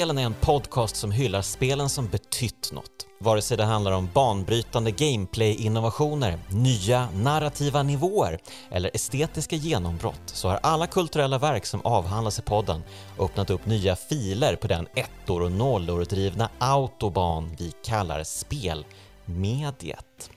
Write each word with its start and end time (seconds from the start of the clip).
Spelen 0.00 0.18
är 0.18 0.24
en 0.24 0.34
podcast 0.34 0.96
som 0.96 1.10
hyllar 1.10 1.42
spelen 1.42 1.88
som 1.88 2.08
betytt 2.08 2.72
något. 2.72 3.06
Vare 3.18 3.42
sig 3.42 3.56
det 3.56 3.64
handlar 3.64 3.92
om 3.92 4.08
banbrytande 4.14 4.90
gameplay-innovationer, 4.90 6.38
nya 6.48 7.08
narrativa 7.10 7.82
nivåer 7.82 8.38
eller 8.70 8.90
estetiska 8.94 9.56
genombrott 9.56 10.22
så 10.26 10.48
har 10.48 10.60
alla 10.62 10.86
kulturella 10.86 11.38
verk 11.38 11.66
som 11.66 11.80
avhandlas 11.84 12.38
i 12.38 12.42
podden 12.42 12.82
öppnat 13.18 13.50
upp 13.50 13.66
nya 13.66 13.96
filer 13.96 14.56
på 14.56 14.66
den 14.66 14.86
ettor 14.94 15.42
och 15.42 15.52
nollor 15.52 16.04
drivna 16.04 16.50
autobahn 16.58 17.56
vi 17.58 17.72
kallar 17.84 18.24
spelmediet. 18.24 20.30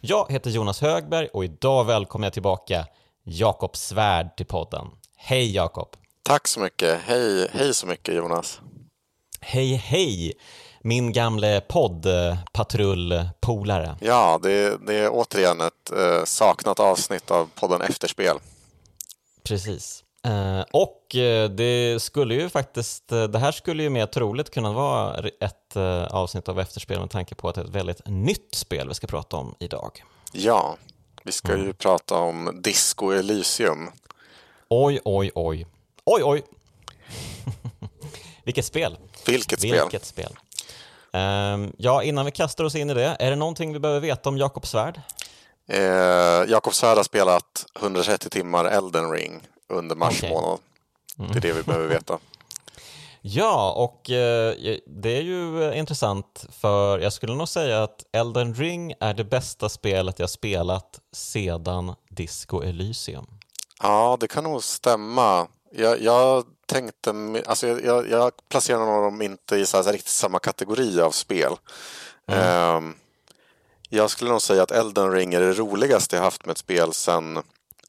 Jag 0.00 0.32
heter 0.32 0.50
Jonas 0.50 0.80
Högberg 0.80 1.28
och 1.32 1.44
idag 1.44 1.84
välkomnar 1.84 2.26
jag 2.26 2.32
tillbaka 2.32 2.86
Jakob 3.24 3.76
Svärd 3.76 4.36
till 4.36 4.46
podden. 4.46 4.86
Hej 5.16 5.54
Jakob! 5.54 5.88
Tack 6.22 6.48
så 6.48 6.60
mycket. 6.60 7.00
Hej, 7.00 7.48
hej 7.52 7.74
så 7.74 7.86
mycket 7.86 8.14
Jonas. 8.14 8.60
Hej 9.48 9.74
hej! 9.74 10.32
Min 10.80 11.12
gamle 11.12 11.60
poddpatrullpolare. 11.60 13.96
Ja, 14.00 14.40
det, 14.42 14.86
det 14.86 14.94
är 14.94 15.10
återigen 15.12 15.60
ett 15.60 15.92
eh, 15.96 16.24
saknat 16.24 16.80
avsnitt 16.80 17.30
av 17.30 17.50
podden 17.54 17.82
Efterspel. 17.82 18.36
Precis. 19.42 20.04
Eh, 20.24 20.60
och 20.72 21.16
eh, 21.16 21.50
det 21.50 22.02
skulle 22.02 22.34
ju 22.34 22.48
faktiskt, 22.48 23.12
eh, 23.12 23.24
det 23.24 23.38
här 23.38 23.52
skulle 23.52 23.82
ju 23.82 23.90
mer 23.90 24.06
troligt 24.06 24.50
kunna 24.50 24.72
vara 24.72 25.28
ett 25.40 25.76
eh, 25.76 26.04
avsnitt 26.04 26.48
av 26.48 26.60
Efterspel 26.60 27.00
med 27.00 27.10
tanke 27.10 27.34
på 27.34 27.48
att 27.48 27.54
det 27.54 27.60
är 27.60 27.64
ett 27.64 27.70
väldigt 27.70 28.00
nytt 28.06 28.54
spel 28.54 28.88
vi 28.88 28.94
ska 28.94 29.06
prata 29.06 29.36
om 29.36 29.54
idag. 29.58 30.04
Ja, 30.32 30.76
vi 31.22 31.32
ska 31.32 31.52
mm. 31.52 31.66
ju 31.66 31.72
prata 31.72 32.14
om 32.14 32.60
Disco 32.62 33.10
Elysium. 33.10 33.90
Oj, 34.68 35.00
oj, 35.04 35.30
oj. 35.34 35.66
Oj, 36.04 36.22
oj! 36.24 36.42
Vilket 38.44 38.64
spel! 38.64 38.96
Vilket 39.26 39.58
spel! 39.58 39.72
Vilket 39.72 40.04
spel! 40.04 40.36
Um, 41.12 41.72
ja, 41.78 42.02
innan 42.02 42.24
vi 42.24 42.30
kastar 42.30 42.64
oss 42.64 42.74
in 42.74 42.90
i 42.90 42.94
det, 42.94 43.16
är 43.20 43.30
det 43.30 43.36
någonting 43.36 43.72
vi 43.72 43.78
behöver 43.78 44.00
veta 44.00 44.28
om 44.28 44.38
Jakob 44.38 44.66
Svärd? 44.66 45.00
Eh, 45.68 45.80
Jakob 46.48 46.74
Svärd 46.74 46.96
har 46.96 47.04
spelat 47.04 47.66
130 47.80 48.30
timmar 48.30 48.64
Elden 48.64 49.10
Ring 49.10 49.42
under 49.68 49.96
mars 49.96 50.18
okay. 50.18 50.30
månad. 50.30 50.58
Mm. 51.18 51.32
Det 51.32 51.38
är 51.38 51.40
det 51.40 51.52
vi 51.52 51.62
behöver 51.62 51.88
veta. 51.88 52.18
Ja, 53.28 53.72
och 53.72 54.10
eh, 54.10 54.54
det 54.86 55.16
är 55.16 55.22
ju 55.22 55.74
intressant 55.74 56.46
för 56.50 56.98
jag 56.98 57.12
skulle 57.12 57.34
nog 57.34 57.48
säga 57.48 57.82
att 57.82 58.04
Elden 58.12 58.54
Ring 58.54 58.94
är 59.00 59.14
det 59.14 59.24
bästa 59.24 59.68
spelet 59.68 60.18
jag 60.18 60.30
spelat 60.30 61.00
sedan 61.12 61.94
Disco 62.08 62.62
Elysium. 62.62 63.26
Ja, 63.82 64.16
det 64.20 64.28
kan 64.28 64.44
nog 64.44 64.62
stämma. 64.62 65.48
Jag, 65.70 66.02
jag 66.02 66.44
tänkte, 66.66 67.42
alltså 67.46 67.66
jag, 67.66 68.10
jag 68.10 68.32
placerar 68.48 69.02
dem 69.02 69.22
inte 69.22 69.56
i 69.56 69.66
så 69.66 69.82
här, 69.82 69.92
riktigt 69.92 70.12
samma 70.12 70.38
kategori 70.38 71.00
av 71.00 71.10
spel. 71.10 71.52
Mm. 72.26 72.76
Um, 72.76 72.94
jag 73.88 74.10
skulle 74.10 74.30
nog 74.30 74.42
säga 74.42 74.62
att 74.62 74.70
Elden 74.70 75.12
Ring 75.12 75.34
är 75.34 75.40
det 75.40 75.52
roligaste 75.52 76.16
jag 76.16 76.22
haft 76.22 76.46
med 76.46 76.52
ett 76.52 76.58
spel 76.58 76.92
sen, 76.92 77.34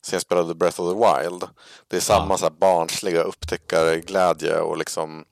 sen 0.01 0.15
jag 0.15 0.21
spelade 0.21 0.55
Breath 0.55 0.81
of 0.81 0.93
the 0.93 0.95
Wild. 0.95 1.43
Det 1.87 1.97
är 1.97 2.01
samma 2.01 2.33
ja. 2.33 2.37
så 2.37 2.45
här 2.45 2.51
barnsliga 2.51 3.21
upptäckarglädje 3.21 4.59
och 4.59 4.77
liksom, 4.77 5.25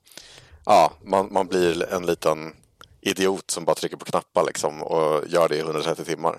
ja, 0.64 0.92
man, 1.04 1.32
man 1.32 1.46
blir 1.46 1.92
en 1.92 2.06
liten 2.06 2.54
idiot 3.00 3.50
som 3.50 3.64
bara 3.64 3.74
trycker 3.74 3.96
på 3.96 4.04
knappar 4.04 4.44
liksom 4.44 4.82
och 4.82 5.28
gör 5.28 5.48
det 5.48 5.56
i 5.56 5.60
130 5.60 6.04
timmar. 6.04 6.38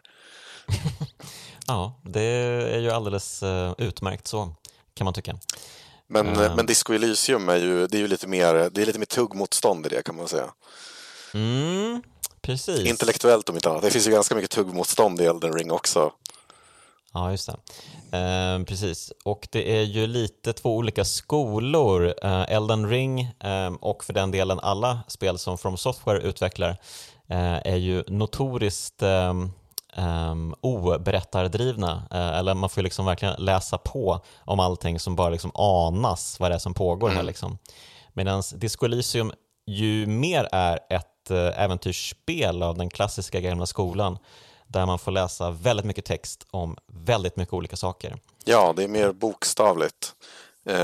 ja, 1.68 1.94
det 2.04 2.22
är 2.22 2.80
ju 2.80 2.92
alldeles 2.92 3.44
uh, 3.44 3.74
utmärkt 3.78 4.28
så, 4.28 4.54
kan 4.94 5.06
man 5.06 5.14
tycka. 5.14 5.40
Men, 6.07 6.28
mm. 6.28 6.56
men 6.56 6.66
Disco 6.66 6.94
Elysium 6.94 7.50
är 7.50 7.56
ju, 7.56 7.88
det 7.88 7.97
är 7.97 8.01
ju 8.01 8.07
lite 8.07 8.28
mer, 8.28 8.69
det 8.72 8.81
är 8.81 8.85
lite 8.85 9.00
mer 9.00 9.06
tuggmotstånd 9.06 9.85
i 9.85 9.90
det 9.90 10.03
kan 10.03 10.16
man 10.16 10.28
säga. 10.28 10.50
Mm, 11.34 12.03
precis. 12.41 12.85
Intellektuellt 12.85 13.50
om 13.50 13.56
inte 13.56 13.69
annat. 13.69 13.81
Det 13.81 13.91
finns 13.91 14.07
ju 14.07 14.12
ganska 14.12 14.35
mycket 14.35 14.51
tuggmotstånd 14.51 15.22
i 15.22 15.25
Elden 15.25 15.53
Ring 15.53 15.72
också. 15.72 16.12
Ja, 17.13 17.31
just 17.31 17.50
det. 17.50 17.57
Eh, 18.18 18.63
precis, 18.63 19.13
och 19.23 19.47
det 19.51 19.78
är 19.78 19.84
ju 19.84 20.07
lite 20.07 20.53
två 20.53 20.75
olika 20.75 21.06
skolor. 21.06 22.13
Eh, 22.24 22.51
Elden 22.51 22.89
Ring 22.89 23.22
eh, 23.22 23.74
och 23.79 24.03
för 24.03 24.13
den 24.13 24.31
delen 24.31 24.59
alla 24.59 25.00
spel 25.07 25.38
som 25.38 25.57
From 25.57 25.78
Software 25.78 26.22
utvecklar 26.22 26.69
eh, 27.29 27.57
är 27.57 27.75
ju 27.75 28.03
notoriskt 28.07 29.01
ehm, 29.01 29.51
um, 29.97 30.56
oberättardrivna, 30.62 32.08
uh, 32.13 32.38
eller 32.38 32.53
man 32.53 32.69
får 32.69 32.81
liksom 32.81 33.06
verkligen 33.06 33.35
läsa 33.38 33.78
på 33.78 34.19
om 34.40 34.59
allting 34.59 35.00
som 35.00 35.16
bara 35.16 35.30
liksom 35.30 35.52
anas 35.56 36.40
vad 36.40 36.52
det 36.52 36.56
är 36.56 36.59
som 36.59 36.74
pågår 36.74 37.08
mm. 37.08 37.18
här. 37.18 37.24
Liksom. 37.24 37.58
Medan 38.13 38.44
Disco 38.53 38.86
Elysium 38.86 39.31
ju 39.66 40.06
mer 40.06 40.47
är 40.52 40.80
ett 40.90 41.31
uh, 41.31 41.38
äventyrsspel 41.38 42.63
av 42.63 42.78
den 42.78 42.90
klassiska 42.90 43.40
gamla 43.40 43.66
skolan 43.66 44.18
där 44.68 44.86
man 44.86 45.00
får 45.00 45.12
läsa 45.12 45.52
väldigt 45.52 45.86
mycket 45.86 46.06
text 46.06 46.47
om 46.52 46.78
väldigt 46.88 47.36
mycket 47.36 47.53
olika 47.53 47.75
saker. 47.75 48.18
Ja, 48.46 48.74
det 48.75 48.84
är 48.84 48.88
mer 48.88 49.12
bokstavligt. 49.12 50.13
Uh, 50.69 50.75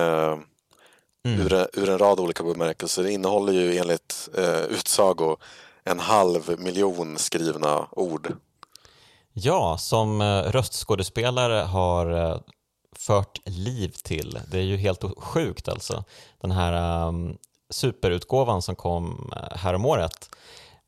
mm. 1.25 1.41
ur, 1.41 1.67
ur, 1.73 1.89
en 1.89 1.97
rad 1.97 2.19
olika 2.19 2.43
bemärkelser. 2.43 3.03
Det 3.03 3.11
innehåller 3.11 3.53
ju 3.53 3.77
enligt 3.77 4.29
uh, 4.37 4.63
utsago 4.63 5.37
en 5.83 5.99
halv 5.99 6.59
miljon 6.59 7.17
skrivna 7.17 7.87
ord 7.91 8.33
Ja, 9.33 9.77
som 9.77 10.21
eh, 10.21 10.41
röstskådespelare 10.41 11.53
har 11.53 12.11
eh, 12.11 12.37
fört 12.95 13.39
liv 13.45 13.95
till. 14.03 14.39
Det 14.51 14.57
är 14.57 14.63
ju 14.63 14.77
helt 14.77 15.03
sjukt 15.17 15.67
alltså. 15.67 16.03
Den 16.41 16.51
här 16.51 17.07
um, 17.07 17.37
superutgåvan 17.69 18.61
som 18.61 18.75
kom 18.75 19.31
eh, 19.35 19.57
häromåret. 19.57 20.29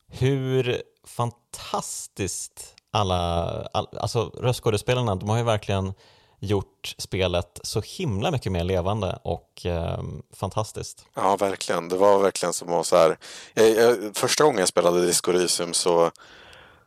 Hur 0.07 0.81
fantastiskt 1.07 2.75
alla, 2.91 3.43
all, 3.73 3.87
alltså 3.99 4.31
röstskådespelarna, 4.37 5.15
de 5.15 5.29
har 5.29 5.37
ju 5.37 5.43
verkligen 5.43 5.93
gjort 6.39 6.95
spelet 6.97 7.59
så 7.63 7.81
himla 7.81 8.31
mycket 8.31 8.51
mer 8.51 8.63
levande 8.63 9.19
och 9.23 9.65
eh, 9.65 9.99
fantastiskt. 10.33 11.05
Ja, 11.13 11.35
verkligen. 11.35 11.89
Det 11.89 11.97
var 11.97 12.19
verkligen 12.19 12.53
som 12.53 12.73
att 12.73 12.85
så 12.85 12.97
här, 12.97 13.17
jag, 13.53 13.69
jag, 13.69 14.15
första 14.15 14.43
gången 14.43 14.59
jag 14.59 14.67
spelade 14.67 15.05
Disco 15.05 15.31
Elysium 15.31 15.73
så 15.73 16.11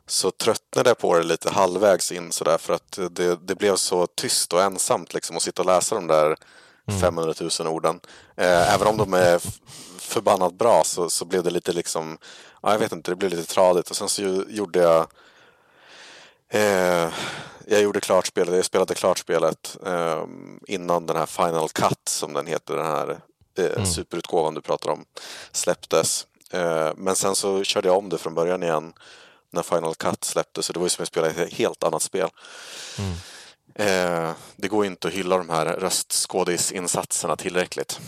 så 0.09 0.31
tröttnade 0.31 0.89
jag 0.89 0.97
på 0.97 1.17
det 1.17 1.23
lite 1.23 1.49
halvvägs 1.49 2.11
in 2.11 2.31
sådär 2.31 2.57
för 2.57 2.73
att 2.73 2.99
det, 3.11 3.47
det 3.47 3.55
blev 3.55 3.75
så 3.75 4.07
tyst 4.07 4.53
och 4.53 4.61
ensamt 4.61 5.13
liksom 5.13 5.37
att 5.37 5.43
sitta 5.43 5.61
och 5.61 5.65
läsa 5.65 5.95
de 5.95 6.07
där 6.07 6.35
mm. 6.87 7.01
500 7.01 7.33
000 7.59 7.67
orden. 7.67 7.99
Eh, 8.35 8.73
även 8.73 8.87
om 8.87 8.97
de 8.97 9.13
är 9.13 9.41
förbannat 9.99 10.53
bra 10.53 10.83
så, 10.83 11.09
så 11.09 11.25
blev 11.25 11.43
det 11.43 11.49
lite 11.49 11.73
liksom, 11.73 12.17
ja, 12.61 12.71
jag 12.71 12.79
vet 12.79 12.91
inte, 12.91 13.11
det 13.11 13.15
blev 13.15 13.31
lite 13.31 13.53
tradigt 13.53 13.89
och 13.89 13.95
sen 13.95 14.09
så 14.09 14.43
gjorde 14.47 14.79
jag 14.79 15.07
eh, 16.49 17.09
jag 17.71 17.81
gjorde 17.81 17.99
klart 17.99 18.27
spelet, 18.27 18.55
jag 18.55 18.65
spelade 18.65 18.95
klart 18.95 19.17
spelet 19.17 19.77
eh, 19.85 20.25
innan 20.67 21.05
den 21.05 21.15
här 21.15 21.25
Final 21.25 21.69
Cut 21.69 22.09
som 22.09 22.33
den 22.33 22.47
heter, 22.47 22.75
den 22.75 22.85
här 22.85 23.19
eh, 23.57 23.65
mm. 23.65 23.85
superutgåvan 23.85 24.53
du 24.53 24.61
pratar 24.61 24.91
om, 24.91 25.05
släpptes. 25.51 26.27
Eh, 26.51 26.91
men 26.95 27.15
sen 27.15 27.35
så 27.35 27.63
körde 27.63 27.87
jag 27.87 27.97
om 27.97 28.09
det 28.09 28.17
från 28.17 28.33
början 28.33 28.63
igen 28.63 28.93
när 29.51 29.63
Final 29.63 29.95
Cut 29.95 30.23
släpptes. 30.23 30.65
Så 30.65 30.73
det 30.73 30.79
var 30.79 30.85
ju 30.85 30.89
som 30.89 31.03
att 31.03 31.07
spela 31.07 31.27
ett 31.27 31.53
helt 31.53 31.83
annat 31.83 32.01
spel. 32.01 32.29
Mm. 32.99 33.13
Eh, 33.75 34.31
det 34.55 34.67
går 34.67 34.85
inte 34.85 35.07
att 35.07 35.13
hylla 35.13 35.37
de 35.37 35.49
här 35.49 35.65
röstskådisinsatserna 35.65 37.35
tillräckligt. 37.35 37.99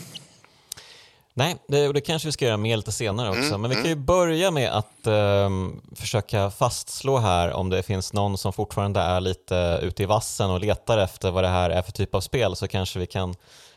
Nej, 1.34 1.56
det, 1.68 1.92
det 1.92 2.00
kanske 2.00 2.28
vi 2.28 2.32
ska 2.32 2.44
göra 2.44 2.56
mer 2.56 2.76
lite 2.76 2.92
senare 2.92 3.28
också. 3.28 3.42
Mm, 3.42 3.60
Men 3.60 3.70
vi 3.70 3.76
kan 3.76 3.84
ju 3.84 3.92
mm. 3.92 4.04
börja 4.04 4.50
med 4.50 4.72
att 4.72 5.06
eh, 5.06 5.50
försöka 5.96 6.50
fastslå 6.50 7.18
här 7.18 7.52
om 7.52 7.70
det 7.70 7.82
finns 7.82 8.12
någon 8.12 8.38
som 8.38 8.52
fortfarande 8.52 9.00
är 9.00 9.20
lite 9.20 9.78
ute 9.82 10.02
i 10.02 10.06
vassen 10.06 10.50
och 10.50 10.60
letar 10.60 10.98
efter 10.98 11.30
vad 11.30 11.44
det 11.44 11.48
här 11.48 11.70
är 11.70 11.82
för 11.82 11.92
typ 11.92 12.14
av 12.14 12.20
spel 12.20 12.56
så 12.56 12.68
kanske 12.68 12.98
vi 12.98 13.06
kan 13.06 13.34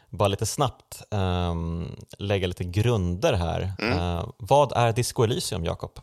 bara 0.09 0.27
lite 0.27 0.45
snabbt 0.45 1.03
eh, 1.11 1.55
lägga 2.17 2.47
lite 2.47 2.63
grunder 2.63 3.33
här. 3.33 3.73
Mm. 3.79 3.99
Eh, 3.99 4.25
vad 4.37 4.71
är 4.71 4.93
Disco 4.93 5.23
Elysium, 5.23 5.65
Jakob? 5.65 5.99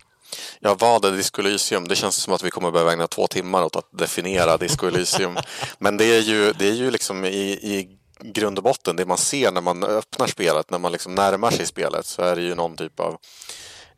Ja, 0.61 0.75
vad 0.75 1.05
är 1.05 1.12
Disco 1.12 1.40
Elysium? 1.40 1.88
Det 1.88 1.96
känns 1.96 2.17
som 2.17 2.34
att 2.34 2.43
vi 2.43 2.50
kommer 2.50 2.70
behöva 2.70 2.93
ägna 2.93 3.06
två 3.06 3.26
timmar 3.26 3.62
åt 3.62 3.76
att 3.76 3.88
definiera 3.99 4.56
Disco 4.56 4.87
Elysium. 4.87 5.38
Men 5.79 5.96
det 5.96 6.05
är 6.05 6.20
ju, 6.20 6.52
det 6.52 6.69
är 6.69 6.75
ju 6.75 6.90
liksom 6.90 7.25
i, 7.25 7.50
i 7.52 7.99
grund 8.20 8.58
och 8.58 8.64
botten 8.64 8.96
det 8.96 9.06
man 9.06 9.19
ser 9.19 9.52
när 9.52 9.61
man 9.61 9.84
öppnar 9.84 10.26
spelet, 10.26 10.70
när 10.70 10.79
man 10.79 10.93
liksom 10.93 11.14
närmar 11.14 11.50
sig 11.50 11.67
spelet 11.67 12.06
så 12.06 12.23
är 12.23 12.37
det 12.37 12.43
ju 12.43 12.55
någon 12.55 12.76
typ 12.76 13.00
av 13.00 13.17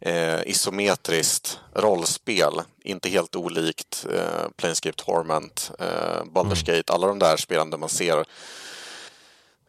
eh, 0.01 0.41
isometriskt 0.47 1.61
rollspel. 1.75 2.53
Inte 2.85 3.09
helt 3.09 3.37
olikt 3.37 4.07
eh, 4.13 4.49
Planescape 4.57 5.05
Torment, 5.05 5.71
eh, 5.79 6.25
Baldur's 6.25 6.69
mm. 6.69 6.77
Gate, 6.77 6.93
alla 6.93 7.07
de 7.07 7.19
där 7.19 7.37
spelen 7.37 7.71
där 7.71 7.79
man 7.79 7.89
ser 7.89 8.25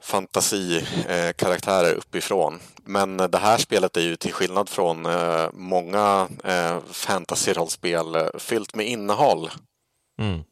fantasikaraktärer 0.06 1.94
uppifrån. 1.94 2.60
Men 2.84 3.18
det 3.18 3.38
här 3.38 3.58
spelet 3.58 3.98
är 3.98 4.02
ju 4.02 4.16
till 4.16 4.34
skillnad 4.34 4.70
från 4.70 5.06
eh, 5.06 5.50
många 5.54 6.28
eh, 6.44 6.78
fantasy-rollspel 6.92 8.30
fyllt 8.40 8.76
med 8.76 8.88
innehåll. 8.88 9.50
Mm. 10.20 10.44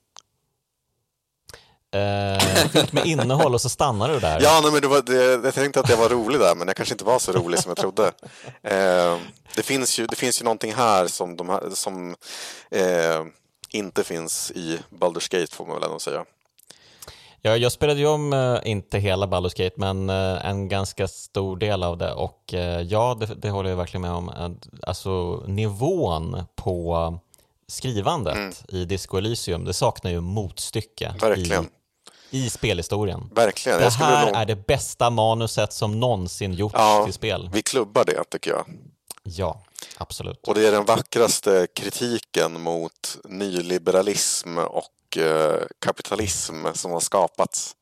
eh, 1.91 2.39
fyllt 2.69 2.93
med 2.93 3.05
innehåll 3.05 3.53
och 3.53 3.61
så 3.61 3.69
stannar 3.69 4.09
du 4.09 4.19
där. 4.19 4.41
Ja, 4.41 4.59
nej, 4.63 4.71
men 4.71 4.81
det 4.81 4.87
var, 4.87 5.01
det, 5.01 5.45
jag 5.45 5.53
tänkte 5.53 5.79
att 5.79 5.89
jag 5.89 5.97
var 5.97 6.09
rolig 6.09 6.39
där, 6.39 6.55
men 6.55 6.67
jag 6.67 6.77
kanske 6.77 6.93
inte 6.93 7.05
var 7.05 7.19
så 7.19 7.31
rolig 7.31 7.59
som 7.59 7.69
jag 7.69 7.77
trodde. 7.77 8.11
Eh, 8.61 9.17
det, 9.55 9.63
finns 9.63 9.99
ju, 9.99 10.07
det 10.07 10.15
finns 10.15 10.41
ju 10.41 10.43
någonting 10.43 10.73
här 10.73 11.07
som, 11.07 11.35
de 11.37 11.49
här, 11.49 11.69
som 11.73 12.15
eh, 12.71 13.23
inte 13.69 14.03
finns 14.03 14.51
i 14.51 14.79
Baldur's 14.89 15.31
Gate, 15.31 15.55
får 15.55 15.65
man 15.65 15.75
väl 15.75 15.83
ändå 15.83 15.99
säga. 15.99 16.25
Ja, 17.45 17.57
jag 17.57 17.71
spelade 17.71 17.99
ju 17.99 18.07
om, 18.07 18.33
eh, 18.33 18.59
inte 18.71 18.97
hela 18.99 19.25
Baldur's 19.27 19.63
Gate, 19.63 19.75
men 19.77 20.09
eh, 20.09 20.45
en 20.45 20.67
ganska 20.67 21.07
stor 21.07 21.57
del 21.57 21.83
av 21.83 21.97
det 21.97 22.13
och 22.13 22.53
eh, 22.53 22.81
ja, 22.81 23.17
det, 23.19 23.25
det 23.25 23.49
håller 23.49 23.69
jag 23.69 23.77
verkligen 23.77 24.01
med 24.01 24.11
om. 24.11 24.57
Alltså 24.87 25.43
nivån 25.47 26.43
på 26.55 27.19
skrivandet 27.67 28.35
Mm. 28.35 28.53
i 28.67 28.85
Disco 28.85 29.17
Elysium, 29.17 29.65
det 29.65 29.73
saknar 29.73 30.11
ju 30.11 30.21
motstycke 30.21 31.15
Verkligen. 31.21 31.69
i, 32.29 32.45
i 32.45 32.49
spelhistorien. 32.49 33.29
Verkligen. 33.35 33.79
Det 33.79 33.89
här 33.89 34.25
nog, 34.25 34.35
är 34.35 34.45
det 34.45 34.55
bästa 34.67 35.09
manuset 35.09 35.73
som 35.73 35.99
någonsin 35.99 36.53
gjorts 36.53 36.75
Ja. 36.77 37.01
till 37.05 37.13
spel. 37.13 37.49
Vi 37.53 37.61
klubbar 37.61 38.05
det, 38.05 38.23
tycker 38.29 38.51
jag. 38.51 38.65
Ja, 39.23 39.63
absolut. 39.97 40.47
Och 40.47 40.55
det 40.55 40.67
är 40.67 40.71
den 40.71 40.85
vackraste 40.85 41.67
kritiken 41.75 42.61
mot 42.61 43.17
nyliberalism 43.23 44.57
och 44.57 44.83
kapitalism 45.79 46.65
som 46.73 46.91
har 46.91 46.99
skapats. 46.99 47.75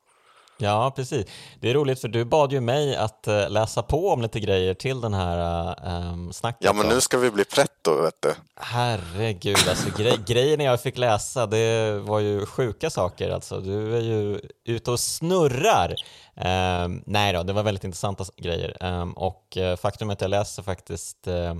Ja, 0.61 0.93
precis. 0.95 1.25
Det 1.59 1.69
är 1.69 1.73
roligt 1.73 2.01
för 2.01 2.07
du 2.07 2.25
bad 2.25 2.51
ju 2.51 2.59
mig 2.61 2.95
att 2.95 3.27
eh, 3.27 3.49
läsa 3.49 3.83
på 3.83 4.09
om 4.09 4.21
lite 4.21 4.39
grejer 4.39 4.73
till 4.73 5.01
den 5.01 5.13
här 5.13 5.75
um, 6.11 6.33
snacket. 6.33 6.65
Ja, 6.65 6.73
men 6.73 6.87
nu 6.87 7.01
ska 7.01 7.17
vi 7.17 7.31
bli 7.31 7.45
pretto, 7.45 8.01
vet 8.01 8.21
du. 8.21 8.33
Herregud, 8.55 9.67
alltså 9.69 9.89
grej, 9.97 10.17
grejerna 10.27 10.63
jag 10.63 10.81
fick 10.81 10.97
läsa 10.97 11.45
det 11.45 11.99
var 11.99 12.19
ju 12.19 12.45
sjuka 12.45 12.89
saker 12.89 13.29
alltså. 13.29 13.59
Du 13.59 13.97
är 13.97 14.01
ju 14.01 14.39
ute 14.65 14.91
och 14.91 14.99
snurrar. 14.99 15.95
Ehm, 16.35 17.03
nej 17.05 17.33
då, 17.33 17.43
det 17.43 17.53
var 17.53 17.63
väldigt 17.63 17.83
intressanta 17.83 18.25
grejer. 18.37 18.77
Ehm, 18.79 19.13
och 19.13 19.57
eh, 19.57 19.75
faktum 19.75 20.09
är 20.09 20.13
att 20.13 20.21
jag 20.21 20.29
läser 20.29 20.63
faktiskt 20.63 21.27
eh, 21.27 21.55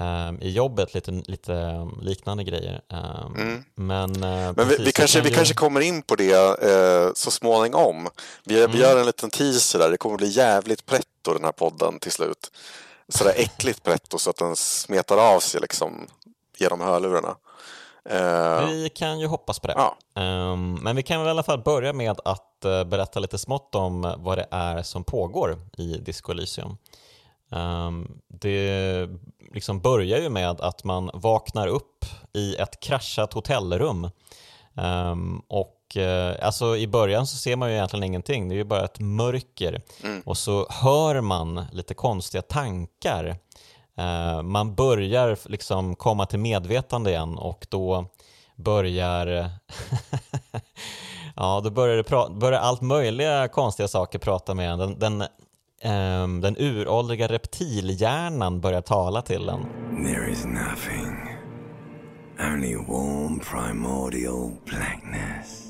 ehm, 0.00 0.38
i 0.42 0.50
jobbet 0.50 0.94
lite, 0.94 1.10
lite 1.10 1.86
liknande 2.02 2.44
grejer. 2.44 2.80
Ehm, 2.92 3.64
Men, 3.74 4.22
eh, 4.22 4.30
Mm. 4.30 4.54
Men 4.56 4.68
vi, 4.68 4.76
precis, 4.76 4.78
vi, 4.80 4.84
jag 4.84 4.94
kanske, 4.94 5.18
kan 5.18 5.22
vi 5.24 5.30
ju- 5.30 5.34
kanske 5.36 5.54
kommer 5.54 5.80
in 5.80 6.02
på 6.02 6.14
det 6.16 6.62
eh, 6.62 7.10
så 7.14 7.30
småningom. 7.30 8.08
Vi, 8.44 8.58
Mm. 8.58 8.70
vi 8.72 8.78
gör 8.78 9.00
en 9.00 9.06
liten 9.06 9.30
teaser 9.30 9.78
där. 9.78 9.90
Det 9.90 9.96
kommer 9.96 10.16
bli 10.16 10.28
jävligt 10.28 10.86
pretto 10.86 11.32
den 11.34 11.44
här 11.44 11.52
podden 11.52 11.98
till 11.98 12.12
slut. 12.12 12.50
Sådär 13.08 13.34
äckligt 13.36 13.82
pretto 13.82 14.18
så 14.18 14.30
att 14.30 14.36
den 14.36 14.56
smetar 14.56 15.16
av 15.34 15.40
sig 15.40 15.60
liksom 15.60 16.06
genom 16.58 16.80
hörlurarna. 16.80 17.36
Eh, 18.04 18.66
Vi 18.66 18.88
kan 18.94 19.20
ju 19.20 19.26
hoppas 19.26 19.58
på 19.58 19.66
det. 19.66 19.74
ja. 19.76 19.96
Ehm, 20.22 20.74
men 20.74 20.96
vi 20.96 21.02
kan 21.02 21.18
väl 21.20 21.26
i 21.26 21.30
alla 21.30 21.42
fall 21.42 21.62
börja 21.62 21.92
med 21.92 22.20
att 22.24 22.64
eh, 22.64 22.84
berätta 22.84 23.20
lite 23.20 23.38
smått 23.38 23.74
om 23.74 24.14
vad 24.18 24.38
det 24.38 24.46
är 24.50 24.82
som 24.82 25.04
pågår 25.04 25.58
i 25.78 25.82
Disco 25.98 26.32
Elysium. 26.32 26.76
Ehm, 27.50 28.20
det 28.28 29.08
liksom 29.52 29.80
börjar 29.80 30.18
ju 30.18 30.28
med 30.28 30.60
att 30.60 30.84
man 30.84 31.10
vaknar 31.14 31.66
upp 31.66 32.04
i 32.32 32.56
ett 32.56 32.80
kraschat 32.80 33.32
hotellrum. 33.32 34.10
Ehm, 34.76 35.42
och 35.48 35.96
eh, 35.96 36.46
alltså 36.46 36.76
i 36.76 36.86
början 36.86 37.26
så 37.26 37.36
ser 37.36 37.56
man 37.56 37.68
ju 37.68 37.74
egentligen 37.74 38.04
ingenting, 38.04 38.48
det 38.48 38.54
är 38.54 38.56
ju 38.56 38.64
bara 38.64 38.84
ett 38.84 39.00
mörker. 39.00 39.82
Och 40.24 40.38
så 40.38 40.66
hör 40.70 41.20
man 41.20 41.64
lite 41.72 41.94
konstiga 41.94 42.42
tankar. 42.42 43.36
Eh, 43.96 44.42
man 44.42 44.74
börjar 44.74 45.38
liksom 45.44 45.96
komma 45.96 46.26
till 46.26 46.38
medvetande 46.38 47.10
igen 47.10 47.38
och 47.38 47.66
då 47.70 48.04
börjar 48.56 49.50
Ja, 51.36 51.60
då 51.64 51.70
börjar, 51.70 51.96
det 51.96 52.40
börjar 52.40 52.60
allt 52.60 52.80
möjliga 52.80 53.48
konstiga 53.48 53.88
saker 53.88 54.18
prata 54.18 54.54
med 54.54 54.70
en. 54.70 54.78
Den, 54.78 54.98
den, 54.98 55.24
ehm, 55.80 56.40
den 56.40 56.56
uråldriga 56.58 57.26
reptilhjärnan 57.28 58.60
börjar 58.60 58.82
tala 58.82 59.22
till 59.22 59.48
en. 59.48 59.66
There 60.04 60.30
is 60.30 60.44
nothing. 60.44 61.16
Only 62.40 62.76
warm 62.76 63.40
primordial 63.40 64.50
blackness. 64.64 65.66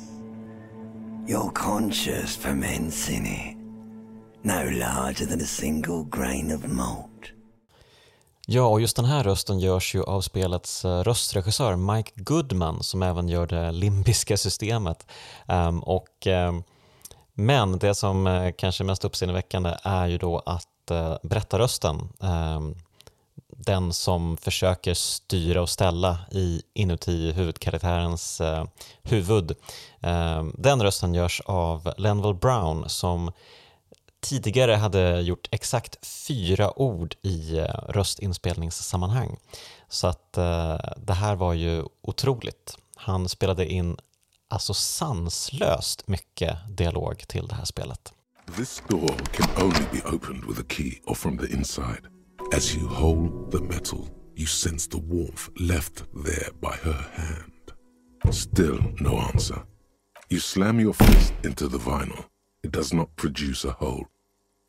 Your 1.29 1.51
conscious 1.55 2.37
ferments 2.37 3.11
in 3.11 3.27
it. 3.27 3.57
No 4.43 4.71
larger 4.71 5.27
than 5.27 5.41
a 5.41 5.47
single 5.47 6.05
grain 6.11 6.55
of 6.55 6.67
malt. 6.67 7.07
Ja, 8.47 8.67
och 8.67 8.81
just 8.81 8.97
den 8.97 9.05
här 9.05 9.25
rösten 9.25 9.59
görs 9.61 9.95
ju 9.95 10.03
av 10.03 10.21
spelets 10.21 10.85
eh, 10.85 11.03
röstregissör 11.03 11.77
Mike 11.77 12.11
Goodman 12.15 12.83
som 12.83 13.03
även 13.03 13.29
gör 13.29 13.47
det 13.47 13.73
limbiska 13.73 14.37
systemet. 14.37 15.07
Ehm, 15.49 15.81
och, 15.81 16.27
ehm, 16.27 16.63
men 17.41 17.79
det 17.79 17.95
som 17.95 18.27
eh, 18.27 18.53
kanske 18.57 18.85
är 18.85 18.87
mest 18.87 19.05
uppseendeväckande 19.05 19.77
är 19.83 20.07
ju 20.07 20.19
då 20.19 20.39
att 20.39 20.91
eh, 20.91 21.17
berättarrösten, 21.23 22.09
ehm, 22.21 22.77
den 23.57 23.93
som 23.93 24.37
försöker 24.37 24.95
styra 24.95 25.63
och 25.63 25.69
ställa 25.69 26.19
i, 26.31 26.63
inuti 26.75 27.33
huvudkaraktärens 27.33 28.41
eh, 28.41 28.65
huvud, 29.03 29.57
ehm, 30.01 30.55
den 30.59 30.83
rösten 30.83 31.15
görs 31.15 31.41
av 31.45 31.93
Lenville 31.97 32.35
Brown 32.35 32.89
som 32.89 33.33
tidigare 34.21 34.75
hade 34.75 35.21
gjort 35.21 35.49
exakt 35.51 36.07
fyra 36.07 36.79
ord 36.79 37.15
i 37.23 37.59
eh, 37.59 37.65
röstinspelningssammanhang. 37.89 39.37
Så 39.89 40.07
att 40.07 40.33
det 40.97 41.13
här 41.13 41.35
var 41.35 41.55
ju 41.55 41.85
otroligt. 42.03 42.79
Han 42.97 43.29
spelade 43.29 43.73
in 43.73 43.97
alltså 44.51 44.75
sanslöst 44.75 46.09
mycket 46.09 46.59
dialog 46.69 47.25
till 47.29 47.47
det 47.47 47.55
här 47.55 47.65
spelet. 47.65 48.13
This 48.57 48.83
door 48.89 49.17
can 49.33 49.65
only 49.65 49.87
be 49.93 50.03
opened 50.05 50.45
with 50.45 50.61
a 50.61 50.65
key 50.69 51.01
or 51.05 51.15
from 51.15 51.39
the 51.39 51.53
inside. 51.53 52.03
As 52.53 52.75
you 52.75 52.89
hold 52.89 53.51
the 53.51 53.61
metal, 53.61 54.09
you 54.35 54.47
sense 54.47 54.91
the 54.91 54.99
warmth 54.99 55.49
left 55.57 56.05
there 56.25 56.51
by 56.61 56.77
her 56.83 57.05
hand. 57.13 57.53
Still 58.33 58.95
no 59.01 59.19
answer. 59.19 59.63
You 60.29 60.41
slam 60.41 60.81
your 60.81 60.95
fist 60.95 61.33
into 61.45 61.69
the 61.69 61.79
vinyl. 61.79 62.25
It 62.63 62.73
does 62.73 62.93
not 62.93 63.17
produce 63.17 63.65
a 63.65 63.73
hole. 63.73 64.07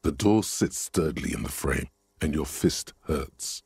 The 0.04 0.12
door 0.12 0.44
sits 0.44 0.78
sturdily 0.78 1.34
in 1.34 1.44
the 1.44 1.52
frame, 1.52 1.88
and 2.22 2.34
your 2.34 2.46
fist 2.46 2.94
hurts. 3.08 3.64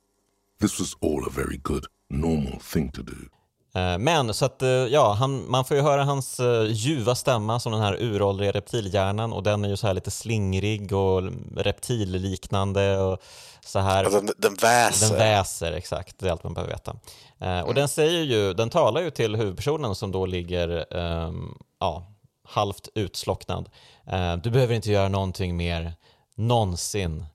This 0.60 0.80
was 0.80 0.96
all 1.02 1.26
a 1.26 1.30
very 1.30 1.58
good, 1.64 1.86
normal 2.10 2.60
thing 2.60 2.90
to 2.92 3.04
do. 3.04 3.30
Eh, 3.76 3.98
Men 3.98 4.34
så 4.34 4.46
att, 4.46 4.62
eh, 4.62 4.70
ja, 4.70 5.14
han, 5.14 5.52
man 5.52 5.66
får 5.66 5.78
ju 5.78 5.84
höra 5.84 6.04
hans 6.04 6.40
eh, 6.40 6.66
ljuva 6.68 7.16
stämma 7.16 7.60
som 7.60 7.72
den 7.72 7.82
här 7.82 7.98
uråldriga 8.02 8.52
reptilhjärnan 8.52 9.34
och 9.34 9.44
den 9.44 9.66
är 9.66 9.70
ju 9.70 9.78
så 9.78 9.88
här 9.88 9.94
lite 9.94 10.12
slingrig 10.12 10.94
och 10.94 11.24
reptilliknande 11.58 12.98
och 12.98 13.22
så 13.66 13.80
här. 13.80 14.04
Alltså, 14.04 14.22
den, 14.22 14.34
den 14.38 14.56
väser. 14.56 15.10
Den 15.10 15.18
väser, 15.18 15.72
exakt. 15.72 16.20
Det 16.20 16.28
är 16.28 16.32
allt 16.32 16.44
man 16.44 16.54
behöver 16.54 16.74
veta. 16.74 16.96
Eh, 17.40 17.60
och 17.62 17.74
den 17.74 17.88
säger 17.88 18.22
ju, 18.24 18.54
den 18.54 18.70
talar 18.70 19.02
ju 19.02 19.10
till 19.10 19.36
huvudpersonen 19.36 19.96
som 19.96 20.12
då 20.12 20.26
ligger 20.26 20.98
ehm, 20.98 21.58
ja, 21.80 22.12
halvt 22.48 22.90
utslocknad. 22.96 23.70
Eh, 24.08 24.36
du 24.38 24.50
behöver 24.52 24.76
inte 24.76 24.92
göra 24.92 25.10
någonting 25.10 25.58
mer, 25.58 25.94
någonsin, 26.36 27.26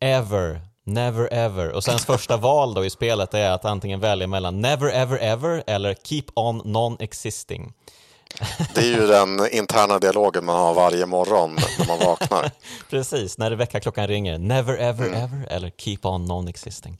ever, 0.00 0.60
never 0.84 1.28
ever. 1.32 1.68
Och 1.72 1.84
sen 1.84 1.98
första 1.98 2.36
val 2.36 2.74
då 2.74 2.84
i 2.84 2.90
spelet 2.90 3.34
är 3.34 3.50
att 3.50 3.64
antingen 3.64 4.00
välja 4.00 4.26
mellan 4.26 4.60
never 4.60 4.90
ever 4.90 5.18
ever 5.18 5.64
eller 5.66 5.94
keep 5.94 6.24
on 6.34 6.62
non-existing. 6.62 7.72
Det 8.74 8.80
är 8.80 9.00
ju 9.00 9.06
den 9.06 9.48
interna 9.52 9.98
dialogen 9.98 10.44
man 10.44 10.56
har 10.56 10.74
varje 10.74 11.06
morgon 11.06 11.58
när 11.78 11.86
man 11.86 11.98
vaknar. 11.98 12.50
Precis, 12.90 13.38
när 13.38 13.52
väckarklockan 13.52 14.06
ringer. 14.06 14.38
Never 14.38 14.76
ever 14.76 15.06
ever 15.06 15.46
eller 15.50 15.70
keep 15.70 15.98
on 16.02 16.26
non-existing. 16.26 16.96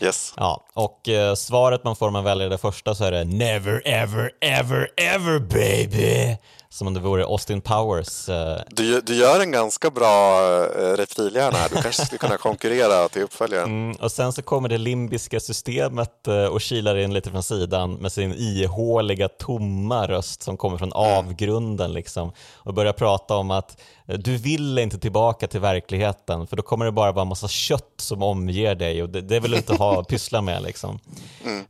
Yes. 0.00 0.34
Ja, 0.36 0.64
och 0.74 1.08
eh, 1.08 1.34
svaret 1.34 1.84
man 1.84 1.96
får 1.96 2.06
om 2.06 2.12
man 2.12 2.24
väljer 2.24 2.50
det 2.50 2.58
första 2.58 2.94
så 2.94 3.04
är 3.04 3.12
det 3.12 3.24
never 3.24 3.82
ever 3.84 4.30
ever 4.40 4.88
ever 4.96 5.38
baby. 5.38 6.36
Som 6.76 6.86
om 6.86 6.94
det 6.94 7.00
vore 7.00 7.24
Austin 7.24 7.60
Powers. 7.60 8.28
Eh, 8.28 8.56
Du, 8.68 9.00
du 9.00 9.14
gör 9.14 9.40
en 9.40 9.52
ganska 9.52 9.90
bra 9.90 10.40
eh, 10.64 10.96
reptilhjärna 10.96 11.58
här. 11.58 11.68
Du 11.68 11.82
kanske 11.82 12.06
skulle 12.06 12.18
kunna 12.18 12.36
konkurrera 12.36 13.08
till 13.08 13.22
uppföljaren. 13.22 13.64
mm, 13.70 13.96
och 14.00 14.12
sen 14.12 14.32
så 14.32 14.42
kommer 14.42 14.68
det 14.68 14.78
limbiska 14.78 15.40
systemet 15.40 16.28
eh, 16.28 16.44
och 16.44 16.60
kilar 16.60 16.96
in 16.96 17.14
lite 17.14 17.30
från 17.30 17.42
sidan 17.42 17.94
med 17.94 18.12
sin 18.12 18.32
ihåliga 18.32 19.28
tomma 19.28 20.06
röst 20.08 20.42
som 20.42 20.56
kommer 20.56 20.78
från 20.78 20.92
avgrunden 20.92 21.92
liksom. 21.92 22.32
Och 22.56 22.74
börjar 22.74 22.92
prata 22.92 23.36
om 23.36 23.50
att 23.50 23.80
du 24.06 24.36
vill 24.36 24.78
inte 24.78 24.98
tillbaka 24.98 25.46
till 25.46 25.60
verkligheten 25.60 26.46
för 26.46 26.56
då 26.56 26.62
kommer 26.62 26.84
det 26.84 26.92
bara 26.92 27.12
vara 27.12 27.24
massa 27.24 27.48
kött 27.48 27.94
som 27.96 28.22
omger 28.22 28.74
dig 28.74 29.02
och 29.02 29.08
det, 29.08 29.20
det 29.20 29.40
vill 29.40 29.50
du 29.50 29.56
inte 29.56 29.74
ha 29.74 30.04
pyssla 30.04 30.42
med 30.42 30.62
liksom. 30.62 30.98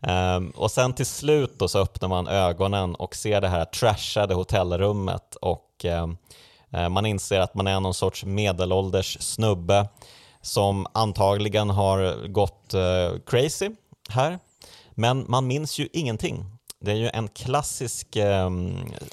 Ehm, 0.01 0.51
och 0.51 0.71
sen 0.71 0.93
till 0.93 1.07
slut 1.07 1.59
då 1.59 1.69
så 1.69 1.79
öppnar 1.79 2.09
man 2.09 2.29
ögonen 2.29 2.95
och 2.95 3.15
ser 3.15 3.41
det 3.41 3.49
här 3.49 3.65
trashade 3.65 4.35
hotellrummet 4.35 5.35
och 5.35 5.85
eh, 5.85 6.09
man 6.89 7.07
inser 7.07 7.41
att 7.41 7.55
man 7.55 7.67
är 7.67 7.81
någon 7.81 7.95
sorts 7.95 8.25
medelålders 8.25 9.19
snubbe 9.21 9.89
som 10.43 10.87
antagligen 10.93 11.71
har 11.71 12.29
gått 12.29 12.75
eh, 12.75 13.21
crazy 13.27 13.71
här. 14.09 14.39
Men 14.91 15.25
man 15.29 15.47
minns 15.47 15.79
ju 15.79 15.89
ingenting. 15.93 16.56
Det 16.87 16.93
är 16.93 16.97
ju 16.97 17.09
en 17.09 17.29
klassisk 17.29 18.17
eh, 18.17 18.51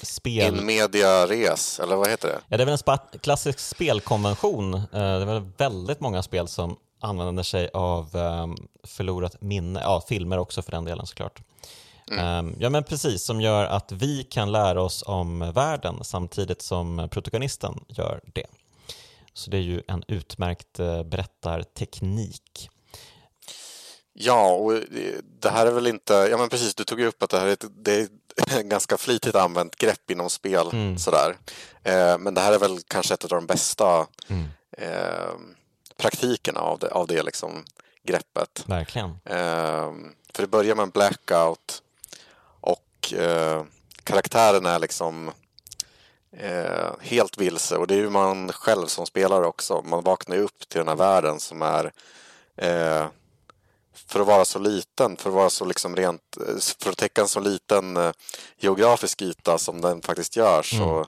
spel... 0.02 0.58
In 0.58 0.66
media 0.66 1.26
res, 1.26 1.80
eller 1.80 1.96
vad 1.96 2.08
heter 2.08 2.28
det? 2.28 2.40
Ja, 2.48 2.56
det 2.56 2.62
är 2.62 2.66
väl 2.66 2.72
en 2.72 2.78
spa- 2.78 3.18
klassisk 3.22 3.58
spelkonvention. 3.58 4.74
Eh, 4.74 4.82
det 4.90 4.98
är 4.98 5.24
väl 5.24 5.42
väldigt 5.56 6.00
många 6.00 6.22
spel 6.22 6.48
som 6.48 6.76
använder 7.00 7.42
sig 7.42 7.70
av 7.74 8.16
eh, 8.16 8.46
förlorat 8.84 9.40
minne, 9.40 9.80
ja, 9.80 10.02
filmer 10.08 10.38
också 10.38 10.62
för 10.62 10.70
den 10.70 10.84
delen 10.84 11.06
såklart. 11.06 11.42
Mm. 12.10 12.48
Eh, 12.48 12.54
ja, 12.58 12.70
men 12.70 12.84
precis, 12.84 13.24
som 13.24 13.40
gör 13.40 13.64
att 13.64 13.92
vi 13.92 14.24
kan 14.24 14.52
lära 14.52 14.82
oss 14.82 15.04
om 15.06 15.52
världen 15.54 15.98
samtidigt 16.02 16.62
som 16.62 17.08
protagonisten 17.10 17.84
gör 17.88 18.20
det. 18.34 18.46
Så 19.32 19.50
det 19.50 19.56
är 19.56 19.62
ju 19.62 19.82
en 19.88 20.04
utmärkt 20.08 20.78
eh, 20.78 21.02
berättarteknik. 21.02 22.70
Ja, 24.16 24.50
och 24.50 24.72
det 25.40 25.50
här 25.50 25.66
är 25.66 25.70
väl 25.70 25.86
inte... 25.86 26.14
Ja, 26.14 26.36
men 26.36 26.48
precis, 26.48 26.74
du 26.74 26.84
tog 26.84 27.00
ju 27.00 27.06
upp 27.06 27.22
att 27.22 27.30
det 27.30 27.38
här 27.38 27.46
är 27.46 27.52
ett, 27.52 27.64
det 27.76 27.94
är 27.94 28.08
ett 28.36 28.62
ganska 28.64 28.96
flitigt 28.96 29.34
använt 29.34 29.76
grepp 29.76 30.10
inom 30.10 30.30
spel. 30.30 30.68
Mm. 30.72 30.98
Sådär. 30.98 31.36
Eh, 31.82 32.18
men 32.18 32.34
det 32.34 32.40
här 32.40 32.52
är 32.52 32.58
väl 32.58 32.78
kanske 32.88 33.14
ett 33.14 33.24
av 33.24 33.30
de 33.30 33.46
bästa 33.46 34.06
mm. 34.28 34.44
eh, 34.78 35.32
praktikerna 35.96 36.60
av 36.60 36.78
det, 36.78 36.90
av 36.90 37.06
det 37.06 37.22
liksom, 37.22 37.64
greppet. 38.02 38.64
Verkligen. 38.66 39.10
Eh, 39.24 39.92
för 40.32 40.42
det 40.42 40.46
börjar 40.46 40.74
med 40.74 40.82
en 40.82 40.90
blackout 40.90 41.82
och 42.60 43.12
eh, 43.12 43.62
karaktären 44.04 44.66
är 44.66 44.78
liksom 44.78 45.30
eh, 46.36 46.90
helt 47.00 47.38
vilse 47.38 47.76
och 47.76 47.86
det 47.86 47.94
är 47.94 47.98
ju 47.98 48.10
man 48.10 48.52
själv 48.52 48.86
som 48.86 49.06
spelare 49.06 49.46
också. 49.46 49.82
Man 49.82 50.04
vaknar 50.04 50.36
ju 50.36 50.42
upp 50.42 50.68
till 50.68 50.78
den 50.78 50.88
här 50.88 50.96
världen 50.96 51.40
som 51.40 51.62
är 51.62 51.92
eh, 52.56 53.06
för 54.06 54.20
att 54.20 54.26
vara 54.26 54.44
så 54.44 54.58
liten, 54.58 55.16
för 55.16 55.30
att 55.30 55.36
vara 55.36 55.50
så 55.50 55.64
liksom 55.64 55.96
rent, 55.96 56.36
eh, 56.36 56.56
för 56.82 56.90
att 56.90 56.98
täcka 56.98 57.20
en 57.20 57.28
så 57.28 57.40
liten 57.40 57.96
eh, 57.96 58.12
geografisk 58.58 59.22
yta 59.22 59.58
som 59.58 59.80
den 59.80 60.02
faktiskt 60.02 60.36
gör 60.36 60.62
så, 60.62 60.94
mm. 60.96 61.06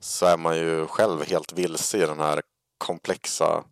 så 0.00 0.26
är 0.26 0.36
man 0.36 0.56
ju 0.56 0.86
själv 0.86 1.26
helt 1.26 1.52
vilse 1.52 1.98
i 1.98 2.06
den 2.06 2.20
här 2.20 2.42
komplexa 2.78 3.64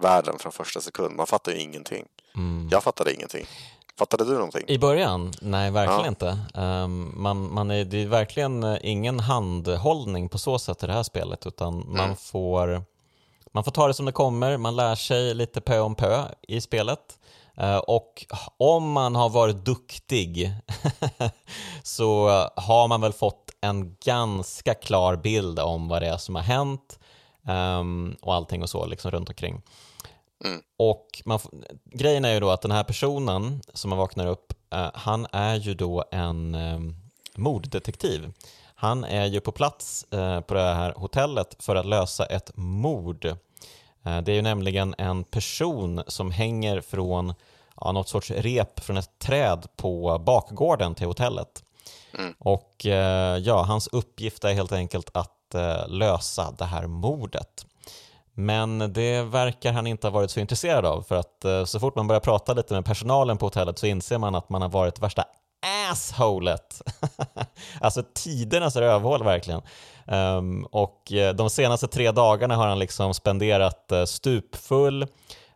världen 0.00 0.38
från 0.38 0.52
första 0.52 0.80
sekund. 0.80 1.16
Man 1.16 1.26
fattar 1.26 1.52
ju 1.52 1.58
ingenting. 1.58 2.06
Mm. 2.34 2.68
Jag 2.70 2.82
fattade 2.82 3.14
ingenting. 3.14 3.46
Fattade 3.98 4.24
du 4.24 4.32
någonting? 4.32 4.64
I 4.66 4.78
början? 4.78 5.32
Nej, 5.40 5.70
verkligen 5.70 6.00
ja. 6.00 6.08
inte. 6.08 6.38
Um, 6.54 7.22
man, 7.22 7.54
man 7.54 7.70
är, 7.70 7.84
det 7.84 8.02
är 8.02 8.06
verkligen 8.06 8.62
eh, 8.62 8.78
ingen 8.82 9.20
handhållning 9.20 10.28
på 10.28 10.38
så 10.38 10.58
sätt 10.58 10.82
i 10.82 10.86
det 10.86 10.92
här 10.92 11.02
spelet 11.02 11.46
utan 11.46 11.82
mm. 11.82 11.96
man, 11.96 12.16
får, 12.16 12.84
man 13.52 13.64
får 13.64 13.72
ta 13.72 13.86
det 13.88 13.94
som 13.94 14.06
det 14.06 14.12
kommer, 14.12 14.56
man 14.56 14.76
lär 14.76 14.94
sig 14.94 15.34
lite 15.34 15.60
pö 15.60 15.80
om 15.80 15.94
pö 15.94 16.24
i 16.48 16.60
spelet. 16.60 17.18
Uh, 17.60 17.76
och 17.76 18.26
om 18.56 18.92
man 18.92 19.14
har 19.14 19.28
varit 19.28 19.64
duktig 19.64 20.50
så 21.82 22.28
har 22.56 22.88
man 22.88 23.00
väl 23.00 23.12
fått 23.12 23.50
en 23.60 23.96
ganska 24.04 24.74
klar 24.74 25.16
bild 25.16 25.58
om 25.58 25.88
vad 25.88 26.02
det 26.02 26.08
är 26.08 26.16
som 26.16 26.34
har 26.34 26.42
hänt 26.42 26.98
um, 27.48 28.16
och 28.22 28.34
allting 28.34 28.62
och 28.62 28.70
så 28.70 28.86
liksom 28.86 29.10
runt 29.10 29.28
omkring. 29.28 29.62
Mm. 30.44 30.60
Och 30.76 31.22
man, 31.24 31.38
grejen 31.84 32.24
är 32.24 32.34
ju 32.34 32.40
då 32.40 32.50
att 32.50 32.62
den 32.62 32.70
här 32.70 32.84
personen 32.84 33.62
som 33.74 33.88
man 33.88 33.98
vaknar 33.98 34.26
upp, 34.26 34.52
uh, 34.74 34.90
han 34.94 35.26
är 35.32 35.56
ju 35.56 35.74
då 35.74 36.04
en 36.10 36.54
um, 36.54 36.96
morddetektiv. 37.36 38.32
Han 38.74 39.04
är 39.04 39.26
ju 39.26 39.40
på 39.40 39.52
plats 39.52 40.06
uh, 40.14 40.40
på 40.40 40.54
det 40.54 40.60
här 40.60 40.94
hotellet 40.96 41.56
för 41.58 41.76
att 41.76 41.86
lösa 41.86 42.26
ett 42.26 42.50
mord. 42.54 43.36
Uh, 44.06 44.20
det 44.20 44.32
är 44.32 44.36
ju 44.36 44.42
nämligen 44.42 44.94
en 44.98 45.24
person 45.24 46.02
som 46.06 46.30
hänger 46.30 46.80
från 46.80 47.34
ja, 47.80 47.92
något 47.92 48.08
sorts 48.08 48.30
rep 48.30 48.80
från 48.80 48.96
ett 48.96 49.18
träd 49.18 49.66
på 49.76 50.18
bakgården 50.18 50.94
till 50.94 51.06
hotellet. 51.06 51.64
Mm. 52.18 52.34
Och 52.38 52.86
ja, 53.40 53.62
hans 53.62 53.86
uppgift 53.86 54.44
är 54.44 54.52
helt 54.52 54.72
enkelt 54.72 55.10
att 55.14 55.54
lösa 55.88 56.54
det 56.58 56.64
här 56.64 56.86
mordet. 56.86 57.66
Men 58.34 58.92
det 58.92 59.22
verkar 59.22 59.72
han 59.72 59.86
inte 59.86 60.06
ha 60.06 60.12
varit 60.12 60.30
så 60.30 60.40
intresserad 60.40 60.86
av 60.86 61.02
för 61.02 61.16
att 61.16 61.44
eh, 61.44 61.64
så 61.64 61.80
fort 61.80 61.96
man 61.96 62.06
börjar 62.06 62.20
prata 62.20 62.54
lite 62.54 62.74
med 62.74 62.84
personalen 62.84 63.38
på 63.38 63.46
hotellet 63.46 63.78
så 63.78 63.86
inser 63.86 64.18
man 64.18 64.34
att 64.34 64.48
man 64.48 64.62
har 64.62 64.68
varit 64.68 65.02
värsta 65.02 65.24
assholet. 65.90 66.82
alltså 67.80 68.02
tidernas 68.14 68.76
rövhål 68.76 69.24
verkligen. 69.24 69.62
Um, 70.06 70.64
och 70.64 71.12
eh, 71.12 71.34
de 71.34 71.50
senaste 71.50 71.88
tre 71.88 72.10
dagarna 72.10 72.56
har 72.56 72.66
han 72.66 72.78
liksom 72.78 73.14
spenderat 73.14 73.88
uh, 73.92 74.04
stupfull, 74.04 75.06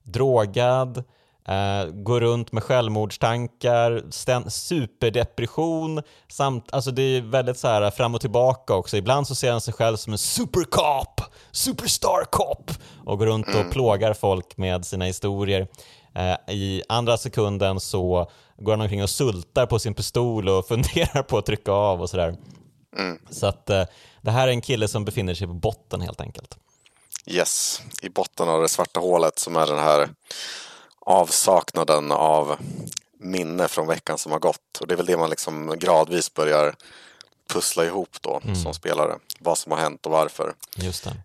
drogad, 0.02 1.04
Uh, 1.48 1.90
går 1.90 2.20
runt 2.20 2.52
med 2.52 2.62
självmordstankar, 2.62 4.02
superdepression, 4.50 6.02
samt, 6.28 6.72
alltså 6.72 6.90
det 6.90 7.02
är 7.02 7.20
väldigt 7.20 7.58
så 7.58 7.68
här 7.68 7.90
fram 7.90 8.14
och 8.14 8.20
tillbaka 8.20 8.74
också. 8.74 8.96
Ibland 8.96 9.28
så 9.28 9.34
ser 9.34 9.50
han 9.50 9.60
sig 9.60 9.74
själv 9.74 9.96
som 9.96 10.12
en 10.12 10.18
supercop, 10.18 11.20
superstar 11.52 12.24
cop 12.30 12.70
och 13.04 13.18
går 13.18 13.26
runt 13.26 13.48
och 13.48 13.54
mm. 13.54 13.70
plågar 13.70 14.14
folk 14.14 14.56
med 14.56 14.84
sina 14.86 15.04
historier. 15.04 15.60
Uh, 16.18 16.54
I 16.54 16.82
andra 16.88 17.16
sekunden 17.16 17.80
så 17.80 18.30
går 18.58 18.72
han 18.72 18.80
omkring 18.80 19.02
och 19.02 19.10
sultar 19.10 19.66
på 19.66 19.78
sin 19.78 19.94
pistol 19.94 20.48
och 20.48 20.68
funderar 20.68 21.22
på 21.22 21.38
att 21.38 21.46
trycka 21.46 21.72
av 21.72 22.02
och 22.02 22.10
sådär. 22.10 22.36
Mm. 22.96 23.18
Så 23.30 23.46
att 23.46 23.70
uh, 23.70 23.82
det 24.20 24.30
här 24.30 24.48
är 24.48 24.52
en 24.52 24.60
kille 24.60 24.88
som 24.88 25.04
befinner 25.04 25.34
sig 25.34 25.46
på 25.46 25.52
botten 25.52 26.00
helt 26.00 26.20
enkelt. 26.20 26.56
Yes, 27.26 27.82
i 28.02 28.08
botten 28.08 28.48
av 28.48 28.62
det 28.62 28.68
svarta 28.68 29.00
hålet 29.00 29.38
som 29.38 29.56
är 29.56 29.66
den 29.66 29.78
här 29.78 30.08
avsaknaden 31.00 32.12
av 32.12 32.56
minne 33.20 33.68
från 33.68 33.86
veckan 33.86 34.18
som 34.18 34.32
har 34.32 34.38
gått. 34.38 34.78
Och 34.80 34.86
det 34.86 34.94
är 34.94 34.96
väl 34.96 35.06
det 35.06 35.16
man 35.16 35.30
liksom 35.30 35.74
gradvis 35.78 36.34
börjar 36.34 36.74
pussla 37.52 37.84
ihop 37.84 38.16
då 38.20 38.40
mm. 38.44 38.56
som 38.56 38.74
spelare. 38.74 39.18
Vad 39.38 39.58
som 39.58 39.72
har 39.72 39.78
hänt 39.78 40.06
och 40.06 40.12
varför. 40.12 40.54
Just 40.76 41.04
det. 41.04 41.16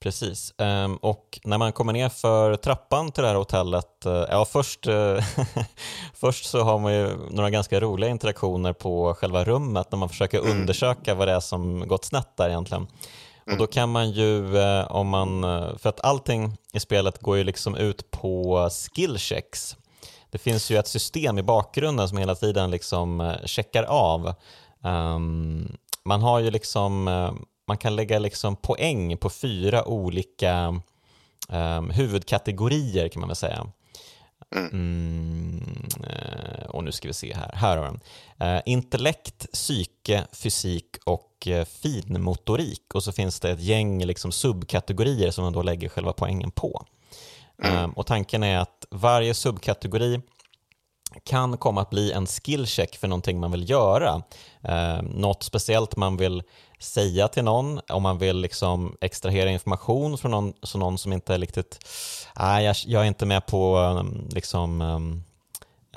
Precis. 0.00 0.54
Um, 0.58 0.96
och 0.96 1.40
när 1.44 1.58
man 1.58 1.72
kommer 1.72 1.92
ner 1.92 2.08
för 2.08 2.56
trappan 2.56 3.12
till 3.12 3.22
det 3.22 3.28
här 3.28 3.34
hotellet, 3.34 4.06
uh, 4.06 4.12
ja 4.12 4.44
först, 4.44 4.86
uh, 4.86 5.20
först 6.14 6.44
så 6.44 6.62
har 6.62 6.78
man 6.78 6.94
ju 6.94 7.16
några 7.30 7.50
ganska 7.50 7.80
roliga 7.80 8.10
interaktioner 8.10 8.72
på 8.72 9.14
själva 9.14 9.44
rummet 9.44 9.92
när 9.92 9.98
man 9.98 10.08
försöker 10.08 10.38
mm. 10.38 10.50
undersöka 10.50 11.14
vad 11.14 11.28
det 11.28 11.32
är 11.32 11.40
som 11.40 11.88
gått 11.88 12.04
snett 12.04 12.36
där 12.36 12.48
egentligen. 12.48 12.86
Och 13.50 13.56
då 13.56 13.66
kan 13.66 13.90
man 13.92 14.10
ju, 14.10 14.58
eh, 14.58 14.92
om 14.92 15.08
man, 15.08 15.44
eh, 15.44 15.76
för 15.76 15.88
att 15.88 16.00
allting 16.00 16.56
i 16.72 16.80
spelet 16.80 17.18
går 17.18 17.36
ju 17.36 17.44
liksom 17.44 17.76
ut 17.76 18.10
på 18.10 18.68
skillchecks. 18.70 19.76
Det 20.30 20.38
finns 20.38 20.70
ju 20.70 20.78
ett 20.78 20.88
system 20.88 21.38
i 21.38 21.42
bakgrunden 21.42 22.08
som 22.08 22.18
hela 22.18 22.34
tiden 22.34 22.70
liksom 22.70 23.20
eh, 23.20 23.34
checkar 23.44 23.82
av. 23.82 24.34
Um, 24.84 25.76
man 26.04 26.22
har 26.22 26.38
ju 26.38 26.50
liksom, 26.50 27.08
man 27.70 27.78
kan 27.78 27.96
lägga 27.96 28.18
liksom 28.18 28.56
poäng 28.56 29.16
på 29.16 29.30
fyra 29.30 29.84
olika 29.84 30.82
um, 31.48 31.90
huvudkategorier 31.90 33.08
kan 33.08 33.20
man 33.20 33.28
väl 33.28 33.36
säga. 33.36 33.66
Mm, 34.72 35.88
och 36.68 36.84
nu 36.84 36.92
ska 36.92 37.08
vi 37.08 37.14
se 37.14 37.34
här. 37.34 37.50
Här 37.54 37.76
har 37.76 37.84
den. 37.84 38.00
Uh, 38.48 38.62
intellekt, 38.66 39.52
psyke, 39.52 40.26
fysik 40.32 40.96
och 41.04 41.46
uh, 41.46 41.64
finmotorik. 41.64 42.94
Och 42.94 43.02
så 43.02 43.12
finns 43.12 43.40
det 43.40 43.50
ett 43.50 43.60
gäng 43.60 44.04
liksom, 44.04 44.32
subkategorier 44.32 45.30
som 45.30 45.44
man 45.44 45.52
då 45.52 45.62
lägger 45.62 45.88
själva 45.88 46.12
poängen 46.12 46.50
på. 46.50 46.86
Mm. 47.62 47.84
Um, 47.84 47.90
och 47.90 48.06
tanken 48.06 48.42
är 48.42 48.58
att 48.58 48.86
varje 48.90 49.34
subkategori 49.34 50.20
kan 51.24 51.56
komma 51.56 51.80
att 51.80 51.90
bli 51.90 52.12
en 52.12 52.26
skillcheck 52.26 52.96
för 52.96 53.08
någonting 53.08 53.40
man 53.40 53.50
vill 53.50 53.70
göra. 53.70 54.22
Uh, 54.68 55.02
något 55.02 55.42
speciellt 55.42 55.96
man 55.96 56.16
vill 56.16 56.42
säga 56.80 57.28
till 57.28 57.44
någon, 57.44 57.80
om 57.88 58.02
man 58.02 58.18
vill 58.18 58.36
liksom 58.36 58.96
extrahera 59.00 59.50
information 59.50 60.18
från 60.18 60.30
någon, 60.30 60.52
så 60.62 60.78
någon 60.78 60.98
som 60.98 61.12
inte 61.12 61.34
är 61.34 61.38
riktigt, 61.38 61.78
nej 62.38 62.64
jag, 62.64 62.76
jag 62.86 63.02
är 63.02 63.06
inte 63.06 63.26
med 63.26 63.46
på 63.46 63.76
um, 63.78 64.28
liksom, 64.30 64.80
um, 64.80 65.24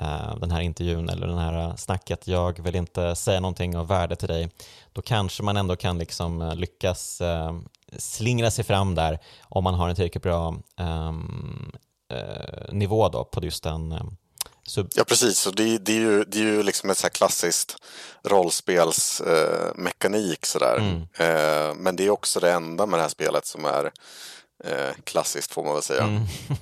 uh, 0.02 0.36
den 0.40 0.50
här 0.50 0.60
intervjun 0.60 1.08
eller 1.08 1.26
den 1.26 1.38
här 1.38 1.68
eh, 1.68 1.74
snacket, 1.76 2.28
jag 2.28 2.62
vill 2.62 2.76
inte 2.76 3.14
säga 3.16 3.40
någonting 3.40 3.76
av 3.76 3.86
värde 3.86 4.16
till 4.16 4.28
dig, 4.28 4.50
då 4.92 5.02
kanske 5.02 5.42
man 5.42 5.56
ändå 5.56 5.76
kan 5.76 5.98
liksom 5.98 6.42
eh, 6.42 6.54
lyckas 6.54 7.20
uh, 7.20 7.60
slingra 7.98 8.50
sig 8.50 8.64
fram 8.64 8.94
där 8.94 9.18
om 9.42 9.64
man 9.64 9.74
har 9.74 9.88
en 9.88 9.94
tillräckligt 9.94 10.22
bra 10.22 10.54
um, 10.80 11.72
uh, 12.12 12.72
nivå 12.72 13.08
då 13.08 13.24
på 13.24 13.44
just 13.44 13.62
den 13.62 13.92
ehm, 13.92 14.16
Sub 14.66 14.90
ja, 14.94 15.04
precis. 15.04 15.46
Och 15.46 15.54
det, 15.54 15.78
det, 15.78 15.92
är 15.92 16.00
ju, 16.00 16.24
det 16.24 16.38
är 16.38 16.42
ju 16.42 16.62
liksom 16.62 16.90
ett 16.90 16.98
så 16.98 17.10
klassiskt 17.10 17.76
rollspelsmekanik. 18.22 20.46
Eh, 20.62 20.72
mm. 20.72 21.02
eh, 21.18 21.74
men 21.76 21.96
det 21.96 22.06
är 22.06 22.10
också 22.10 22.40
det 22.40 22.52
enda 22.52 22.86
med 22.86 22.98
det 22.98 23.02
här 23.02 23.08
spelet 23.08 23.46
som 23.46 23.64
är 23.64 23.84
eh, 24.64 24.90
klassiskt, 25.04 25.52
får 25.52 25.64
man 25.64 25.74
väl 25.74 25.82
säga. 25.82 26.02
Mm. 26.02 26.22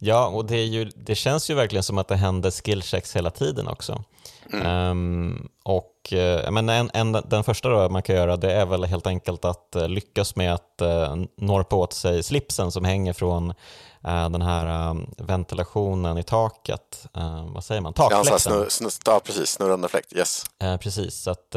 Ja, 0.00 0.26
och 0.26 0.44
det, 0.44 0.64
ju, 0.64 0.84
det 0.84 1.14
känns 1.14 1.50
ju 1.50 1.54
verkligen 1.54 1.82
som 1.82 1.98
att 1.98 2.08
det 2.08 2.16
händer 2.16 2.50
skillchecks 2.50 3.16
hela 3.16 3.30
tiden 3.30 3.68
också. 3.68 4.04
Um, 4.52 5.48
och 5.62 6.12
uh, 6.12 6.50
men 6.50 6.68
en, 6.68 6.90
en, 6.94 7.12
den 7.12 7.44
första 7.44 7.68
då 7.68 7.88
man 7.88 8.02
kan 8.02 8.16
göra 8.16 8.36
det 8.36 8.52
är 8.52 8.66
väl 8.66 8.84
helt 8.84 9.06
enkelt 9.06 9.44
att 9.44 9.76
uh, 9.76 9.88
lyckas 9.88 10.36
med 10.36 10.54
att 10.54 10.82
uh, 10.82 11.24
norpa 11.36 11.76
åt 11.76 11.92
sig 11.92 12.22
slipsen 12.22 12.72
som 12.72 12.84
hänger 12.84 13.12
från 13.12 13.54
den 14.02 14.42
här 14.42 14.90
um, 14.90 15.14
ventilationen 15.18 16.18
i 16.18 16.22
taket. 16.22 17.06
vad 17.54 17.64
säger 17.64 17.80
man? 17.80 17.92
Takfläkten. 17.92 18.32
Ja, 18.32 18.38
snur, 18.38 18.68
snur, 18.68 18.92
ja, 19.04 19.20
precis. 19.24 19.50
Snurrande 19.50 19.88
fläkt. 19.88 20.12
Yes. 20.12 20.44
precis, 20.80 21.14
så 21.14 21.30
att 21.30 21.56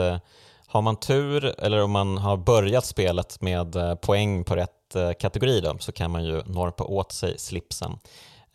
har 0.68 0.82
man 0.82 0.96
tur 0.96 1.56
eller 1.58 1.84
om 1.84 1.92
man 1.92 2.18
har 2.18 2.38
börjat 2.38 2.86
spelet 2.86 3.42
med 3.42 4.02
poäng 4.02 4.44
på 4.44 4.56
rätt 4.56 5.18
kategori 5.20 5.62
då, 5.62 5.78
så 5.80 5.92
kan 5.92 6.12
man 6.12 6.24
ju 6.24 6.44
norpa 6.46 6.84
åt 6.84 7.12
sig 7.12 7.40
slipsen. 7.40 7.98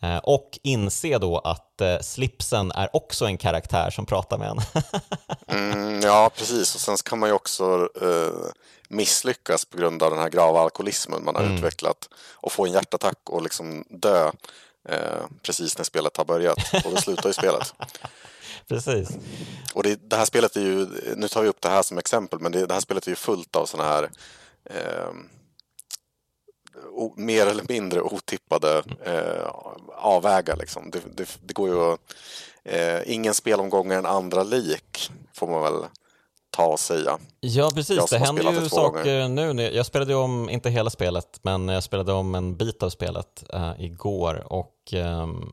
Eh, 0.01 0.17
och 0.17 0.59
inse 0.63 1.17
då 1.17 1.37
att 1.37 1.81
eh, 1.81 1.99
slipsen 2.01 2.71
är 2.71 2.95
också 2.95 3.25
en 3.25 3.37
karaktär 3.37 3.89
som 3.89 4.05
pratar 4.05 4.37
med 4.37 4.49
en. 4.49 4.59
mm, 5.73 6.01
ja, 6.01 6.31
precis. 6.37 6.75
Och 6.75 6.81
sen 6.81 6.97
kan 7.05 7.19
man 7.19 7.29
ju 7.29 7.35
också 7.35 7.89
eh, 8.01 8.49
misslyckas 8.87 9.65
på 9.65 9.77
grund 9.77 10.03
av 10.03 10.11
den 10.11 10.19
här 10.19 10.29
grava 10.29 10.59
alkoholismen 10.59 11.23
man 11.23 11.35
har 11.35 11.43
mm. 11.43 11.55
utvecklat 11.55 12.09
och 12.33 12.51
få 12.51 12.65
en 12.65 12.71
hjärtattack 12.71 13.29
och 13.29 13.41
liksom 13.41 13.83
dö 13.89 14.31
eh, 14.89 15.25
precis 15.41 15.77
när 15.77 15.83
spelet 15.83 16.17
har 16.17 16.25
börjat. 16.25 16.57
Och 16.85 16.91
då 16.91 16.97
slutar 16.97 17.29
ju 17.29 17.33
spelet. 17.33 17.73
Precis. 18.67 19.09
Och 19.73 19.83
det, 19.83 20.09
det, 20.09 20.15
här 20.15 20.25
spelet 20.25 20.55
är 20.55 20.61
ju, 20.61 20.87
nu 21.15 21.27
tar 21.27 21.41
vi 21.41 21.47
upp 21.47 21.61
det 21.61 21.69
här 21.69 21.83
som 21.83 21.97
exempel, 21.97 22.39
men 22.39 22.51
det, 22.51 22.65
det 22.65 22.73
här 22.73 22.81
spelet 22.81 23.05
är 23.05 23.09
ju 23.09 23.15
fullt 23.15 23.55
av 23.55 23.65
sådana 23.65 23.89
här 23.89 24.09
eh, 24.65 25.09
o, 26.91 27.13
mer 27.17 27.47
eller 27.47 27.63
mindre 27.67 28.01
otippade 28.01 28.83
eh, 29.05 29.47
avvägar. 29.95 30.55
Liksom. 30.55 30.91
Det, 30.91 31.39
det, 31.41 31.53
går 31.53 31.69
ju 31.69 31.97
eh, 32.73 33.01
ingen 33.05 33.33
spelomgång 33.33 33.91
är 33.91 33.97
en 33.97 34.05
andra 34.05 34.43
lik, 34.43 35.11
får 35.33 35.47
man 35.47 35.61
väl 35.61 35.85
ta 36.57 36.65
och 36.67 36.79
säga. 36.79 37.17
Ja, 37.39 37.71
precis. 37.75 38.09
Det 38.09 38.17
händer 38.17 38.51
ju 38.51 38.69
saker 38.69 39.21
gånger. 39.21 39.53
nu. 39.53 39.61
Jag 39.61 39.85
spelade 39.85 40.15
om, 40.15 40.49
inte 40.49 40.69
hela 40.69 40.89
spelet, 40.89 41.39
men 41.41 41.67
jag 41.67 41.83
spelade 41.83 42.13
om 42.13 42.35
en 42.35 42.57
bit 42.57 42.83
av 42.83 42.89
spelet 42.89 43.43
äh, 43.53 43.71
igår 43.79 44.53
och 44.53 44.93
ähm, 44.93 45.51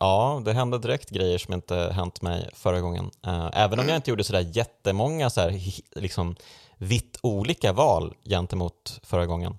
ja, 0.00 0.42
det 0.44 0.52
hände 0.52 0.78
direkt 0.78 1.10
grejer 1.10 1.38
som 1.38 1.54
inte 1.54 1.76
hänt 1.76 2.22
mig 2.22 2.50
förra 2.54 2.80
gången. 2.80 3.10
Äh, 3.26 3.50
även 3.52 3.78
om 3.78 3.88
jag 3.88 3.96
inte 3.96 4.10
gjorde 4.10 4.24
sådär 4.24 4.50
jättemånga 4.52 5.30
så 5.30 5.40
här, 5.40 5.60
liksom, 5.96 6.36
vitt 6.78 7.18
olika 7.22 7.72
val 7.72 8.14
gentemot 8.24 9.00
förra 9.02 9.26
gången 9.26 9.58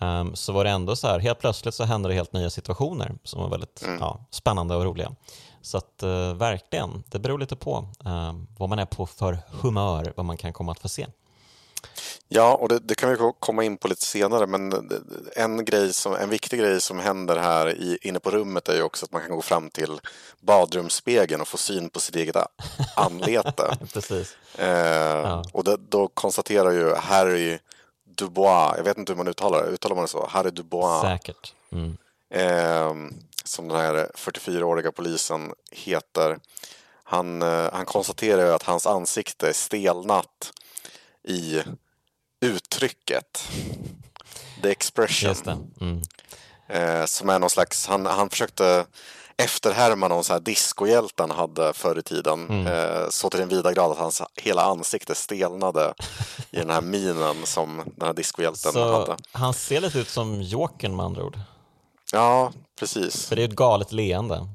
um, 0.00 0.36
så 0.36 0.52
var 0.52 0.64
det 0.64 0.70
ändå 0.70 0.96
så 0.96 1.06
här, 1.06 1.18
helt 1.18 1.38
plötsligt 1.38 1.74
så 1.74 1.84
hände 1.84 2.08
det 2.08 2.14
helt 2.14 2.32
nya 2.32 2.50
situationer 2.50 3.14
som 3.24 3.42
var 3.42 3.48
väldigt 3.48 3.82
mm. 3.82 3.98
ja, 4.00 4.26
spännande 4.30 4.76
och 4.76 4.84
roliga. 4.84 5.12
Så 5.62 5.78
att 5.78 6.02
uh, 6.02 6.34
verkligen, 6.34 7.02
det 7.08 7.18
beror 7.18 7.38
lite 7.38 7.56
på 7.56 7.88
uh, 8.06 8.32
vad 8.58 8.68
man 8.68 8.78
är 8.78 8.86
på 8.86 9.06
för 9.06 9.38
humör, 9.50 10.12
vad 10.16 10.26
man 10.26 10.36
kan 10.36 10.52
komma 10.52 10.72
att 10.72 10.78
få 10.78 10.88
se. 10.88 11.06
Ja, 12.28 12.54
och 12.54 12.68
det, 12.68 12.78
det, 12.78 12.94
kan 12.94 13.10
vi 13.10 13.32
komma 13.40 13.64
in 13.64 13.76
på 13.76 13.88
lite 13.88 14.06
senare, 14.06 14.46
men 14.46 14.90
en, 15.36 15.64
grej 15.64 15.92
som, 15.92 16.14
en 16.14 16.30
viktig 16.30 16.58
grej 16.58 16.80
som 16.80 16.98
händer 16.98 17.36
här 17.36 17.68
i, 17.68 17.98
inne 18.02 18.20
på 18.20 18.30
rummet 18.30 18.68
är 18.68 18.74
ju 18.74 18.82
också 18.82 19.04
att 19.06 19.12
man 19.12 19.22
kan 19.22 19.36
gå 19.36 19.42
fram 19.42 19.70
till 19.70 20.00
badrumsspegeln 20.40 21.40
och 21.40 21.48
få 21.48 21.56
syn 21.56 21.90
på 21.90 22.00
sitt 22.00 22.16
eget 22.16 22.36
anlete. 22.96 23.78
Precis. 23.92 24.36
Eh, 24.58 24.68
ja. 24.68 25.44
Och 25.52 25.64
det, 25.64 25.76
då 25.88 26.08
konstaterar 26.08 26.70
ju 26.70 26.94
Harry 26.94 27.58
Dubois, 28.04 28.74
jag 28.76 28.84
vet 28.84 28.98
inte 28.98 29.12
hur 29.12 29.16
man 29.16 29.28
uttalar 29.28 29.62
det, 29.62 29.68
uttalar 29.68 29.96
man 29.96 30.04
det 30.04 30.10
så? 30.10 30.26
Harry 30.26 30.50
Dubois. 30.50 31.02
Säkert. 31.02 31.54
Mm. 31.72 31.96
Eh, 32.30 32.94
som 33.44 33.68
den 33.68 33.76
här 33.76 34.10
44-åriga 34.14 34.92
polisen 34.92 35.52
heter. 35.70 36.38
Han, 37.04 37.42
eh, 37.42 37.68
han 37.72 37.86
konstaterar 37.86 38.54
att 38.54 38.62
hans 38.62 38.86
ansikte 38.86 39.48
är 39.48 39.52
stelnat 39.52 40.52
i 41.24 41.62
uttrycket. 42.40 43.48
The 44.62 44.70
expression. 44.70 45.74
Mm. 45.80 46.02
Eh, 46.68 47.04
som 47.04 47.28
är 47.28 47.38
någon 47.38 47.50
slags, 47.50 47.86
han, 47.86 48.06
han 48.06 48.30
försökte 48.30 48.86
efterhärma 49.36 50.08
någon 50.08 50.24
så 50.24 50.32
här 50.32 50.40
discohjälte 50.40 51.22
han 51.22 51.30
hade 51.30 51.72
förr 51.72 51.98
i 51.98 52.02
tiden. 52.02 52.48
Mm. 52.48 52.66
Eh, 52.66 53.08
så 53.08 53.30
till 53.30 53.40
den 53.40 53.48
vida 53.48 53.72
grad 53.72 53.90
att 53.90 53.98
hans 53.98 54.22
hela 54.36 54.62
ansikte 54.62 55.14
stelnade 55.14 55.94
i 56.50 56.56
den 56.56 56.70
här 56.70 56.80
minen 56.80 57.36
som 57.44 57.82
den 57.96 58.06
här 58.06 58.14
discohjälten 58.14 58.76
hade. 58.76 59.16
Han 59.32 59.54
ser 59.54 59.80
lite 59.80 59.98
ut 59.98 60.08
som 60.08 60.42
Jokern 60.42 60.96
med 60.96 61.06
andra 61.06 61.24
ord. 61.24 61.38
Ja, 62.12 62.52
precis. 62.78 63.26
För 63.26 63.36
det 63.36 63.42
är 63.42 63.48
ett 63.48 63.56
galet 63.56 63.92
leende. 63.92 64.48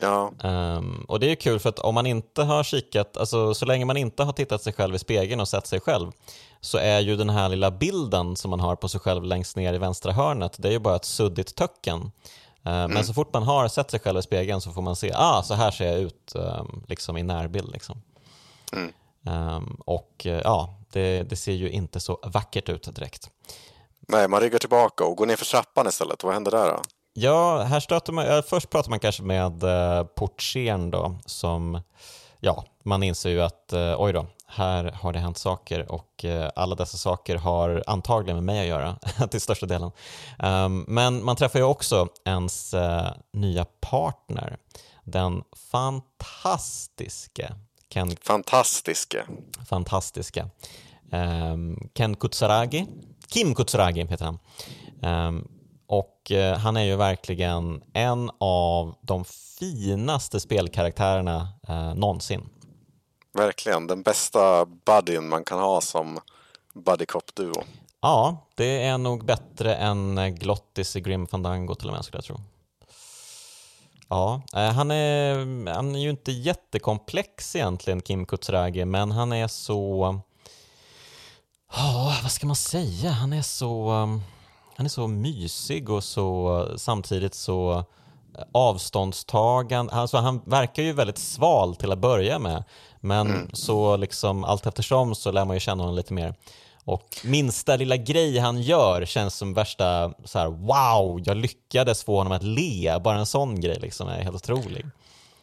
Ja. 0.00 0.32
Um, 0.44 1.04
och 1.08 1.20
det 1.20 1.30
är 1.30 1.34
kul 1.34 1.58
för 1.58 1.68
att 1.68 1.78
om 1.78 1.94
man 1.94 2.06
inte 2.06 2.42
har 2.42 2.62
kikat, 2.62 3.16
alltså 3.16 3.54
så 3.54 3.66
länge 3.66 3.84
man 3.84 3.96
inte 3.96 4.22
har 4.22 4.32
tittat 4.32 4.62
sig 4.62 4.72
själv 4.72 4.94
i 4.94 4.98
spegeln 4.98 5.40
och 5.40 5.48
sett 5.48 5.66
sig 5.66 5.80
själv 5.80 6.12
så 6.60 6.78
är 6.78 7.00
ju 7.00 7.16
den 7.16 7.30
här 7.30 7.48
lilla 7.48 7.70
bilden 7.70 8.36
som 8.36 8.50
man 8.50 8.60
har 8.60 8.76
på 8.76 8.88
sig 8.88 9.00
själv 9.00 9.24
längst 9.24 9.56
ner 9.56 9.74
i 9.74 9.78
vänstra 9.78 10.12
hörnet, 10.12 10.54
det 10.58 10.68
är 10.68 10.72
ju 10.72 10.78
bara 10.78 10.96
ett 10.96 11.04
suddigt 11.04 11.54
töcken. 11.54 12.12
Mm. 12.64 12.90
Men 12.90 13.04
så 13.04 13.14
fort 13.14 13.32
man 13.32 13.42
har 13.42 13.68
sett 13.68 13.90
sig 13.90 14.00
själv 14.00 14.18
i 14.18 14.22
spegeln 14.22 14.60
så 14.60 14.70
får 14.70 14.82
man 14.82 14.96
se, 14.96 15.12
ah, 15.14 15.42
så 15.42 15.54
här 15.54 15.70
ser 15.70 15.86
jag 15.86 15.98
ut 15.98 16.34
ehm, 16.34 16.84
liksom 16.88 17.16
i 17.16 17.22
närbild. 17.22 17.72
Liksom. 17.72 18.02
Mm. 18.72 18.92
Um, 19.56 19.80
och 19.84 20.26
eh, 20.26 20.40
ja, 20.44 20.74
det, 20.92 21.22
det, 21.22 21.36
ser 21.36 21.52
ju 21.52 21.70
inte 21.70 22.00
så 22.00 22.18
vackert 22.22 22.68
ut 22.68 22.94
direkt. 22.94 23.30
Nej, 24.12 24.28
man 24.28 24.40
ryggar 24.40 24.58
tillbaka 24.58 25.04
och 25.04 25.16
går 25.16 25.26
ner 25.26 25.36
för 25.36 25.44
trappan 25.44 25.86
istället. 25.86 26.24
Vad 26.24 26.34
händer 26.34 26.50
där 26.50 26.68
då? 26.68 26.82
Ja, 27.12 27.62
här 27.62 27.80
stöter 27.80 28.12
man, 28.12 28.42
först 28.42 28.70
pratar 28.70 28.90
man 28.90 29.00
kanske 29.00 29.22
med 29.22 29.64
uh, 29.64 30.04
portieren 30.04 30.90
då, 30.90 31.16
som, 31.26 31.80
ja, 32.40 32.64
man 32.84 33.02
inser 33.02 33.30
ju 33.30 33.42
att 33.42 33.70
uh, 33.72 33.94
oj 33.98 34.12
då, 34.12 34.26
här 34.46 34.84
har 34.84 35.12
det 35.12 35.18
hänt 35.18 35.38
saker 35.38 35.92
och 35.92 36.24
eh, 36.24 36.50
alla 36.56 36.74
dessa 36.74 36.96
saker 36.96 37.36
har 37.36 37.84
antagligen 37.86 38.36
med 38.36 38.44
mig 38.44 38.60
att 38.60 38.66
göra 38.66 38.98
till 39.30 39.40
största 39.40 39.66
delen. 39.66 39.90
Um, 40.38 40.84
men 40.88 41.24
man 41.24 41.36
träffar 41.36 41.58
ju 41.58 41.64
också 41.64 42.08
ens 42.24 42.74
nya 43.32 43.64
partner, 43.80 44.56
den 45.04 45.42
fantastiske 45.70 47.54
Ken... 47.88 48.16
Fantastiske. 48.22 49.24
Fantastiska. 49.68 50.48
Um, 51.12 51.90
Ken 51.94 52.16
Kutsaragi. 52.16 52.86
Kim 53.30 53.54
Kutsaragi 53.54 54.06
heter 54.06 54.24
han. 54.24 54.38
Um, 55.28 55.48
och 55.86 56.32
uh, 56.34 56.52
han 56.52 56.76
är 56.76 56.84
ju 56.84 56.96
verkligen 56.96 57.82
en 57.92 58.30
av 58.38 58.94
de 59.02 59.24
finaste 59.58 60.40
spelkaraktärerna 60.40 61.48
uh, 61.68 61.94
någonsin. 61.94 62.48
Verkligen, 63.32 63.86
den 63.86 64.02
bästa 64.02 64.66
buddyn 64.66 65.28
man 65.28 65.44
kan 65.44 65.58
ha 65.58 65.80
som 65.80 66.18
buddy 66.74 67.04
cop-duo. 67.04 67.64
Ja, 68.00 68.46
det 68.54 68.84
är 68.84 68.98
nog 68.98 69.24
bättre 69.24 69.74
än 69.74 70.34
Glottis 70.34 70.96
i 70.96 71.00
Grim 71.00 71.26
Fandango 71.26 71.74
till 71.74 71.88
och 71.88 71.94
med 71.94 72.04
skulle 72.04 72.18
jag 72.18 72.24
tro. 72.24 72.40
Ja, 74.08 74.42
eh, 74.54 74.72
han 74.72 74.90
är, 74.90 75.36
han 75.74 75.94
är 75.94 76.00
ju 76.00 76.10
inte 76.10 76.32
jättekomplex 76.32 77.56
egentligen, 77.56 78.00
Kim 78.00 78.26
Kutsragi, 78.26 78.84
men 78.84 79.10
han 79.10 79.32
är 79.32 79.48
så... 79.48 80.20
Ja, 81.72 82.16
vad 82.22 82.32
ska 82.32 82.46
man 82.46 82.56
säga? 82.56 83.10
Han 83.10 83.32
är 83.32 83.42
så... 83.42 83.90
Han 84.76 84.86
är 84.86 84.90
så 84.90 85.06
mysig 85.06 85.90
och 85.90 86.04
så 86.04 86.66
samtidigt 86.76 87.34
så 87.34 87.84
avståndstagande. 88.52 89.92
Alltså 89.92 90.16
han 90.16 90.40
verkar 90.44 90.82
ju 90.82 90.92
väldigt 90.92 91.18
sval 91.18 91.76
till 91.76 91.92
att 91.92 91.98
börja 91.98 92.38
med. 92.38 92.64
Men 93.00 93.26
mm. 93.26 93.50
så 93.52 93.96
liksom 93.96 94.44
allt 94.44 94.66
eftersom 94.66 95.14
så 95.14 95.32
lär 95.32 95.44
man 95.44 95.56
ju 95.56 95.60
känna 95.60 95.82
honom 95.82 95.96
lite 95.96 96.12
mer. 96.12 96.34
Och 96.84 97.16
minsta 97.24 97.76
lilla 97.76 97.96
grej 97.96 98.38
han 98.38 98.62
gör 98.62 99.04
känns 99.04 99.34
som 99.34 99.54
värsta 99.54 100.12
så 100.24 100.38
här, 100.38 100.46
wow, 100.48 101.22
jag 101.24 101.36
lyckades 101.36 102.04
få 102.04 102.16
honom 102.16 102.32
att 102.32 102.42
le. 102.42 102.98
Bara 102.98 103.18
en 103.18 103.26
sån 103.26 103.60
grej 103.60 103.78
liksom 103.80 104.08
är 104.08 104.22
helt 104.22 104.36
otrolig. 104.36 104.86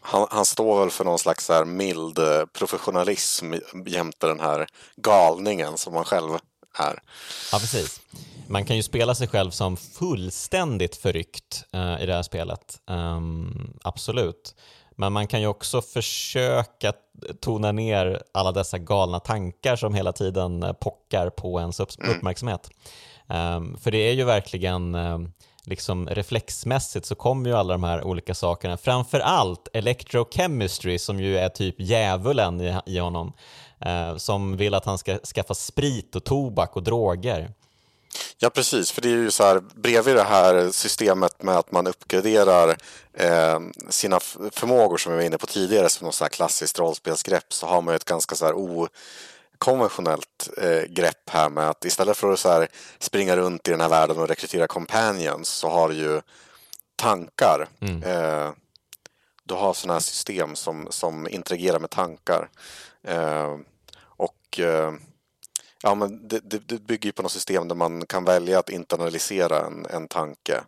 Han, 0.09 0.27
han 0.31 0.45
står 0.45 0.79
väl 0.79 0.89
för 0.89 1.05
någon 1.05 1.19
slags 1.19 1.45
så 1.45 1.53
här 1.53 1.65
mild 1.65 2.19
eh, 2.19 2.45
professionalism 2.53 3.53
jämte 3.85 4.27
den 4.27 4.39
här 4.39 4.67
galningen 4.95 5.77
som 5.77 5.95
han 5.95 6.05
själv 6.05 6.31
är. 6.79 6.99
Ja, 7.51 7.59
precis. 7.59 8.01
Man 8.47 8.65
kan 8.65 8.75
ju 8.75 8.83
spela 8.83 9.15
sig 9.15 9.27
själv 9.27 9.51
som 9.51 9.77
fullständigt 9.77 10.95
förryckt 10.95 11.65
uh, 11.75 12.01
i 12.03 12.05
det 12.05 12.13
här 12.13 12.23
spelet. 12.23 12.79
Um, 12.87 13.79
absolut. 13.83 14.55
Men 14.95 15.13
man 15.13 15.27
kan 15.27 15.41
ju 15.41 15.47
också 15.47 15.81
försöka 15.81 16.93
tona 17.39 17.71
ner 17.71 18.21
alla 18.31 18.51
dessa 18.51 18.77
galna 18.77 19.19
tankar 19.19 19.75
som 19.75 19.93
hela 19.93 20.13
tiden 20.13 20.63
eh, 20.63 20.73
pockar 20.73 21.29
på 21.29 21.59
ens 21.59 21.79
mm. 21.79 22.15
uppmärksamhet. 22.17 22.69
Um, 23.27 23.77
för 23.77 23.91
det 23.91 23.97
är 23.97 24.13
ju 24.13 24.23
verkligen 24.23 24.95
um, 24.95 25.33
liksom 25.67 26.09
reflexmässigt 26.09 27.05
så 27.05 27.15
kommer 27.15 27.49
ju 27.49 27.55
alla 27.55 27.73
de 27.73 27.83
här 27.83 28.03
olika 28.03 28.35
sakerna, 28.35 28.77
framför 28.77 29.19
allt 29.19 29.67
electrochemistry 29.73 30.99
som 30.99 31.19
ju 31.19 31.37
är 31.37 31.49
typ 31.49 31.75
djävulen 31.77 32.61
i, 32.61 32.79
i 32.85 32.99
honom, 32.99 33.33
eh, 33.85 34.17
som 34.17 34.57
vill 34.57 34.73
att 34.73 34.85
han 34.85 34.97
ska 34.97 35.17
skaffa 35.19 35.53
sprit 35.53 36.15
och 36.15 36.23
tobak 36.23 36.75
och 36.75 36.83
droger. 36.83 37.51
Ja, 38.37 38.49
precis. 38.49 38.91
För 38.91 39.01
det 39.01 39.09
är 39.09 39.15
ju 39.15 39.31
så 39.31 39.43
här, 39.43 39.61
bredvid 39.75 40.15
det 40.15 40.23
här 40.23 40.71
systemet 40.71 41.43
med 41.43 41.57
att 41.57 41.71
man 41.71 41.87
uppgraderar 41.87 42.77
eh, 43.13 43.59
sina 43.89 44.19
förmågor 44.51 44.97
som 44.97 45.11
vi 45.11 45.17
var 45.17 45.25
inne 45.25 45.37
på 45.37 45.45
tidigare 45.45 45.89
som 45.89 46.05
något 46.05 46.15
så 46.15 46.23
här 46.23 46.29
klassiskt 46.29 46.79
rollspelsgrepp 46.79 47.53
så 47.53 47.67
har 47.67 47.81
man 47.81 47.93
ju 47.93 47.95
ett 47.95 48.05
ganska 48.05 48.35
så 48.35 48.45
här 48.45 48.53
okonventionellt 49.57 50.49
eh, 50.57 50.83
grepp 50.83 51.29
här 51.29 51.49
med 51.49 51.69
att 51.69 51.85
istället 51.85 52.17
för 52.17 52.31
att 52.31 52.39
så 52.39 52.49
här 52.49 52.67
springa 52.99 53.37
runt 53.37 53.67
i 53.67 53.71
den 53.71 53.81
här 53.81 53.89
världen 53.89 54.17
och 54.17 54.27
rekrytera 54.27 54.67
companions 54.67 55.49
så 55.49 55.69
har 55.69 55.89
du 55.89 55.95
ju 55.95 56.21
tankar. 56.95 57.67
Mm. 57.79 58.03
Eh, 58.03 58.51
du 59.43 59.53
har 59.53 59.73
sådana 59.73 59.93
här 59.93 59.99
system 59.99 60.55
som, 60.55 60.87
som 60.89 61.27
interagerar 61.27 61.79
med 61.79 61.89
tankar. 61.89 62.49
Eh, 63.03 63.57
och 63.99 64.59
eh, 64.59 64.93
ja, 65.83 65.95
men 65.95 66.27
det, 66.27 66.39
det, 66.39 66.67
det 66.67 66.81
bygger 66.81 67.05
ju 67.05 67.11
på 67.11 67.21
något 67.21 67.31
system 67.31 67.67
där 67.67 67.75
man 67.75 68.05
kan 68.05 68.23
välja 68.23 68.59
att 68.59 68.69
internalisera 68.69 69.65
en, 69.65 69.85
en 69.89 70.07
tanke 70.07 70.61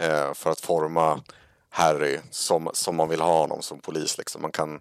eh, 0.00 0.34
för 0.34 0.50
att 0.50 0.60
forma 0.60 1.20
Harry 1.70 2.20
som, 2.30 2.70
som 2.72 2.96
man 2.96 3.08
vill 3.08 3.20
ha 3.20 3.38
honom 3.38 3.62
som 3.62 3.80
polis. 3.80 4.18
Liksom. 4.18 4.42
Man 4.42 4.52
kan, 4.52 4.80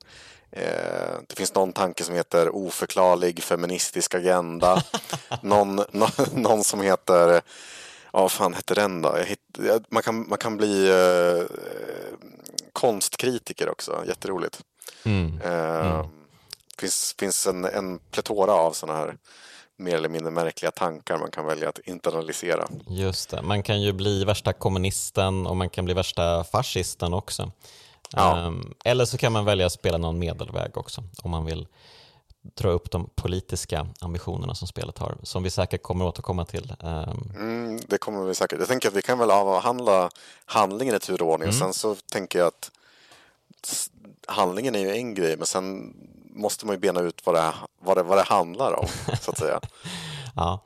det 1.27 1.35
finns 1.35 1.55
någon 1.55 1.73
tanke 1.73 2.03
som 2.03 2.15
heter 2.15 2.55
oförklarlig 2.55 3.43
feministisk 3.43 4.15
agenda. 4.15 4.83
någon, 5.41 5.75
någon, 5.75 6.09
någon 6.33 6.63
som 6.63 6.81
heter 6.81 7.41
Ja, 8.15 8.21
vad 8.21 8.31
fan 8.31 8.53
hette 8.53 8.73
den 8.73 9.01
då? 9.01 9.15
Hitt, 9.15 9.59
man, 9.89 10.03
kan, 10.03 10.29
man 10.29 10.37
kan 10.37 10.57
bli 10.57 10.89
eh, 10.89 11.45
konstkritiker 12.73 13.69
också, 13.69 14.03
jätteroligt. 14.07 14.61
Mm. 15.05 15.41
Eh, 15.41 15.99
Mm. 15.99 16.07
finns, 16.79 17.15
finns 17.19 17.47
en, 17.47 17.65
en 17.65 17.99
pletora 18.11 18.53
av 18.53 18.71
sådana 18.71 18.99
här 18.99 19.17
mer 19.77 19.95
eller 19.95 20.09
mindre 20.09 20.31
märkliga 20.31 20.71
tankar 20.71 21.17
man 21.17 21.31
kan 21.31 21.45
välja 21.45 21.69
att 21.69 21.79
internalisera. 21.79 22.67
Just 22.87 23.29
det, 23.29 23.41
man 23.41 23.63
kan 23.63 23.81
ju 23.81 23.93
bli 23.93 24.23
värsta 24.25 24.53
kommunisten 24.53 25.47
och 25.47 25.57
man 25.57 25.69
kan 25.69 25.85
bli 25.85 25.93
värsta 25.93 26.43
fascisten 26.43 27.13
också. 27.13 27.51
Ja. 28.15 28.38
Ehm, 28.38 28.73
eller 28.86 29.06
så 29.06 29.17
kan 29.17 29.32
man 29.32 29.45
välja 29.45 29.65
att 29.65 29.71
spela 29.71 29.97
någon 29.97 30.19
medelväg 30.19 30.78
också 30.78 31.04
om 31.23 31.32
man 31.32 31.45
vill 31.45 31.67
dra 32.56 32.69
upp 32.69 32.91
de 32.91 33.10
politiska 33.15 33.88
ambitionerna 34.02 34.56
som 34.56 34.67
spelet 34.67 34.97
har, 34.97 35.17
som 35.23 35.43
vi 35.43 35.49
säkert 35.49 35.84
kommer 35.84 36.06
återkomma 36.06 36.45
till. 36.45 36.76
Ehm, 36.80 37.32
Mm, 37.36 37.80
det 37.88 37.97
kommer 37.97 38.23
vi 38.23 38.36
säkert. 38.36 38.60
Jag 38.60 38.67
tänker 38.67 38.88
att 38.89 38.95
vi 38.95 39.02
kan 39.02 39.19
väl 39.19 39.32
avhandla 39.32 40.10
handlingen 40.45 40.95
i 40.95 40.99
tur 40.99 41.21
och 41.21 41.28
ordning. 41.28 41.49
Mm. 41.49 41.49
Och 41.49 41.56
sen 41.56 41.73
så 41.73 41.95
tänker 42.12 42.39
jag 42.39 42.47
att 42.47 42.71
handlingen 44.28 44.76
är 44.76 44.80
ju 44.80 44.91
en 44.91 45.13
grej, 45.13 45.38
men 45.38 45.45
sen 45.45 45.93
måste 46.36 46.65
man 46.65 46.76
ju 46.76 46.80
bena 46.80 46.99
ut 47.02 47.21
vad 47.26 47.36
det, 47.36 47.54
vad 47.80 47.97
det, 47.97 48.04
vad 48.04 48.17
det 48.17 48.23
handlar 48.23 48.80
om, 48.80 48.88
så 49.21 49.32
att 49.32 49.38
säga. 49.38 49.60
Ja, 50.36 50.65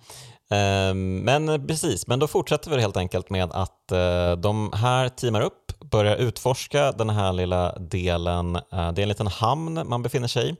Ehm, 0.50 1.20
men 1.20 1.68
precis, 1.68 2.08
men 2.08 2.20
då 2.20 2.28
fortsätter 2.28 2.72
vi 2.72 2.82
helt 2.82 2.98
enkelt 2.98 3.30
med 3.30 3.52
att 3.52 3.92
eh, 3.92 4.32
de 4.32 4.74
här 4.74 5.10
teamar 5.10 5.42
upp, 5.42 5.66
börjar 5.91 6.15
utforska 6.15 6.91
den 6.91 7.10
här 7.10 7.34
lilla 7.34 7.71
delen. 7.80 8.56
Eh, 8.56 8.62
Det 8.91 9.02
är 9.02 9.04
en 9.04 9.10
liten 9.10 9.28
hamn 9.28 9.89
man 9.89 10.04
befinner 10.04 10.28
sig 10.28 10.50
i 10.50 10.56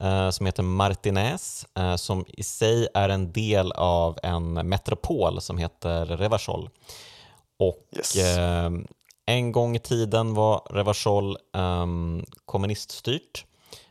eh, 0.00 0.30
som 0.30 0.46
heter 0.46 0.62
Martinez 0.62 1.66
eh, 1.78 1.96
som 1.96 2.24
i 2.28 2.42
sig 2.42 2.88
är 2.94 3.08
en 3.08 3.32
del 3.32 3.72
av 3.72 4.18
en 4.22 4.52
metropol 4.68 5.40
som 5.40 5.58
heter 5.58 6.06
Revachol. 6.06 6.70
Och 7.58 7.88
Yes. 7.96 8.16
en 9.26 9.52
gång 9.52 9.76
i 9.76 9.78
tiden 9.78 10.34
var 10.34 10.62
Revachol 10.70 11.36
eh, 11.56 11.86
kommuniststyrt 12.44 13.44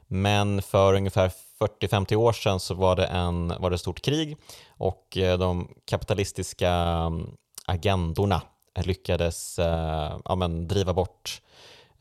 men 0.07 0.61
för 0.61 0.93
ungefär 0.93 1.31
40-50 1.79 2.15
år 2.15 2.33
sedan 2.33 2.59
så 2.59 2.73
var 2.73 2.95
det, 2.95 3.05
en, 3.05 3.47
var 3.59 3.69
det 3.69 3.73
ett 3.73 3.81
stort 3.81 4.01
krig 4.01 4.37
och 4.77 5.17
de 5.39 5.67
kapitalistiska 5.85 6.69
mm, 6.71 7.29
agendorna 7.65 8.41
lyckades 8.83 9.59
eh, 9.59 10.19
ja, 10.25 10.35
men, 10.35 10.67
driva 10.67 10.93
bort 10.93 11.41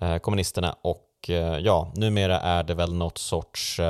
eh, 0.00 0.18
kommunisterna 0.18 0.76
och 0.82 1.10
eh, 1.28 1.58
ja, 1.58 1.92
numera 1.94 2.40
är 2.40 2.62
det 2.62 2.74
väl 2.74 2.94
något 2.94 3.18
sorts 3.18 3.80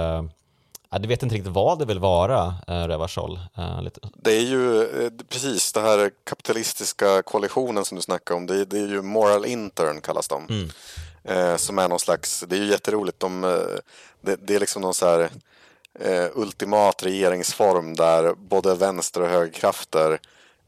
det 1.01 1.09
vet 1.09 1.23
inte 1.23 1.35
riktigt 1.35 1.53
vad 1.53 1.79
det 1.79 1.85
vill 1.85 1.99
vara, 1.99 2.55
Revachol. 2.67 3.39
Det 4.15 4.37
är 4.37 4.41
ju 4.41 5.11
precis 5.29 5.73
det 5.73 5.81
här 5.81 6.11
kapitalistiska 6.25 7.23
koalitionen 7.23 7.85
som 7.85 7.97
du 7.97 8.03
snackade 8.03 8.37
om. 8.39 8.47
Det 8.47 8.61
är, 8.61 8.65
det 8.65 8.79
är 8.79 8.87
ju 8.89 9.03
moral 9.03 9.47
intern 9.47 10.01
kallas 10.01 10.29
de. 10.29 10.47
Mm. 10.49 10.71
Eh, 11.25 11.57
som 11.57 11.79
är 11.79 11.89
någon 11.89 12.01
slags, 12.01 12.45
det 12.49 12.57
är 12.57 12.61
ju 12.61 12.67
jätteroligt. 12.67 13.21
De, 13.21 13.41
det, 14.21 14.37
det 14.37 14.55
är 14.55 14.61
liksom 14.61 14.83
någon 14.83 14.95
så 14.95 15.07
här 15.07 15.31
eh, 16.01 16.27
ultimat 16.35 17.03
regeringsform 17.03 17.95
där 17.95 18.35
både 18.35 18.75
vänster 18.75 19.21
och 19.21 19.29
högerkrafter 19.29 20.19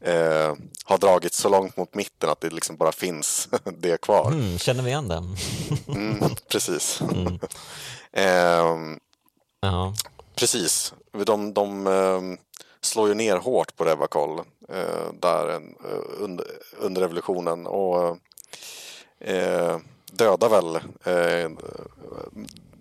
eh, 0.01 0.55
har 0.85 0.99
dragit 0.99 1.35
så 1.35 1.49
långt 1.49 1.77
mot 1.77 1.95
mitten 1.95 2.31
att 2.31 2.41
det 2.41 2.51
liksom 2.51 2.77
bara 2.77 2.93
finns 2.93 3.49
det 3.79 4.01
kvar. 4.01 4.27
mm, 4.33 4.59
känner 4.59 4.83
vi 4.83 4.91
igen 4.91 5.09
den? 5.09 5.37
Mm, 5.89 6.35
precis. 6.49 7.01
Ehm, 8.13 8.99
ja. 9.61 9.95
Precis. 10.35 10.95
De, 11.27 11.55
de 11.55 11.87
eh, 11.87 12.21
slår 12.81 13.09
ju 13.09 13.15
ner 13.15 13.37
hårt 13.37 13.77
på 13.77 13.85
Revakol 13.85 14.39
eh, 14.69 15.13
där 15.21 15.51
eh, 15.55 15.61
under, 16.19 16.47
under 16.79 17.01
revolutionen 17.01 17.67
och 17.67 18.19
eh, 19.21 19.79
dödar 20.13 20.49
väl 20.49 20.77
eh, 21.05 21.51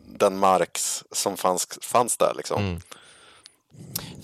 den 0.06 0.38
Marx 0.38 1.04
som 1.12 1.38
fanns, 1.38 1.68
fanns 1.82 2.18
där. 2.18 2.34
Liksom. 2.38 2.64
Mm. 2.64 2.82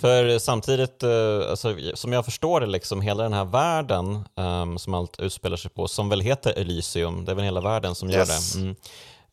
För 0.02 0.40
samtidigt, 0.40 1.04
eh, 1.04 1.50
alltså, 1.50 1.76
som 1.94 2.14
jag 2.14 2.26
förstår 2.26 2.62
det, 2.62 2.68
liksom, 2.68 3.02
hela 3.02 3.24
den 3.24 3.34
här 3.34 3.46
världen 3.46 4.24
ehm, 4.38 4.78
som 4.78 4.94
allt 4.94 5.20
utspelar 5.20 5.58
sig 5.58 5.72
på, 5.72 5.88
som 5.88 6.10
väl 6.10 6.22
heter 6.22 6.54
Elysium, 6.60 7.26
det 7.26 7.32
är 7.32 7.36
väl 7.36 7.46
hela 7.46 7.62
världen 7.62 7.96
som 7.96 8.10
gör 8.10 8.20
Yes. 8.20 8.54
det, 8.54 8.60
mm. 8.60 8.76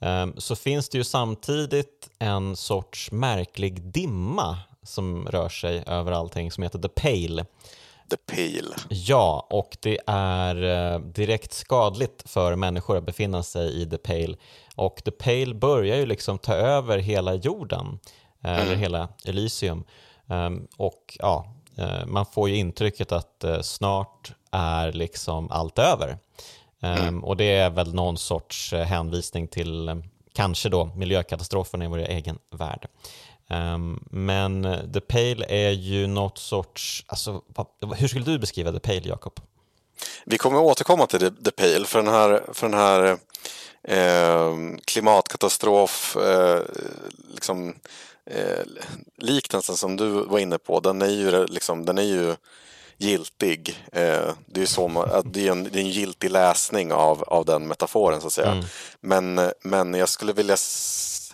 Ehm, 0.00 0.35
så 0.38 0.57
finns 0.57 0.88
det 0.88 0.98
ju 0.98 1.04
samtidigt 1.04 2.11
en 2.18 2.57
sorts 2.57 3.11
märklig 3.12 3.83
dimma 3.83 4.59
som 4.83 5.26
rör 5.28 5.48
sig 5.48 5.85
över 5.87 6.12
allting 6.12 6.50
som 6.52 6.62
heter 6.62 6.78
The 6.78 6.88
Pale. 6.88 7.44
The 8.11 8.16
Pale. 8.16 8.74
Ja, 8.88 9.46
och 9.50 9.76
det 9.81 9.98
är 10.07 10.62
eh, 10.94 11.00
direkt 11.00 11.52
skadligt 11.52 12.22
för 12.31 12.57
människor 12.57 12.96
att 12.96 13.07
befinna 13.07 13.42
sig 13.42 13.83
i 13.83 13.87
The 13.90 13.98
Pale. 13.98 14.37
Och 14.74 15.02
The 15.04 15.11
Pale 15.11 15.54
börjar 15.54 15.96
ju 15.96 16.07
liksom 16.07 16.38
ta 16.38 16.54
över 16.54 16.98
hela 16.98 17.35
jorden, 17.35 17.98
eh, 18.44 18.59
eller 18.59 18.74
hela 18.74 19.09
Elysium. 19.24 19.85
Ehm, 20.29 20.67
och 20.77 21.17
ja, 21.19 21.47
eh, 21.79 22.07
man 22.07 22.27
får 22.27 22.49
ju 22.49 22.57
intrycket 22.57 23.12
att 23.12 23.45
eh, 23.45 23.61
snart 23.61 24.33
är 24.51 24.93
liksom 24.93 25.51
allt 25.51 25.79
över. 25.79 26.19
Mm. 26.81 27.25
Och 27.25 27.37
det 27.37 27.57
är 27.57 27.71
väl 27.71 27.95
någon 27.95 28.19
sorts 28.19 28.73
eh, 28.73 28.85
hänvisning 28.85 29.49
till 29.49 30.03
kanske 30.33 30.69
då 30.69 30.85
miljökatastrofen 30.85 31.83
i 31.83 31.87
vår 31.87 31.99
egen 31.99 32.38
värld. 32.51 32.88
Ehm, 33.49 34.05
men 34.11 34.62
The 34.93 35.01
Pale 35.01 35.47
är 35.49 35.71
ju 35.71 36.07
något 36.07 36.38
sorts, 36.38 37.05
alltså, 37.07 37.43
hur 37.97 38.09
skulle 38.09 38.25
du 38.25 38.38
beskriva 38.38 38.73
The 38.73 38.81
Pale, 38.81 39.09
Jakob? 39.09 39.41
Vi 40.25 40.38
kommer 40.38 40.59
återkomma 40.59 41.07
till 41.07 41.21
The, 41.21 41.31
The 41.31 41.51
Pale 41.51 41.85
för 41.85 42.03
den 42.03 42.14
här, 42.14 42.43
för 42.53 42.69
den 42.69 42.79
här 42.79 43.19
eh, 43.83 44.77
klimatkatastrof 44.85 46.17
eh, 46.17 46.62
liksom, 47.35 47.75
eh, 48.31 48.64
liknelsen 49.17 49.77
som 49.77 49.97
du 49.97 50.09
var 50.09 50.38
inne 50.38 50.59
på, 50.59 50.81
den 50.81 51.03
är 51.03 51.07
ju, 51.11 51.47
liksom, 51.47 51.85
den 51.85 51.99
är 51.99 52.03
ju 52.03 52.37
giltig. 52.97 53.85
Eh, 53.93 54.31
det 54.47 54.62
är 54.62 54.67
så, 54.67 54.88
man- 54.88 55.23
det 55.25 55.47
är 55.49 55.53
en, 55.53 55.64
det 55.64 55.79
är 55.79 55.83
en 55.83 55.91
giltig 55.91 56.31
läsning 56.31 56.93
av, 56.93 57.23
av 57.23 57.45
den 57.45 57.67
metaforen 57.69 58.21
så 58.21 58.27
att 58.27 58.33
säga. 58.33 58.51
Mm. 58.53 58.64
Men, 59.01 59.51
men 59.62 59.95
jag 59.95 60.09
skulle 60.09 60.33
vilja 60.33 60.57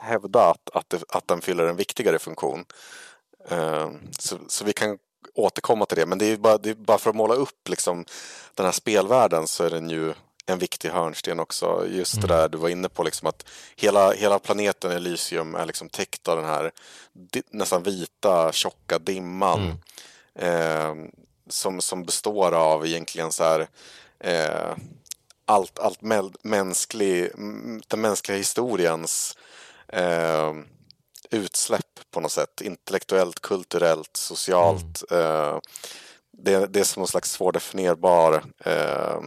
hävda 0.01 0.41
att, 0.51 0.71
att, 0.75 0.91
det, 0.91 1.03
att 1.09 1.29
den 1.29 1.41
fyller 1.41 1.65
en 1.67 1.77
viktigare 1.77 2.19
funktion. 2.19 2.65
Eh, 3.49 3.91
så, 4.19 4.37
så 4.49 4.65
vi 4.65 4.73
kan 4.73 4.99
återkomma 5.35 5.87
till 5.87 5.99
det. 5.99 6.07
Men 6.07 6.19
det 6.19 6.27
är 6.27 6.37
bara, 6.37 6.59
det 6.59 6.71
är 6.71 6.75
bara 6.75 6.99
för 6.99 7.11
att 7.11 7.17
måla 7.17 7.35
upp 7.35 7.69
liksom, 7.69 8.05
den 8.55 8.65
här 8.67 8.73
spelvärlden 8.73 9.47
så 9.47 9.65
är 9.65 9.71
den 9.71 9.91
ju 9.91 10.15
en 10.47 10.59
viktig 10.59 10.91
hörnsten 10.91 11.41
också. 11.41 11.87
Just 11.89 12.21
det 12.21 12.27
där 12.27 12.49
du 12.49 12.59
var 12.59 12.69
inne 12.69 12.89
på, 12.89 13.03
liksom, 13.03 13.29
att 13.29 13.47
hela, 13.77 14.13
hela 14.13 14.39
planeten 14.39 14.91
Elysium 14.91 15.55
är 15.55 15.67
liksom 15.67 15.89
täckt 15.89 16.29
av 16.29 16.37
den 16.37 16.47
här 16.47 16.71
nästan 17.51 17.83
vita, 17.83 18.53
tjocka 18.53 18.99
dimman. 18.99 19.79
Eh, 20.39 20.95
som, 21.49 21.81
som 21.81 22.05
består 22.05 22.53
av 22.53 22.87
egentligen 22.87 23.33
så 23.33 23.45
här 23.45 23.69
eh, 24.21 24.77
allt, 25.45 25.79
allt 25.79 26.01
mänsklig, 26.43 27.31
den 27.89 28.01
mänskliga 28.01 28.39
historiens 28.39 29.37
eh, 29.89 30.53
utsläpp 31.31 32.01
på 32.11 32.21
något 32.21 32.33
sätt. 32.33 32.61
Intellektuellt, 32.61 33.41
kulturellt, 33.41 34.17
socialt. 34.17 35.13
Eh, 35.13 35.59
det, 36.33 36.67
det 36.67 36.81
är 36.81 36.85
som 36.85 37.01
någon 37.01 37.09
slags 37.09 37.31
svårdefinierbar 37.31 38.45
eh, 38.65 39.21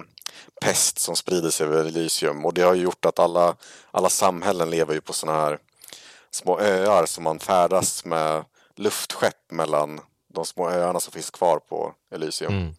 pest 0.61 0.99
som 0.99 1.15
sprider 1.15 1.49
sig 1.49 1.67
över 1.67 1.85
Elysium. 1.85 2.45
Och 2.45 2.53
det 2.53 2.61
har 2.61 2.73
ju 2.73 2.81
gjort 2.81 3.05
att 3.05 3.19
alla, 3.19 3.55
alla 3.91 4.09
samhällen 4.09 4.69
lever 4.69 4.93
ju 4.93 5.01
på 5.01 5.13
sådana 5.13 5.39
här 5.39 5.59
små 6.31 6.59
öar 6.59 7.05
som 7.05 7.23
man 7.23 7.39
färdas 7.39 8.05
med 8.05 8.45
luftskepp 8.75 9.51
mellan 9.51 9.99
de 10.27 10.45
små 10.45 10.69
öarna 10.69 10.99
som 10.99 11.13
finns 11.13 11.29
kvar 11.29 11.59
på 11.59 11.93
Elysium. 12.11 12.53
Mm. 12.53 12.75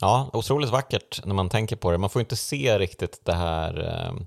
Ja, 0.00 0.30
otroligt 0.32 0.70
vackert 0.70 1.24
när 1.24 1.34
man 1.34 1.48
tänker 1.48 1.76
på 1.76 1.90
det. 1.90 1.98
Man 1.98 2.10
får 2.10 2.20
inte 2.20 2.36
se 2.36 2.78
riktigt 2.78 3.24
det 3.24 3.32
här 3.32 3.78
um, 4.08 4.26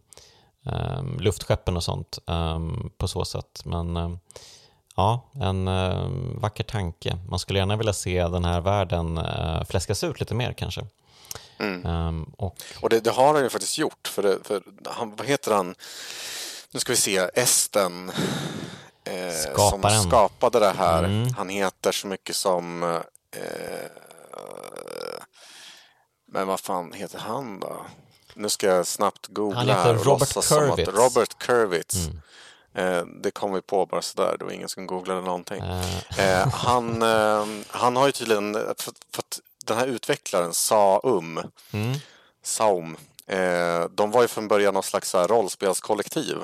um, 0.63 1.19
luftskeppen 1.19 1.77
och 1.77 1.83
sånt 1.83 2.19
um, 2.25 2.91
på 2.97 3.07
så 3.07 3.25
sätt. 3.25 3.61
Men 3.65 3.97
um, 3.97 4.19
ja, 4.95 5.21
en 5.33 5.67
um, 5.67 6.39
vacker 6.39 6.63
tanke. 6.63 7.17
Man 7.29 7.39
skulle 7.39 7.59
gärna 7.59 7.75
vilja 7.75 7.93
se 7.93 8.27
den 8.27 8.45
här 8.45 8.61
världen 8.61 9.17
uh, 9.17 9.63
fläskas 9.63 10.03
ut 10.03 10.19
lite 10.19 10.35
mer 10.35 10.53
kanske. 10.53 10.81
Mm. 11.59 12.23
och, 12.23 12.55
och 12.81 12.89
det, 12.89 12.99
det, 12.99 13.11
har 13.11 13.33
han 13.33 13.43
ju 13.43 13.49
faktiskt 13.49 13.77
gjort. 13.77 14.07
För, 14.07 14.23
det, 14.23 14.37
för 14.43 14.63
han, 14.85 15.15
vad 15.15 15.27
heter 15.27 15.51
han? 15.51 15.75
Nu 16.71 16.79
ska 16.79 16.91
vi 16.91 16.97
se, 16.97 17.29
Esten 17.33 18.11
eh, 19.03 19.53
som 19.55 20.03
skapade 20.07 20.59
det 20.59 20.73
här. 20.77 21.03
Mm. 21.03 21.33
Han 21.37 21.49
heter 21.49 21.91
så 21.91 22.07
mycket 22.07 22.35
som 22.35 22.83
eh, 22.83 23.89
men 26.31 26.47
vad 26.47 26.59
fan 26.59 26.93
heter 26.93 27.19
han 27.19 27.59
då? 27.59 27.85
Nu 28.33 28.49
ska 28.49 28.67
jag 28.67 28.87
snabbt 28.87 29.27
googla 29.27 29.59
Han 29.59 29.67
heter 29.67 29.93
Robert 29.93 30.33
Kurwitz. 30.47 30.89
Robert 30.89 31.37
Kurwitz. 31.39 31.95
Mm. 31.95 32.21
Eh, 32.73 33.05
det 33.05 33.31
kom 33.31 33.53
vi 33.53 33.61
på 33.61 33.85
bara 33.85 34.01
sådär, 34.01 34.35
det 34.39 34.45
var 34.45 34.51
ingen 34.51 34.69
som 34.69 34.87
googlade 34.87 35.21
någonting. 35.21 35.63
Uh. 35.63 36.19
Eh, 36.19 36.47
han, 36.47 37.01
eh, 37.01 37.45
han 37.67 37.95
har 37.95 38.05
ju 38.05 38.11
tydligen, 38.11 38.53
för, 38.53 38.93
för 39.13 39.19
att 39.19 39.39
den 39.67 39.77
här 39.77 39.87
utvecklaren, 39.87 40.53
Saum, 40.53 41.41
mm. 41.71 41.97
Saum, 42.43 42.97
eh, 43.27 43.83
de 43.91 44.11
var 44.11 44.21
ju 44.21 44.27
från 44.27 44.47
början 44.47 44.73
någon 44.73 44.83
slags 44.83 45.09
så 45.09 45.17
här 45.17 45.27
rollspelskollektiv. 45.27 46.37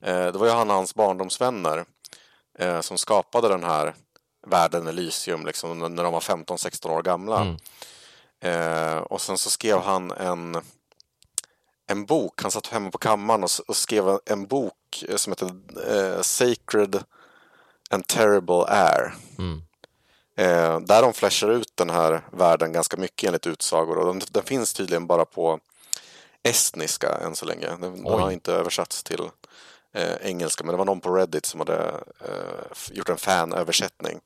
Eh, 0.00 0.26
det 0.26 0.38
var 0.38 0.46
ju 0.46 0.52
han 0.52 0.70
och 0.70 0.76
hans 0.76 0.94
barndomsvänner 0.94 1.84
eh, 2.58 2.80
som 2.80 2.98
skapade 2.98 3.48
den 3.48 3.64
här 3.64 3.94
världen 4.46 4.86
Elysium 4.86 5.46
liksom, 5.46 5.78
när 5.78 6.04
de 6.04 6.12
var 6.12 6.20
15-16 6.20 6.90
år 6.90 7.02
gamla. 7.02 7.40
Mm. 7.40 7.56
Eh, 8.40 8.96
och 8.96 9.20
sen 9.20 9.38
så 9.38 9.50
skrev 9.50 9.78
han 9.78 10.10
en, 10.10 10.62
en 11.86 12.06
bok. 12.06 12.42
Han 12.42 12.50
satt 12.50 12.66
hemma 12.66 12.90
på 12.90 12.98
kammaren 12.98 13.44
och, 13.44 13.50
och 13.68 13.76
skrev 13.76 14.18
en 14.26 14.46
bok 14.46 15.04
eh, 15.08 15.16
som 15.16 15.32
heter 15.32 15.50
eh, 15.90 16.22
Sacred 16.22 17.02
and 17.90 18.06
Terrible 18.06 18.64
Air. 18.68 19.14
Mm. 19.38 19.62
Eh, 20.36 20.80
där 20.80 21.02
de 21.02 21.12
flashar 21.12 21.48
ut 21.48 21.72
den 21.74 21.90
här 21.90 22.22
världen 22.32 22.72
ganska 22.72 22.96
mycket 22.96 23.26
enligt 23.26 23.46
utsagor. 23.46 23.98
Och 23.98 24.06
den, 24.06 24.22
den 24.30 24.42
finns 24.42 24.72
tydligen 24.72 25.06
bara 25.06 25.24
på 25.24 25.60
estniska 26.42 27.08
än 27.08 27.36
så 27.36 27.46
länge. 27.46 27.66
Den, 27.66 27.80
den 27.80 28.06
har 28.06 28.30
inte 28.30 28.52
översatts 28.52 29.02
till 29.02 29.30
eh, 29.92 30.14
engelska, 30.22 30.64
men 30.64 30.72
det 30.72 30.78
var 30.78 30.84
någon 30.84 31.00
på 31.00 31.14
Reddit 31.14 31.46
som 31.46 31.60
hade 31.60 32.04
eh, 32.20 32.92
gjort 32.92 33.08
en 33.08 33.16
fanöversättning 33.16 34.20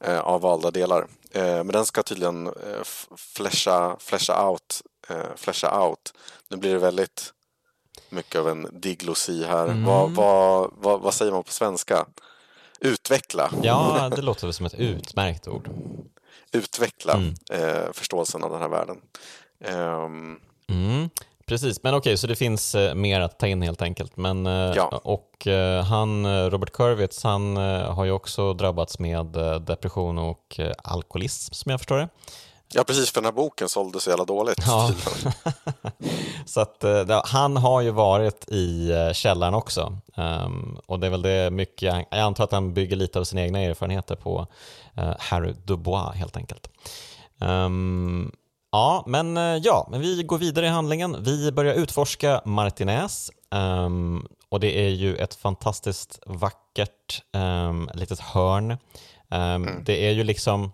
eh, 0.00 0.20
av 0.20 0.40
valda 0.40 0.70
delar. 0.70 1.06
Eh, 1.30 1.42
men 1.42 1.68
den 1.68 1.86
ska 1.86 2.02
tydligen 2.02 2.46
eh, 2.46 2.82
flasha, 3.16 3.96
flasha, 4.00 4.48
out, 4.48 4.82
eh, 5.08 5.34
flasha 5.36 5.86
out. 5.86 6.12
Nu 6.48 6.56
blir 6.56 6.72
det 6.72 6.78
väldigt 6.78 7.32
mycket 8.08 8.40
av 8.40 8.48
en 8.48 8.68
diglosi 8.72 9.44
här. 9.44 9.64
Mm. 9.64 9.84
Vad, 9.84 10.10
vad, 10.10 10.70
vad, 10.76 11.00
vad 11.00 11.14
säger 11.14 11.32
man 11.32 11.44
på 11.44 11.52
svenska? 11.52 12.06
Utveckla. 12.80 13.50
Ja, 13.62 14.10
det 14.16 14.22
låter 14.22 14.46
väl 14.46 14.54
som 14.54 14.66
ett 14.66 14.74
utmärkt 14.74 15.48
ord. 15.48 15.70
Utveckla 16.52 17.12
mm. 17.12 17.34
eh, 17.50 17.92
förståelsen 17.92 18.44
av 18.44 18.50
den 18.50 18.60
här 18.60 18.68
världen. 18.68 19.00
Um, 19.60 20.40
mm. 20.68 21.10
Precis, 21.48 21.82
men 21.82 21.94
okej, 21.94 22.10
okay, 22.10 22.16
så 22.16 22.26
det 22.26 22.36
finns 22.36 22.74
eh, 22.74 22.94
mer 22.94 23.20
att 23.20 23.38
ta 23.38 23.46
in 23.46 23.62
helt 23.62 23.82
enkelt. 23.82 24.16
Men, 24.16 24.46
eh, 24.46 24.52
ja. 24.52 25.00
Och 25.04 25.46
eh, 25.46 25.84
han, 25.84 26.50
Robert 26.50 26.72
Kurwitz, 26.72 27.22
han 27.22 27.56
har 27.86 28.04
ju 28.04 28.10
också 28.10 28.54
drabbats 28.54 28.98
med 28.98 29.26
depression 29.60 30.18
och 30.18 30.60
alkoholism 30.84 31.54
som 31.54 31.70
jag 31.70 31.80
förstår 31.80 31.96
det. 31.96 32.08
Ja, 32.74 32.84
precis, 32.84 33.10
för 33.10 33.20
den 33.20 33.24
här 33.24 33.32
boken 33.32 33.68
sålde 33.68 34.00
så 34.00 34.10
jävla 34.10 34.24
dåligt. 34.24 34.64
Ja. 34.66 34.90
så 36.46 36.60
att, 36.60 36.84
han 37.24 37.56
har 37.56 37.80
ju 37.80 37.90
varit 37.90 38.48
i 38.48 38.90
källaren 39.14 39.54
också. 39.54 39.98
Um, 40.14 40.80
och 40.86 41.00
det 41.00 41.06
är 41.06 41.10
väl 41.10 41.22
det 41.22 41.50
mycket, 41.50 42.06
jag 42.10 42.20
antar 42.20 42.44
att 42.44 42.52
han 42.52 42.74
bygger 42.74 42.96
lite 42.96 43.18
av 43.18 43.24
sina 43.24 43.42
egna 43.42 43.60
erfarenheter 43.60 44.16
på 44.16 44.46
uh, 44.98 45.14
Harry 45.18 45.54
Dubois 45.64 46.14
helt 46.14 46.36
enkelt. 46.36 46.70
Um, 47.40 48.32
Ja, 48.70 49.04
men 49.06 49.36
eh, 49.36 49.56
ja, 49.56 49.88
men 49.90 50.00
vi 50.00 50.22
går 50.22 50.38
vidare 50.38 50.66
i 50.66 50.68
handlingen. 50.68 51.16
Vi 51.20 51.52
börjar 51.52 51.74
utforska 51.74 52.42
Martinez 52.44 53.30
um, 53.50 54.26
och 54.48 54.60
det 54.60 54.78
är 54.78 54.88
ju 54.88 55.16
ett 55.16 55.34
fantastiskt 55.34 56.20
vackert 56.26 57.22
litet 57.94 58.20
hörn. 58.20 58.76
Mm. 59.30 59.84
Det 59.84 60.06
är 60.06 60.10
ju 60.10 60.24
liksom, 60.24 60.72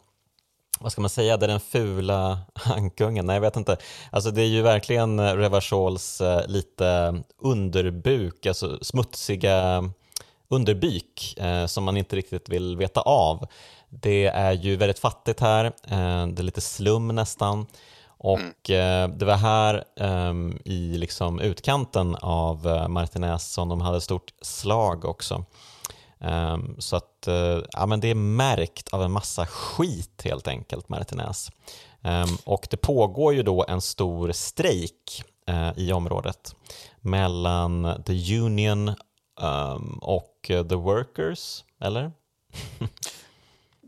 vad 0.84 0.92
ska 0.92 1.00
man 1.00 1.10
säga, 1.10 1.36
det 1.36 1.46
är 1.46 1.48
den 1.48 1.60
fula 1.60 2.38
ankungen. 2.64 3.26
Nej, 3.26 3.36
jag 3.36 3.40
vet 3.40 3.56
inte. 3.56 3.76
Alltså 4.10 4.30
det 4.30 4.42
är 4.42 4.46
ju 4.46 4.62
verkligen 4.62 5.36
Revachols 5.36 6.20
uh, 6.20 6.40
lite 6.46 7.14
underbuk, 7.38 8.46
alltså 8.46 8.78
smutsiga 8.82 9.84
underbyk 10.48 11.38
uh, 11.40 11.66
som 11.66 11.84
man 11.84 11.96
inte 11.96 12.16
riktigt 12.16 12.48
vill 12.48 12.76
veta 12.76 13.00
av. 13.00 13.46
Det 13.88 14.26
är 14.26 14.52
ju 14.52 14.76
väldigt 14.76 14.98
fattigt 14.98 15.40
här, 15.40 15.64
eh, 15.64 16.26
det 16.26 16.42
är 16.42 16.42
lite 16.42 16.60
slum 16.60 17.08
nästan. 17.08 17.66
Och 18.06 18.70
mm. 18.70 19.18
det 19.18 19.24
var 19.24 19.36
här 19.36 19.84
ehm, 19.96 20.58
i 20.64 20.98
liksom 20.98 21.40
utkanten 21.40 22.16
av 22.16 22.66
eh, 22.66 22.88
Martinez 22.88 23.52
som 23.52 23.68
de 23.68 23.80
hade 23.80 24.00
stort 24.00 24.32
slag 24.42 25.04
också. 25.04 25.44
Um, 26.24 26.76
så 26.78 26.96
att 26.96 27.26
eh, 27.26 27.62
ja, 27.72 27.86
men 27.86 28.00
det 28.00 28.08
är 28.08 28.14
märkt 28.14 28.88
av 28.88 29.02
en 29.02 29.12
massa 29.12 29.46
skit 29.46 30.22
helt 30.24 30.48
enkelt, 30.48 30.88
Martinez. 30.88 31.50
Um, 32.02 32.38
och 32.44 32.66
det 32.70 32.76
pågår 32.76 33.34
ju 33.34 33.42
då 33.42 33.64
en 33.68 33.80
stor 33.80 34.32
strejk 34.32 35.24
eh, 35.46 35.70
i 35.76 35.92
området 35.92 36.54
mellan 37.00 38.02
the 38.06 38.38
Union 38.40 38.88
ehm, 39.40 39.98
och 39.98 40.38
the 40.46 40.74
Workers, 40.74 41.64
eller? 41.80 42.12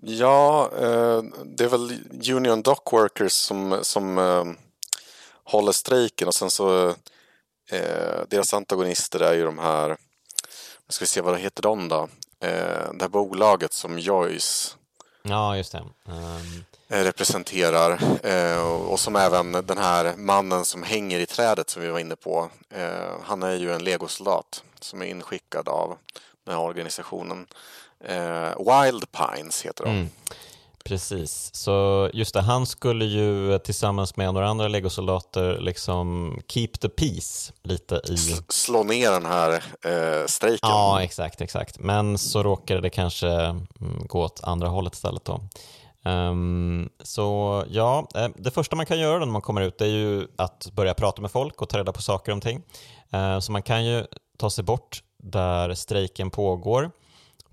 Ja, 0.01 0.71
uh, 0.73 1.23
det 1.45 1.65
är 1.65 1.69
väl 1.69 1.93
Union 2.33 2.63
Dock 2.63 2.93
Workers 2.93 3.33
som, 3.33 3.79
som 3.83 4.57
håller 5.45 5.73
strejken 5.73 6.29
och 6.29 6.35
sen 6.35 6.51
så 6.51 6.95
deras 8.29 8.55
antagonister 8.55 9.21
är 9.21 9.35
ju 9.35 9.45
de 9.45 9.59
här, 9.59 9.89
nu 9.89 9.97
ska 10.89 11.03
vi 11.03 11.07
se 11.07 11.21
vad 11.21 11.39
heter 11.39 11.63
de 11.63 11.89
då? 11.89 12.09
Det 12.39 13.01
här 13.01 13.09
bolaget 13.09 13.73
som 13.73 13.99
Joyce 13.99 14.77
Ja, 15.23 15.57
just 15.57 15.73
det. 15.73 15.85
Um... 16.05 16.65
representerar 16.89 17.99
och 18.89 19.01
som 19.01 19.17
även 19.17 19.53
den 19.53 19.79
här 19.79 20.17
mannen 20.17 20.65
som 20.65 20.83
hänger 20.83 21.21
i 21.21 21.27
trädet 21.27 21.71
som 21.71 21.83
vi 21.83 21.89
var 21.89 21.99
inne 21.99 22.17
på. 22.17 22.51
Han 23.23 23.43
är 23.43 23.55
ju 23.55 23.73
en 23.73 23.85
legosoldat 23.85 24.63
som 24.81 25.03
är 25.03 25.07
inskickad 25.07 25.69
av 25.69 25.97
den 26.45 26.55
här 26.55 26.63
organisationen. 26.63 27.47
Eh, 28.05 28.51
Wild 28.59 29.05
Pines 29.13 29.63
heter 29.63 29.85
de. 29.85 29.91
Mm. 29.91 30.09
Precis, 30.89 31.55
så 31.55 32.11
just 32.13 32.35
det, 32.35 32.41
han 32.41 32.67
skulle 32.67 33.05
ju 33.05 33.59
tillsammans 33.59 34.17
med 34.17 34.35
några 34.35 34.49
andra 34.49 34.69
legosoldater 34.69 35.59
liksom 35.61 36.39
keep 36.49 36.69
the 36.81 36.89
peace 36.89 37.53
lite 37.63 38.01
i... 38.09 38.17
slå 38.49 38.83
ner 38.83 39.11
den 39.11 39.27
här 39.27 39.53
eh, 39.85 40.27
strejken. 40.27 40.69
Ja, 40.71 41.03
exakt, 41.03 41.41
exakt. 41.41 41.79
Men 41.79 42.19
så 42.19 42.43
råkade 42.43 42.81
det 42.81 42.91
kanske 42.91 43.29
mm, 43.29 44.07
gå 44.07 44.25
åt 44.25 44.41
andra 44.45 44.69
hållet 44.69 44.95
istället 44.95 45.25
då. 45.25 45.41
Um, 46.11 46.91
så 47.03 47.65
ja, 47.71 48.09
eh, 48.15 48.29
det 48.37 48.51
första 48.51 48.77
man 48.77 48.87
kan 48.87 48.99
göra 48.99 49.19
när 49.19 49.27
man 49.27 49.43
kommer 49.43 49.61
ut 49.61 49.81
är 49.81 49.87
ju 49.87 50.27
att 50.37 50.69
börja 50.73 50.95
prata 50.95 51.23
med 51.23 51.31
folk 51.31 51.63
och 51.63 51.69
ta 51.69 51.79
reda 51.79 51.93
på 51.93 52.03
saker 52.03 52.37
och 52.37 52.43
ting. 52.43 52.63
Uh, 53.15 53.39
så 53.41 53.53
man 53.53 53.63
kan 53.63 53.85
ju 53.85 54.05
ta 54.39 54.51
sig 54.51 54.65
bort 54.65 55.03
där 55.23 55.75
strejken 55.75 56.31
pågår 56.31 56.91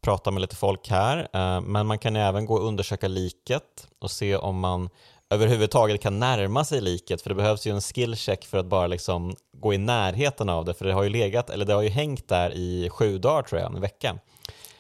prata 0.04 0.32
med 0.32 0.42
lite 0.42 0.56
folk 0.56 0.90
här, 0.90 1.18
eh, 1.34 1.62
men 1.62 1.88
man 1.88 2.00
kan 2.00 2.16
även 2.16 2.46
gå 2.46 2.54
och 2.54 2.68
undersöka 2.68 3.08
liket 3.08 3.88
och 4.02 4.12
se 4.12 4.36
om 4.36 4.60
man 4.60 4.90
överhuvudtaget 5.30 6.02
kan 6.02 6.20
närma 6.20 6.66
sig 6.66 6.82
liket, 6.82 7.22
för 7.22 7.30
det 7.30 7.36
behövs 7.36 7.68
ju 7.68 7.72
en 7.72 7.82
skillcheck 7.82 8.46
för 8.46 8.58
att 8.58 8.66
bara 8.66 8.88
liksom 8.88 9.36
gå 9.54 9.74
i 9.74 9.78
närheten 9.78 10.50
av 10.50 10.66
det, 10.66 10.74
för 10.74 10.86
det 10.86 10.94
har 10.94 11.04
ju 11.04 11.10
legat, 11.10 11.50
eller 11.50 11.66
det 11.66 11.74
har 11.74 11.82
ju 11.82 11.90
hängt 11.90 12.28
där 12.28 12.52
i 12.52 12.90
sju 12.90 13.18
dagar 13.18 13.42
tror 13.44 13.62
jag, 13.62 13.76
en 13.76 13.82
vecka. 13.82 14.18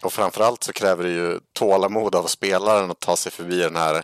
Och 0.04 0.14
framförallt 0.14 0.64
så 0.64 0.74
kräver 0.74 1.04
det 1.04 1.10
ju 1.10 1.40
tålamod 1.54 2.16
av 2.16 2.24
spelaren 2.24 2.92
att 2.92 3.00
ta 3.00 3.16
sig 3.16 3.32
förbi 3.32 3.58
den 3.58 3.76
här 3.76 4.04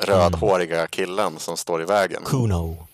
rödhåriga 0.00 0.86
killen 0.86 1.38
som 1.38 1.56
står 1.56 1.82
i 1.82 1.84
vägen. 1.84 2.22
Kuno. 2.24 2.86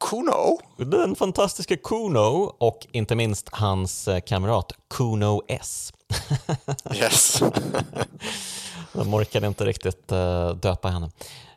Kuno? 0.00 0.58
Den 0.76 1.14
fantastiska 1.14 1.76
Kuno 1.76 2.54
och 2.58 2.86
inte 2.92 3.14
minst 3.14 3.48
hans 3.52 4.08
eh, 4.08 4.20
kamrat 4.20 4.72
Kuno 4.90 5.42
S. 5.48 5.92
yes. 6.94 7.42
De 8.92 9.14
orkade 9.14 9.46
inte 9.46 9.64
riktigt 9.64 10.12
uh, 10.12 10.50
döpa 10.50 10.88
henne. 10.88 11.10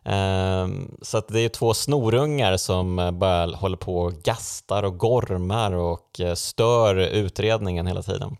Uh, 0.07 0.73
så 1.01 1.21
det 1.27 1.39
är 1.39 1.49
två 1.49 1.73
snorungar 1.73 2.57
som 2.57 2.99
uh, 2.99 3.11
bara 3.11 3.55
håller 3.55 3.77
på 3.77 4.01
och 4.01 4.13
gastar 4.13 4.83
och 4.83 4.97
gormar 4.97 5.71
och 5.71 6.19
uh, 6.19 6.33
stör 6.33 6.95
utredningen 6.95 7.87
hela 7.87 8.01
tiden. 8.03 8.37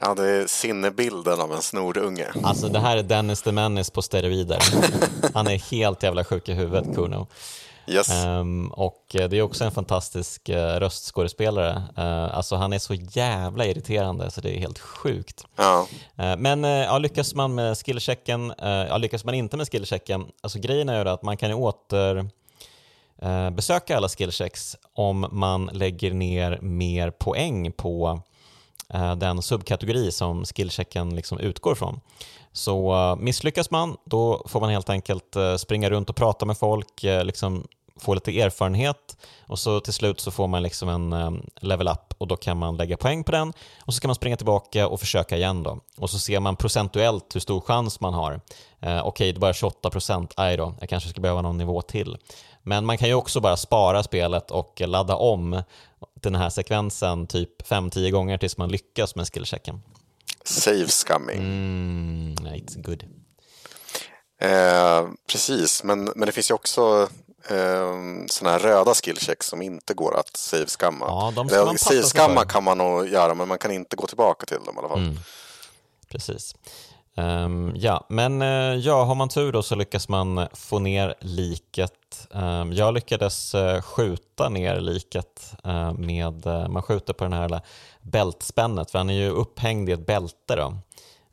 Ja, 0.00 0.14
det 0.14 0.30
är 0.30 0.46
sinnebilden 0.46 1.40
av 1.40 1.52
en 1.52 1.62
snorunge. 1.62 2.26
Alltså 2.42 2.68
det 2.68 2.78
här 2.78 2.96
är 2.96 3.02
Dennis 3.02 3.42
the 3.42 3.52
Menace 3.52 3.92
på 3.92 4.02
steroider. 4.02 4.58
Han 5.34 5.46
är 5.46 5.70
helt 5.70 6.02
jävla 6.02 6.24
sjuk 6.24 6.48
i 6.48 6.52
huvudet, 6.52 6.94
Kuno. 6.94 7.26
Yes. 7.86 8.24
Um, 8.24 8.68
och 8.68 9.04
det 9.08 9.32
är 9.32 9.42
också 9.42 9.64
en 9.64 9.70
fantastisk 9.70 10.48
uh, 10.48 10.54
röstskådespelare. 10.56 11.82
Uh, 11.98 12.36
alltså 12.36 12.56
han 12.56 12.72
är 12.72 12.78
så 12.78 12.94
jävla 12.94 13.66
irriterande 13.66 14.30
så 14.30 14.40
det 14.40 14.56
är 14.56 14.60
helt 14.60 14.78
sjukt. 14.78 15.44
Ja. 15.56 15.86
Uh, 16.20 16.36
men 16.36 16.64
ja, 16.64 16.98
lyckas 16.98 17.34
man 17.34 17.54
med 17.54 17.78
skillchecken, 17.78 18.52
ja, 18.58 18.96
lyckas 18.96 19.24
man 19.24 19.34
inte 19.34 19.56
med 19.56 19.68
skillchecken, 19.68 20.26
alltså 20.40 20.58
grejen 20.58 20.88
är 20.88 21.04
ju 21.04 21.10
att 21.10 21.22
man 21.22 21.36
kan 21.36 21.48
ju 21.48 21.54
åter 21.54 22.30
besöka 23.50 23.96
alla 23.96 24.08
skillchecks 24.08 24.76
om 24.94 25.28
man 25.32 25.70
lägger 25.72 26.14
ner 26.14 26.58
mer 26.60 27.10
poäng 27.10 27.72
på 27.72 28.20
den 29.16 29.42
subkategori 29.42 30.12
som 30.12 30.44
skillchecken 30.44 31.16
liksom 31.16 31.38
utgår 31.38 31.74
från. 31.74 32.00
Så 32.52 32.94
eh, 32.94 33.16
misslyckas 33.16 33.70
man, 33.70 33.96
då 34.04 34.44
får 34.48 34.60
man 34.60 34.70
helt 34.70 34.90
enkelt 34.90 35.36
eh, 35.36 35.56
springa 35.56 35.90
runt 35.90 36.10
och 36.10 36.16
prata 36.16 36.46
med 36.46 36.58
folk, 36.58 37.04
eh, 37.04 37.24
liksom 37.24 37.66
få 37.96 38.14
lite 38.14 38.40
erfarenhet 38.40 39.16
och 39.46 39.58
så 39.58 39.80
till 39.80 39.92
slut 39.92 40.20
så 40.20 40.30
får 40.30 40.48
man 40.48 40.62
liksom 40.62 40.88
en 40.88 41.42
level 41.60 41.88
up 41.88 42.14
och 42.18 42.28
då 42.28 42.36
kan 42.36 42.58
man 42.58 42.76
lägga 42.76 42.96
poäng 42.96 43.24
på 43.24 43.32
den 43.32 43.52
och 43.80 43.94
så 43.94 44.00
kan 44.00 44.08
man 44.08 44.14
springa 44.14 44.36
tillbaka 44.36 44.88
och 44.88 45.00
försöka 45.00 45.36
igen 45.36 45.62
då. 45.62 45.78
Och 45.98 46.10
så 46.10 46.18
ser 46.18 46.40
man 46.40 46.56
procentuellt 46.56 47.34
hur 47.34 47.40
stor 47.40 47.60
chans 47.60 48.00
man 48.00 48.14
har. 48.14 48.40
Okej, 48.80 49.02
okay, 49.02 49.32
det 49.32 49.38
är 49.38 49.40
bara 49.40 49.52
28 49.52 49.90
procent, 49.90 50.34
aj 50.36 50.56
då, 50.56 50.74
jag 50.80 50.88
kanske 50.88 51.08
ska 51.08 51.20
behöva 51.20 51.42
någon 51.42 51.58
nivå 51.58 51.82
till. 51.82 52.16
Men 52.62 52.86
man 52.86 52.98
kan 52.98 53.08
ju 53.08 53.14
också 53.14 53.40
bara 53.40 53.56
spara 53.56 54.02
spelet 54.02 54.50
och 54.50 54.82
ladda 54.86 55.16
om 55.16 55.62
den 56.14 56.34
här 56.34 56.50
sekvensen 56.50 57.26
typ 57.26 57.62
5-10 57.62 58.10
gånger 58.10 58.38
tills 58.38 58.56
man 58.56 58.68
lyckas 58.68 59.14
med 59.16 59.26
skillchecken. 59.32 59.82
Save 60.44 60.88
scumming. 60.88 61.38
Mm, 61.38 62.34
it's 62.34 62.82
good. 62.82 63.04
Eh, 64.40 65.08
precis, 65.26 65.84
men, 65.84 66.04
men 66.04 66.26
det 66.26 66.32
finns 66.32 66.50
ju 66.50 66.54
också 66.54 67.08
eh, 67.48 67.92
sådana 68.30 68.52
här 68.52 68.58
röda 68.58 68.94
skillchecks 68.94 69.46
som 69.46 69.62
inte 69.62 69.94
går 69.94 70.18
att 70.20 70.36
save 70.36 70.66
skamma. 70.66 71.06
Ja, 71.08 71.32
de 71.36 71.48
ska 71.48 71.64
man 71.64 71.78
save 71.78 72.02
skamma 72.02 72.44
kan 72.44 72.64
man 72.64 72.78
nog 72.78 73.08
göra, 73.08 73.34
men 73.34 73.48
man 73.48 73.58
kan 73.58 73.70
inte 73.70 73.96
gå 73.96 74.06
tillbaka 74.06 74.46
till 74.46 74.58
dem 74.64 74.74
i 74.76 74.78
alla 74.78 74.88
fall. 74.88 74.98
Mm. 74.98 75.18
Precis. 76.08 76.54
Um, 77.16 77.72
ja, 77.76 78.06
men 78.08 78.42
uh, 78.42 78.76
ja, 78.76 79.04
har 79.04 79.14
man 79.14 79.28
tur 79.28 79.52
då 79.52 79.62
så 79.62 79.74
lyckas 79.74 80.08
man 80.08 80.48
få 80.52 80.78
ner 80.78 81.14
liket. 81.20 82.28
Um, 82.30 82.72
jag 82.72 82.94
lyckades 82.94 83.54
uh, 83.54 83.80
skjuta 83.80 84.48
ner 84.48 84.80
liket 84.80 85.54
uh, 85.66 85.92
med, 85.92 86.46
man 86.46 86.82
skjuter 86.82 87.12
på 87.12 87.24
den 87.24 87.32
här 87.32 87.60
bältspännet, 88.02 88.90
för 88.90 88.98
han 88.98 89.10
är 89.10 89.14
ju 89.14 89.30
upphängd 89.30 89.88
i 89.88 89.92
ett 89.92 90.06
bälte 90.06 90.56
då. 90.56 90.74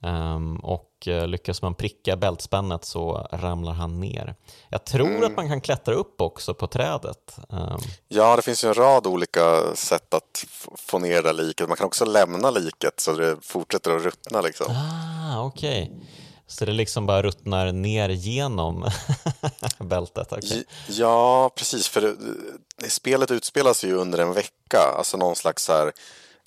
Um, 0.09 0.57
och 0.57 0.88
lyckas 1.05 1.61
man 1.61 1.75
pricka 1.75 2.15
bältspännet 2.15 2.85
så 2.85 3.27
ramlar 3.31 3.73
han 3.73 3.99
ner. 3.99 4.35
Jag 4.69 4.85
tror 4.85 5.07
mm. 5.07 5.23
att 5.23 5.35
man 5.35 5.47
kan 5.47 5.61
klättra 5.61 5.95
upp 5.95 6.21
också 6.21 6.53
på 6.53 6.67
trädet. 6.67 7.37
Um. 7.49 7.79
Ja, 8.07 8.35
det 8.35 8.41
finns 8.41 8.63
ju 8.63 8.67
en 8.67 8.73
rad 8.73 9.07
olika 9.07 9.75
sätt 9.75 10.13
att 10.13 10.45
få 10.77 10.99
ner 10.99 11.23
det 11.23 11.33
liket. 11.33 11.67
Man 11.67 11.77
kan 11.77 11.87
också 11.87 12.05
lämna 12.05 12.49
liket 12.49 12.99
så 12.99 13.11
det 13.11 13.37
fortsätter 13.41 13.95
att 13.95 14.03
ruttna. 14.03 14.41
Liksom. 14.41 14.67
Ah, 14.69 15.43
okej. 15.45 15.83
Okay. 15.83 16.07
Så 16.49 16.65
det 16.65 16.71
liksom 16.71 17.05
bara 17.05 17.21
ruttnar 17.21 17.71
ner 17.71 18.09
genom 18.09 18.89
bältet? 19.77 20.33
Okay. 20.33 20.63
Ja, 20.87 21.51
precis. 21.55 21.87
För 21.87 22.01
det, 22.01 22.89
spelet 22.89 23.31
utspelas 23.31 23.83
ju 23.83 23.93
under 23.93 24.19
en 24.19 24.33
vecka. 24.33 24.79
Alltså 24.97 25.17
någon 25.17 25.35
slags 25.35 25.63
så 25.63 25.73
här 25.73 25.91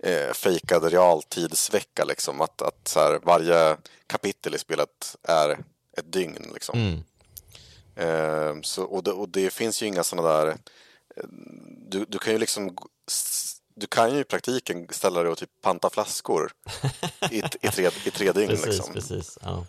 eh, 0.03 0.33
fejkad 0.33 0.85
realtidsvecka. 0.85 2.05
Liksom. 2.05 2.41
Att, 2.41 2.63
att 2.63 2.89
så 2.89 3.01
här, 3.01 3.21
varje 3.23 3.77
kapitel 4.07 4.55
i 4.55 4.59
spelet 4.59 5.17
är 5.23 5.51
ett 5.97 6.13
dygn. 6.13 6.51
Liksom. 6.55 6.79
Mm. 6.79 7.03
Eh, 7.97 8.63
så, 8.63 8.85
och, 8.85 9.03
det, 9.03 9.13
och 9.13 9.29
det 9.29 9.51
finns 9.51 9.83
ju 9.83 9.87
inga 9.87 10.05
sådana 10.05 10.29
där... 10.29 10.47
Eh, 11.17 11.25
du, 11.89 12.05
du 12.09 12.19
kan 12.19 12.33
ju 12.33 12.39
liksom... 12.39 12.77
Du 13.75 13.87
kan 13.87 14.15
ju 14.15 14.21
i 14.21 14.25
praktiken 14.25 14.89
ställa 14.91 15.23
dig 15.23 15.33
och 15.33 15.39
typ 15.39 15.51
panta 15.63 15.91
flaskor 15.91 16.53
i, 17.31 17.39
i, 17.39 17.69
tre, 17.69 17.91
i 18.05 18.11
tre 18.11 18.33
dygn. 18.33 18.49
precis, 18.49 18.67
liksom. 18.67 18.93
precis. 18.93 19.39
Ja. 19.43 19.67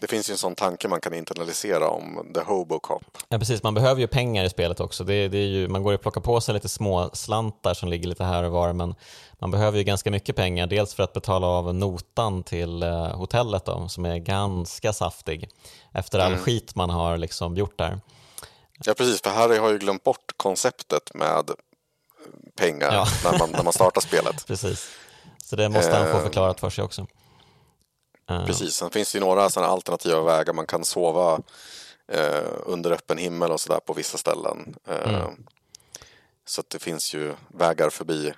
Det 0.00 0.06
finns 0.06 0.30
ju 0.30 0.32
en 0.32 0.38
sån 0.38 0.54
tanke 0.54 0.88
man 0.88 1.00
kan 1.00 1.14
internalisera 1.14 1.88
om 1.88 2.30
The 2.34 2.40
Hobo 2.40 2.78
Cop. 2.78 3.02
Ja, 3.28 3.38
precis. 3.38 3.62
Man 3.62 3.74
behöver 3.74 4.00
ju 4.00 4.06
pengar 4.06 4.44
i 4.44 4.50
spelet 4.50 4.80
också. 4.80 5.04
Det, 5.04 5.28
det 5.28 5.38
är 5.38 5.46
ju, 5.46 5.68
man 5.68 5.82
går 5.82 5.92
ju 5.92 5.94
och 5.94 6.02
plockar 6.02 6.20
på 6.20 6.40
sig 6.40 6.54
lite 6.54 6.68
små 6.68 7.10
slantar 7.12 7.74
som 7.74 7.88
ligger 7.88 8.08
lite 8.08 8.24
här 8.24 8.42
och 8.42 8.52
var, 8.52 8.72
men 8.72 8.94
man 9.38 9.50
behöver 9.50 9.78
ju 9.78 9.84
ganska 9.84 10.10
mycket 10.10 10.36
pengar. 10.36 10.66
Dels 10.66 10.94
för 10.94 11.02
att 11.02 11.12
betala 11.12 11.46
av 11.46 11.74
notan 11.74 12.42
till 12.42 12.82
eh, 12.82 13.16
hotellet 13.16 13.64
då, 13.64 13.88
som 13.88 14.04
är 14.04 14.18
ganska 14.18 14.92
saftig 14.92 15.48
efter 15.92 16.18
all 16.18 16.32
mm. 16.32 16.44
skit 16.44 16.74
man 16.74 16.90
har 16.90 17.16
liksom 17.16 17.56
gjort 17.56 17.78
där. 17.78 18.00
Ja, 18.84 18.94
precis. 18.94 19.22
För 19.22 19.30
Harry 19.30 19.58
har 19.58 19.70
ju 19.70 19.78
glömt 19.78 20.04
bort 20.04 20.32
konceptet 20.36 21.14
med 21.14 21.50
pengar 22.56 22.92
ja. 22.92 23.06
när, 23.24 23.38
man, 23.38 23.50
när 23.50 23.62
man 23.62 23.72
startar 23.72 24.00
spelet. 24.00 24.46
precis. 24.46 24.90
Så 25.44 25.56
det 25.56 25.68
måste 25.68 25.96
han 25.96 26.10
få 26.10 26.16
eh. 26.16 26.22
förklarat 26.22 26.60
för 26.60 26.70
sig 26.70 26.84
också. 26.84 27.06
Uh. 28.30 28.46
Precis, 28.46 28.74
sen 28.74 28.90
finns 28.90 29.12
det 29.12 29.18
ju 29.18 29.24
några 29.24 29.50
sådana 29.50 29.72
alternativa 29.72 30.20
vägar. 30.20 30.52
Man 30.52 30.66
kan 30.66 30.84
sova 30.84 31.40
eh, 32.12 32.50
under 32.66 32.90
öppen 32.90 33.18
himmel 33.18 33.50
och 33.50 33.60
sådär 33.60 33.80
på 33.86 33.92
vissa 33.92 34.18
ställen. 34.18 34.74
Eh, 34.88 35.14
mm. 35.14 35.46
Så 36.46 36.62
det 36.68 36.78
finns 36.78 37.14
ju 37.14 37.34
vägar 37.48 37.90
förbi 37.90 38.32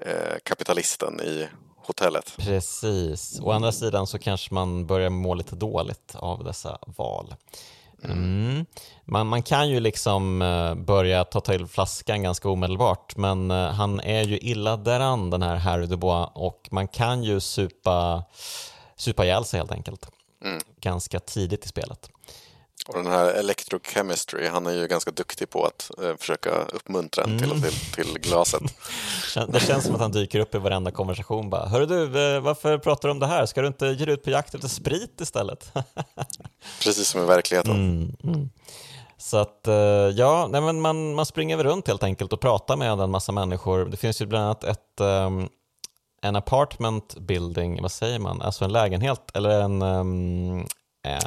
eh, 0.00 0.36
kapitalisten 0.42 1.20
i 1.20 1.48
hotellet. 1.76 2.34
Precis. 2.36 3.40
Å 3.40 3.50
andra 3.50 3.72
sidan 3.72 4.06
så 4.06 4.18
kanske 4.18 4.54
man 4.54 4.86
börjar 4.86 5.10
må 5.10 5.34
lite 5.34 5.56
dåligt 5.56 6.14
av 6.14 6.44
dessa 6.44 6.78
val. 6.86 7.34
Mm. 8.04 8.18
mm. 8.18 8.66
Man, 9.04 9.26
man 9.26 9.42
kan 9.42 9.68
ju 9.68 9.80
liksom 9.80 10.42
eh, 10.42 10.74
börja 10.74 11.24
ta 11.24 11.40
till 11.40 11.66
flaskan 11.66 12.22
ganska 12.22 12.48
omedelbart 12.48 13.16
men 13.16 13.50
eh, 13.50 13.70
han 13.70 14.00
är 14.00 14.22
ju 14.22 14.38
illa 14.38 14.76
däran 14.76 15.30
den 15.30 15.42
här 15.42 15.56
Harry 15.56 15.86
Dubois 15.86 16.28
och 16.34 16.68
man 16.70 16.88
kan 16.88 17.22
ju 17.24 17.40
supa 17.40 18.24
supa 18.96 19.24
ihjäl 19.24 19.44
sig 19.44 19.58
helt 19.58 19.72
enkelt. 19.72 20.06
Mm. 20.44 20.60
Ganska 20.80 21.20
tidigt 21.20 21.64
i 21.64 21.68
spelet. 21.68 22.10
Och 22.86 22.94
den 22.94 23.06
här 23.06 23.26
electrochemistry, 23.26 24.46
han 24.48 24.66
är 24.66 24.72
ju 24.72 24.86
ganska 24.86 25.10
duktig 25.10 25.50
på 25.50 25.64
att 25.64 25.90
eh, 26.02 26.16
försöka 26.16 26.50
uppmuntra 26.50 27.24
en 27.24 27.38
mm. 27.38 27.50
till, 27.50 27.62
till, 27.62 27.94
till, 27.94 28.18
glaset. 28.18 28.62
det 29.48 29.60
känns 29.60 29.84
som 29.84 29.94
att 29.94 30.00
han 30.00 30.12
dyker 30.12 30.40
upp 30.40 30.54
i 30.54 30.58
varenda 30.58 30.90
konversation 30.90 31.50
bara. 31.50 31.66
Hörru 31.66 31.86
du, 31.86 32.34
eh, 32.34 32.40
varför 32.40 32.78
pratar 32.78 33.08
du 33.08 33.12
om 33.12 33.18
det 33.18 33.26
här? 33.26 33.46
Ska 33.46 33.60
du 33.60 33.66
inte 33.66 33.86
ge 33.86 34.04
dig 34.04 34.14
ut 34.14 34.24
på 34.24 34.30
jakt 34.30 34.54
efter 34.54 34.68
sprit 34.68 35.20
istället? 35.20 35.72
Precis 36.82 37.08
som 37.08 37.22
i 37.22 37.26
verkligheten. 37.26 37.72
Mm, 37.72 38.16
mm. 38.24 38.50
Så 39.18 39.36
att, 39.36 39.66
eh, 39.66 39.74
ja, 40.14 40.48
nej 40.50 40.60
men 40.60 40.80
man, 40.80 41.14
man 41.14 41.26
springer 41.26 41.56
väl 41.56 41.66
runt 41.66 41.88
helt 41.88 42.02
enkelt 42.02 42.32
och 42.32 42.40
pratar 42.40 42.76
med 42.76 43.00
en 43.00 43.10
massa 43.10 43.32
människor. 43.32 43.84
Det 43.84 43.96
finns 43.96 44.22
ju 44.22 44.26
bland 44.26 44.44
annat 44.44 44.64
ett, 44.64 45.00
um, 45.00 45.48
en 46.26 46.36
apartment 46.36 47.16
building, 47.16 47.82
vad 47.82 47.92
säger 47.92 48.18
man, 48.18 48.42
alltså 48.42 48.64
en 48.64 48.72
lägenhet 48.72 49.30
eller 49.34 49.60
en... 49.60 49.82
Um, 49.82 50.66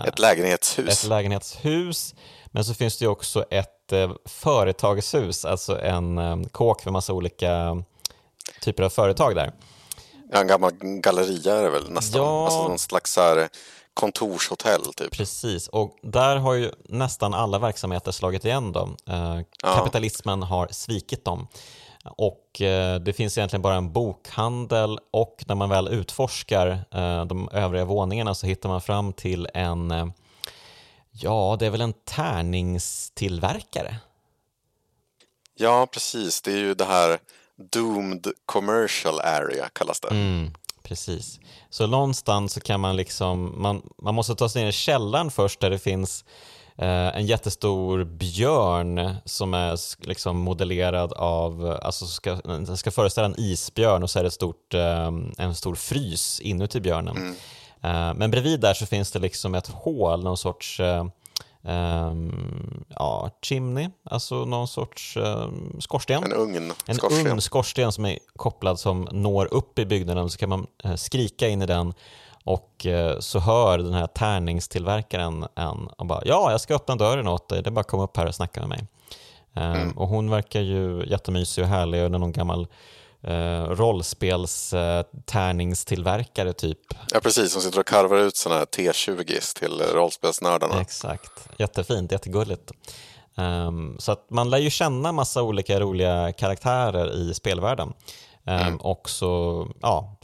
ett 0.05 0.19
lägenhetshus. 0.19 1.03
Ett 1.03 1.09
lägenhetshus, 1.09 2.15
men 2.45 2.65
så 2.65 2.73
finns 2.73 2.97
det 2.97 3.05
ju 3.05 3.09
också 3.09 3.45
ett 3.49 3.93
uh, 3.93 4.11
företagshus, 4.25 5.45
alltså 5.45 5.81
en 5.81 6.17
um, 6.17 6.49
kåk 6.49 6.81
för 6.81 6.91
massa 6.91 7.13
olika 7.13 7.83
typer 8.61 8.83
av 8.83 8.89
företag 8.89 9.35
där. 9.35 9.51
Ja, 10.31 10.39
en 10.39 10.47
gammal 10.47 10.71
galleria 10.81 11.55
är 11.55 11.63
det 11.63 11.69
väl 11.69 11.91
nästan, 11.91 12.21
ja, 12.21 12.45
alltså 12.45 12.67
någon 12.67 12.79
slags 12.79 13.17
här 13.17 13.49
kontorshotell 13.93 14.93
typ. 14.93 15.11
Precis, 15.11 15.67
och 15.67 15.97
där 16.01 16.35
har 16.35 16.53
ju 16.53 16.71
nästan 16.83 17.33
alla 17.33 17.59
verksamheter 17.59 18.11
slagit 18.11 18.45
igen 18.45 18.71
dem. 18.71 18.97
Ja. 19.05 19.43
Kapitalismen 19.75 20.43
har 20.43 20.67
svikit 20.71 21.25
dem. 21.25 21.47
Och 22.09 22.61
eh, 22.61 22.99
det 22.99 23.13
finns 23.13 23.37
egentligen 23.37 23.61
bara 23.61 23.75
en 23.75 23.93
bokhandel 23.93 24.99
och 25.11 25.43
när 25.47 25.55
man 25.55 25.69
väl 25.69 25.87
utforskar 25.87 26.67
eh, 26.91 27.25
de 27.25 27.49
övriga 27.51 27.85
våningarna 27.85 28.35
så 28.35 28.47
hittar 28.47 28.69
man 28.69 28.81
fram 28.81 29.13
till 29.13 29.47
en, 29.53 29.91
eh, 29.91 30.07
ja 31.11 31.57
det 31.59 31.65
är 31.65 31.69
väl 31.69 31.81
en 31.81 31.93
tärningstillverkare? 31.93 33.95
Ja, 35.55 35.87
precis. 35.91 36.41
Det 36.41 36.51
är 36.51 36.57
ju 36.57 36.73
det 36.73 36.85
här 36.85 37.19
Doomed 37.71 38.27
Commercial 38.45 39.19
Area 39.19 39.69
kallas 39.73 39.99
det. 39.99 40.07
Mm, 40.07 40.51
precis. 40.83 41.39
Så 41.69 41.87
någonstans 41.87 42.53
så 42.53 42.61
kan 42.61 42.79
man 42.79 42.95
liksom, 42.95 43.61
man, 43.61 43.89
man 44.01 44.15
måste 44.15 44.35
ta 44.35 44.49
sig 44.49 44.61
ner 44.61 44.69
i 44.69 44.71
källaren 44.71 45.31
först 45.31 45.59
där 45.59 45.69
det 45.69 45.79
finns 45.79 46.25
en 46.81 47.25
jättestor 47.25 48.03
björn 48.03 49.15
som 49.25 49.53
är 49.53 50.05
liksom 50.07 50.37
modellerad 50.37 51.13
av, 51.13 51.77
alltså 51.81 52.05
ska, 52.05 52.37
ska 52.75 52.91
föreställa 52.91 53.25
en 53.25 53.39
isbjörn 53.39 54.03
och 54.03 54.09
så 54.09 54.19
är 54.19 54.23
det 54.23 54.27
ett 54.27 54.33
stort, 54.33 54.73
eh, 54.73 55.11
en 55.37 55.55
stor 55.55 55.75
frys 55.75 56.39
inuti 56.39 56.79
björnen. 56.79 57.17
Mm. 57.17 57.35
Eh, 57.81 58.13
men 58.13 58.31
bredvid 58.31 58.59
där 58.59 58.73
så 58.73 58.85
finns 58.85 59.11
det 59.11 59.19
liksom 59.19 59.55
ett 59.55 59.67
hål, 59.67 60.23
någon 60.23 60.37
sorts 60.37 60.79
um, 61.61 62.85
ja, 62.89 63.29
chimney, 63.41 63.89
alltså 64.03 64.45
någon 64.45 64.67
sorts 64.67 65.17
um, 65.17 65.77
skorsten. 65.79 66.23
En 66.23 66.33
ugn. 66.33 66.71
En 66.85 66.95
skorsten. 66.95 67.27
ugn 67.27 67.41
skorsten 67.41 67.91
som 67.91 68.05
är 68.05 68.19
kopplad 68.35 68.79
som 68.79 69.07
når 69.11 69.53
upp 69.53 69.79
i 69.79 69.85
byggnaden 69.85 70.29
så 70.29 70.37
kan 70.37 70.49
man 70.49 70.67
skrika 70.97 71.47
in 71.47 71.61
i 71.61 71.65
den 71.65 71.93
och 72.49 72.85
uh, 72.85 73.19
så 73.19 73.39
hör 73.39 73.77
den 73.77 73.93
här 73.93 74.07
tärningstillverkaren 74.07 75.47
en 75.55 75.87
och 75.87 76.05
bara 76.05 76.21
ja, 76.25 76.51
jag 76.51 76.61
ska 76.61 76.75
öppna 76.75 76.95
dörren 76.95 77.27
åt 77.27 77.49
dig, 77.49 77.63
det 77.63 77.69
är 77.69 77.71
bara 77.71 77.81
att 77.81 77.87
komma 77.87 78.03
upp 78.03 78.17
här 78.17 78.25
och 78.25 78.35
snacka 78.35 78.59
med 78.59 78.69
mig. 78.69 78.87
Um, 79.53 79.63
mm. 79.63 79.97
Och 79.97 80.07
hon 80.07 80.29
verkar 80.29 80.61
ju 80.61 81.03
jättemysig 81.07 81.63
och 81.63 81.69
härlig 81.69 82.03
och 82.03 82.11
någon 82.11 82.31
gammal 82.31 82.67
eh, 83.21 83.63
rollspelstärningstillverkare 83.63 86.53
typ. 86.53 86.79
Ja 87.11 87.19
precis, 87.19 87.51
som 87.51 87.61
sitter 87.61 87.79
och 87.79 87.87
karvar 87.87 88.17
ut 88.17 88.35
sådana 88.35 88.59
här 88.59 88.65
T20 88.65 89.59
till 89.59 89.81
rollspelsnördarna. 89.93 90.81
Exakt, 90.81 91.49
jättefint, 91.57 92.11
jättegulligt. 92.11 92.71
Um, 93.35 93.95
så 93.99 94.11
att 94.11 94.29
man 94.29 94.49
lär 94.49 94.57
ju 94.57 94.69
känna 94.69 95.11
massa 95.11 95.41
olika 95.41 95.79
roliga 95.79 96.31
karaktärer 96.31 97.15
i 97.15 97.33
spelvärlden. 97.33 97.87
Um, 97.87 97.93
mm. 98.53 98.77
Och 98.77 99.09
så 99.09 99.67
ja, 99.81 100.15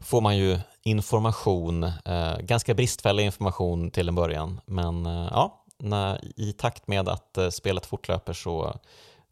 får 0.00 0.20
man 0.20 0.36
ju 0.36 0.58
information, 0.84 1.84
eh, 1.84 2.38
ganska 2.40 2.74
bristfällig 2.74 3.24
information 3.24 3.90
till 3.90 4.08
en 4.08 4.14
början. 4.14 4.60
Men 4.66 5.06
eh, 5.06 5.28
ja, 5.30 5.64
när, 5.78 6.20
i 6.36 6.52
takt 6.52 6.86
med 6.86 7.08
att 7.08 7.38
eh, 7.38 7.48
spelet 7.48 7.86
fortlöper 7.86 8.32
så 8.32 8.76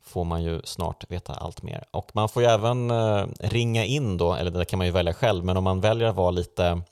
får 0.05 0.24
man 0.24 0.42
ju 0.42 0.61
snart 0.64 1.11
veta 1.11 1.34
allt 1.34 1.62
mer. 1.62 1.84
Och 1.90 2.11
man 2.14 2.28
får 2.28 2.42
ju 2.42 2.48
även 2.48 2.90
eh, 2.90 3.26
ringa 3.40 3.84
in 3.84 4.16
då, 4.16 4.34
eller 4.34 4.50
det 4.50 4.64
kan 4.64 4.78
man 4.78 4.86
ju 4.86 4.92
välja 4.92 5.14
själv, 5.14 5.44
men 5.44 5.57
om 5.57 5.64
man 5.64 5.80
väljer 5.80 6.09
att 6.09 6.16
vara 6.16 6.30
lite 6.30 6.82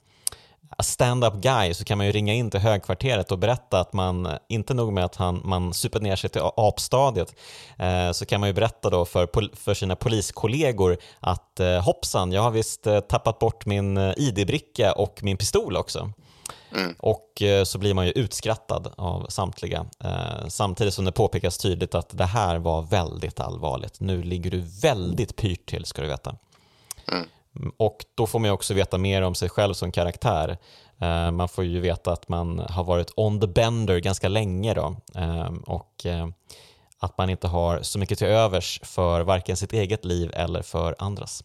stand-up 0.82 1.34
guy 1.34 1.74
så 1.74 1.84
kan 1.84 1.98
man 1.98 2.06
ju 2.06 2.12
ringa 2.12 2.34
in 2.34 2.50
till 2.50 2.60
högkvarteret 2.60 3.32
och 3.32 3.38
berätta 3.38 3.80
att 3.80 3.92
man, 3.92 4.38
inte 4.48 4.74
nog 4.74 4.92
med 4.92 5.04
att 5.04 5.16
han, 5.16 5.40
man 5.44 5.74
super 5.74 6.00
ner 6.00 6.16
sig 6.16 6.30
till 6.30 6.42
apstadiet, 6.56 7.34
eh, 7.78 8.12
så 8.12 8.26
kan 8.26 8.40
man 8.40 8.48
ju 8.48 8.52
berätta 8.52 8.90
då 8.90 9.04
för, 9.04 9.56
för 9.56 9.74
sina 9.74 9.96
poliskollegor 9.96 10.96
att 11.20 11.60
eh, 11.60 11.80
hoppsan, 11.80 12.32
jag 12.32 12.42
har 12.42 12.50
visst 12.50 12.86
eh, 12.86 13.00
tappat 13.00 13.38
bort 13.38 13.66
min 13.66 13.96
eh, 13.96 14.12
ID-bricka 14.16 14.92
och 14.92 15.22
min 15.22 15.36
pistol 15.36 15.76
också. 15.76 16.12
Mm. 16.72 16.94
Och 16.98 17.42
eh, 17.42 17.64
så 17.64 17.78
blir 17.78 17.94
man 17.94 18.06
ju 18.06 18.12
utskrattad 18.12 18.92
av 18.96 19.26
samtliga. 19.28 19.86
Eh, 20.04 20.48
samtidigt 20.48 20.94
som 20.94 21.04
det 21.04 21.12
påpekas 21.12 21.58
tydligt 21.58 21.94
att 21.94 22.18
det 22.18 22.24
här 22.24 22.58
var 22.58 22.82
väldigt 22.82 23.40
allvarligt. 23.40 24.00
Nu 24.00 24.22
ligger 24.22 24.50
du 24.50 24.60
väldigt 24.82 25.36
pyrt 25.36 25.66
till 25.66 25.84
ska 25.84 26.02
du 26.02 26.08
veta. 26.08 26.36
Mm. 27.12 27.28
Och 27.76 28.04
då 28.14 28.26
får 28.26 28.38
man 28.38 28.48
ju 28.48 28.52
också 28.52 28.74
veta 28.74 28.98
mer 28.98 29.22
om 29.22 29.34
sig 29.34 29.48
själv 29.48 29.74
som 29.74 29.92
karaktär. 29.92 30.58
Eh, 31.00 31.30
man 31.30 31.48
får 31.48 31.64
ju 31.64 31.80
veta 31.80 32.12
att 32.12 32.28
man 32.28 32.58
har 32.58 32.84
varit 32.84 33.12
on 33.16 33.40
the 33.40 33.46
bender 33.46 33.98
ganska 33.98 34.28
länge 34.28 34.74
då. 34.74 34.96
Och 35.66 36.06
att 36.98 37.18
man 37.18 37.30
inte 37.30 37.48
har 37.48 37.82
så 37.82 37.98
mycket 37.98 38.18
till 38.18 38.26
övers 38.26 38.80
för 38.82 39.20
varken 39.20 39.56
sitt 39.56 39.72
eget 39.72 40.04
liv 40.04 40.30
eller 40.34 40.62
för 40.62 40.94
andras. 40.98 41.44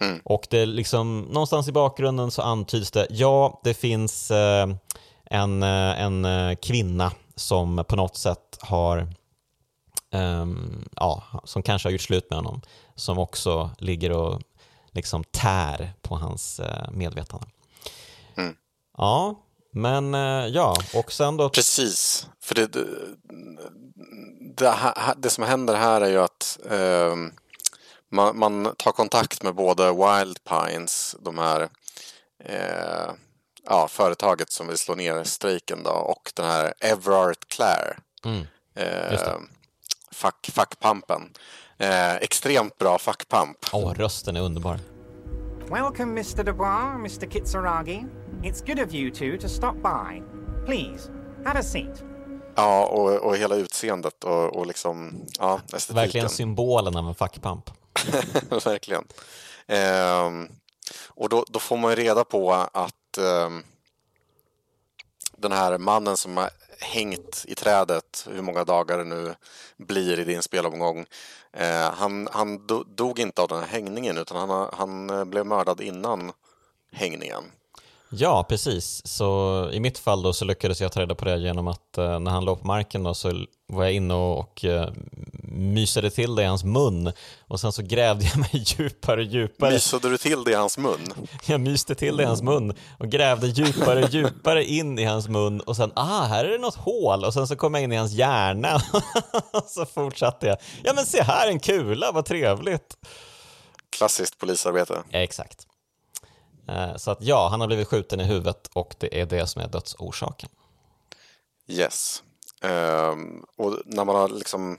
Mm. 0.00 0.20
Och 0.24 0.46
det 0.50 0.66
liksom, 0.66 1.20
någonstans 1.20 1.68
i 1.68 1.72
bakgrunden 1.72 2.30
så 2.30 2.42
antyds 2.42 2.90
det, 2.90 3.06
ja, 3.10 3.60
det 3.64 3.74
finns 3.74 4.30
eh, 4.30 4.68
en, 5.24 5.62
eh, 5.62 6.00
en 6.00 6.24
eh, 6.24 6.54
kvinna 6.54 7.12
som 7.36 7.84
på 7.88 7.96
något 7.96 8.16
sätt 8.16 8.58
har, 8.60 8.98
eh, 10.12 10.46
ja, 10.96 11.22
som 11.44 11.62
kanske 11.62 11.88
har 11.88 11.92
gjort 11.92 12.00
slut 12.00 12.30
med 12.30 12.38
honom, 12.38 12.60
som 12.94 13.18
också 13.18 13.70
ligger 13.78 14.12
och 14.12 14.42
liksom 14.96 15.24
tär 15.24 15.92
på 16.02 16.16
hans 16.16 16.60
eh, 16.60 16.90
medvetande. 16.92 17.46
Mm. 18.36 18.56
Ja, 18.98 19.42
men 19.72 20.14
eh, 20.14 20.46
ja, 20.46 20.76
och 20.94 21.12
sen 21.12 21.36
då... 21.36 21.48
Precis, 21.48 22.28
för 22.40 22.54
det, 22.54 22.66
det, 22.66 22.86
det, 24.56 24.74
det 25.16 25.30
som 25.30 25.44
händer 25.44 25.74
här 25.74 26.00
är 26.00 26.10
ju 26.10 26.18
att 26.18 26.58
ehm, 26.70 27.32
man, 28.08 28.38
man, 28.38 28.74
tar 28.78 28.92
kontakt 28.92 29.42
med 29.42 29.54
både 29.54 29.92
Wild 29.92 30.38
Pines, 30.44 31.16
de 31.20 31.38
här 31.38 31.68
eh, 32.44 33.12
ja, 33.64 33.88
företaget 33.88 34.50
som 34.50 34.68
vill 34.68 34.78
slå 34.78 34.94
ner 34.94 35.24
strejken 35.24 35.82
då, 35.82 35.90
och 35.90 36.32
den 36.34 36.46
här 36.46 36.74
Everard 36.80 37.48
Clare. 37.48 37.96
Mm, 38.24 38.46
eh, 38.74 39.36
fack, 40.10 40.50
fackpampen. 40.52 41.32
Eh, 41.78 42.16
extremt 42.16 42.78
bra 42.78 42.98
fackpamp. 42.98 43.56
Åh, 43.72 43.88
oh, 43.88 43.94
rösten 43.94 44.36
är 44.36 44.40
underbar. 44.40 44.78
Welcome 45.70 46.12
Mr. 46.12 46.44
Dubois, 46.44 46.94
Mr. 46.94 47.30
Kitsuragi. 47.30 48.06
It's 48.42 48.66
good 48.66 48.86
of 48.86 48.94
you 48.94 49.10
two 49.10 49.38
to 49.40 49.48
stop 49.48 49.74
by. 49.74 50.22
Please, 50.66 51.10
have 51.44 51.58
a 51.58 51.62
seat. 51.62 52.02
Ja, 52.54 52.86
och, 52.86 53.14
och 53.14 53.36
hela 53.36 53.54
utseendet 53.54 54.24
och, 54.24 54.56
och 54.56 54.66
liksom, 54.66 55.26
ja, 55.38 55.60
estetiken. 55.64 55.94
Verkligen 55.94 56.28
symbolen 56.28 56.96
av 56.96 57.08
en 57.08 57.14
fackpamp. 57.14 57.70
Verkligen. 58.64 59.04
Eh, 59.66 60.30
och 61.08 61.28
då, 61.28 61.44
då, 61.48 61.58
får 61.58 61.76
man 61.76 61.90
ju 61.90 61.96
reda 61.96 62.24
på 62.24 62.52
att 62.52 63.18
eh, 63.18 63.50
den 65.36 65.52
här 65.52 65.78
mannen 65.78 66.16
som 66.16 66.36
har 66.36 66.50
hängt 66.80 67.44
i 67.48 67.54
trädet, 67.54 68.28
hur 68.30 68.42
många 68.42 68.64
dagar 68.64 68.98
det 68.98 69.04
nu 69.04 69.34
blir 69.76 70.20
i 70.20 70.24
din 70.24 70.42
spelomgång, 70.42 71.06
eh, 71.56 71.92
han, 71.92 72.28
han 72.32 72.66
dog 72.96 73.18
inte 73.18 73.42
av 73.42 73.48
den 73.48 73.58
här 73.58 73.66
hängningen 73.66 74.18
utan 74.18 74.50
han, 74.50 74.68
han 74.72 75.10
eh, 75.10 75.24
blev 75.24 75.46
mördad 75.46 75.80
innan 75.80 76.32
hängningen. 76.92 77.44
Ja, 78.10 78.46
precis. 78.48 79.06
Så 79.06 79.70
i 79.72 79.80
mitt 79.80 79.98
fall 79.98 80.22
då 80.22 80.32
så 80.32 80.44
lyckades 80.44 80.80
jag 80.80 80.92
ta 80.92 81.00
reda 81.00 81.14
på 81.14 81.24
det 81.24 81.38
genom 81.38 81.68
att 81.68 81.98
eh, 81.98 82.18
när 82.18 82.30
han 82.30 82.44
låg 82.44 82.60
på 82.60 82.66
marken 82.66 83.02
då 83.02 83.14
så 83.14 83.46
var 83.66 83.84
jag 83.84 83.92
inne 83.92 84.14
och, 84.14 84.38
och 84.38 84.64
uh, 84.64 84.88
mysade 85.52 86.10
till 86.10 86.34
det 86.34 86.42
i 86.42 86.46
hans 86.46 86.64
mun 86.64 87.12
och 87.40 87.60
sen 87.60 87.72
så 87.72 87.82
grävde 87.82 88.24
jag 88.24 88.38
mig 88.38 88.50
djupare 88.52 89.20
och 89.20 89.26
djupare. 89.26 89.70
Mysade 89.70 90.08
du 90.08 90.18
till 90.18 90.44
det 90.44 90.50
i 90.50 90.54
hans 90.54 90.78
mun? 90.78 91.28
Jag 91.46 91.60
myste 91.60 91.94
till 91.94 92.16
det 92.16 92.22
i 92.22 92.26
hans 92.26 92.42
mun 92.42 92.74
och 92.98 93.08
grävde 93.08 93.46
djupare 93.46 94.04
och 94.04 94.10
djupare 94.10 94.64
in 94.64 94.98
i 94.98 95.04
hans 95.04 95.28
mun 95.28 95.60
och 95.60 95.76
sen, 95.76 95.92
ah, 95.94 96.24
här 96.24 96.44
är 96.44 96.48
det 96.48 96.58
något 96.58 96.74
hål 96.74 97.24
och 97.24 97.34
sen 97.34 97.46
så 97.48 97.56
kom 97.56 97.74
jag 97.74 97.82
in 97.82 97.92
i 97.92 97.96
hans 97.96 98.12
hjärna 98.12 98.74
och 99.52 99.64
så 99.66 99.86
fortsatte 99.86 100.46
jag. 100.46 100.58
Ja 100.84 100.92
men 100.94 101.06
se 101.06 101.22
här 101.22 101.48
en 101.48 101.60
kula, 101.60 102.12
vad 102.12 102.24
trevligt. 102.24 102.96
Klassiskt 103.90 104.38
polisarbete. 104.38 105.02
Exakt. 105.10 105.66
Eh, 106.68 106.96
så 106.96 107.10
att 107.10 107.22
ja, 107.22 107.48
han 107.48 107.60
har 107.60 107.66
blivit 107.66 107.88
skjuten 107.88 108.20
i 108.20 108.24
huvudet 108.24 108.70
och 108.72 108.94
det 108.98 109.20
är 109.20 109.26
det 109.26 109.46
som 109.46 109.62
är 109.62 109.68
dödsorsaken. 109.68 110.50
Yes. 111.68 112.22
Um, 112.62 113.44
och 113.56 113.78
när 113.84 114.04
man 114.04 114.16
har 114.16 114.28
liksom 114.28 114.78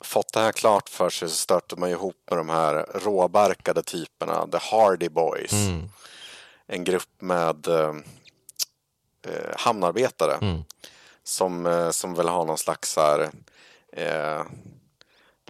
fått 0.00 0.32
det 0.32 0.40
här 0.40 0.52
klart 0.52 0.88
för 0.88 1.10
sig 1.10 1.28
så 1.28 1.34
stöter 1.34 1.76
man 1.76 1.90
ihop 1.90 2.16
med 2.30 2.38
de 2.38 2.48
här 2.48 2.86
råbarkade 2.94 3.82
typerna, 3.82 4.46
The 4.52 4.58
Hardy 4.60 5.08
Boys. 5.08 5.52
Mm. 5.52 5.90
En 6.66 6.84
grupp 6.84 7.10
med 7.18 7.68
uh, 7.68 7.94
hamnarbetare 9.56 10.34
mm. 10.34 10.64
som, 11.24 11.66
uh, 11.66 11.90
som 11.90 12.14
vill 12.14 12.28
ha 12.28 12.44
någon 12.44 12.58
slags 12.58 12.96
här, 12.96 13.20
uh, 13.98 14.44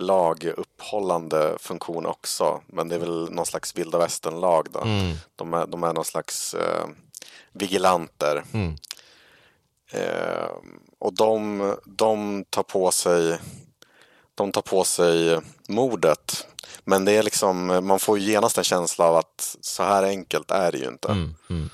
laguppehållande 0.01 1.57
funktion 1.61 2.07
också. 2.07 2.61
Men 2.67 2.89
det 2.89 2.95
är 2.95 2.99
väl 2.99 3.33
någon 3.33 3.47
slags 3.47 3.77
vilda 3.77 3.99
västern-lag 3.99 4.67
då. 4.71 4.81
Mm. 4.81 5.17
De, 5.37 5.55
är, 5.55 5.67
de 5.67 5.85
är 5.85 5.93
någon 5.93 6.05
slags 6.05 6.55
eh, 6.55 6.87
vigilanter. 7.53 8.45
Mm. 8.53 8.77
Eh, 9.93 10.51
och 10.99 11.15
de, 11.15 11.75
de 11.85 12.45
tar 12.51 12.63
på 12.63 12.91
sig 12.91 13.39
de 14.35 14.53
tar 14.53 14.63
på 14.63 14.85
sig 14.85 15.41
mordet. 15.69 16.47
Men 16.85 17.05
det 17.05 17.13
är 17.13 17.23
liksom, 17.23 17.67
man 17.87 17.99
får 17.99 18.19
ju 18.19 18.31
genast 18.31 18.59
en 18.59 18.65
känsla 18.65 19.05
av 19.05 19.17
att 19.17 19.57
så 19.61 19.83
här 19.83 20.03
enkelt 20.03 20.51
är 20.51 20.73
det 20.73 20.79
ju 20.79 20.89
inte. 20.89 21.09
Mm, 21.09 21.35
mm. 21.51 21.71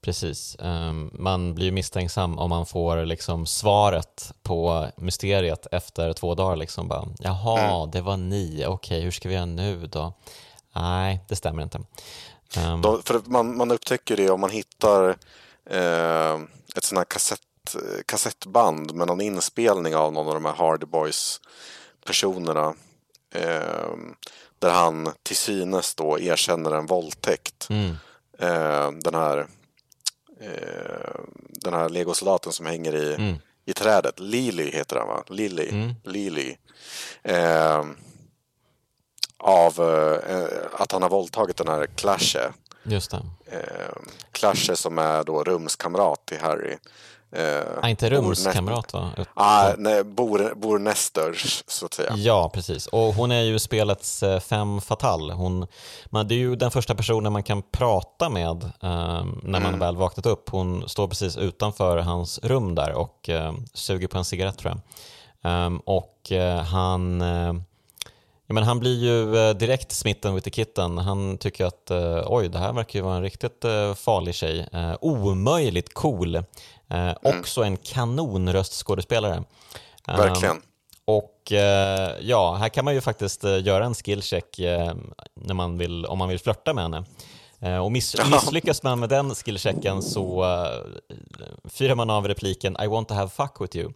Precis. 0.00 0.56
Um, 0.58 1.10
man 1.12 1.54
blir 1.54 1.72
misstänksam 1.72 2.38
om 2.38 2.50
man 2.50 2.66
får 2.66 3.04
liksom 3.04 3.46
svaret 3.46 4.32
på 4.42 4.86
mysteriet 4.96 5.66
efter 5.72 6.12
två 6.12 6.34
dagar. 6.34 6.56
Liksom 6.56 6.88
bara, 6.88 7.08
Jaha, 7.18 7.60
mm. 7.60 7.90
det 7.90 8.00
var 8.00 8.16
ni. 8.16 8.64
Okej, 8.66 9.00
hur 9.00 9.10
ska 9.10 9.28
vi 9.28 9.34
göra 9.34 9.46
nu 9.46 9.86
då? 9.86 10.12
Nej, 10.74 11.24
det 11.28 11.36
stämmer 11.36 11.62
inte. 11.62 11.80
Um, 12.58 12.82
då, 12.82 13.02
för 13.04 13.22
man, 13.24 13.56
man 13.56 13.70
upptäcker 13.70 14.16
det 14.16 14.30
om 14.30 14.40
man 14.40 14.50
hittar 14.50 15.08
eh, 15.70 16.34
ett 16.76 16.84
sånt 16.84 16.98
här 16.98 17.04
kassett, 17.04 17.40
kassettband 18.06 18.94
med 18.94 19.06
någon 19.06 19.20
inspelning 19.20 19.96
av 19.96 20.12
någon 20.12 20.28
av 20.28 20.34
de 20.34 20.44
här 20.44 20.54
Hardy 20.54 20.86
Boys 20.86 21.40
personerna. 22.04 22.74
Eh, 23.34 23.96
där 24.58 24.70
han 24.70 25.12
till 25.22 25.36
synes 25.36 25.94
då 25.94 26.18
erkänner 26.18 26.70
en 26.70 26.86
våldtäkt. 26.86 27.66
Mm. 27.70 27.96
Eh, 28.38 28.90
den 28.92 29.14
här 29.14 29.46
eh, 30.40 31.20
den 31.48 31.74
här 31.74 31.88
legosoldaten 31.88 32.52
som 32.52 32.66
hänger 32.66 32.94
i, 32.94 33.14
mm. 33.14 33.36
i 33.64 33.72
trädet. 33.72 34.20
Lily 34.20 34.70
heter 34.70 34.96
han 34.96 35.08
va? 35.08 35.24
Lily. 35.28 35.68
Mm. 35.68 35.94
Lily. 36.04 36.56
Eh, 37.22 37.84
av 39.38 39.80
eh, 40.28 40.80
att 40.80 40.92
han 40.92 41.02
har 41.02 41.08
våldtagit 41.08 41.56
den 41.56 41.68
här 41.68 41.86
Clashe. 41.86 42.52
Just 42.82 43.10
det. 43.10 43.22
Eh, 43.46 43.96
Clasher 44.32 44.74
som 44.74 44.98
är 44.98 45.24
då 45.24 45.44
rumskamrat 45.44 46.26
till 46.26 46.40
Harry. 46.40 46.76
Eh, 47.32 47.62
Ah, 47.82 47.88
inte 47.88 48.10
rumskamrat 48.10 48.92
va? 48.92 49.10
Ah, 49.34 49.72
nej, 49.78 50.04
bor, 50.04 50.54
bor 50.56 50.78
nästers, 50.78 51.64
så 51.66 51.86
att 51.86 51.94
säga. 51.94 52.12
Ja, 52.16 52.50
precis. 52.54 52.86
Och 52.86 53.14
hon 53.14 53.30
är 53.30 53.40
ju 53.42 53.58
spelets 53.58 54.22
eh, 54.22 54.40
femme 54.40 54.80
fatale. 54.80 55.32
Hon, 55.32 55.66
man, 56.06 56.28
det 56.28 56.34
är 56.34 56.38
ju 56.38 56.56
den 56.56 56.70
första 56.70 56.94
personen 56.94 57.32
man 57.32 57.42
kan 57.42 57.62
prata 57.62 58.28
med 58.28 58.62
eh, 58.64 59.24
när 59.42 59.60
man 59.60 59.78
väl 59.78 59.96
vaknat 59.96 60.26
upp. 60.26 60.50
Hon 60.50 60.88
står 60.88 61.08
precis 61.08 61.36
utanför 61.36 61.98
hans 61.98 62.38
rum 62.42 62.74
där 62.74 62.92
och 62.92 63.28
eh, 63.28 63.52
suger 63.74 64.08
på 64.08 64.18
en 64.18 64.24
cigarett 64.24 64.58
tror 64.58 64.72
jag. 64.72 64.80
Ehm, 65.52 65.78
och 65.78 66.32
eh, 66.32 66.60
han, 66.62 67.20
eh, 67.20 67.52
ja, 68.46 68.54
men 68.54 68.62
han 68.62 68.78
blir 68.80 68.98
ju 69.04 69.54
direkt 69.54 69.92
smitten 69.92 70.34
with 70.34 70.44
the 70.44 70.50
kitten. 70.50 70.98
Han 70.98 71.38
tycker 71.38 71.64
att 71.64 71.90
oj, 72.26 72.48
det 72.48 72.58
här 72.58 72.72
verkar 72.72 72.98
ju 72.98 73.04
vara 73.04 73.16
en 73.16 73.22
riktigt 73.22 73.64
farlig 73.96 74.34
tjej. 74.34 74.68
Omöjligt 75.00 75.94
cool. 75.94 76.42
Eh, 76.90 77.12
Också 77.22 77.62
en 77.62 77.76
kanonröstskådespelare. 77.76 79.34
Ehm, 80.08 80.16
Verkligen. 80.16 80.62
och 81.04 81.52
eh, 81.52 82.12
ja, 82.20 82.54
här 82.54 82.68
kan 82.68 82.84
man 82.84 82.94
ju 82.94 83.00
faktiskt 83.00 83.44
eh, 83.44 83.62
göra 83.64 83.84
en 83.84 83.94
skillcheck 83.94 84.58
eh, 84.58 84.94
när 85.34 85.54
man 85.54 85.78
vill, 85.78 86.06
om 86.06 86.18
man 86.18 86.28
vill 86.28 86.38
flörta 86.38 86.74
med 86.74 86.84
henne. 86.84 87.04
Eh, 87.60 87.78
och 87.78 87.92
miss, 87.92 88.16
misslyckas 88.30 88.82
man 88.82 89.00
med 89.00 89.08
den 89.08 89.34
skillchecken 89.34 90.02
så 90.02 90.44
eh, 90.44 91.10
fyrar 91.70 91.94
man 91.94 92.10
av 92.10 92.28
repliken 92.28 92.76
I 92.82 92.86
want 92.86 93.08
to 93.08 93.14
have 93.14 93.30
fuck 93.30 93.56
with 93.60 93.76
you. 93.76 93.92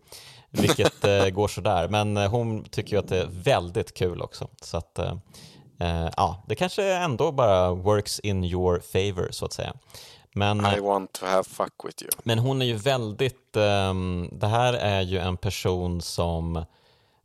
Vilket 0.50 1.04
eh, 1.24 1.26
går 1.28 1.48
sådär, 1.48 1.88
men 1.88 2.16
eh, 2.16 2.30
hon 2.30 2.64
tycker 2.64 2.92
ju 2.92 2.98
att 2.98 3.08
det 3.08 3.18
är 3.18 3.28
väldigt 3.30 3.94
kul 3.94 4.22
också. 4.22 4.48
Så 4.62 4.76
att, 4.76 4.98
eh, 4.98 5.12
eh, 5.80 6.08
ja, 6.16 6.44
det 6.48 6.54
kanske 6.54 6.94
ändå 6.94 7.32
bara 7.32 7.70
works 7.74 8.20
in 8.20 8.44
your 8.44 8.80
favor 8.80 9.28
så 9.30 9.44
att 9.44 9.52
säga. 9.52 9.72
Men, 10.36 10.66
I 10.66 10.80
want 10.80 11.12
to 11.12 11.26
have 11.26 11.44
fuck 11.44 11.72
with 11.84 12.02
you. 12.02 12.10
men 12.22 12.38
hon 12.38 12.62
är 12.62 12.66
ju 12.66 12.76
väldigt, 12.76 13.56
ehm, 13.56 14.28
det 14.32 14.46
här 14.46 14.72
är 14.72 15.00
ju 15.00 15.18
en 15.18 15.36
person 15.36 16.00
som, 16.02 16.64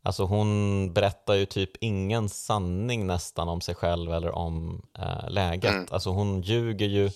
alltså 0.03 0.23
hon 0.23 0.93
berättar 0.93 1.33
ju 1.33 1.45
typ 1.45 1.71
ingen 1.81 2.29
sanning 2.29 3.07
nästan 3.07 3.49
om 3.49 3.61
sig 3.61 3.75
själv 3.75 4.13
eller 4.13 4.31
om 4.35 4.81
eh, 4.99 5.29
läget. 5.29 5.91
Alltså 5.93 6.09
hon 6.09 6.41
ljuger 6.41 6.87
ju 6.87 7.11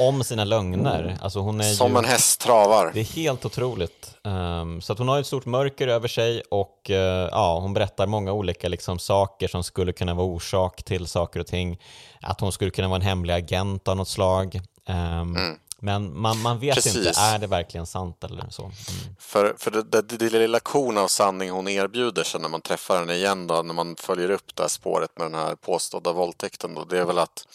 om 0.00 0.24
sina 0.24 0.44
lögner. 0.44 1.16
Alltså 1.20 1.38
hon 1.40 1.60
är 1.60 1.64
Som 1.64 1.92
ju, 1.92 1.98
en 1.98 2.04
häst 2.04 2.40
travar. 2.40 2.90
Det 2.94 3.00
är 3.00 3.04
helt 3.04 3.44
otroligt. 3.44 4.14
Ehm, 4.24 4.80
så 4.80 4.92
att 4.92 4.98
hon 4.98 5.08
har 5.08 5.20
ett 5.20 5.26
stort 5.26 5.46
mörker 5.46 5.88
över 5.88 6.08
sig 6.08 6.42
och 6.50 6.90
eh, 6.90 7.28
ja, 7.32 7.58
hon 7.60 7.74
berättar 7.74 8.06
många 8.06 8.32
olika 8.32 8.68
liksom, 8.68 8.98
saker 8.98 9.48
som 9.48 9.64
skulle 9.64 9.92
kunna 9.92 10.14
vara 10.14 10.26
orsak 10.26 10.82
till 10.82 11.06
saker 11.06 11.40
och 11.40 11.46
ting. 11.46 11.78
Att 12.20 12.40
hon 12.40 12.52
skulle 12.52 12.70
kunna 12.70 12.88
vara 12.88 12.96
en 12.96 13.02
hemlig 13.02 13.34
agent 13.34 13.88
av 13.88 13.96
något 13.96 14.08
slag. 14.08 14.60
Ehm, 14.86 15.36
Men 15.78 16.18
man, 16.20 16.42
man 16.42 16.58
vet 16.58 16.74
Precis. 16.74 16.96
inte, 16.96 17.20
är 17.20 17.38
det 17.38 17.46
verkligen 17.46 17.86
sant 17.86 18.24
eller 18.24 18.46
så? 18.50 18.62
Mm. 18.62 19.16
För, 19.18 19.54
för 19.58 19.70
det, 19.70 19.82
det, 19.82 20.16
det 20.16 20.30
lilla 20.30 20.60
korn 20.60 20.98
av 20.98 21.08
sanning 21.08 21.50
hon 21.50 21.68
erbjuder 21.68 22.24
sig 22.24 22.40
när 22.40 22.48
man 22.48 22.60
träffar 22.60 22.98
henne 22.98 23.14
igen 23.14 23.46
då, 23.46 23.62
när 23.62 23.74
man 23.74 23.96
följer 23.96 24.30
upp 24.30 24.54
det 24.56 24.62
här 24.62 24.68
spåret 24.68 25.18
med 25.18 25.26
den 25.26 25.34
här 25.40 25.54
påstådda 25.54 26.12
våldtäkten 26.12 26.74
då, 26.74 26.84
det 26.84 26.98
är 26.98 27.04
väl 27.04 27.18
att 27.18 27.46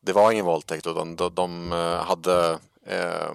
det 0.00 0.12
var 0.12 0.32
ingen 0.32 0.44
våldtäkt 0.44 0.86
utan 0.86 1.16
de, 1.16 1.34
de 1.34 1.72
eh, 1.72 2.04
hade 2.04 2.58
eh, 2.86 3.32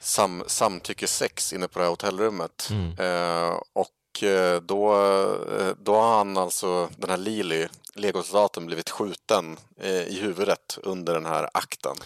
sam, 0.00 0.44
samtyckessex 0.46 1.52
inne 1.52 1.68
på 1.68 1.78
det 1.78 1.84
här 1.84 1.90
hotellrummet. 1.90 2.70
Eh, 2.98 3.60
och 3.72 4.22
eh, 4.22 4.60
då, 4.62 4.94
eh, 4.94 5.68
då 5.78 5.94
har 5.94 6.16
han 6.16 6.36
alltså, 6.36 6.88
den 6.96 7.10
här 7.10 7.16
Lily, 7.16 7.68
legosoldaten, 7.94 8.66
blivit 8.66 8.90
skjuten 8.90 9.56
eh, 9.80 9.90
i 9.90 10.18
huvudet 10.20 10.78
under 10.82 11.14
den 11.14 11.26
här 11.26 11.48
akten. 11.54 11.96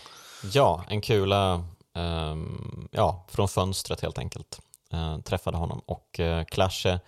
Ja, 0.53 0.85
en 0.89 1.01
kula 1.01 1.65
ehm, 1.95 2.89
ja, 2.91 3.27
från 3.29 3.49
fönstret 3.49 4.01
helt 4.01 4.19
enkelt. 4.19 4.61
Eh, 4.93 5.19
träffade 5.21 5.57
honom 5.57 5.83
och 5.87 6.21
eh, 6.21 6.45
Clashe 6.45 7.01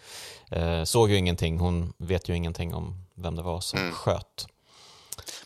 eh, 0.51 0.85
såg 0.85 1.11
ju 1.11 1.17
ingenting. 1.17 1.59
Hon 1.59 1.93
vet 1.97 2.29
ju 2.29 2.37
ingenting 2.37 2.75
om 2.75 3.05
vem 3.15 3.37
det 3.37 3.43
var 3.43 3.61
som 3.61 3.93
sköt. 3.93 4.47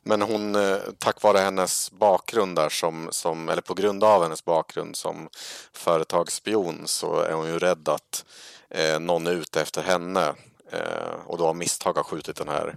Men 0.02 0.22
hon, 0.22 0.56
tack 0.98 1.22
vare 1.22 1.38
hennes 1.38 1.90
bakgrund 1.90 2.56
där 2.56 2.68
som, 2.68 3.08
som, 3.10 3.48
eller 3.48 3.62
på 3.62 3.74
grund 3.74 4.04
av 4.04 4.22
hennes 4.22 4.44
bakgrund 4.44 4.96
som 4.96 5.28
företagsspion 5.72 6.82
så 6.86 7.20
är 7.20 7.32
hon 7.32 7.46
ju 7.46 7.58
rädd 7.58 7.88
att 7.88 8.24
eh, 8.70 9.00
någon 9.00 9.26
är 9.26 9.32
ute 9.32 9.60
efter 9.60 9.82
henne 9.82 10.34
eh, 10.72 11.14
och 11.26 11.38
då 11.38 11.46
av 11.46 11.56
misstag 11.56 11.92
har 11.92 12.02
skjutit 12.02 12.36
den 12.36 12.48
här 12.48 12.76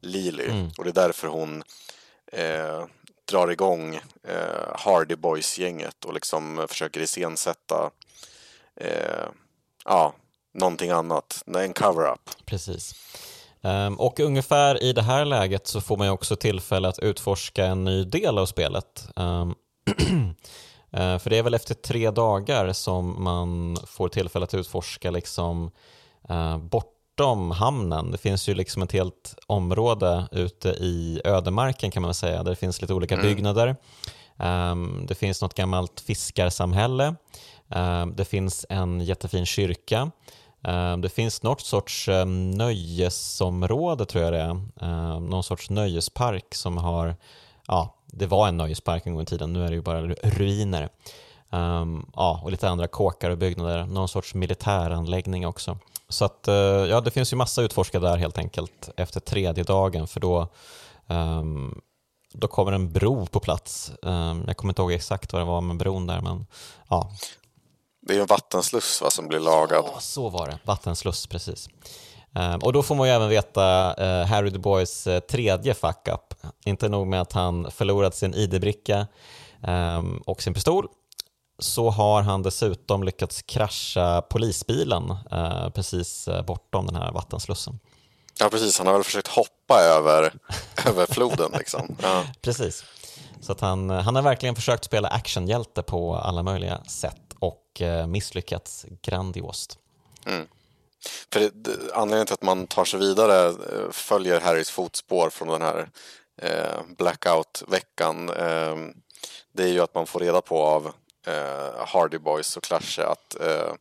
Lily. 0.00 0.70
Och 0.78 0.84
det 0.84 0.90
är 0.90 0.94
därför 0.94 1.28
hon 1.28 1.62
eh, 2.32 2.84
drar 3.24 3.50
igång 3.50 3.94
eh, 4.24 4.74
Hardy 4.74 5.16
Boys-gänget 5.16 6.04
och 6.04 6.14
liksom 6.14 6.66
försöker 6.68 7.00
iscensätta 7.00 7.90
eh, 8.76 9.26
ja, 9.84 10.14
någonting 10.54 10.90
annat, 10.90 11.42
en 11.46 11.72
cover-up. 11.72 12.30
Precis. 12.44 12.94
Ehm, 13.62 14.00
och 14.00 14.20
ungefär 14.20 14.82
i 14.82 14.92
det 14.92 15.02
här 15.02 15.24
läget 15.24 15.66
så 15.66 15.80
får 15.80 15.96
man 15.96 16.06
ju 16.06 16.12
också 16.12 16.36
tillfälle 16.36 16.88
att 16.88 16.98
utforska 16.98 17.66
en 17.66 17.84
ny 17.84 18.04
del 18.04 18.38
av 18.38 18.46
spelet. 18.46 19.08
Ehm, 19.16 19.54
eh, 20.92 21.18
för 21.18 21.30
det 21.30 21.38
är 21.38 21.42
väl 21.42 21.54
efter 21.54 21.74
tre 21.74 22.10
dagar 22.10 22.72
som 22.72 23.24
man 23.24 23.76
får 23.86 24.08
tillfälle 24.08 24.44
att 24.44 24.54
utforska 24.54 25.10
liksom 25.10 25.70
eh, 26.28 26.56
bortom 27.18 27.50
hamnen. 27.50 28.10
Det 28.10 28.18
finns 28.18 28.48
ju 28.48 28.54
liksom 28.54 28.82
ett 28.82 28.92
helt 28.92 29.34
område 29.46 30.28
ute 30.32 30.68
i 30.68 31.20
ödemarken 31.24 31.90
kan 31.90 32.02
man 32.02 32.14
säga, 32.14 32.42
där 32.42 32.50
det 32.50 32.56
finns 32.56 32.80
lite 32.80 32.94
olika 32.94 33.16
byggnader. 33.16 33.76
Ehm, 34.38 35.06
det 35.08 35.14
finns 35.14 35.42
något 35.42 35.54
gammalt 35.54 36.00
fiskarsamhälle. 36.00 37.14
Ehm, 37.68 38.16
det 38.16 38.24
finns 38.24 38.66
en 38.68 39.00
jättefin 39.00 39.46
kyrka. 39.46 40.10
Ehm, 40.62 41.00
Det 41.00 41.08
finns 41.08 41.42
något 41.42 41.60
sorts 41.60 42.08
nöjesområde 42.56 44.04
tror 44.06 44.24
jag 44.24 44.32
det 44.32 44.40
är. 44.40 45.20
Någon 45.20 45.42
sorts 45.42 45.70
nöjespark 45.70 46.54
som 46.54 46.76
har, 46.76 47.16
ja, 47.66 47.94
det 48.06 48.26
var 48.26 48.48
en 48.48 48.56
nöjespark 48.56 49.06
en 49.06 49.14
gång 49.14 49.22
i 49.22 49.26
tiden, 49.26 49.52
nu 49.52 49.64
är 49.64 49.68
det 49.68 49.74
ju 49.74 49.82
bara 49.82 50.02
ruiner. 50.22 50.88
Ja, 52.16 52.40
och 52.44 52.50
lite 52.50 52.68
andra 52.68 52.86
kåkar 52.86 53.30
och 53.30 53.38
byggnader, 53.38 53.86
någon 53.86 54.08
sorts 54.08 54.34
militäranläggning 54.34 55.46
också. 55.46 55.78
Så 56.08 56.24
att, 56.24 56.48
eh, 56.48 56.54
ja, 56.54 57.00
det 57.00 57.10
finns 57.10 57.32
ju 57.32 57.36
massa 57.36 57.62
utforska 57.62 58.00
där 58.00 58.16
helt 58.16 58.38
enkelt 58.38 58.90
efter 58.96 59.20
tredje 59.20 59.64
dagen 59.64 60.06
för 60.06 60.20
då 60.20 60.48
ehm, 61.08 61.80
då 62.32 62.48
kommer 62.48 62.72
en 62.72 62.92
bro 62.92 63.26
på 63.26 63.40
plats. 63.40 63.92
Ehm, 64.02 64.44
Jag 64.46 64.56
kommer 64.56 64.70
inte 64.70 64.82
ihåg 64.82 64.92
exakt 64.92 65.32
vad 65.32 65.42
det 65.42 65.46
var 65.46 65.60
med 65.60 65.76
bron 65.76 66.06
där, 66.06 66.20
men 66.20 66.46
ja, 66.88 67.10
Det 68.00 68.12
är 68.12 68.16
ju 68.16 68.20
en 68.20 68.26
vattensluss 68.26 69.00
va, 69.02 69.10
som 69.10 69.28
blir 69.28 69.38
lagad. 69.40 69.84
Ja, 69.94 70.00
så 70.00 70.28
var 70.28 70.46
det. 70.46 70.58
Vattensluss, 70.64 71.26
precis. 71.26 71.68
Ehm, 72.34 72.60
och 72.60 72.72
då 72.72 72.82
får 72.82 72.94
man 72.94 73.08
ju 73.08 73.14
även 73.14 73.28
veta 73.28 73.94
eh, 73.94 74.26
Harry 74.26 74.50
the 74.50 74.58
Boys 74.58 75.06
eh, 75.06 75.20
tredje 75.20 75.74
fuck-up. 75.74 76.34
Inte 76.64 76.88
nog 76.88 77.06
med 77.06 77.20
att 77.20 77.32
han 77.32 77.70
förlorat 77.70 78.14
sin 78.14 78.34
ID-bricka 78.34 79.06
och 80.26 80.42
sin 80.42 80.54
pistol, 80.54 80.88
så 81.58 81.90
har 81.90 82.22
han 82.22 82.42
dessutom 82.42 83.02
lyckats 83.02 83.42
krascha 83.42 84.22
polisbilen 84.22 85.10
eh, 85.30 85.70
precis 85.70 86.28
eh, 86.28 86.42
bortom 86.42 86.86
den 86.86 86.96
här 86.96 87.12
vattenslussen. 87.12 87.78
Ja, 88.40 88.48
precis. 88.48 88.78
Han 88.78 88.86
har 88.86 88.94
väl 88.94 89.04
försökt 89.04 89.28
hoppa 89.28 89.80
över, 89.80 90.34
över 90.86 91.06
floden 91.06 91.50
liksom. 91.58 91.96
Ja. 92.02 92.24
Precis. 92.40 92.84
Så 93.40 93.52
att 93.52 93.60
han, 93.60 93.90
han 93.90 94.14
har 94.14 94.22
verkligen 94.22 94.54
försökt 94.54 94.84
spela 94.84 95.08
actionhjälte 95.08 95.82
på 95.82 96.16
alla 96.16 96.42
möjliga 96.42 96.84
sätt 96.84 97.34
och 97.38 97.82
eh, 97.82 98.06
misslyckats 98.06 98.86
grandiost. 99.02 99.78
För 101.32 101.40
det, 101.40 101.50
det, 101.54 101.94
anledningen 101.94 102.26
till 102.26 102.34
att 102.34 102.42
man 102.42 102.66
tar 102.66 102.84
sig 102.84 103.00
vidare, 103.00 103.48
eh, 103.48 103.90
följer 103.90 104.40
Harrys 104.40 104.70
fotspår 104.70 105.30
från 105.30 105.48
den 105.48 105.62
här 105.62 105.88
eh, 106.42 106.80
blackout-veckan, 106.96 108.28
eh, 108.28 108.76
det 109.52 109.62
är 109.62 109.72
ju 109.72 109.80
att 109.80 109.94
man 109.94 110.06
får 110.06 110.20
reda 110.20 110.40
på 110.40 110.62
av 110.62 110.86
eh, 110.86 110.92
Hardy 111.86 112.18
Boys 112.18 112.56
och 112.56 112.62
Clash 112.62 113.00
att 113.00 113.40
eh, 113.40 113.72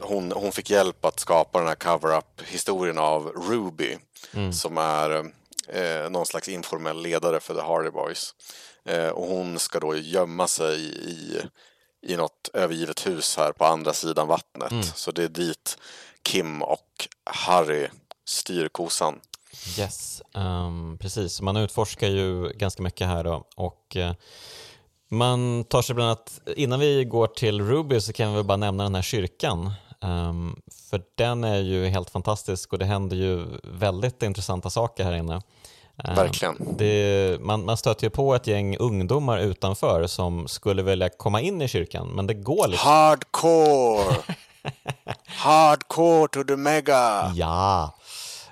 hon, 0.00 0.32
hon 0.32 0.52
fick 0.52 0.70
hjälp 0.70 1.04
att 1.04 1.20
skapa 1.20 1.58
den 1.58 1.68
här 1.68 1.74
cover-up-historien 1.74 2.98
av 2.98 3.28
Ruby 3.28 3.98
som 4.52 4.78
är 4.78 5.32
eh, 5.68 6.10
någon 6.10 6.26
slags 6.26 6.48
informell 6.48 7.02
ledare 7.02 7.40
för 7.40 7.54
The 7.54 7.60
Hardy 7.60 7.90
Boys. 7.90 8.34
Eh, 8.84 9.08
och 9.08 9.26
hon 9.26 9.58
ska 9.58 9.80
då 9.80 9.96
gömma 9.96 10.48
sig 10.48 10.80
i, 11.10 11.40
i 12.06 12.16
något 12.16 12.50
övergivet 12.52 13.06
hus 13.06 13.36
här 13.36 13.52
på 13.52 13.64
andra 13.64 13.92
sidan 13.92 14.28
vattnet. 14.28 14.72
Så 14.96 15.10
det 15.10 15.24
är 15.24 15.28
dit 15.28 15.78
Kim 16.22 16.62
och 16.62 17.08
Harry 17.24 17.88
styr 18.24 18.68
kosan. 18.68 19.20
Yes, 19.78 20.22
ehm, 20.34 20.98
precis. 21.00 21.40
Man 21.40 21.56
utforskar 21.56 22.08
ju 22.08 22.48
ganska 22.48 22.82
mycket 22.82 23.06
här 23.06 23.24
då 23.24 23.48
och 23.56 23.96
eh, 23.96 24.12
man 25.16 25.64
tar 25.64 25.82
sig 25.82 25.94
bland 25.94 26.10
annat, 26.10 26.40
innan 26.56 26.80
vi 26.80 27.04
går 27.04 27.26
till 27.26 27.62
Ruby 27.62 28.00
så 28.00 28.12
kan 28.12 28.34
vi 28.34 28.42
bara 28.42 28.56
nämna 28.56 28.82
den 28.84 28.94
här 28.94 29.02
kyrkan. 29.02 29.72
Ehm, 30.02 30.56
för 30.90 31.02
den 31.14 31.44
är 31.44 31.58
ju 31.58 31.86
helt 31.86 32.10
fantastisk 32.10 32.72
och 32.72 32.78
det 32.78 32.84
händer 32.84 33.16
ju 33.16 33.46
väldigt 33.62 34.22
intressanta 34.22 34.70
saker 34.70 35.04
här 35.04 35.12
inne. 35.12 35.42
Eh, 36.04 36.14
Verkligen. 36.14 36.56
Det, 36.78 37.36
man, 37.40 37.64
man 37.64 37.76
stöter 37.76 38.04
ju 38.04 38.10
på 38.10 38.34
ett 38.34 38.46
gäng 38.46 38.76
ungdomar 38.76 39.38
utanför 39.38 40.06
som 40.06 40.48
skulle 40.48 40.82
vilja 40.82 41.08
komma 41.08 41.40
in 41.40 41.62
i 41.62 41.68
kyrkan, 41.68 42.08
men 42.08 42.26
det 42.26 42.34
går 42.34 42.68
liksom 42.68 42.88
Hardcore! 42.90 44.16
Hardcore 45.26 46.28
to 46.28 46.44
the 46.44 46.56
mega! 46.56 47.32
Ja, 47.34 47.94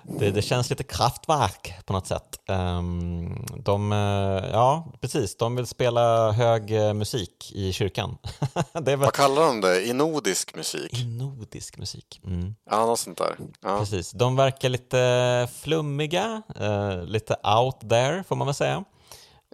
det, 0.03 0.31
det 0.31 0.43
känns 0.43 0.71
lite 0.71 0.85
kraftverk 0.85 1.75
på 1.87 1.93
något 1.93 2.07
sätt. 2.07 2.41
Ehm, 2.49 3.47
de, 3.59 3.93
eh, 3.93 4.51
ja, 4.53 4.93
precis, 5.01 5.37
de 5.37 5.57
vill 5.57 5.67
spela 5.67 6.33
hög 6.33 6.71
eh, 6.73 6.95
musik 6.95 7.53
i 7.55 7.73
kyrkan. 7.73 8.19
väl 8.73 8.97
Vad 8.97 9.13
kallar 9.13 9.47
de 9.47 9.61
det? 9.61 9.87
Inodisk 9.87 10.55
musik? 10.55 11.05
nordisk 11.07 11.79
musik. 11.79 12.21
Mm. 12.25 12.55
Ja, 12.71 12.87
något 12.87 12.99
sånt 12.99 13.19
där. 13.19 13.37
Ja. 13.63 13.79
Precis, 13.79 14.11
de 14.11 14.37
verkar 14.37 14.69
lite 14.69 15.49
flummiga, 15.63 16.43
eh, 16.61 17.05
lite 17.05 17.37
out 17.45 17.81
there 17.91 18.25
får 18.29 18.37
man 18.37 18.47
väl 18.47 18.55
säga. 18.55 18.85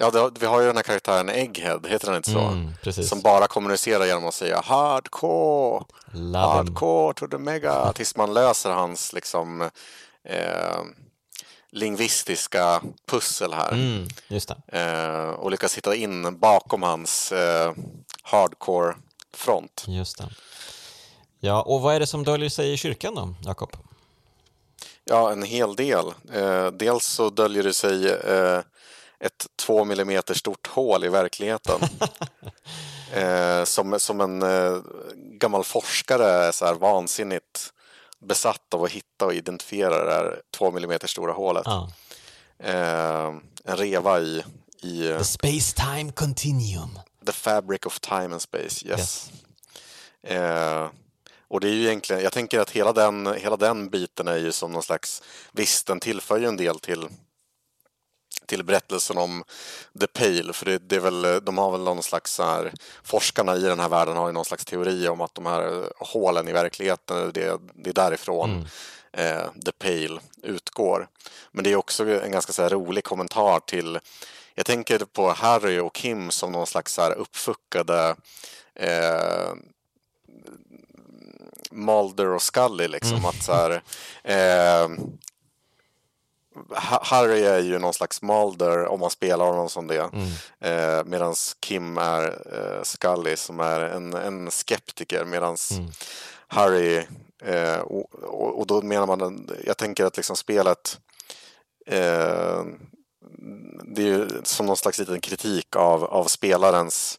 Ja, 0.00 0.10
det, 0.10 0.30
vi 0.40 0.46
har 0.46 0.60
ju 0.60 0.66
den 0.66 0.76
här 0.76 0.82
karaktären 0.82 1.28
Egghead, 1.28 1.80
heter 1.88 2.06
den 2.06 2.16
inte 2.16 2.30
så? 2.30 2.38
Mm. 2.38 2.72
Som 3.04 3.20
bara 3.20 3.46
kommunicerar 3.46 4.06
genom 4.06 4.26
att 4.26 4.34
säga 4.34 4.60
hardcore, 4.64 5.84
Love 6.12 6.28
him. 6.28 6.34
hardcore 6.34 7.14
to 7.14 7.26
the 7.26 7.38
mega, 7.38 7.92
tills 7.92 8.16
man 8.16 8.34
löser 8.34 8.70
hans 8.70 9.12
liksom 9.12 9.70
eh, 10.24 10.82
lingvistiska 11.70 12.82
pussel 13.06 13.52
här. 13.52 13.72
Mm. 13.72 14.08
Eh, 14.68 15.30
och 15.30 15.50
lyckas 15.50 15.76
hitta 15.76 15.94
in 15.94 16.38
bakom 16.38 16.82
hans 16.82 17.32
eh, 17.32 17.72
hardcore-front. 18.22 19.84
Just 19.86 20.18
det. 20.18 20.28
Ja, 21.40 21.62
och 21.62 21.80
vad 21.80 21.94
är 21.94 22.00
det 22.00 22.06
som 22.06 22.24
döljer 22.24 22.50
sig 22.50 22.72
i 22.72 22.76
kyrkan 22.76 23.14
då, 23.14 23.34
Jakob? 23.44 23.76
Ja, 25.04 25.32
en 25.32 25.42
hel 25.42 25.76
del. 25.76 26.06
Eh, 26.32 26.66
dels 26.66 27.06
så 27.06 27.30
döljer 27.30 27.62
det 27.62 27.74
sig 27.74 28.08
eh, 28.08 28.60
ett 29.20 29.46
två 29.56 29.84
millimeter 29.84 30.34
stort 30.34 30.66
hål 30.66 31.04
i 31.04 31.08
verkligheten. 31.08 31.80
eh, 33.12 33.64
som, 33.64 34.00
som 34.00 34.20
en 34.20 34.42
eh, 34.42 34.78
gammal 35.16 35.64
forskare 35.64 36.24
är 36.24 36.52
så 36.52 36.64
här 36.64 36.74
vansinnigt 36.74 37.72
besatt 38.20 38.74
av 38.74 38.84
att 38.84 38.90
hitta 38.90 39.24
och 39.24 39.34
identifiera 39.34 40.04
det 40.04 40.12
här 40.12 40.42
två 40.50 40.70
millimeter 40.70 41.08
stora 41.08 41.32
hålet. 41.32 41.62
Ja. 41.66 41.90
Eh, 42.58 43.34
en 43.64 43.76
reva 43.76 44.20
i, 44.20 44.44
i 44.82 45.10
eh, 45.10 45.18
The 45.18 45.24
space-time 45.24 46.12
continuum. 46.12 46.98
The 47.26 47.32
Fabric 47.32 47.86
of 47.86 48.00
Time 48.00 48.24
and 48.24 48.42
Space, 48.42 48.88
yes. 48.88 48.98
Yes. 48.98 49.30
Eh, 50.22 50.88
och 51.48 51.60
det 51.60 51.68
är 51.68 51.72
ju 51.72 51.84
egentligen, 51.86 52.22
jag 52.22 52.32
tänker 52.32 52.60
att 52.60 52.70
hela 52.70 52.92
den, 52.92 53.34
hela 53.34 53.56
den 53.56 53.90
biten 53.90 54.28
är 54.28 54.36
ju 54.36 54.52
som 54.52 54.72
någon 54.72 54.82
slags, 54.82 55.22
visst 55.52 55.86
den 55.86 56.00
tillför 56.00 56.38
ju 56.38 56.46
en 56.46 56.56
del 56.56 56.78
till 56.78 57.08
till 58.46 58.64
berättelsen 58.64 59.18
om 59.18 59.44
The 60.00 60.06
Pale, 60.06 60.52
för 60.52 60.64
det, 60.64 60.78
det 60.78 60.96
är 60.96 61.00
väl, 61.00 61.44
de 61.44 61.58
har 61.58 61.72
väl 61.72 61.80
någon 61.80 62.02
slags 62.02 62.32
så 62.32 62.42
här, 62.42 62.72
forskarna 63.02 63.56
i 63.56 63.60
den 63.60 63.80
här 63.80 63.88
världen 63.88 64.16
har 64.16 64.26
ju 64.26 64.32
någon 64.32 64.44
slags 64.44 64.64
teori 64.64 65.08
om 65.08 65.20
att 65.20 65.34
de 65.34 65.46
här 65.46 65.92
hålen 65.96 66.48
i 66.48 66.52
verkligheten, 66.52 67.30
det, 67.34 67.60
det 67.74 67.90
är 67.90 67.94
därifrån 67.94 68.68
eh, 69.12 69.46
The 69.64 69.72
Pale 69.78 70.20
utgår. 70.42 71.08
Men 71.50 71.64
det 71.64 71.72
är 71.72 71.76
också 71.76 72.20
en 72.20 72.32
ganska 72.32 72.52
så 72.52 72.62
här, 72.62 72.70
rolig 72.70 73.04
kommentar 73.04 73.60
till, 73.60 73.98
jag 74.54 74.66
tänker 74.66 74.98
på 74.98 75.30
Harry 75.30 75.78
och 75.78 75.94
Kim 75.94 76.30
som 76.30 76.52
någon 76.52 76.66
slags 76.66 76.92
så 76.94 77.02
här, 77.02 77.12
uppfuckade 77.12 78.16
eh, 78.74 79.52
Mulder 81.70 82.26
och 82.26 82.42
Scully 82.42 82.88
liksom. 82.88 83.24
Att 83.24 83.42
så 83.42 83.52
här, 83.52 83.82
eh, 84.24 84.88
Harry 87.02 87.42
är 87.42 87.58
ju 87.58 87.78
någon 87.78 87.94
slags 87.94 88.22
Mulder 88.22 88.86
om 88.86 89.00
man 89.00 89.10
spelar 89.10 89.46
honom 89.46 89.68
som 89.68 89.86
det. 89.86 90.10
Eh, 90.60 91.04
Medan 91.04 91.34
Kim 91.60 91.98
är 91.98 92.24
eh, 92.26 92.82
Scully 92.82 93.36
som 93.36 93.60
är 93.60 93.80
en, 93.80 94.14
en 94.14 94.50
skeptiker. 94.50 95.24
Medan 95.24 95.56
Harry, 96.48 97.06
eh, 97.44 97.78
och, 97.78 98.14
och 98.14 98.58
och 98.58 98.66
då 98.66 98.82
menar 98.82 99.06
man, 99.06 99.48
jag 99.66 99.76
tänker 99.76 100.04
att 100.04 100.16
liksom 100.16 100.36
spelet 100.36 100.98
eh, 101.86 102.62
det 103.84 104.02
är 104.02 104.06
ju 104.06 104.28
som 104.42 104.66
någon 104.66 104.76
slags 104.76 104.98
liten 104.98 105.20
kritik 105.20 105.76
av, 105.76 106.04
av 106.04 106.24
spelarens 106.24 107.18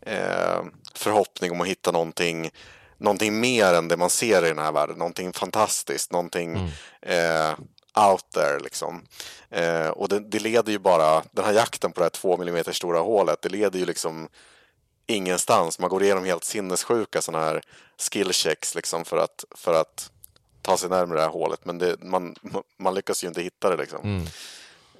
eh, 0.00 0.62
förhoppning 0.94 1.50
om 1.52 1.60
att 1.60 1.66
hitta 1.66 1.90
någonting, 1.90 2.50
någonting 2.98 3.40
mer 3.40 3.74
än 3.74 3.88
det 3.88 3.96
man 3.96 4.10
ser 4.10 4.44
i 4.44 4.48
den 4.48 4.58
här 4.58 4.72
världen. 4.72 4.98
Någonting 4.98 5.32
fantastiskt, 5.32 6.12
någonting 6.12 6.72
eh, 7.02 7.52
out 7.94 8.30
there 8.30 8.60
liksom. 8.60 9.04
Eh, 9.50 9.88
och 9.88 10.08
det, 10.08 10.20
det 10.20 10.38
leder 10.40 10.72
ju 10.72 10.78
bara, 10.78 11.22
den 11.32 11.44
här 11.44 11.52
jakten 11.52 11.92
på 11.92 12.00
det 12.00 12.04
här 12.04 12.10
två 12.10 12.36
millimeter 12.36 12.72
stora 12.72 13.00
hålet, 13.00 13.42
det 13.42 13.48
leder 13.48 13.78
ju 13.78 13.86
liksom 13.86 14.28
ingenstans. 15.06 15.78
Man 15.78 15.90
går 15.90 16.02
igenom 16.02 16.24
helt 16.24 16.44
sinnessjuka 16.44 17.22
sådana 17.22 17.44
här 17.44 17.62
skillchecks 17.98 18.74
liksom 18.74 19.04
för 19.04 19.16
att, 19.16 19.44
för 19.50 19.80
att 19.80 20.10
ta 20.62 20.76
sig 20.76 20.90
närmare 20.90 21.18
det 21.18 21.22
här 21.24 21.30
hålet. 21.32 21.64
Men 21.64 21.78
det, 21.78 22.02
man, 22.02 22.34
man 22.78 22.94
lyckas 22.94 23.24
ju 23.24 23.28
inte 23.28 23.42
hitta 23.42 23.70
det 23.70 23.76
liksom. 23.76 24.26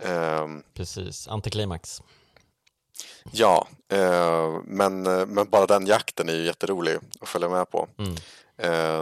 Ehm, 0.03 0.63
Precis, 0.75 1.29
antiklimax. 1.29 2.03
Ja, 3.33 3.69
eh, 3.89 4.61
men, 4.65 5.07
eh, 5.07 5.27
men 5.27 5.49
bara 5.51 5.67
den 5.67 5.87
jakten 5.87 6.29
är 6.29 6.33
ju 6.33 6.45
jätterolig 6.45 6.99
att 7.21 7.29
följa 7.29 7.49
med 7.49 7.71
på. 7.71 7.89
Eh, 7.99 8.05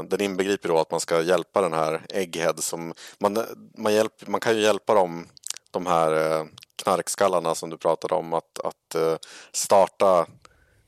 den 0.09 0.20
inbegriper 0.20 0.68
då 0.68 0.78
att 0.78 0.90
man 0.90 1.01
ska 1.01 1.22
hjälpa 1.22 1.61
den 1.61 1.72
här 1.72 2.03
Egghead 2.09 2.55
som 2.59 2.94
man, 3.18 3.46
man, 3.76 3.94
hjälp, 3.94 4.26
man 4.26 4.40
kan 4.40 4.57
ju 4.57 4.62
hjälpa 4.62 4.94
dem, 4.94 5.26
de 5.70 5.86
här 5.86 6.38
eh, 6.40 6.46
knarkskallarna 6.76 7.55
som 7.55 7.70
du 7.70 7.76
pratade 7.76 8.14
om, 8.14 8.32
att, 8.32 8.59
att 8.59 8.94
eh, 8.94 9.16
starta 9.53 10.26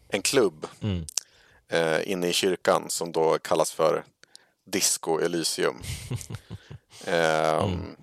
en 0.08 0.22
klubb 0.22 0.66
eh, 1.68 2.10
inne 2.10 2.28
i 2.28 2.32
kyrkan 2.32 2.90
som 2.90 3.12
då 3.12 3.38
kallas 3.38 3.72
för 3.72 4.04
Disco 4.64 5.20
Elysium. 5.20 5.82
Ehm, 7.04 7.96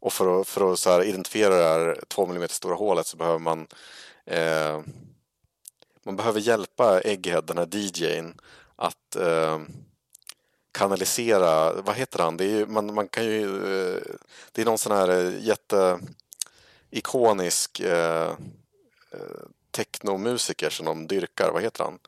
och 0.00 0.12
för 0.12 0.40
att, 0.40 0.48
för 0.48 0.72
att 0.72 0.78
så 0.78 1.02
identifiera 1.02 1.54
det 1.56 1.64
här 1.64 2.00
två 2.08 2.26
millimeter 2.26 2.54
stora 2.54 2.74
hålet 2.74 3.06
så 3.06 3.16
behöver 3.16 3.38
man 3.38 3.66
eh, 4.26 4.80
man 6.02 6.16
behöver 6.16 6.40
hjälpa 6.40 7.00
Egghead, 7.00 7.40
den 7.40 7.58
här 7.58 7.68
DJn, 7.76 8.34
att 8.82 9.16
eh, 9.16 9.60
kanalisera, 10.72 11.72
vad 11.82 11.94
heter 11.96 12.18
han? 12.18 12.36
Det 12.36 12.44
är 12.44 12.48
ju, 12.48 12.66
man, 12.66 12.94
man 12.94 13.08
kan 13.08 13.24
ju, 13.24 13.44
eh, 13.56 14.02
det 14.52 14.62
är 14.62 14.66
någon 14.66 14.78
sån 14.78 14.92
här 14.92 15.08
eh, 15.08 15.44
jätte 15.44 15.98
ikonisk 16.90 17.80
eh, 17.80 18.30
eh, 19.12 19.42
technomusiker 19.70 20.70
som 20.70 20.86
de 20.86 21.06
dyrkar, 21.06 21.50
vad 21.50 21.62
heter 21.62 21.84
han? 21.84 21.98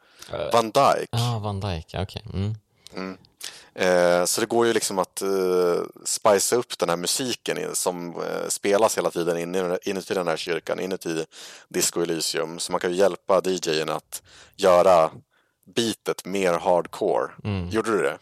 Van 0.53 0.71
Dyke. 0.71 1.09
Ja, 1.11 1.39
Van 1.43 1.61
ja, 1.89 2.03
okej. 2.03 2.25
Mm. 2.35 3.17
Eh, 3.75 4.25
så 4.25 4.41
det 4.41 4.47
går 4.47 4.67
ju 4.67 4.73
liksom 4.73 4.99
att 4.99 5.23
eh, 5.23 5.83
spicea 6.05 6.59
upp 6.59 6.79
den 6.79 6.89
här 6.89 6.97
musiken 6.97 7.75
som 7.75 8.23
eh, 8.23 8.49
spelas 8.49 8.99
hela 8.99 9.11
tiden 9.11 9.37
inne- 9.37 9.79
inuti 9.83 10.15
den 10.15 10.29
här 10.29 10.37
kyrkan, 10.37 10.81
inuti 10.81 11.25
Disco 11.69 12.03
Elysium. 12.03 12.59
Så 12.59 12.73
man 12.73 12.81
kan 12.81 12.91
ju 12.91 12.97
hjälpa 12.97 13.41
DJn 13.45 13.89
att 13.89 14.23
göra 14.57 15.11
beatet 15.65 16.25
mer 16.25 16.53
hardcore. 16.53 17.31
Gjorde 17.71 17.91
du 17.91 18.03
det? 18.03 18.19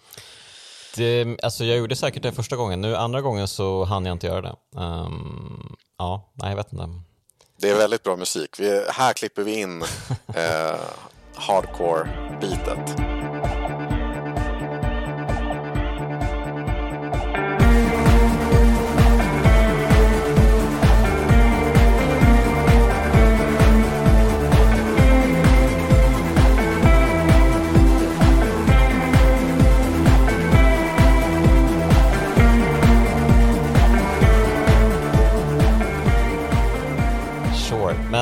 Det, 0.97 1.45
alltså 1.45 1.64
jag 1.64 1.78
gjorde 1.78 1.97
säkert 1.97 2.22
det 2.22 2.32
första 2.32 2.57
gången, 2.57 2.80
nu 2.80 2.97
andra 2.97 3.20
gången 3.20 3.49
så 3.49 3.84
hann 3.84 4.07
jag 4.07 4.14
inte 4.14 4.26
göra 4.26 4.40
det. 4.40 4.80
Ehm, 4.80 5.76
ja, 5.99 6.32
nej 6.34 6.49
jag 6.51 6.57
vet 6.57 6.72
inte. 6.72 6.88
Det 7.57 7.70
är 7.70 7.76
väldigt 7.76 8.03
bra 8.03 8.16
musik. 8.16 8.61
Vi, 8.61 8.84
här 8.88 9.12
klipper 9.12 9.43
vi 9.43 9.61
in 9.61 9.82
eh, 10.34 10.80
hardcore-beatet. 11.34 13.12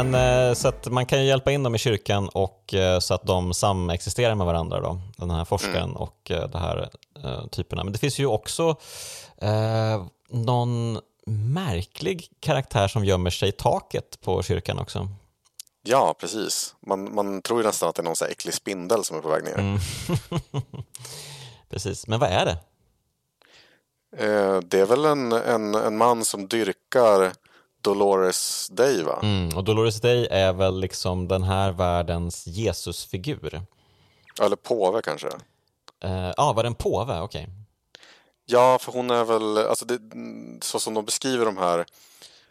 Men 0.03 0.48
eh, 0.48 0.55
så 0.55 0.68
att 0.68 0.86
man 0.86 1.07
kan 1.07 1.20
ju 1.20 1.26
hjälpa 1.26 1.53
in 1.53 1.62
dem 1.62 1.74
i 1.74 1.78
kyrkan 1.78 2.28
och 2.28 2.74
eh, 2.74 2.98
så 2.98 3.14
att 3.14 3.22
de 3.22 3.55
samexisterar 3.55 4.34
med 4.34 4.46
varandra 4.46 4.80
då, 4.80 5.01
den 5.16 5.30
här 5.30 5.44
forskaren 5.44 5.96
och 5.96 6.30
eh, 6.30 6.48
de 6.48 6.59
här 6.59 6.90
typerna. 7.51 7.84
Men 7.84 7.92
det 7.92 7.98
finns 7.98 8.18
ju 8.18 8.26
också 8.26 8.76
eh, 9.38 10.05
någon 10.28 10.98
märklig 11.26 12.28
karaktär 12.40 12.88
som 12.88 13.05
gömmer 13.05 13.30
sig 13.30 13.48
i 13.48 13.53
taket 13.53 14.20
på 14.20 14.42
kyrkan 14.42 14.78
också. 14.78 15.09
Ja, 15.82 16.14
precis. 16.20 16.74
Man, 16.86 17.14
man 17.14 17.42
tror 17.42 17.61
ju 17.61 17.66
nästan 17.66 17.88
att 17.88 17.94
det 17.94 18.03
är 18.03 18.05
någon 18.05 18.16
så 18.16 18.24
här 18.24 18.32
äcklig 18.32 18.55
spindel 18.55 19.05
som 19.05 19.16
är 19.16 19.20
på 19.20 19.28
väg 19.28 19.44
ner. 19.44 19.80
Precis, 21.70 22.07
men 22.07 22.20
vad 22.20 22.30
är 22.30 22.44
det? 22.44 22.59
Eh, 24.16 24.61
Det 24.61 24.80
är 24.80 24.86
väl 24.86 25.05
en, 25.05 25.32
en, 25.32 25.74
en 25.74 25.96
man 25.96 26.24
som 26.24 26.48
dyrkar 26.48 27.32
Dolores 27.80 28.68
Day 28.68 29.02
va? 29.02 29.20
Mm, 29.22 29.56
och 29.56 29.64
Dolores 29.64 30.00
Day 30.00 30.26
är 30.30 30.52
väl 30.52 30.80
liksom 30.80 31.28
den 31.28 31.42
här 31.42 31.72
världens 31.72 32.46
Jesusfigur. 32.46 33.62
Eller 34.40 34.56
påve 34.56 35.02
kanske? 35.02 35.28
Ja, 36.00 36.34
uh, 36.38 36.54
var 36.54 36.62
det 36.62 36.66
en 36.66 36.74
påve? 36.74 37.20
Okej. 37.20 37.42
Okay. 37.42 37.54
Ja, 38.46 38.78
för 38.78 38.92
hon 38.92 39.10
är 39.10 39.24
väl, 39.24 39.58
alltså 39.58 39.84
det, 39.84 39.98
så 40.62 40.80
som 40.80 40.94
de 40.94 41.04
beskriver 41.04 41.44
de 41.44 41.58
här, 41.58 41.84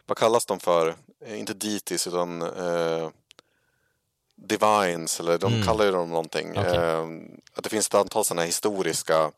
vad 0.05 0.17
kallas 0.17 0.45
de 0.45 0.59
för? 0.59 0.95
Inte 1.27 1.53
deities 1.53 2.07
utan 2.07 2.41
eh, 2.41 3.09
divines, 4.35 5.19
eller 5.19 5.37
de 5.37 5.53
mm. 5.53 5.67
kallar 5.67 5.85
ju 5.85 5.91
dem 5.91 6.09
någonting. 6.09 6.51
Okay. 6.51 6.77
Eh, 6.77 7.05
att 7.53 7.63
det 7.63 7.69
finns 7.69 7.87
ett 7.87 7.95
antal 7.95 8.25
sådana 8.25 8.41
historiska 8.41 9.31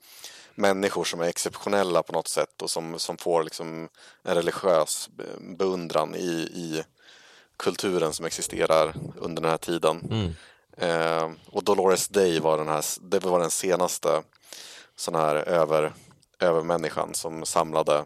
människor 0.56 1.04
som 1.04 1.22
är 1.22 1.28
exceptionella 1.28 2.04
på 2.04 2.14
något 2.14 2.28
sätt 2.28 2.62
och 2.62 2.70
som, 2.70 3.00
som 3.00 3.18
får 3.18 3.44
liksom 3.44 3.90
en 4.24 4.36
religiös 4.36 5.10
beundran 5.40 6.16
i, 6.16 6.32
i 6.54 6.84
kulturen 7.58 8.14
som 8.14 8.26
existerar 8.26 8.94
under 9.18 9.42
den 9.42 9.52
här 9.52 9.58
tiden. 9.58 10.08
Mm. 10.12 10.34
Eh, 10.78 11.30
och 11.52 11.64
Dolores 11.64 12.08
Day 12.08 12.40
var 12.40 12.58
den, 12.58 12.68
här, 12.68 12.86
det 13.02 13.20
var 13.20 13.40
den 13.40 13.52
senaste 13.52 14.24
sån 14.96 15.16
här 15.16 15.36
över, 15.36 15.94
övermänniskan 16.40 17.14
som 17.14 17.46
samlade 17.46 18.06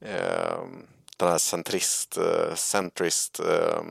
eh, 0.00 0.62
den 1.16 1.28
här 1.28 1.38
centrist, 1.38 2.16
eh, 2.16 2.54
centrist 2.54 3.40
eh, 3.40 3.82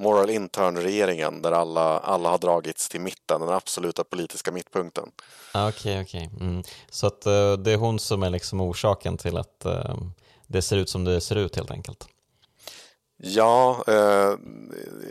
moral 0.00 0.30
intern-regeringen 0.30 1.42
där 1.42 1.52
alla, 1.52 1.98
alla 1.98 2.28
har 2.28 2.38
dragits 2.38 2.88
till 2.88 3.00
mitten, 3.00 3.40
den 3.40 3.50
absoluta 3.50 4.04
politiska 4.04 4.52
mittpunkten. 4.52 5.08
Okej, 5.54 5.68
okay, 5.68 6.02
okej. 6.02 6.30
Okay. 6.34 6.46
Mm. 6.48 6.62
Så 6.90 7.06
att 7.06 7.26
uh, 7.26 7.52
det 7.52 7.72
är 7.72 7.76
hon 7.76 7.98
som 7.98 8.22
är 8.22 8.30
liksom 8.30 8.60
orsaken 8.60 9.16
till 9.16 9.36
att 9.36 9.62
uh, 9.66 9.94
det 10.46 10.62
ser 10.62 10.76
ut 10.76 10.88
som 10.88 11.04
det 11.04 11.20
ser 11.20 11.36
ut 11.36 11.56
helt 11.56 11.70
enkelt? 11.70 12.08
Ja, 13.22 13.84
eh, 13.86 14.34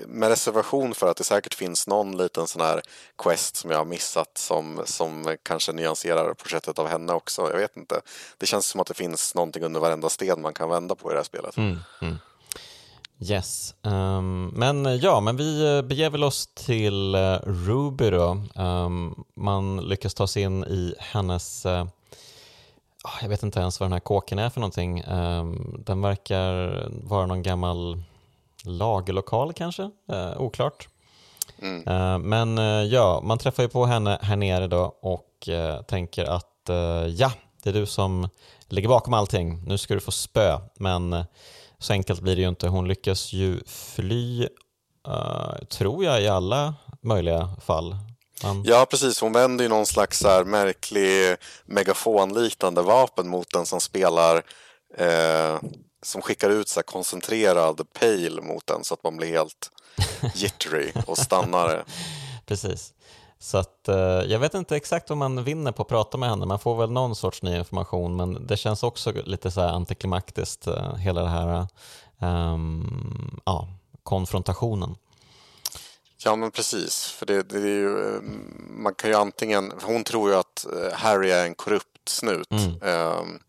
med 0.07 0.29
reservation 0.29 0.93
för 0.93 1.07
att 1.07 1.17
det 1.17 1.23
säkert 1.23 1.53
finns 1.53 1.87
någon 1.87 2.17
liten 2.17 2.47
sån 2.47 2.61
här 2.61 2.81
quest 3.17 3.55
som 3.55 3.71
jag 3.71 3.77
har 3.77 3.85
missat 3.85 4.37
som, 4.37 4.81
som 4.85 5.37
kanske 5.43 5.71
nyanserar 5.71 6.33
porträttet 6.33 6.79
av 6.79 6.87
henne 6.87 7.13
också. 7.13 7.41
Jag 7.51 7.57
vet 7.57 7.77
inte. 7.77 8.01
Det 8.37 8.45
känns 8.45 8.65
som 8.65 8.81
att 8.81 8.87
det 8.87 8.93
finns 8.93 9.35
någonting 9.35 9.63
under 9.63 9.79
varenda 9.79 10.09
sten 10.09 10.41
man 10.41 10.53
kan 10.53 10.69
vända 10.69 10.95
på 10.95 11.11
i 11.11 11.13
det 11.13 11.19
här 11.19 11.23
spelet. 11.23 11.57
Mm, 11.57 11.77
mm. 12.01 12.17
Yes, 13.21 13.75
um, 13.81 14.47
men 14.47 14.99
ja, 14.99 15.19
men 15.19 15.37
vi 15.37 15.77
eh, 15.77 15.81
beger 15.81 16.09
väl 16.09 16.23
oss 16.23 16.47
till 16.47 17.15
uh, 17.15 17.37
Ruby 17.43 18.09
då. 18.09 18.41
Um, 18.55 19.23
man 19.35 19.77
lyckas 19.77 20.13
ta 20.13 20.27
sig 20.27 20.43
in 20.43 20.63
i 20.63 20.95
hennes, 20.99 21.65
uh, 21.65 21.85
jag 23.21 23.29
vet 23.29 23.43
inte 23.43 23.59
ens 23.59 23.79
vad 23.79 23.85
den 23.85 23.93
här 23.93 23.99
kåken 23.99 24.39
är 24.39 24.49
för 24.49 24.59
någonting. 24.59 25.03
Um, 25.03 25.83
den 25.85 26.01
verkar 26.01 26.87
vara 27.03 27.25
någon 27.25 27.43
gammal 27.43 28.03
lagerlokal 28.63 29.53
kanske, 29.53 29.83
uh, 29.83 30.41
oklart. 30.41 30.87
Mm. 31.61 31.87
Uh, 31.87 32.17
men 32.17 32.57
ja, 32.89 33.21
man 33.23 33.37
träffar 33.37 33.63
ju 33.63 33.69
på 33.69 33.85
henne 33.85 34.19
här 34.21 34.35
nere 34.35 34.67
då 34.67 34.95
och 35.01 35.49
tänker 35.87 36.25
att 36.25 36.45
ja, 37.15 37.31
det 37.63 37.69
är 37.69 37.73
du 37.73 37.85
som 37.85 38.29
ligger 38.67 38.89
bakom 38.89 39.13
allting. 39.13 39.63
Nu 39.65 39.77
ska 39.77 39.93
du 39.93 39.99
få 39.99 40.11
spö, 40.11 40.59
men 40.75 41.25
så 41.79 41.93
enkelt 41.93 42.21
blir 42.21 42.35
det 42.35 42.41
ju 42.41 42.47
inte. 42.47 42.67
Hon 42.67 42.87
lyckas 42.87 43.33
ju 43.33 43.59
fly, 43.65 44.47
uh, 45.07 45.55
tror 45.69 46.05
jag, 46.05 46.21
i 46.21 46.27
alla 46.27 46.75
möjliga 47.01 47.49
fall. 47.65 47.95
Man... 48.43 48.63
Ja, 48.65 48.87
precis. 48.89 49.21
Hon 49.21 49.33
vänder 49.33 49.65
ju 49.65 49.69
någon 49.69 49.85
slags 49.85 50.19
så 50.19 50.45
märklig 50.45 51.35
megafonliknande 51.65 52.81
vapen 52.81 53.29
mot 53.29 53.53
den 53.53 53.65
som 53.65 53.81
spelar 53.81 54.43
eh, 54.97 55.59
som 56.01 56.21
skickar 56.21 56.49
ut 56.49 56.67
så 56.67 56.83
koncentrerad 56.83 57.81
pale 57.93 58.41
mot 58.41 58.67
den 58.67 58.83
så 58.83 58.93
att 58.93 59.03
man 59.03 59.17
blir 59.17 59.27
helt 59.27 59.71
jittery 60.35 60.91
och 61.07 61.17
stannar. 61.17 61.83
precis. 62.45 62.93
Så 63.41 63.57
att, 63.57 63.87
eh, 63.87 63.95
jag 63.97 64.39
vet 64.39 64.53
inte 64.53 64.75
exakt 64.75 65.09
vad 65.09 65.17
man 65.17 65.43
vinner 65.43 65.71
på 65.71 65.81
att 65.81 65.87
prata 65.87 66.17
med 66.17 66.29
henne. 66.29 66.45
Man 66.45 66.59
får 66.59 66.75
väl 66.75 66.91
någon 66.91 67.15
sorts 67.15 67.41
ny 67.41 67.57
information 67.57 68.15
men 68.15 68.47
det 68.47 68.57
känns 68.57 68.83
också 68.83 69.11
lite 69.11 69.51
så 69.51 69.61
här 69.61 69.67
antiklimaktiskt 69.67 70.67
eh, 70.67 70.95
hela 70.95 71.21
det 71.21 71.29
här 71.29 71.67
um, 72.53 73.41
ja, 73.45 73.67
konfrontationen. 74.03 74.95
Ja 76.23 76.35
men 76.35 76.51
precis, 76.51 77.05
för 77.05 77.25
det, 77.25 77.43
det, 77.43 77.57
är 77.57 77.65
ju, 77.65 78.15
eh, 78.15 78.21
man 78.69 78.95
kan 78.95 79.09
ju 79.09 79.15
antingen, 79.15 79.73
hon 79.83 80.03
tror 80.03 80.29
ju 80.29 80.35
att 80.35 80.65
Harry 80.93 81.29
är 81.29 81.45
en 81.45 81.55
korrupt 81.55 82.09
snut. 82.09 82.51
Mm. 82.51 82.81
Um, 82.81 83.39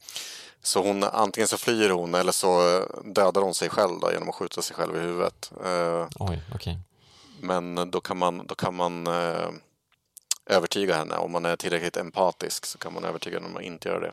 så 0.63 0.83
hon, 0.83 1.05
antingen 1.05 1.49
så 1.49 1.59
flyr 1.59 1.91
hon 1.91 2.15
eller 2.15 2.33
så 2.33 2.83
dödar 3.05 3.43
hon 3.43 3.55
sig 3.55 3.69
själv 3.69 4.01
då, 4.01 4.13
genom 4.13 4.29
att 4.29 4.35
skjuta 4.35 4.63
sig 4.63 4.77
själv 4.77 4.97
i 4.97 5.01
huvudet. 5.01 5.53
Uh, 5.67 6.07
Oj, 6.19 6.43
okay. 6.55 6.77
Men 7.41 7.91
då 7.91 8.01
kan 8.01 8.19
man, 8.19 8.47
då 8.47 8.55
kan 8.55 8.75
man 8.75 9.07
uh, 9.07 9.51
övertyga 10.51 10.97
henne. 10.97 11.17
Om 11.17 11.33
man 11.33 11.45
är 11.45 11.57
tillräckligt 11.57 11.97
empatisk 11.97 12.67
så 12.67 12.79
kan 12.79 12.95
man 12.95 13.05
övertyga 13.05 13.37
henne 13.37 13.49
om 13.49 13.57
att 13.57 13.63
inte 13.63 13.89
göra 13.89 14.01
det. 14.01 14.13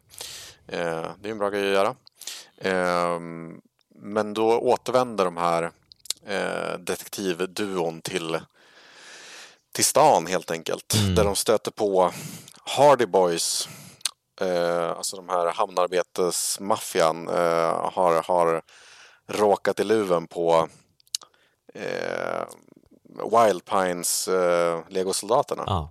Eh, 0.68 1.12
det 1.20 1.30
är 1.30 1.32
en 1.32 1.38
bra 1.38 1.50
grej 1.50 1.68
att 1.68 1.74
göra. 1.74 1.96
Eh, 2.58 3.20
men 3.96 4.34
då 4.34 4.60
återvänder 4.60 5.26
de 5.26 5.38
här 5.38 5.72
eh, 6.26 6.80
detektivduon 6.80 8.02
till, 8.02 8.40
till 9.72 9.86
stan 9.86 10.28
helt 10.28 10.52
enkelt. 10.52 10.94
Mm. 10.94 11.16
Där 11.16 11.24
de 11.24 11.36
stöter 11.36 11.72
på 11.72 12.12
Hardy 12.64 13.06
Boys. 13.06 13.70
Eh, 14.42 14.90
alltså 14.90 15.16
de 15.16 15.30
här 15.30 15.52
hamnarbetesmaffian 15.52 17.28
eh, 17.28 17.92
har, 17.92 18.24
har 18.24 18.62
råkat 19.28 19.80
i 19.80 19.84
luven 19.84 20.28
på 20.28 20.68
eh, 21.74 22.44
Wild 23.32 23.66
Pines 23.66 24.28
eh, 24.28 24.80
legosoldaterna. 24.90 25.64
Ah. 25.68 25.90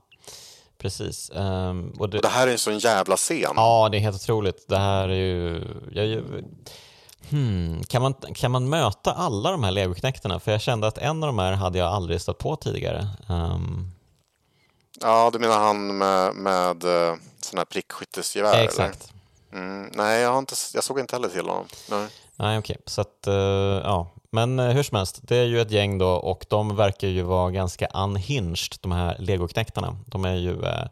Precis. 0.87 1.31
Um, 1.35 1.91
och, 1.99 2.09
det, 2.09 2.17
och, 2.17 2.23
det, 2.23 2.29
här 2.29 2.47
är 2.47 2.53
en 2.53 2.59
sån 2.59 2.79
jävla 2.79 3.17
scen. 3.17 3.53
Ja, 3.57 3.89
det 3.93 3.99
är 3.99 4.01
helt 4.01 4.17
otroligt. 4.17 4.69
Det 4.69 4.79
här 4.79 5.09
är 5.09 5.15
ju... 5.15 5.65
Jag, 5.93 6.25
hmm, 7.31 7.83
kan, 7.85 8.03
man, 8.03 8.15
kan 8.15 8.51
man 8.51 8.69
möta 8.69 9.13
alla 9.13 9.51
de 9.51 9.65
här 9.65 9.71
legoknektarna? 9.71 10.41
För 10.41 10.53
jag 10.53 10.61
kände 10.61 10.87
att 10.87 10.99
en 10.99 11.23
av 11.23 11.27
de 11.27 11.39
här 11.39 11.53
hade 11.53 11.79
jag 11.79 11.89
aldrig 11.89 12.21
stött 12.21 12.39
på 12.39 12.57
tidigare. 12.57 13.09
Um... 13.29 13.93
Ja, 15.01 15.31
du 15.33 15.39
menar 15.39 15.59
han 15.59 15.99
med, 15.99 16.35
med 16.35 16.85
uh, 16.85 17.15
sån 17.41 17.59
här 17.59 17.65
prickskyttesgevär? 17.65 18.65
Exakt. 18.65 19.13
Mm, 19.53 19.91
nej, 19.95 20.21
jag, 20.21 20.33
har 20.33 20.39
inte, 20.39 20.55
jag 20.75 20.85
såg 20.85 21.01
inte 21.01 21.17
heller 21.17 21.29
till 21.29 21.47
honom. 21.49 21.67
Nej, 21.91 22.09
nej 22.37 22.59
okej. 22.59 22.75
Okay. 22.75 22.83
Så 22.87 23.01
att, 23.01 23.25
uh, 23.29 23.35
ja, 23.85 24.17
men 24.37 24.59
eh, 24.59 24.67
hur 24.67 24.83
som 24.83 24.97
helst, 24.97 25.21
det 25.23 25.37
är 25.37 25.45
ju 25.45 25.61
ett 25.61 25.71
gäng 25.71 25.99
då 25.99 26.09
och 26.09 26.47
de 26.49 26.77
verkar 26.77 27.09
ju 27.09 27.23
vara 27.23 27.51
ganska 27.51 27.87
unhinged, 27.87 28.77
de 28.81 28.93
här 28.93 29.17
legoknektarna. 29.19 29.97
De 30.07 30.25
är 30.25 30.35
ju 30.35 30.65
eh, 30.65 30.87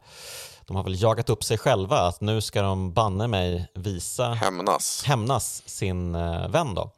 de 0.67 0.77
har 0.77 0.85
väl 0.85 1.03
jagat 1.03 1.31
upp 1.31 1.45
sig 1.45 1.59
själva 1.59 1.97
att 1.97 2.21
nu 2.21 2.41
ska 2.41 2.63
de 2.63 2.93
banne 2.93 3.29
mig 3.29 3.67
visa 3.75 4.33
hämnas, 4.33 5.05
hämnas 5.07 5.63
sin 5.67 6.15
eh, 6.15 6.49
vän 6.49 6.75
då. 6.75 6.91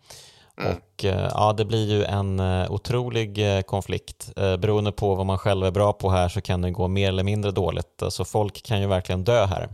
Mm. 0.58 0.72
Och 0.72 1.04
ja, 1.04 1.54
det 1.56 1.64
blir 1.64 1.86
ju 1.90 2.04
en 2.04 2.40
otrolig 2.68 3.40
konflikt. 3.66 4.30
Beroende 4.34 4.92
på 4.92 5.14
vad 5.14 5.26
man 5.26 5.38
själv 5.38 5.66
är 5.66 5.70
bra 5.70 5.92
på 5.92 6.10
här 6.10 6.28
så 6.28 6.40
kan 6.40 6.62
det 6.62 6.70
gå 6.70 6.88
mer 6.88 7.08
eller 7.08 7.22
mindre 7.22 7.50
dåligt. 7.50 8.02
Alltså 8.02 8.24
folk 8.24 8.62
kan 8.62 8.80
ju 8.80 8.86
verkligen 8.86 9.24
dö 9.24 9.46
här. 9.46 9.68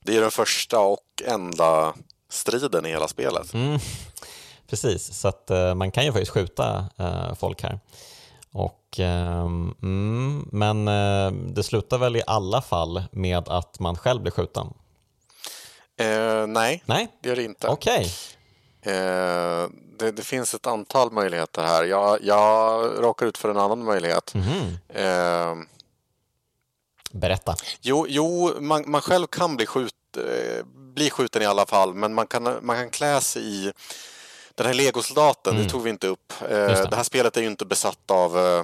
Det 0.00 0.16
är 0.16 0.20
den 0.20 0.30
första 0.30 0.80
och 0.80 1.22
enda 1.26 1.94
striden 2.30 2.86
i 2.86 2.88
hela 2.88 3.08
spelet. 3.08 3.54
Mm. 3.54 3.78
Precis, 4.68 5.20
så 5.20 5.28
att 5.28 5.50
uh, 5.50 5.74
man 5.74 5.90
kan 5.90 6.04
ju 6.04 6.12
faktiskt 6.12 6.32
skjuta 6.32 6.84
uh, 7.00 7.34
folk 7.34 7.62
här. 7.62 7.80
Och, 8.52 8.98
uh, 8.98 9.40
mm, 9.82 10.48
men 10.52 10.88
eh, 10.88 11.32
det 11.32 11.62
slutar 11.62 11.98
väl 11.98 12.16
i 12.16 12.22
alla 12.26 12.62
fall 12.62 13.02
med 13.10 13.48
att 13.48 13.80
man 13.80 13.96
själv 13.96 14.22
blir 14.22 14.32
skjuten? 14.32 14.66
nej, 16.48 16.82
nej, 16.86 17.08
det 17.22 17.28
gör 17.28 17.36
det 17.36 17.44
inte. 17.44 17.68
Okay. 17.68 18.06
Det, 19.98 20.12
det, 20.12 20.22
finns 20.22 20.54
ett 20.54 20.66
antal 20.66 21.12
möjligheter 21.12 21.62
här. 21.62 21.84
Jag, 21.84 22.18
jag 22.22 22.90
råkar 23.02 23.26
ut 23.26 23.38
för 23.38 23.48
en 23.48 23.56
annan 23.56 23.84
möjlighet. 23.84 24.34
Mm. 24.34 25.66
Berätta. 27.10 27.54
Jo, 27.80 28.06
jo 28.08 28.56
man, 28.60 28.84
man 28.86 29.00
själv 29.00 29.26
kan 29.26 29.56
bli, 29.56 29.66
skjut, 30.16 30.64
bli 30.94 31.10
skjuten 31.10 31.42
i 31.42 31.46
alla 31.46 31.66
fall, 31.66 31.94
men 31.94 32.14
man 32.14 32.26
kan, 32.26 32.58
man 32.62 32.76
kan 32.76 32.90
klä 32.90 33.20
sig 33.20 33.42
i 33.42 33.72
den 34.54 34.66
här 34.66 34.74
legosoldaten, 34.74 35.52
mm. 35.52 35.64
det 35.64 35.70
tog 35.70 35.82
vi 35.82 35.90
inte 35.90 36.06
upp. 36.06 36.32
Eh, 36.42 36.48
det. 36.48 36.86
det. 36.90 36.96
här 36.96 37.02
spelet 37.02 37.36
är 37.36 37.40
ju 37.40 37.46
inte 37.46 37.64
besatt 37.64 38.10
av 38.10 38.38
eh, 38.38 38.62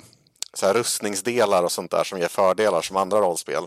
så 0.55 0.67
här 0.67 0.75
rustningsdelar 0.75 1.63
och 1.63 1.73
sånt 1.73 1.91
där 1.91 2.05
som 2.05 2.19
ger 2.19 2.29
fördelar 2.29 2.83
som 2.83 2.97
andra 2.97 3.21
rollspel. 3.21 3.65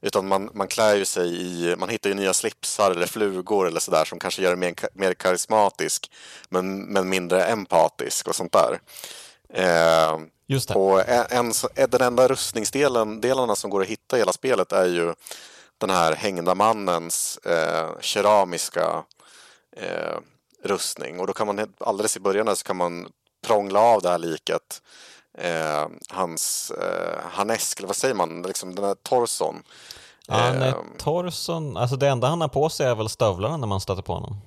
Utan 0.00 0.28
man, 0.28 0.50
man 0.54 0.68
klär 0.68 0.94
ju 0.96 1.04
sig 1.04 1.42
i, 1.42 1.76
man 1.76 1.88
hittar 1.88 2.10
ju 2.10 2.14
nya 2.14 2.32
slipsar 2.32 2.90
eller 2.90 3.06
flugor 3.06 3.66
eller 3.66 3.80
sådär 3.80 4.04
som 4.04 4.18
kanske 4.18 4.42
gör 4.42 4.50
det 4.50 4.56
mer, 4.56 4.74
mer 4.92 5.14
karismatisk 5.14 6.10
men, 6.48 6.84
men 6.84 7.08
mindre 7.08 7.44
empatisk 7.44 8.28
och 8.28 8.36
sånt 8.36 8.52
där. 8.52 8.80
Eh, 9.54 10.18
Just 10.46 10.68
det. 10.68 10.74
Och 10.74 11.08
en, 11.08 11.26
en, 11.30 11.52
den 11.90 12.02
enda 12.02 12.28
rustningsdelen 12.28 13.20
delarna 13.20 13.56
som 13.56 13.70
går 13.70 13.82
att 13.82 13.88
hitta 13.88 14.16
i 14.16 14.18
hela 14.18 14.32
spelet 14.32 14.72
är 14.72 14.86
ju 14.86 15.14
den 15.78 15.90
här 15.90 16.14
hängda 16.14 16.54
mannens 16.54 17.38
eh, 17.38 17.88
keramiska 18.00 19.04
eh, 19.76 20.18
rustning 20.64 21.20
och 21.20 21.26
då 21.26 21.32
kan 21.32 21.46
man 21.46 21.74
alldeles 21.80 22.16
i 22.16 22.20
början 22.20 22.46
där 22.46 22.54
så 22.54 22.64
kan 22.64 22.76
man 22.76 23.08
prångla 23.46 23.80
av 23.80 24.02
det 24.02 24.08
här 24.08 24.18
liket 24.18 24.82
eh, 25.38 25.86
hans 26.08 26.70
eh, 26.70 27.18
harnesk, 27.30 27.78
eller 27.78 27.86
vad 27.86 27.96
säger 27.96 28.14
man, 28.14 28.42
liksom 28.42 28.74
den 28.74 28.84
här 28.84 28.94
torson. 28.94 29.62
Nej, 30.28 30.68
Eh, 30.68 30.74
torson, 30.98 31.76
alltså 31.76 31.96
det 31.96 32.08
enda 32.08 32.28
han 32.28 32.40
har 32.40 32.48
på 32.48 32.68
sig 32.68 32.86
är 32.86 32.94
väl 32.94 33.08
stövlarna 33.08 33.56
när 33.56 33.66
man 33.66 33.80
stöter 33.80 34.02
på 34.02 34.12
honom. 34.14 34.40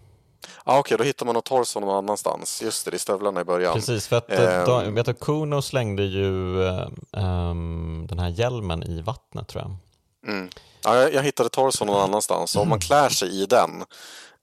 Ja, 0.66 0.80
okej, 0.80 0.98
då 0.98 1.04
hittar 1.04 1.26
man 1.26 1.34
nog 1.34 1.44
torson 1.44 1.84
någon 1.84 1.96
annanstans. 1.96 2.62
Just 2.62 2.86
det, 2.86 2.92
det 2.92 2.98
är 2.98 3.00
stövlarna 3.00 3.42
i 3.42 3.44
början. 3.44 3.74
Precis, 3.74 4.08
för 4.08 4.16
att 4.16 4.30
Ehm. 4.32 4.60
eh, 4.60 4.66
då, 4.66 4.92
vet 4.92 5.06
du, 5.06 5.14
Kuno 5.14 5.62
slängde 5.62 6.04
ju 6.04 6.64
eh, 6.68 6.88
ehm, 7.18 8.06
den 8.10 8.20
här 8.20 8.30
hjälmen 8.30 8.84
i 8.84 9.02
vattnet 9.02 9.48
tror 9.48 9.64
jag. 9.64 9.76
Mm. 10.30 10.50
Ja, 10.84 11.10
jag, 11.10 11.24
hittade 11.24 11.50
torson 11.50 11.88
någon 11.88 12.02
annanstans. 12.02 12.56
Om 12.56 12.70
man 12.70 12.80
klär 12.80 13.10
sig 13.10 13.42
i 13.42 13.46
den, 13.46 13.86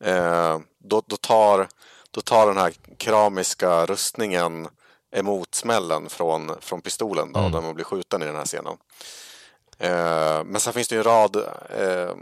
eh, 0.05 0.59
då, 0.79 1.03
då, 1.07 1.17
tar, 1.17 1.69
då 2.11 2.21
tar 2.21 2.47
den 2.47 2.57
här 2.57 2.73
keramiska 2.99 3.87
rustningen 3.87 4.69
emot 5.17 5.55
smällen 5.55 6.09
från, 6.09 6.53
från 6.61 6.81
pistolen 6.81 7.33
då, 7.33 7.41
där 7.49 7.61
man 7.61 7.75
blir 7.75 7.85
skjuten 7.85 8.23
i 8.23 8.27
den 8.27 8.37
här 8.37 8.45
scenen. 8.45 8.77
Eh, 9.79 10.45
men 10.45 10.61
sen 10.61 10.73
finns 10.73 10.89
det 10.89 10.95
ju 10.95 10.99
en 10.99 11.05
rad 11.05 11.37
eh, 11.79 12.15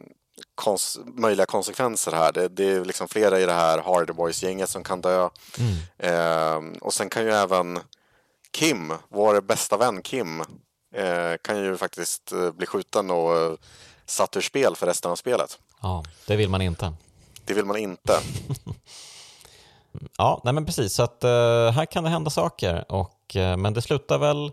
kons 0.54 0.98
möjliga 1.04 1.46
konsekvenser 1.46 2.12
här. 2.12 2.32
Det, 2.32 2.48
det 2.48 2.70
är 2.70 2.84
liksom 2.84 3.08
flera 3.08 3.40
i 3.40 3.46
det 3.46 3.52
här 3.52 3.78
Hardy 3.78 4.12
Boys-gänget 4.12 4.70
som 4.70 4.84
kan 4.84 5.00
dö. 5.00 5.28
Eh, 5.98 6.60
och 6.80 6.94
sen 6.94 7.08
kan 7.08 7.24
ju 7.24 7.30
även 7.30 7.80
Kim, 8.50 8.92
vår 9.08 9.40
bästa 9.40 9.76
vän 9.76 10.02
Kim, 10.02 10.42
kan 11.42 11.64
ju 11.64 11.76
faktiskt 11.76 12.32
eh, 12.32 12.51
bli 12.51 12.66
skjuten 12.66 13.11
och 13.11 13.36
eh, 13.36 13.53
satt 14.07 14.36
ur 14.36 14.40
spel 14.40 14.76
för 14.76 14.86
resten 14.86 15.11
av 15.11 15.16
spelet. 15.16 15.59
Ja, 15.82 16.05
det 16.26 16.36
vill 16.36 16.49
man 16.49 16.62
inte. 16.62 16.92
Det 17.45 17.55
vill 17.55 17.64
man 17.64 17.76
inte. 17.76 18.12
Ja, 20.18 20.40
nej 20.45 20.55
men 20.55 20.66
precis, 20.66 20.95
så 20.95 21.03
att 21.03 21.24
eh, 21.24 21.70
här 21.70 21.86
kan 21.86 22.05
det 22.05 22.11
hända 22.11 22.30
saker. 22.30 22.92
Och, 22.92 23.36
eh, 23.36 23.57
men 23.57 23.74
det 23.74 23.82
slutar 23.82 24.18
väl 24.18 24.53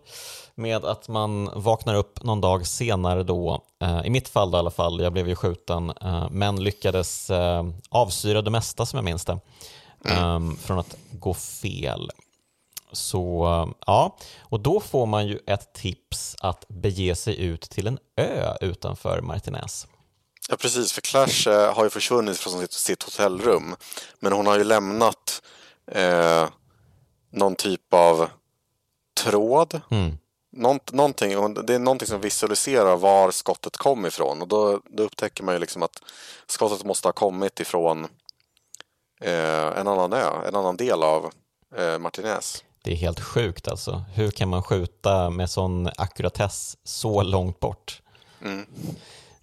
med 0.55 0.85
att 0.85 1.07
man 1.07 1.49
vaknar 1.55 1.95
upp 1.95 2.23
någon 2.23 2.41
dag 2.41 2.67
senare 2.67 3.23
då, 3.23 3.63
eh, 3.81 4.05
i 4.05 4.09
mitt 4.09 4.29
fall 4.29 4.51
då 4.51 4.57
i 4.57 4.59
alla 4.59 4.71
fall, 4.71 4.99
jag 5.01 5.13
blev 5.13 5.27
ju 5.29 5.35
skjuten, 5.35 5.89
eh, 5.89 6.29
men 6.31 6.63
lyckades 6.63 7.29
eh, 7.29 7.63
avsyra 7.89 8.41
det 8.41 8.51
mesta 8.51 8.85
som 8.85 8.97
jag 8.97 9.03
minns 9.03 9.25
det, 9.25 9.39
eh, 10.05 10.39
från 10.59 10.79
att 10.79 10.95
gå 11.11 11.33
fel. 11.33 12.11
Så 12.91 13.45
ja, 13.85 14.17
och 14.39 14.59
då 14.59 14.79
får 14.79 15.05
man 15.05 15.27
ju 15.27 15.39
ett 15.47 15.73
tips 15.73 16.35
att 16.39 16.65
bege 16.67 17.15
sig 17.15 17.41
ut 17.41 17.61
till 17.61 17.87
en 17.87 17.99
ö 18.17 18.53
utanför 18.61 19.21
Martinez. 19.21 19.87
Ja, 20.49 20.57
precis. 20.57 20.91
För 20.91 21.01
Clash 21.01 21.47
eh, 21.47 21.73
har 21.73 21.83
ju 21.83 21.89
försvunnit 21.89 22.37
från 22.37 22.61
sitt, 22.61 22.71
sitt 22.71 23.03
hotellrum. 23.03 23.75
Men 24.19 24.33
hon 24.33 24.47
har 24.47 24.57
ju 24.57 24.63
lämnat 24.63 25.41
eh, 25.91 26.49
någon 27.31 27.55
typ 27.55 27.93
av 27.93 28.29
tråd. 29.23 29.81
Mm. 29.91 30.17
Nånt, 30.53 30.91
någonting, 30.91 31.53
det 31.53 31.75
är 31.75 31.79
någonting 31.79 32.07
som 32.07 32.21
visualiserar 32.21 32.97
var 32.97 33.31
skottet 33.31 33.77
kom 33.77 34.05
ifrån. 34.05 34.41
Och 34.41 34.47
då, 34.47 34.81
då 34.89 35.03
upptäcker 35.03 35.43
man 35.43 35.55
ju 35.55 35.59
liksom 35.59 35.83
att 35.83 36.03
skottet 36.47 36.85
måste 36.85 37.07
ha 37.07 37.13
kommit 37.13 37.59
ifrån 37.59 38.07
eh, 39.21 39.77
en 39.77 39.87
annan 39.87 40.13
ö, 40.13 40.47
en 40.47 40.55
annan 40.55 40.77
del 40.77 41.03
av 41.03 41.31
eh, 41.75 41.99
Martinez. 41.99 42.63
Det 42.83 42.91
är 42.91 42.95
helt 42.95 43.19
sjukt 43.19 43.67
alltså. 43.67 44.03
Hur 44.13 44.31
kan 44.31 44.49
man 44.49 44.63
skjuta 44.63 45.29
med 45.29 45.49
sån 45.49 45.89
ackuratess 45.97 46.77
så 46.83 47.23
långt 47.23 47.59
bort? 47.59 48.01
Mm. 48.41 48.65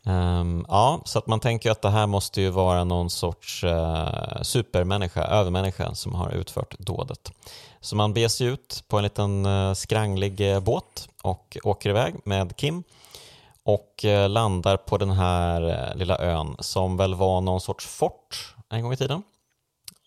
Ehm, 0.09 0.65
ja, 0.69 1.01
så 1.05 1.19
att 1.19 1.27
man 1.27 1.41
tänker 1.41 1.71
att 1.71 1.83
det 1.83 1.91
här 1.91 2.07
måste 2.07 2.41
ju 2.41 2.51
vara 2.51 2.85
någon 2.85 3.11
sorts 3.11 3.65
uh, 3.65 4.43
supermänniska, 4.43 5.25
övermänniska 5.25 5.95
som 5.95 6.15
har 6.15 6.31
utfört 6.31 6.79
dådet. 6.79 7.33
Så 7.81 7.97
man 7.97 8.15
beger 8.15 8.29
sig 8.29 8.47
ut 8.47 8.85
på 8.89 8.97
en 8.97 9.03
liten 9.03 9.47
uh, 9.47 9.75
skranglig 9.75 10.41
uh, 10.41 10.61
båt 10.61 11.09
och 11.23 11.57
åker 11.63 11.91
iväg 11.91 12.15
med 12.25 12.57
Kim 12.57 12.83
och 13.63 14.05
landar 14.29 14.77
på 14.77 14.99
den 14.99 15.11
här 15.11 15.93
lilla 15.95 16.19
ön 16.19 16.57
som 16.59 16.97
väl 16.97 17.15
var 17.15 17.41
någon 17.41 17.61
sorts 17.61 17.87
fort 17.87 18.55
en 18.69 18.83
gång 18.83 18.93
i 18.93 18.97
tiden. 18.97 19.23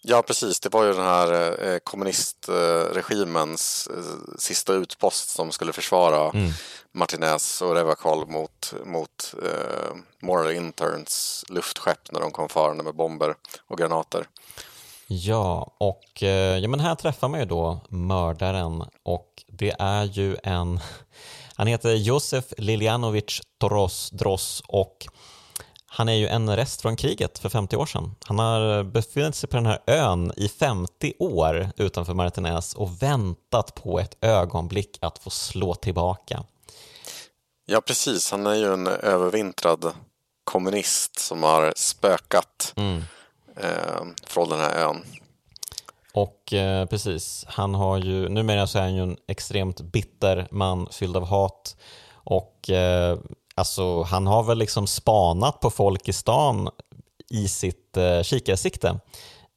Ja, 0.01 0.21
precis. 0.21 0.59
Det 0.59 0.73
var 0.73 0.83
ju 0.83 0.93
den 0.93 1.05
här 1.05 1.57
eh, 1.67 1.77
kommunistregimens 1.83 3.89
eh, 3.95 4.03
sista 4.37 4.73
utpost 4.73 5.29
som 5.29 5.51
skulle 5.51 5.73
försvara 5.73 6.31
Martinez 6.91 7.61
och 7.61 7.75
Revacol 7.75 8.27
mot, 8.27 8.73
mot 8.85 9.35
eh, 9.43 9.95
Moral 10.21 10.51
Interns 10.51 11.45
luftskepp 11.49 12.11
när 12.11 12.19
de 12.19 12.31
kom 12.31 12.49
farande 12.49 12.83
med 12.83 12.95
bomber 12.95 13.35
och 13.67 13.77
granater. 13.77 14.25
Ja, 15.07 15.75
och 15.77 16.23
eh, 16.23 16.57
ja, 16.57 16.67
men 16.67 16.79
här 16.79 16.95
träffar 16.95 17.27
man 17.27 17.39
ju 17.39 17.45
då 17.45 17.79
mördaren 17.89 18.83
och 19.03 19.43
det 19.47 19.75
är 19.79 20.03
ju 20.03 20.37
en, 20.43 20.79
han 21.55 21.67
heter 21.67 21.93
Josef 21.93 22.45
Liljanovic 22.57 23.41
Dross, 23.59 24.09
Dross 24.09 24.63
och 24.67 25.07
han 25.93 26.09
är 26.09 26.13
ju 26.13 26.27
en 26.27 26.55
rest 26.55 26.81
från 26.81 26.95
kriget 26.95 27.39
för 27.39 27.49
50 27.49 27.77
år 27.77 27.85
sedan. 27.85 28.15
Han 28.25 28.39
har 28.39 28.83
befunnit 28.83 29.35
sig 29.35 29.49
på 29.49 29.57
den 29.57 29.65
här 29.65 29.79
ön 29.87 30.31
i 30.37 30.47
50 30.47 31.13
år 31.19 31.69
utanför 31.77 32.13
Martinez 32.13 32.73
och 32.73 33.03
väntat 33.03 33.75
på 33.75 33.99
ett 33.99 34.17
ögonblick 34.21 34.97
att 35.01 35.19
få 35.19 35.29
slå 35.29 35.75
tillbaka. 35.75 36.43
Ja, 37.65 37.81
precis. 37.81 38.31
Han 38.31 38.47
är 38.47 38.55
ju 38.55 38.73
en 38.73 38.87
övervintrad 38.87 39.93
kommunist 40.43 41.19
som 41.19 41.43
har 41.43 41.73
spökat 41.75 42.73
eh, 43.55 44.05
från 44.23 44.49
den 44.49 44.59
här 44.59 44.87
ön. 44.87 45.03
Och 46.13 46.53
eh, 46.53 46.85
precis, 46.85 47.45
han 47.47 47.75
har 47.75 47.97
ju, 47.97 48.29
numera 48.29 48.67
så 48.67 48.77
är 48.77 48.81
han 48.81 48.95
ju 48.95 49.03
en 49.03 49.17
extremt 49.27 49.81
bitter 49.81 50.47
man 50.51 50.87
fylld 50.91 51.17
av 51.17 51.25
hat 51.25 51.75
och 52.13 52.69
eh, 52.69 53.17
alltså 53.61 54.03
han 54.03 54.27
har 54.27 54.43
väl 54.43 54.57
liksom 54.57 54.87
spanat 54.87 55.59
på 55.59 55.69
folk 55.69 56.07
i 56.07 56.13
stan 56.13 56.69
i 57.29 57.47
sitt 57.47 57.97
eh, 57.97 58.21
kikarsikte. 58.21 58.99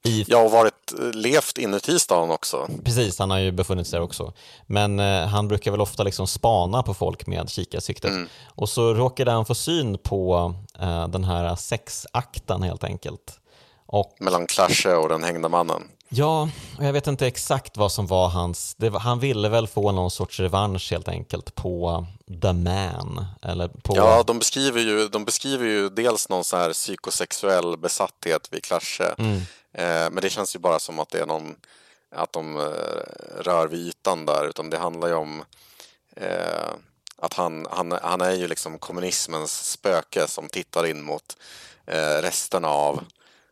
I, 0.07 0.25
Jag 0.29 0.39
har 0.39 0.49
varit, 0.51 0.93
eh, 0.99 1.11
levt 1.13 1.59
inuti 1.59 1.99
stan 1.99 2.31
också. 2.31 2.69
Precis, 2.85 3.19
han 3.19 3.31
har 3.31 3.39
ju 3.39 3.53
befunnit 3.53 3.87
sig 3.87 3.99
där 3.99 4.05
också. 4.05 4.33
Men 4.67 5.01
eh, 5.01 5.27
han 5.27 5.49
brukar 5.49 5.71
väl 5.71 5.81
ofta 5.81 6.03
liksom 6.03 6.27
spana 6.27 6.83
på 6.83 6.95
folk 6.95 7.27
med 7.27 7.51
kikarsiktet. 7.51 8.13
Och 8.47 8.69
så 8.69 8.95
råkade 8.95 9.31
han 9.31 9.47
få 9.47 9.55
syn 9.55 9.99
på 9.99 10.55
eh, 10.81 11.09
den 11.09 11.25
här 11.25 11.57
sexakten 11.57 12.63
helt 12.63 12.85
enkelt. 12.85 13.41
Och 13.87 14.17
Mellan 14.21 14.47
Clash 14.47 14.87
och 14.87 15.09
den 15.09 15.25
hängda 15.25 15.49
mannen. 15.49 15.83
Ja, 16.17 16.49
och 16.79 16.85
jag 16.85 16.93
vet 16.93 17.07
inte 17.07 17.27
exakt 17.27 17.77
vad 17.77 17.93
som 17.93 18.07
var 18.07 18.29
hans... 18.29 18.77
Var, 18.79 19.01
han 19.01 19.19
ville 19.19 19.49
väl 19.49 19.67
få 19.67 19.93
någon 19.93 20.11
sorts 20.11 20.41
revansch 20.41 20.91
helt 20.91 21.09
enkelt 21.09 21.55
på 21.55 22.07
The 22.43 22.53
Man. 22.53 23.27
Eller 23.43 23.69
på... 23.69 23.97
Ja, 23.97 24.23
de 24.23 24.39
beskriver 24.39 24.81
ju, 24.81 25.09
de 25.09 25.25
beskriver 25.25 25.67
ju 25.67 25.89
dels 25.89 26.29
någon 26.29 26.45
så 26.45 26.57
här 26.57 26.73
psykosexuell 26.73 27.77
besatthet 27.77 28.49
vid 28.53 28.63
Clash. 28.63 29.01
Eh, 29.73 30.11
men 30.11 30.17
det 30.17 30.31
känns 30.31 30.55
ju 30.55 30.59
bara 30.59 30.79
som 30.79 30.99
att 30.99 31.11
det 31.11 31.21
är 31.21 31.27
någon, 31.27 31.57
att 32.17 32.33
de 32.33 32.57
eh, 32.57 33.43
rör 33.43 33.67
vid 33.67 33.87
ytan 33.87 34.27
där, 34.27 34.49
utan 34.49 34.71
det 34.71 34.79
handlar 34.79 35.09
ju 35.09 35.15
om 35.15 35.45
eh, 36.17 36.71
att 37.19 37.35
han, 37.35 37.67
han, 37.71 37.99
han 38.03 38.21
är 38.21 38.33
ju 38.33 38.49
liksom 38.49 38.79
kommunismens 38.79 39.71
spöke 39.71 40.27
som 40.29 40.49
tittar 40.49 40.87
in 40.87 41.03
mot 41.03 41.37
eh, 41.87 42.23
resterna 42.23 42.69
av 42.69 43.05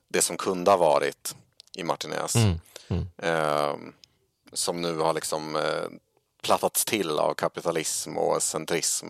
det 0.09 0.23
som 0.23 0.37
kunde 0.37 0.71
ha 0.71 0.79
varit 0.79 1.35
i 1.77 1.85
Martinez. 1.85 2.35
Eh, 3.23 3.75
som 4.53 4.83
nu 4.83 4.99
har 4.99 5.13
liksom 5.15 5.57
eh, 5.57 5.63
plattats 6.43 6.85
till 6.85 7.19
av 7.19 7.35
kapitalism 7.35 8.19
och 8.19 8.43
centrism. 8.43 9.07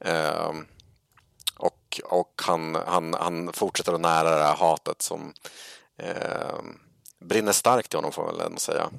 Eh, 0.00 0.52
och 1.56 2.00
och 2.04 2.42
han, 2.46 2.74
han, 2.86 3.14
han 3.14 3.52
fortsätter 3.52 3.92
att 3.92 4.00
nära 4.00 4.36
det 4.36 4.44
här 4.44 4.56
hatet 4.56 5.02
som 5.02 5.32
eh, 5.98 6.58
brinner 7.20 7.52
starkt 7.52 7.94
i 7.94 7.96
honom 7.96 8.12
får 8.12 8.22
man 8.24 8.36
väl 8.36 8.46
ändå 8.46 8.58
säga. 8.58 8.90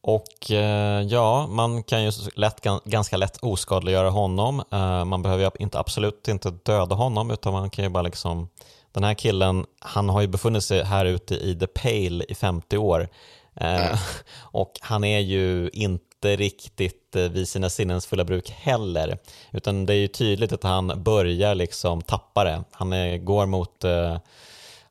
Och 0.00 0.50
eh, 0.50 1.02
ja, 1.02 1.46
man 1.46 1.82
kan 1.82 2.04
ju 2.04 2.12
lätt, 2.34 2.60
gan- 2.64 2.80
ganska 2.84 3.16
lätt 3.16 3.36
oskadliggöra 3.36 4.10
honom. 4.10 4.62
Eh, 4.72 5.04
man 5.04 5.22
behöver 5.22 5.44
ju 5.44 5.50
inte, 5.58 5.78
absolut 5.78 6.28
inte 6.28 6.50
döda 6.50 6.94
honom 6.94 7.30
utan 7.30 7.52
man 7.52 7.70
kan 7.70 7.84
ju 7.84 7.88
bara 7.90 8.02
liksom 8.02 8.48
den 8.92 9.04
här 9.04 9.14
killen, 9.14 9.66
han 9.78 10.08
har 10.08 10.20
ju 10.20 10.26
befunnit 10.26 10.64
sig 10.64 10.84
här 10.84 11.04
ute 11.04 11.34
i 11.34 11.58
The 11.58 11.66
Pale 11.66 12.24
i 12.28 12.34
50 12.34 12.76
år 12.78 13.08
eh, 13.54 13.98
och 14.40 14.72
han 14.80 15.04
är 15.04 15.18
ju 15.18 15.70
inte 15.72 16.36
riktigt 16.36 17.16
eh, 17.16 17.22
vid 17.22 17.48
sina 17.48 17.70
sinnens 17.70 18.06
fulla 18.06 18.24
bruk 18.24 18.50
heller 18.50 19.18
utan 19.50 19.86
det 19.86 19.94
är 19.94 19.98
ju 19.98 20.08
tydligt 20.08 20.52
att 20.52 20.62
han 20.62 21.02
börjar 21.02 21.54
liksom 21.54 22.02
tappa 22.02 22.44
det. 22.44 22.64
Han 22.70 22.92
är, 22.92 23.18
går 23.18 23.46
mot 23.46 23.84
eh, 23.84 24.16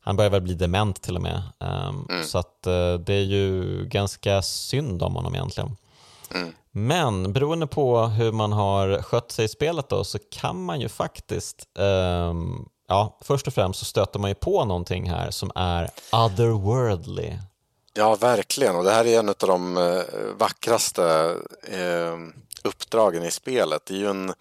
han 0.04 0.16
börjar 0.16 0.32
väl 0.32 0.42
bli 0.42 0.54
dement 0.54 1.02
till 1.02 1.16
och 1.16 1.22
med. 1.22 1.42
Um, 1.60 2.08
Så 2.24 2.38
att 2.38 2.68
eh, 2.68 2.94
det 2.94 3.14
är 3.14 3.24
ju 3.24 3.86
ganska 3.86 4.42
synd 4.42 5.04
om 5.04 5.16
honom 5.16 5.36
egentligen. 5.36 5.78
Men 6.72 7.34
beroende 7.34 7.68
på 7.68 8.06
hur 8.06 8.32
man 8.32 8.52
har 8.52 9.02
skött 9.02 9.32
sig 9.32 9.46
i 9.46 9.48
spelet 9.48 9.90
då 9.90 10.04
så 10.04 10.18
kan 10.32 10.64
man 10.64 10.82
ju 10.82 10.90
faktiskt 10.90 11.68
ehm, 11.80 12.66
ja, 12.92 13.18
först 13.22 13.48
och 13.48 13.54
främst 13.54 13.80
så 13.80 13.86
stöter 13.86 14.20
man 14.20 14.30
ju 14.30 14.36
på 14.36 14.66
någonting 14.66 15.10
här 15.10 15.32
som 15.32 15.52
är 15.56 15.90
otherworldly. 16.12 17.38
Ja, 17.94 18.16
verkligen. 18.16 18.76
Och 18.76 18.84
det 18.84 18.92
här 18.92 19.06
är 19.06 19.20
en 19.20 19.30
av 19.30 19.36
de 19.40 19.78
eh, 19.78 20.04
vackraste 20.38 21.36
eh, 21.64 22.18
uppdragen 22.64 23.24
i 23.24 23.32
spelet. 23.32 23.86
Det 23.86 23.94
är 23.94 23.98
ju 23.98 24.10
en, 24.10 24.34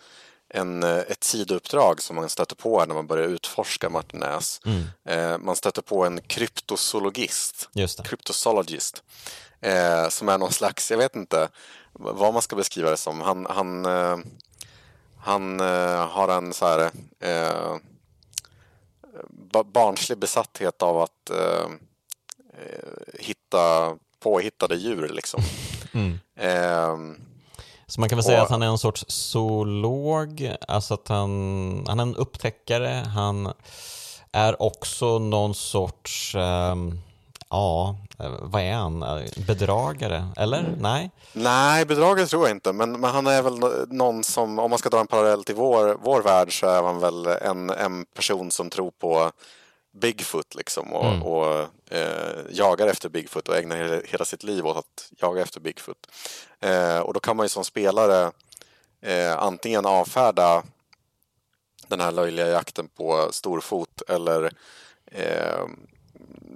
en, 0.48 0.82
eh, 0.82 0.98
ett 0.98 1.24
sidouppdrag 1.24 2.02
som 2.02 2.16
man 2.16 2.28
stöter 2.28 2.56
på 2.56 2.78
här 2.78 2.86
när 2.86 2.94
man 2.94 3.06
börjar 3.06 3.28
utforska 3.28 3.88
Martinez. 3.88 4.60
Mm. 4.64 5.44
Man 5.44 5.56
stöter 5.56 5.82
på 5.82 6.04
en 6.04 6.20
kryptozoologist, 6.20 7.68
kryptozoologist, 8.04 9.02
som 10.08 10.28
är 10.28 10.38
någon 10.38 10.52
slags, 10.52 10.90
jag 10.90 10.98
vet 10.98 11.16
inte 11.16 11.48
vad 11.92 12.32
man 12.32 12.42
ska 12.42 12.56
beskriva 12.56 12.90
det 12.90 12.96
som. 12.96 13.20
Han, 13.20 13.46
han, 13.50 13.84
han 15.18 15.60
har 16.10 16.28
en 16.28 16.52
så 16.52 16.66
här 16.66 16.90
barnslig 19.72 20.18
besatthet 20.18 20.82
av 20.82 21.00
att 21.00 21.30
eh, 21.30 21.70
eh, 22.54 23.18
hitta 23.18 23.96
påhittade 24.22 24.74
djur 24.76 25.08
liksom. 25.08 25.42
Mm. 25.94 26.18
Eh, 26.36 26.96
Så 27.86 28.00
man 28.00 28.08
kan 28.08 28.16
väl 28.16 28.24
säga 28.24 28.38
Och- 28.38 28.44
att 28.44 28.50
han 28.50 28.62
är 28.62 28.66
en 28.66 28.78
sorts 28.78 29.04
zoolog, 29.08 30.54
alltså 30.68 30.94
att 30.94 31.08
han, 31.08 31.84
han 31.88 31.98
är 31.98 32.02
en 32.02 32.16
upptäckare, 32.16 33.04
han 33.14 33.52
är 34.32 34.62
också 34.62 35.18
någon 35.18 35.54
sorts, 35.54 36.34
ehm, 36.34 37.00
ja, 37.50 37.96
eh, 38.18 38.30
vad 38.40 38.62
är 38.62 38.72
han? 38.72 39.02
Eh, 39.02 39.22
Bedragare? 39.46 40.28
Eller? 40.36 40.74
Nej? 40.80 41.10
Nej, 41.32 41.84
bedragare 41.84 42.26
tror 42.26 42.42
jag 42.48 42.56
inte, 42.56 42.72
men, 42.72 42.92
men 43.00 43.10
han 43.10 43.26
är 43.26 43.42
väl 43.42 43.58
nå- 43.58 43.84
någon 43.88 44.24
som, 44.24 44.58
om 44.58 44.70
man 44.70 44.78
ska 44.78 44.88
dra 44.88 45.00
en 45.00 45.06
parallell 45.06 45.44
till 45.44 45.54
vår, 45.54 45.96
vår 46.02 46.22
värld 46.22 46.60
så 46.60 46.66
är 46.66 46.82
han 46.82 47.00
väl 47.00 47.26
en, 47.26 47.70
en 47.70 48.04
person 48.04 48.50
som 48.50 48.70
tror 48.70 48.90
på 48.90 49.32
Bigfoot 49.92 50.54
liksom 50.54 50.92
och, 50.92 51.06
Mm. 51.06 51.22
och 51.22 51.66
eh, 51.90 52.38
jagar 52.50 52.86
efter 52.86 53.08
Bigfoot 53.08 53.48
och 53.48 53.56
ägnar 53.56 53.76
hela, 53.76 54.00
hela 54.04 54.24
sitt 54.24 54.42
liv 54.42 54.66
åt 54.66 54.76
att 54.76 55.12
jaga 55.18 55.42
efter 55.42 55.60
Bigfoot. 55.60 56.06
Eh, 56.60 56.98
och 56.98 57.14
då 57.14 57.20
kan 57.20 57.36
man 57.36 57.44
ju 57.44 57.48
som 57.48 57.64
spelare 57.64 58.30
eh, 59.02 59.38
antingen 59.38 59.86
avfärda 59.86 60.62
den 61.88 62.00
här 62.00 62.12
löjliga 62.12 62.46
jakten 62.48 62.88
på 62.88 63.28
storfot 63.32 64.02
eller 64.08 64.52
eh, 65.12 65.64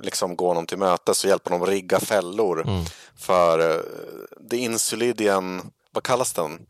liksom 0.02 0.36
gå 0.36 0.48
honom 0.48 0.66
till 0.66 0.78
mötes 0.78 1.24
och 1.24 1.30
hjälpa 1.30 1.50
honom 1.50 1.62
att 1.62 1.68
rigga 1.68 2.00
fällor 2.00 2.60
Mm. 2.68 2.84
för 3.16 3.58
eh, 3.76 3.80
The 4.50 4.56
Insulidian, 4.56 5.70
vad 5.90 6.04
kallas 6.04 6.32
den? 6.32 6.66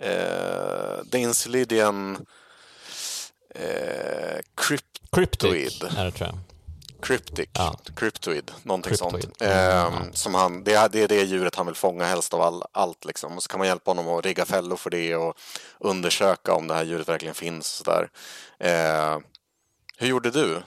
Eh, 0.00 1.04
The 1.12 1.18
Insulidian 1.18 2.26
eh, 3.54 4.38
crypt, 4.54 5.00
Cryptoid. 5.12 5.84
är 5.98 6.04
det 6.04 6.10
tror 6.10 6.28
jag. 6.28 6.38
Cryptic, 7.02 7.48
Ja. 7.52 7.78
Cryptoid, 7.96 8.50
någonting 8.62 8.90
Cryptoid. 8.96 9.22
sånt. 9.22 9.42
Eh, 9.42 9.50
ja. 9.58 9.92
som 10.12 10.34
han, 10.34 10.64
det, 10.64 10.74
är, 10.74 10.88
det 10.88 11.02
är 11.02 11.08
det 11.08 11.22
djuret 11.22 11.54
han 11.54 11.66
vill 11.66 11.74
fånga 11.74 12.04
helst 12.04 12.34
av 12.34 12.40
all, 12.40 12.62
allt. 12.72 13.04
Liksom. 13.04 13.36
Och 13.36 13.42
så 13.42 13.48
kan 13.48 13.58
man 13.58 13.66
hjälpa 13.68 13.90
honom 13.90 14.08
att 14.08 14.24
rigga 14.24 14.44
fällor 14.44 14.76
för 14.76 14.90
det 14.90 15.16
och 15.16 15.34
undersöka 15.78 16.54
om 16.54 16.66
det 16.68 16.74
här 16.74 16.84
djuret 16.84 17.08
verkligen 17.08 17.34
finns. 17.34 17.80
Och 17.80 17.86
så 17.86 17.90
där. 17.90 18.08
Eh, 18.58 19.18
hur 19.96 20.06
gjorde 20.08 20.30
du? 20.30 20.62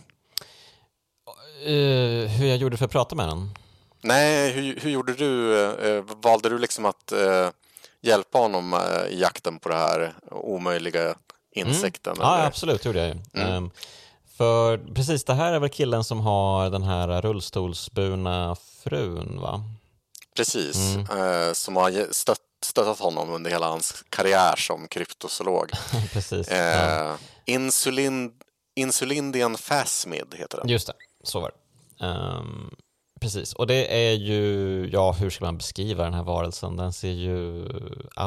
Eh, 1.66 2.30
hur 2.30 2.48
jag 2.48 2.58
gjorde 2.58 2.78
för 2.78 2.86
att 2.86 2.92
prata 2.92 3.16
med 3.16 3.28
den? 3.28 3.50
Nej, 4.02 4.52
hur, 4.52 4.80
hur 4.80 4.90
gjorde 4.90 5.14
du? 5.14 5.62
Eh, 5.66 6.04
valde 6.24 6.50
du 6.50 6.60
liksom 6.60 6.86
att 6.86 7.12
eh, 7.12 7.50
hjälpa 8.02 8.38
honom 8.38 8.76
i 9.10 9.20
jakten 9.22 9.60
på 9.60 9.70
det 9.70 9.76
här 9.76 10.14
omöjliga 10.32 11.16
insekten? 11.56 12.16
Ja, 12.20 12.36
eller? 12.36 12.48
absolut, 12.48 12.84
det 12.84 12.90
gjorde 12.90 13.00
jag 13.00 13.08
ju. 13.08 13.22
Mm. 13.42 13.54
Ehm, 13.54 13.72
för 14.38 14.78
precis, 14.78 15.24
det 15.24 15.34
här 15.34 15.54
är 15.54 15.60
väl 15.60 15.70
killen 15.70 16.04
som 16.04 16.20
har 16.20 16.70
den 16.70 16.84
här 16.84 17.22
rullstolsburna 17.22 18.56
frun, 18.84 19.40
va? 19.42 19.64
Precis, 20.36 20.76
Mm. 21.10 21.56
som 21.56 21.76
har 21.76 22.14
stött, 22.14 22.40
stöttat 22.66 23.00
honom 23.00 23.30
under 23.30 23.52
hela 23.52 23.68
hans 23.68 24.04
karriär 24.10 24.56
som 24.56 24.88
kryptozoolog. 24.88 25.72
precis. 26.14 26.52
Ja. 26.52 27.18
Insulin, 27.46 28.32
Insulindian 28.76 29.56
Phasmid 29.56 30.36
heter 30.38 30.58
den. 30.58 30.68
Just 30.70 30.88
det, 30.88 30.94
så 31.24 31.40
var 31.40 31.52
det. 31.52 32.06
Ehm, 32.06 32.70
precis, 33.22 33.54
och 33.54 33.68
det 33.68 34.10
är 34.10 34.14
ju, 34.14 34.90
ja 34.92 35.12
hur 35.12 35.30
ska 35.30 35.46
man 35.46 35.58
beskriva 35.58 36.04
den 36.04 36.14
här 36.14 36.24
varelsen? 36.24 36.76
Den 36.76 36.94
ser 36.94 37.12
ju 37.12 37.66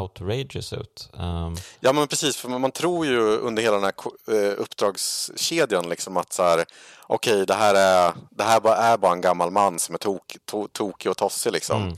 outrageous 0.01 0.73
ut. 0.73 1.11
Ehm, 1.19 1.57
Ja 1.81 1.93
men 1.93 2.09
precis, 2.09 2.37
för 2.37 2.49
man 2.49 2.71
tror 2.71 3.07
ju 3.07 3.21
under 3.21 3.63
hela 3.63 3.77
den 3.77 3.85
här 3.85 3.95
eh, 4.37 4.55
uppdragskedjan 4.61 5.89
liksom 5.89 6.17
att 6.17 6.33
så 6.33 6.43
här, 6.43 6.65
okej 7.07 7.47
det 7.47 7.55
här 7.55 7.75
är, 7.75 8.13
det 8.31 8.45
här 8.45 8.61
bara 8.61 8.77
är 8.77 8.99
bara 8.99 9.13
en 9.13 9.21
gammal 9.21 9.51
man 9.51 9.79
som 9.79 9.95
är 9.95 9.99
tok, 9.99 10.37
to, 10.45 10.69
tokig 10.69 11.11
och 11.11 11.17
tossig 11.17 11.53
liksom. 11.53 11.83
Mm. 11.83 11.97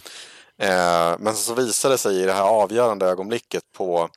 Eh, 0.58 1.16
men 1.18 1.34
så 1.34 1.54
visar 1.54 1.90
det 1.90 1.98
sig 1.98 2.22
i 2.22 2.26
det 2.26 2.32
här 2.32 2.48
avgörande 2.48 3.06
ögonblicket 3.06 3.62
på 3.76 4.08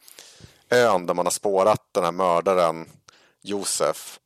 ön 0.70 1.06
där 1.06 1.14
man 1.14 1.26
har 1.26 1.32
spårat 1.32 1.82
den 1.92 2.04
här 2.04 2.12
mördaren 2.12 2.90
Josef. 3.44 4.20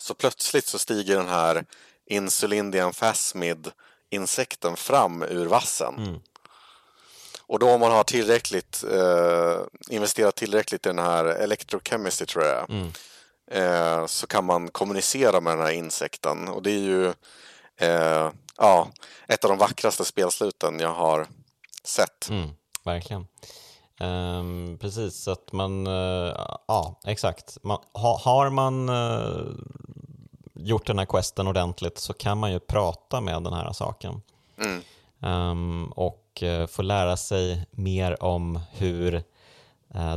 Så 0.00 0.14
plötsligt 0.14 0.66
så 0.66 0.78
stiger 0.78 1.16
den 1.16 1.28
här 1.28 1.64
Insulindian 2.06 2.92
Phasmid 2.92 3.70
insekten 4.10 4.76
fram 4.76 5.22
ur 5.22 5.46
vassen. 5.46 5.94
Mm. 5.98 6.20
Och 7.46 7.58
då 7.58 7.70
om 7.70 7.80
man 7.80 7.92
har 7.92 8.04
tillräckligt 8.04 8.84
eh, 8.92 9.60
investerat 9.88 10.36
tillräckligt 10.36 10.86
i 10.86 10.88
den 10.88 10.98
här 10.98 11.24
electrochemistry 11.24 12.26
tror 12.26 12.44
jag 12.44 12.70
Mm. 12.70 12.92
eh, 13.50 14.06
så 14.06 14.26
kan 14.26 14.44
man 14.44 14.68
kommunicera 14.68 15.40
med 15.40 15.52
den 15.52 15.66
här 15.66 15.72
insekten 15.72 16.48
och 16.48 16.62
det 16.62 16.70
är 16.70 16.78
ju 16.78 17.06
eh, 17.76 18.30
ja, 18.56 18.92
ett 19.28 19.44
av 19.44 19.50
de 19.50 19.58
vackraste 19.58 20.04
spelsluten 20.04 20.80
jag 20.80 20.94
har 20.94 21.26
sett. 21.84 22.28
Mm, 22.28 22.48
verkligen. 22.84 23.26
Ehm, 24.00 24.78
precis, 24.80 25.22
så 25.22 25.30
att 25.30 25.52
man, 25.52 25.86
eh, 25.86 26.34
ja 26.68 27.00
exakt. 27.04 27.58
Man, 27.62 27.78
ha, 27.92 28.18
har 28.18 28.50
man 28.50 28.88
eh, 28.88 29.46
gjort 30.54 30.86
den 30.86 30.98
här 30.98 31.06
questen 31.06 31.46
ordentligt 31.46 31.98
så 31.98 32.12
kan 32.12 32.38
man 32.38 32.52
ju 32.52 32.60
prata 32.60 33.20
med 33.20 33.42
den 33.42 33.52
här 33.52 33.72
saken. 33.72 34.22
Mm. 34.58 34.82
Ehm, 35.22 35.92
och 35.96 36.42
eh, 36.42 36.66
få 36.66 36.82
lära 36.82 37.16
sig 37.16 37.66
mer 37.70 38.22
om 38.22 38.60
hur 38.72 39.22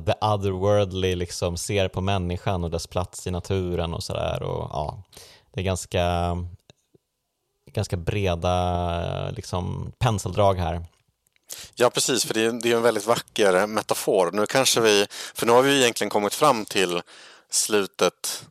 the 0.06 0.14
otherworldly 0.22 1.16
liksom 1.16 1.58
ser 1.58 1.88
på 1.88 2.02
människan 2.02 2.64
och 2.64 2.70
dess 2.70 2.88
plats 2.88 3.28
i 3.28 3.32
naturen 3.32 3.94
och 3.94 4.04
sådär. 4.04 4.38
Ja, 4.42 5.04
det 5.52 5.60
är 5.60 5.64
ganska, 5.64 6.38
ganska 7.72 7.98
breda 7.98 9.30
liksom, 9.30 9.92
penseldrag 10.00 10.54
här. 10.56 10.86
Ja, 11.76 11.90
precis, 11.90 12.26
för 12.26 12.34
det 12.34 12.42
är, 12.42 12.52
det 12.52 12.72
är 12.72 12.76
en 12.76 12.82
väldigt 12.82 13.06
vacker 13.08 13.68
metafor. 13.68 14.32
Nu 14.32 14.46
kanske 14.46 14.82
vi, 14.82 15.06
för 15.36 15.46
nu 15.46 15.52
har 15.52 15.62
vi 15.62 15.82
egentligen 15.82 16.10
kommit 16.10 16.34
fram 16.34 16.66
till 16.66 17.02
slutet 17.50 18.44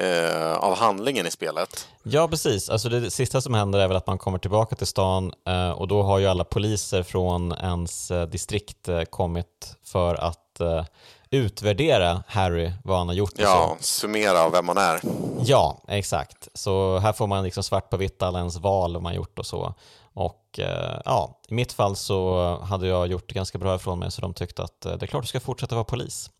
eh, 0.00 0.54
av 0.54 0.76
handlingen 0.76 1.26
i 1.26 1.30
spelet. 1.30 1.88
Ja, 2.02 2.28
precis. 2.28 2.70
Alltså 2.70 2.88
det 2.88 3.10
sista 3.10 3.40
som 3.40 3.54
händer 3.54 3.78
är 3.78 3.88
väl 3.88 3.96
att 3.96 4.06
man 4.06 4.18
kommer 4.18 4.38
tillbaka 4.38 4.76
till 4.76 4.86
stan 4.86 5.32
eh, 5.46 5.70
och 5.70 5.88
då 5.88 6.02
har 6.02 6.18
ju 6.18 6.26
alla 6.26 6.44
poliser 6.44 7.02
från 7.02 7.52
ens 7.52 8.10
eh, 8.10 8.26
distrikt 8.26 8.88
eh, 8.88 9.02
kommit 9.02 9.76
för 9.84 10.14
att 10.14 10.60
eh, 10.60 10.84
utvärdera 11.30 12.22
Harry, 12.28 12.72
vad 12.84 12.98
han 12.98 13.08
har 13.08 13.14
gjort 13.14 13.32
Ja, 13.36 13.76
summera 13.80 14.48
vem 14.48 14.66
man 14.66 14.78
är. 14.78 15.00
Ja, 15.40 15.82
exakt. 15.88 16.48
Så 16.54 16.98
här 16.98 17.12
får 17.12 17.26
man 17.26 17.44
liksom 17.44 17.62
svart 17.62 17.90
på 17.90 17.96
vitt 17.96 18.22
alla 18.22 18.38
ens 18.38 18.56
val 18.56 19.00
man 19.00 19.14
gjort 19.14 19.38
och 19.38 19.46
så. 19.46 19.74
Och 20.14 20.58
eh, 20.58 21.00
ja, 21.04 21.40
i 21.48 21.54
mitt 21.54 21.72
fall 21.72 21.96
så 21.96 22.58
hade 22.62 22.86
jag 22.86 23.06
gjort 23.06 23.32
ganska 23.32 23.58
bra 23.58 23.74
ifrån 23.74 23.98
mig 23.98 24.10
så 24.10 24.20
de 24.20 24.34
tyckte 24.34 24.62
att 24.62 24.86
eh, 24.86 24.92
det 24.92 25.04
är 25.04 25.06
klart 25.06 25.22
du 25.22 25.28
ska 25.28 25.40
fortsätta 25.40 25.74
vara 25.74 25.84
polis. 25.84 26.30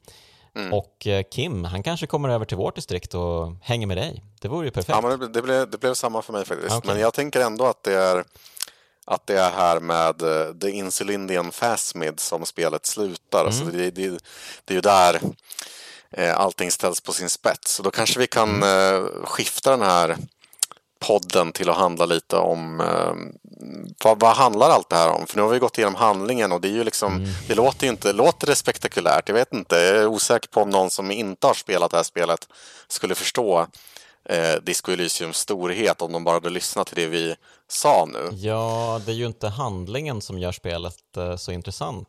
Mm. 0.56 0.72
Och 0.72 1.06
eh, 1.06 1.22
Kim, 1.30 1.64
han 1.64 1.82
kanske 1.82 2.06
kommer 2.06 2.28
över 2.28 2.44
till 2.44 2.56
vårt 2.56 2.74
distrikt 2.74 3.14
och 3.14 3.52
hänger 3.62 3.86
med 3.86 3.96
dig. 3.96 4.22
Det 4.40 4.48
vore 4.48 4.66
ju 4.66 4.70
perfekt. 4.70 4.98
Ja, 5.02 5.08
men 5.08 5.32
det, 5.32 5.42
blev, 5.42 5.70
det 5.70 5.78
blev 5.78 5.94
samma 5.94 6.22
för 6.22 6.32
mig 6.32 6.44
faktiskt. 6.44 6.76
Okej. 6.76 6.90
Men 6.92 7.00
jag 7.00 7.14
tänker 7.14 7.40
ändå 7.40 7.64
att 7.64 7.82
det 7.82 7.94
är 7.94 8.24
att 9.06 9.26
det 9.26 9.38
är 9.38 9.50
här 9.50 9.80
med 9.80 10.18
The 10.60 10.70
Insulindian 10.70 11.50
Phasmid 11.50 12.20
som 12.20 12.46
spelet 12.46 12.86
slutar. 12.86 13.44
Alltså 13.44 13.64
det, 13.64 13.90
det, 13.90 14.08
det 14.64 14.72
är 14.72 14.74
ju 14.74 14.80
där 14.80 15.20
allting 16.34 16.70
ställs 16.70 17.00
på 17.00 17.12
sin 17.12 17.30
spets. 17.30 17.74
Så 17.74 17.82
då 17.82 17.90
kanske 17.90 18.20
vi 18.20 18.26
kan 18.26 18.62
eh, 18.62 19.02
skifta 19.24 19.70
den 19.70 19.82
här 19.82 20.16
podden 21.06 21.52
till 21.52 21.70
att 21.70 21.76
handla 21.76 22.06
lite 22.06 22.36
om 22.36 22.80
eh, 22.80 23.14
vad, 24.04 24.20
vad 24.20 24.36
handlar 24.36 24.70
allt 24.70 24.90
det 24.90 24.96
här 24.96 25.10
om? 25.10 25.26
För 25.26 25.36
nu 25.36 25.42
har 25.42 25.48
vi 25.48 25.58
gått 25.58 25.78
igenom 25.78 25.94
handlingen 25.94 26.52
och 26.52 26.60
det 26.60 26.68
är 26.68 26.72
ju 26.72 26.84
liksom, 26.84 27.26
det 27.48 27.54
låter 27.54 27.86
ju 27.86 27.90
inte, 27.90 28.12
låter 28.12 28.46
det 28.46 28.54
spektakulärt? 28.54 29.28
Jag 29.28 29.34
vet 29.34 29.52
inte, 29.52 29.76
jag 29.76 29.96
är 29.96 30.06
osäker 30.06 30.48
på 30.48 30.60
om 30.60 30.70
någon 30.70 30.90
som 30.90 31.10
inte 31.10 31.46
har 31.46 31.54
spelat 31.54 31.90
det 31.90 31.96
här 31.96 32.04
spelet 32.04 32.48
skulle 32.88 33.14
förstå 33.14 33.66
eh, 34.28 34.54
Disco 34.62 34.92
Elysiums 34.92 35.36
storhet 35.36 36.02
om 36.02 36.12
de 36.12 36.24
bara 36.24 36.36
hade 36.36 36.50
lyssnat 36.50 36.86
till 36.86 36.96
det 36.96 37.06
vi 37.06 37.34
sa 37.68 38.08
nu. 38.12 38.36
Ja, 38.36 39.00
det 39.06 39.12
är 39.12 39.16
ju 39.16 39.26
inte 39.26 39.48
handlingen 39.48 40.20
som 40.20 40.38
gör 40.38 40.52
spelet 40.52 41.16
eh, 41.16 41.36
så 41.36 41.52
intressant, 41.52 42.08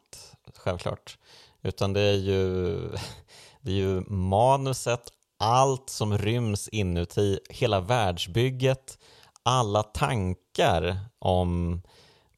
självklart. 0.58 1.18
Utan 1.64 1.94
det 1.94 2.02
är 2.02 2.14
ju, 2.14 2.76
det 3.62 3.72
är 3.72 3.76
ju 3.76 4.02
manuset, 4.08 5.02
allt 5.38 5.90
som 5.90 6.18
ryms 6.18 6.68
inuti 6.68 7.40
hela 7.50 7.80
världsbygget, 7.80 8.98
alla 9.44 9.84
tankar 9.84 11.00
om 11.20 11.82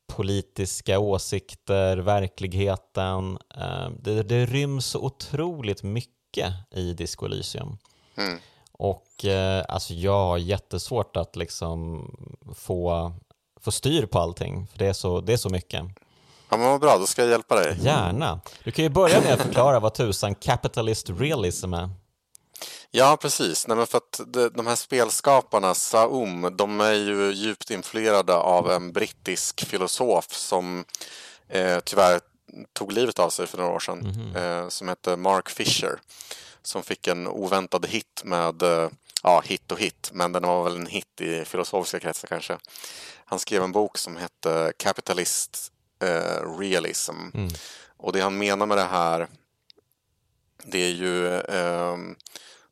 politiska 0.08 1.00
åsikter, 1.00 1.98
verkligheten. 1.98 3.38
Eh, 3.56 3.90
det, 4.00 4.24
det 4.24 4.46
ryms 4.46 4.86
så 4.86 5.00
otroligt 5.00 5.84
mycket 5.84 6.54
i 6.72 6.94
Disco 6.94 7.26
Elysium. 7.26 7.78
Mm. 8.18 8.40
Och 8.72 9.26
eh, 9.26 9.66
alltså 9.70 9.94
jag 9.94 10.26
har 10.26 10.38
jättesvårt 10.38 11.18
att 11.18 11.36
liksom 11.36 12.06
få, 12.56 13.12
få 13.62 13.72
styr 13.72 14.06
på 14.06 14.20
allting, 14.20 14.68
för 14.68 14.80
det 14.80 14.86
är 14.86 14.94
så, 14.94 15.22
det 15.22 15.34
är 15.34 15.38
så 15.38 15.50
mycket. 15.50 15.86
Ja, 16.50 16.58
men 16.58 16.68
vad 16.68 16.82
bra, 16.82 16.98
då 16.98 17.06
ska 17.06 17.22
jag 17.22 17.32
hjälpa 17.32 17.56
dig. 17.56 17.78
Gärna. 17.82 18.40
Du 18.64 18.72
kan 18.72 18.84
ju 18.84 18.90
börja 18.90 19.22
med 19.22 19.34
att 19.34 19.42
förklara 19.42 19.80
vad 19.80 19.94
tusan 19.94 20.36
capitalist 20.36 21.10
realism 21.10 21.74
är. 21.74 21.90
Ja, 22.98 23.18
precis. 23.22 23.68
Nej, 23.68 23.78
men 23.78 23.88
för 23.88 23.98
att 23.98 24.22
de, 24.54 24.68
här 24.68 24.76
spelskaparna, 24.76 25.74
Saum, 25.74 26.56
de 26.58 26.82
är 26.82 26.94
ju 26.94 27.32
djupt 27.32 27.72
influerade 27.72 28.34
av 28.36 28.72
en 28.72 28.92
brittisk 28.92 29.66
filosof 29.66 30.34
som 30.34 30.86
eh, 31.50 31.80
tyvärr 31.80 32.20
tog 32.74 32.92
livet 32.92 33.20
av 33.20 33.30
sig 33.30 33.48
för 33.48 33.58
några 33.58 33.72
år 33.72 33.80
sedan, 33.80 34.34
eh, 34.36 34.70
som 34.70 34.88
hette 34.88 35.16
Mark 35.16 35.50
Fisher, 35.50 36.00
som 36.62 36.84
fick 36.84 37.08
en 37.08 37.28
oväntad 37.28 37.86
hit 37.86 38.22
med, 38.24 38.62
eh, 38.62 38.90
ja, 39.24 39.42
hit 39.46 39.72
och 39.72 39.80
hit, 39.80 40.10
men 40.14 40.32
den 40.32 40.44
var 40.44 40.64
väl 40.64 40.76
en 40.76 40.88
hit 40.88 41.22
i 41.22 41.46
filosofiska 41.46 42.00
kretsar 42.00 42.28
kanske. 42.28 42.58
Han 43.26 43.40
skrev 43.40 43.64
en 43.64 43.72
bok 43.72 43.98
som 43.98 44.16
hette 44.16 44.74
Capitalist 44.78 45.72
eh, 46.04 46.58
Realism. 46.60 47.16
Och 47.98 48.14
det 48.14 48.22
han 48.22 48.38
menar 48.38 48.66
med 48.66 48.78
det 48.78 48.84
här, 48.92 49.28
det 50.64 50.80
är 50.80 50.94
ju 50.94 51.34
eh, 51.40 51.98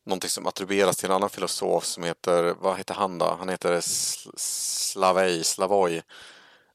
någonting 0.05 0.29
som 0.29 0.47
attribueras 0.47 0.97
till 0.97 1.09
en 1.09 1.15
annan 1.15 1.29
filosof 1.29 1.85
som 1.85 2.03
heter, 2.03 2.55
vad 2.59 2.77
heter 2.77 2.93
han 2.93 3.17
då? 3.17 3.35
Han 3.39 3.49
heter 3.49 3.81
Sl- 3.81 5.43
Slavoj. 5.43 6.03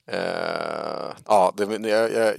Eh, 0.07 1.13
ja, 1.27 1.53
det, 1.57 1.89
jag, 1.89 2.13
jag, 2.13 2.35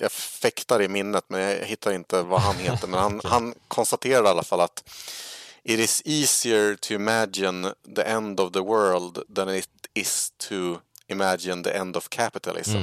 jag 0.00 0.12
fäktar 0.12 0.82
i 0.82 0.88
minnet 0.88 1.24
men 1.28 1.40
jag 1.40 1.66
hittar 1.66 1.92
inte 1.92 2.22
vad 2.22 2.40
han 2.40 2.56
heter. 2.56 2.88
Men 2.88 3.00
han, 3.00 3.20
han 3.24 3.54
konstaterar 3.68 4.24
i 4.24 4.28
alla 4.28 4.42
fall 4.42 4.60
att 4.60 4.84
It 5.68 5.78
is 5.80 6.02
easier 6.04 6.76
to 6.76 6.92
imagine 6.92 7.74
the 7.96 8.02
end 8.02 8.40
of 8.40 8.52
the 8.52 8.60
world 8.60 9.18
than 9.34 9.48
it 9.48 9.68
is 9.94 10.32
to 10.36 10.54
imagine 11.08 11.62
the 11.62 11.70
end 11.70 11.96
of 11.96 12.08
capitalism. 12.08 12.76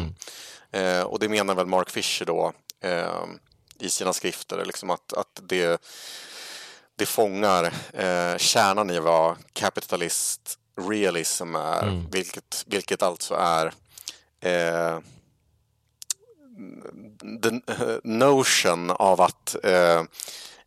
Eh, 0.71 1.01
och 1.01 1.19
det 1.19 1.29
menar 1.29 1.55
väl 1.55 1.65
Mark 1.65 1.89
Fisher 1.89 2.25
då 2.25 2.53
eh, 2.81 3.23
i 3.79 3.89
sina 3.89 4.13
skrifter, 4.13 4.65
liksom 4.65 4.89
att, 4.89 5.13
att 5.13 5.39
det 5.41 5.81
det 6.95 7.05
fångar 7.05 7.63
eh, 7.93 8.37
kärnan 8.37 8.89
i 8.89 8.99
vad 8.99 9.35
kapitalist 9.53 10.59
realism 10.81 11.55
är, 11.55 12.03
vilket, 12.11 12.63
vilket 12.67 13.03
alltså 13.03 13.35
är 13.35 13.65
eh, 14.39 14.99
den 17.21 17.61
eh, 17.67 17.95
notion 18.03 18.91
av 18.91 19.21
att 19.21 19.55
eh, 19.63 20.03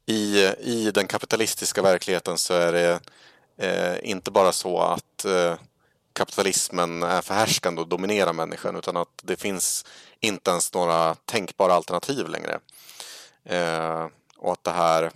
i, 0.06 0.52
i 0.60 0.90
den 0.94 1.06
kapitalistiska 1.06 1.82
verkligheten 1.82 2.38
så 2.38 2.54
är 2.54 2.72
det 2.72 3.00
eh, 3.58 4.10
inte 4.10 4.30
bara 4.30 4.52
så 4.52 4.78
att 4.78 5.24
eh, 5.24 5.54
kapitalismen 6.12 7.02
är 7.02 7.22
förhärskande 7.22 7.80
och 7.80 7.88
dominerar 7.88 8.32
människan 8.32 8.76
utan 8.76 8.96
att 8.96 9.22
det 9.22 9.36
finns 9.36 9.84
inte 10.20 10.50
ens 10.50 10.74
några 10.74 11.14
tänkbara 11.14 11.74
alternativ 11.74 12.28
längre. 12.28 12.58
Eh, 13.44 14.06
och 14.36 14.52
att 14.52 14.64
det 14.64 14.70
här 14.70 15.10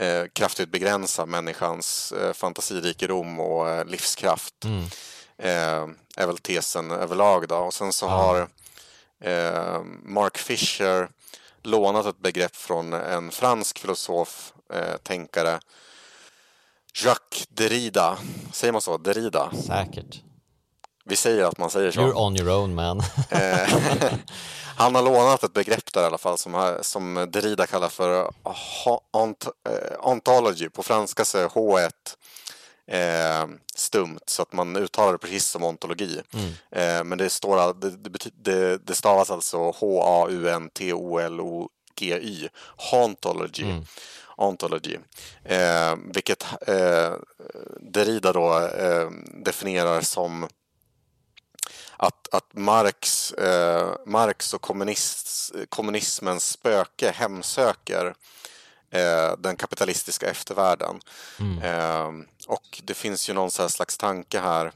eh, 0.00 0.24
kraftigt 0.32 0.70
begränsar 0.70 1.26
människans 1.26 2.12
eh, 2.12 2.32
fantasirikedom 2.32 3.40
och 3.40 3.68
eh, 3.68 3.84
livskraft. 3.84 4.54
Eh, 5.38 5.86
är 6.16 6.26
väl 6.26 6.38
tesen 6.38 6.90
överlag. 6.90 7.48
Då. 7.48 7.56
Och 7.56 7.74
sen 7.74 7.92
så 7.92 8.06
har 8.08 8.48
eh, 9.20 9.82
Mark 10.02 10.38
Fisher 10.38 11.08
lånat 11.62 12.06
ett 12.06 12.18
begrepp 12.18 12.56
från 12.56 12.92
en 12.92 13.30
fransk 13.30 13.78
filosof, 13.78 14.52
eh, 14.72 14.96
tänkare, 15.02 15.60
Jacques 16.94 17.46
Derrida. 17.48 18.18
Säger 18.52 18.72
man 18.72 18.82
så? 18.82 18.96
Derrida? 18.98 19.52
Säkert. 19.66 20.20
Vi 21.04 21.16
säger 21.16 21.44
att 21.44 21.58
man 21.58 21.70
säger 21.70 21.90
så. 21.90 22.00
You're 22.00 22.12
on 22.12 22.36
your 22.36 22.50
own 22.50 22.74
man. 22.74 23.02
Han 24.80 24.94
har 24.94 25.02
lånat 25.02 25.44
ett 25.44 25.52
begrepp 25.52 25.92
där 25.92 26.02
i 26.02 26.04
alla 26.04 26.18
fall 26.18 26.38
som, 26.38 26.78
som 26.80 27.26
Derrida 27.32 27.66
kallar 27.66 27.88
för 27.88 28.30
ont, 29.10 29.46
eh, 29.68 30.08
ontology. 30.08 30.68
På 30.68 30.82
franska 30.82 31.24
så 31.24 31.38
är 31.38 31.48
H1 31.48 31.90
eh, 32.86 33.46
stumt 33.74 34.20
så 34.26 34.42
att 34.42 34.52
man 34.52 34.76
uttalar 34.76 35.12
det 35.12 35.18
precis 35.18 35.46
som 35.46 35.64
ontologi. 35.64 36.20
Eh, 36.70 37.04
men 37.04 37.18
det, 37.18 37.30
står, 37.30 37.74
det, 37.80 37.90
det, 38.32 38.78
det, 38.86 38.94
stavas 38.94 39.30
alltså 39.30 39.70
H-A-U-N-T-O-L-O-G-Y. 39.70 40.88
Hauntology. 42.76 43.64
Ontology. 44.36 44.98
Eh, 45.44 45.96
vilket 46.14 46.46
eh, 46.66 47.12
Derrida 47.80 48.32
då 48.32 48.68
eh, 48.78 49.10
definierar 49.44 50.00
som 50.00 50.48
att, 52.02 52.28
att 52.34 52.52
Marx, 52.52 53.32
eh, 53.32 53.94
Marx 54.06 54.54
och 54.54 54.60
kommunist, 54.60 55.52
kommunismens 55.68 56.50
spöke 56.50 57.10
hemsöker 57.10 58.14
eh, 58.90 59.36
den 59.38 59.56
kapitalistiska 59.56 60.30
eftervärlden. 60.30 61.00
Eh, 61.62 62.08
och 62.46 62.80
det 62.84 62.94
finns 62.94 63.28
ju 63.28 63.32
någon 63.32 63.50
slags 63.50 63.98
tanke 63.98 64.40
här 64.40 64.72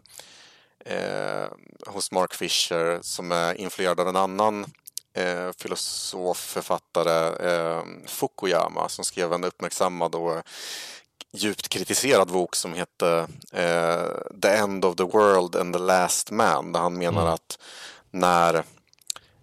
eh, 0.84 1.48
hos 1.86 2.10
Mark 2.10 2.34
Fisher 2.34 2.98
som 3.02 3.32
är 3.32 3.54
influerad 3.54 4.00
av 4.00 4.08
en 4.08 4.16
annan 4.16 4.66
eh, 5.14 5.50
filosof, 5.58 6.38
författare, 6.38 7.50
eh, 7.50 7.82
Fukuyama, 8.06 8.88
som 8.88 9.04
skrev 9.04 9.32
en 9.32 9.44
uppmärksammad 9.44 10.14
och 10.14 10.42
djupt 11.34 11.68
kritiserad 11.68 12.28
bok 12.28 12.56
som 12.56 12.74
heter 12.74 13.18
eh, 13.52 14.06
The 14.42 14.48
End 14.48 14.84
of 14.84 14.96
the 14.96 15.04
World 15.04 15.56
and 15.56 15.74
the 15.74 15.80
Last 15.80 16.30
Man, 16.30 16.72
där 16.72 16.80
han 16.80 16.98
menar 16.98 17.26
att 17.26 17.58
när 18.10 18.54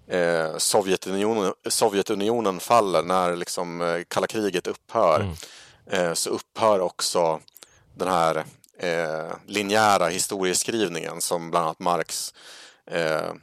eh, 0.08 0.58
Sovjetunionen, 0.58 1.54
Sovjetunionen 1.70 2.60
faller, 2.60 3.04
när 3.04 3.36
liksom 3.36 3.82
eh, 3.82 4.02
kalla 4.08 4.28
kriget 4.28 4.68
upphör, 4.68 5.36
eh, 5.86 6.14
så 6.14 6.30
upphör 6.30 6.80
också 6.80 7.40
den 7.96 8.08
här 8.08 8.46
eh, 8.78 9.36
linjära 9.46 10.08
historieskrivningen 10.08 11.22
som 11.22 11.52
bland 11.52 11.66
annat 11.66 11.80
Marx 11.80 12.34
eh, 12.86 13.34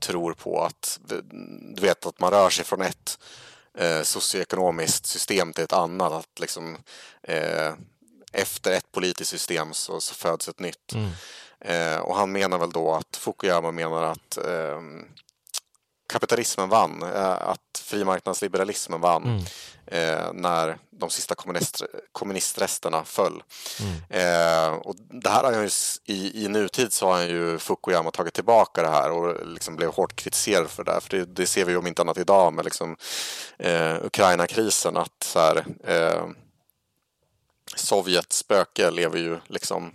tror 0.00 0.32
på 0.32 0.62
att 0.64 1.00
du 1.74 1.82
vet 1.82 2.06
att 2.06 2.20
man 2.20 2.30
rör 2.30 2.50
sig 2.50 2.64
från 2.64 2.82
ett 2.82 3.18
eh, 3.78 4.02
socioekonomiskt 4.02 5.06
system 5.06 5.52
till 5.52 5.64
ett 5.64 5.72
annat. 5.72 6.12
Att 6.12 6.40
liksom, 6.40 6.76
eh, 7.22 7.72
efter 8.38 8.72
ett 8.72 8.92
politiskt 8.92 9.30
system 9.30 9.74
så, 9.74 10.00
så 10.00 10.14
föds 10.14 10.48
ett 10.48 10.60
nytt. 10.60 10.94
Eh, 11.60 11.98
och 12.00 12.16
han 12.16 12.32
menar 12.32 12.58
väl 12.58 12.70
då 12.70 12.94
att 12.94 13.16
Fukuyama 13.16 13.70
menar 13.70 14.02
att 14.02 14.36
eh, 14.36 14.80
kapitalismen 16.12 16.68
vann, 16.68 17.02
eh, 17.02 17.48
att 17.48 17.82
frimarknadsliberalismen 17.84 19.00
vann 19.00 19.44
eh, 19.86 20.32
när 20.32 20.78
de 20.90 21.10
sista 21.10 21.34
kommunist, 21.34 21.82
kommunistresterna 22.12 23.04
föll. 23.04 23.42
Eh, 24.10 24.68
och 24.68 24.94
det 24.96 25.30
här 25.30 25.44
har 25.44 25.52
han 25.52 25.62
ju, 25.62 25.70
i, 26.04 26.44
i 26.44 26.48
nutid 26.48 26.92
så 26.92 27.06
har 27.06 27.12
han 27.12 27.28
ju 27.28 27.58
Fukuyama 27.58 28.10
tagit 28.10 28.34
tillbaka 28.34 28.82
det 28.82 28.88
här 28.90 29.10
och 29.10 29.46
liksom 29.46 29.76
blev 29.76 29.90
hårt 29.94 30.16
kritiserad 30.16 30.70
för 30.70 30.84
det. 30.84 30.92
här. 30.92 31.00
För 31.00 31.10
det, 31.10 31.24
det 31.24 31.46
ser 31.46 31.64
vi 31.64 31.72
ju 31.72 31.78
om 31.78 31.86
inte 31.86 32.02
annat 32.02 32.18
idag 32.18 32.52
med 32.52 32.64
liksom, 32.64 32.96
eh, 33.58 34.04
Ukraina-krisen 34.04 34.96
att 34.96 35.22
så 35.24 35.38
här, 35.40 35.64
eh, 35.84 36.26
Sovjets 37.78 38.36
spöke 38.38 38.90
lever 38.90 39.18
ju 39.18 39.38
liksom 39.46 39.92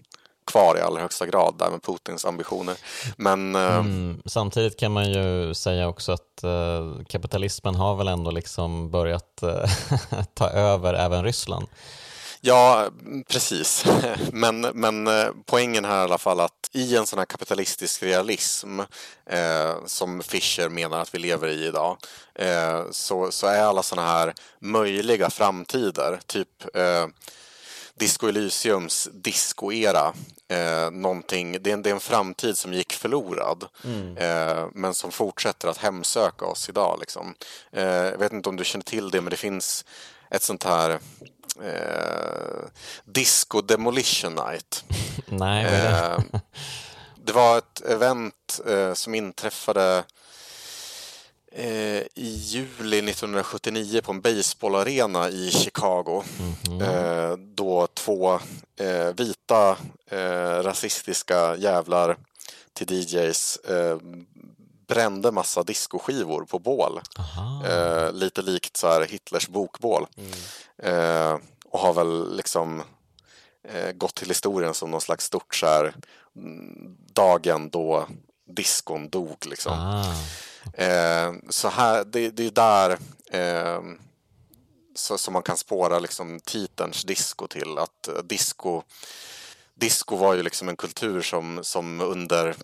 kvar 0.48 0.78
i 0.78 0.82
allra 0.82 1.02
högsta 1.02 1.26
grad 1.26 1.56
där 1.60 1.70
med 1.70 1.84
Putins 1.84 2.26
ambitioner. 2.26 2.76
Men 3.18 3.56
eh, 3.56 3.76
Mm, 3.78 4.22
samtidigt 4.26 4.80
kan 4.80 4.92
man 4.92 5.12
ju 5.12 5.54
säga 5.54 5.88
också 5.88 6.12
att 6.12 6.44
eh, 6.44 7.06
kapitalismen 7.10 7.76
har 7.76 7.96
väl 7.96 8.08
ändå 8.08 8.32
liksom 8.32 8.92
börjat 8.92 9.44
eh, 9.44 9.70
ta 10.34 10.50
över 10.50 10.94
även 10.94 11.24
Ryssland. 11.24 11.68
Ja, 12.46 12.90
precis. 13.30 13.86
Men, 14.32 14.62
men 14.62 15.08
eh, 15.08 15.28
poängen 15.46 15.86
här 15.86 15.96
är 15.96 16.02
i 16.02 16.04
alla 16.04 16.18
fall 16.18 16.40
att 16.40 16.70
i 16.72 16.96
en 16.96 17.06
sån 17.08 17.20
här 17.20 17.26
kapitalistisk 17.26 18.04
realism 18.04 18.80
eh, 19.26 19.76
som 19.86 20.24
Fischer 20.24 20.70
menar 20.70 21.00
att 21.00 21.16
vi 21.16 21.20
lever 21.20 21.48
i 21.48 21.66
idag 21.66 21.98
eh, 22.36 22.82
så, 22.92 23.32
så 23.32 23.48
är 23.48 23.64
alla 23.64 23.84
såna 23.84 24.02
här 24.02 24.34
möjliga 24.60 25.30
framtider, 25.30 26.20
typ 26.28 26.76
eh, 26.76 27.08
Disco 28.00 28.28
Elysiums 28.28 29.10
discoera. 29.14 30.14
Eh, 30.48 30.92
någonting, 30.92 31.58
det, 31.62 31.70
är 31.70 31.74
en, 31.74 31.82
det 31.82 31.90
är 31.90 31.94
en 31.94 32.00
framtid 32.00 32.58
som 32.58 32.74
gick 32.74 32.94
förlorad 32.94 33.66
eh, 34.18 34.68
men 34.74 34.94
som 34.94 35.12
fortsätter 35.12 35.68
att 35.68 35.78
hemsöka 35.78 36.46
oss 36.46 36.70
idag. 36.70 36.98
Liksom. 37.00 37.36
Eh, 37.72 37.84
jag 37.84 38.18
vet 38.18 38.34
inte 38.34 38.50
om 38.50 38.56
du 38.56 38.64
känner 38.64 38.84
till 38.84 39.10
det 39.10 39.22
men 39.22 39.32
det 39.32 39.38
finns 39.38 39.86
ett 40.30 40.44
sånt 40.44 40.64
här 40.64 41.00
eh, 41.62 42.66
Disco 43.06 43.62
Demolition 43.62 44.36
Night. 44.36 44.84
Nej, 45.26 45.64
det? 45.64 45.88
Eh, 45.88 46.40
det 47.26 47.34
var 47.34 47.58
ett 47.58 47.82
event 47.82 48.62
eh, 48.68 48.94
som 48.94 49.16
inträffade 49.16 50.04
i 51.56 52.28
juli 52.28 52.98
1979 52.98 54.02
på 54.04 54.12
en 54.12 54.22
baseballarena 54.22 55.30
i 55.30 55.52
Chicago. 55.52 56.24
Eh, 56.82 57.38
då 57.38 57.88
två 57.94 58.34
eh, 58.80 59.14
vita 59.18 59.78
eh, 60.10 60.64
rasistiska 60.64 61.56
jävlar 61.56 62.18
till 62.74 62.92
DJs 62.92 63.58
eh, 63.58 63.98
brände 64.88 65.32
massa 65.32 65.64
diskoskivor 65.64 66.46
på 66.46 66.60
bål. 66.60 67.02
Eh, 67.66 68.12
lite 68.12 68.42
likt 68.42 68.78
så 68.78 68.88
här 68.88 69.06
Hitlers 69.06 69.48
bokbål. 69.48 70.08
Eh, 70.78 71.38
och 71.66 71.80
har 71.80 71.94
väl 71.94 72.36
liksom 72.36 72.84
eh, 73.68 73.92
gått 73.92 74.16
till 74.16 74.28
historien 74.28 74.74
som 74.74 74.92
någon 74.92 75.02
slags 75.02 75.26
stort 75.26 75.56
så 75.56 75.66
här 75.66 75.94
mm, 76.36 76.98
dagen 77.14 77.70
då 77.70 78.08
diskon 78.48 79.10
dog 79.10 79.38
liksom. 79.46 79.74
Ah. 79.74 80.16
Eh, 80.74 81.34
så 81.50 81.68
här, 81.68 82.04
det, 82.04 82.30
det 82.30 82.46
är 82.46 82.52
där 82.52 82.98
eh, 83.32 83.82
så, 84.96 85.18
som 85.18 85.34
man 85.34 85.44
kan 85.44 85.58
spåra 85.58 86.00
liksom 86.00 86.40
titelns 86.40 87.04
disco 87.04 87.48
till. 87.48 87.78
Att 87.78 88.08
eh, 88.08 88.24
disco, 88.24 88.82
disco 89.76 90.16
var 90.16 90.34
ju 90.34 90.44
liksom 90.44 90.70
en 90.70 90.76
kultur 90.76 91.22
som, 91.22 91.60
som 91.64 92.02
under 92.02 92.56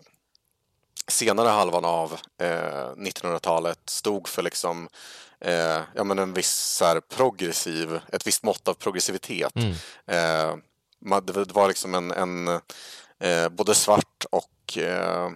senare 1.07 1.49
halvan 1.49 1.85
av 1.85 2.13
eh, 2.37 2.91
1900-talet 2.97 3.79
stod 3.85 4.27
för 4.27 4.41
liksom 4.41 4.89
eh, 5.39 5.81
ja, 5.95 6.03
men 6.03 6.19
en 6.19 6.33
viss 6.33 6.81
här, 6.81 6.99
progressiv, 6.99 7.99
ett 8.11 8.27
visst 8.27 8.43
mått 8.43 8.67
av 8.67 8.73
progressivitet. 8.73 9.53
Eh, 10.05 10.55
man, 11.01 11.25
det, 11.25 11.45
det 11.45 11.53
var 11.53 11.67
liksom 11.67 11.95
en, 11.95 12.11
en 12.11 12.47
eh, 13.19 13.49
både 13.49 13.75
svart 13.75 14.25
och 14.31 14.77
eh, 14.77 15.29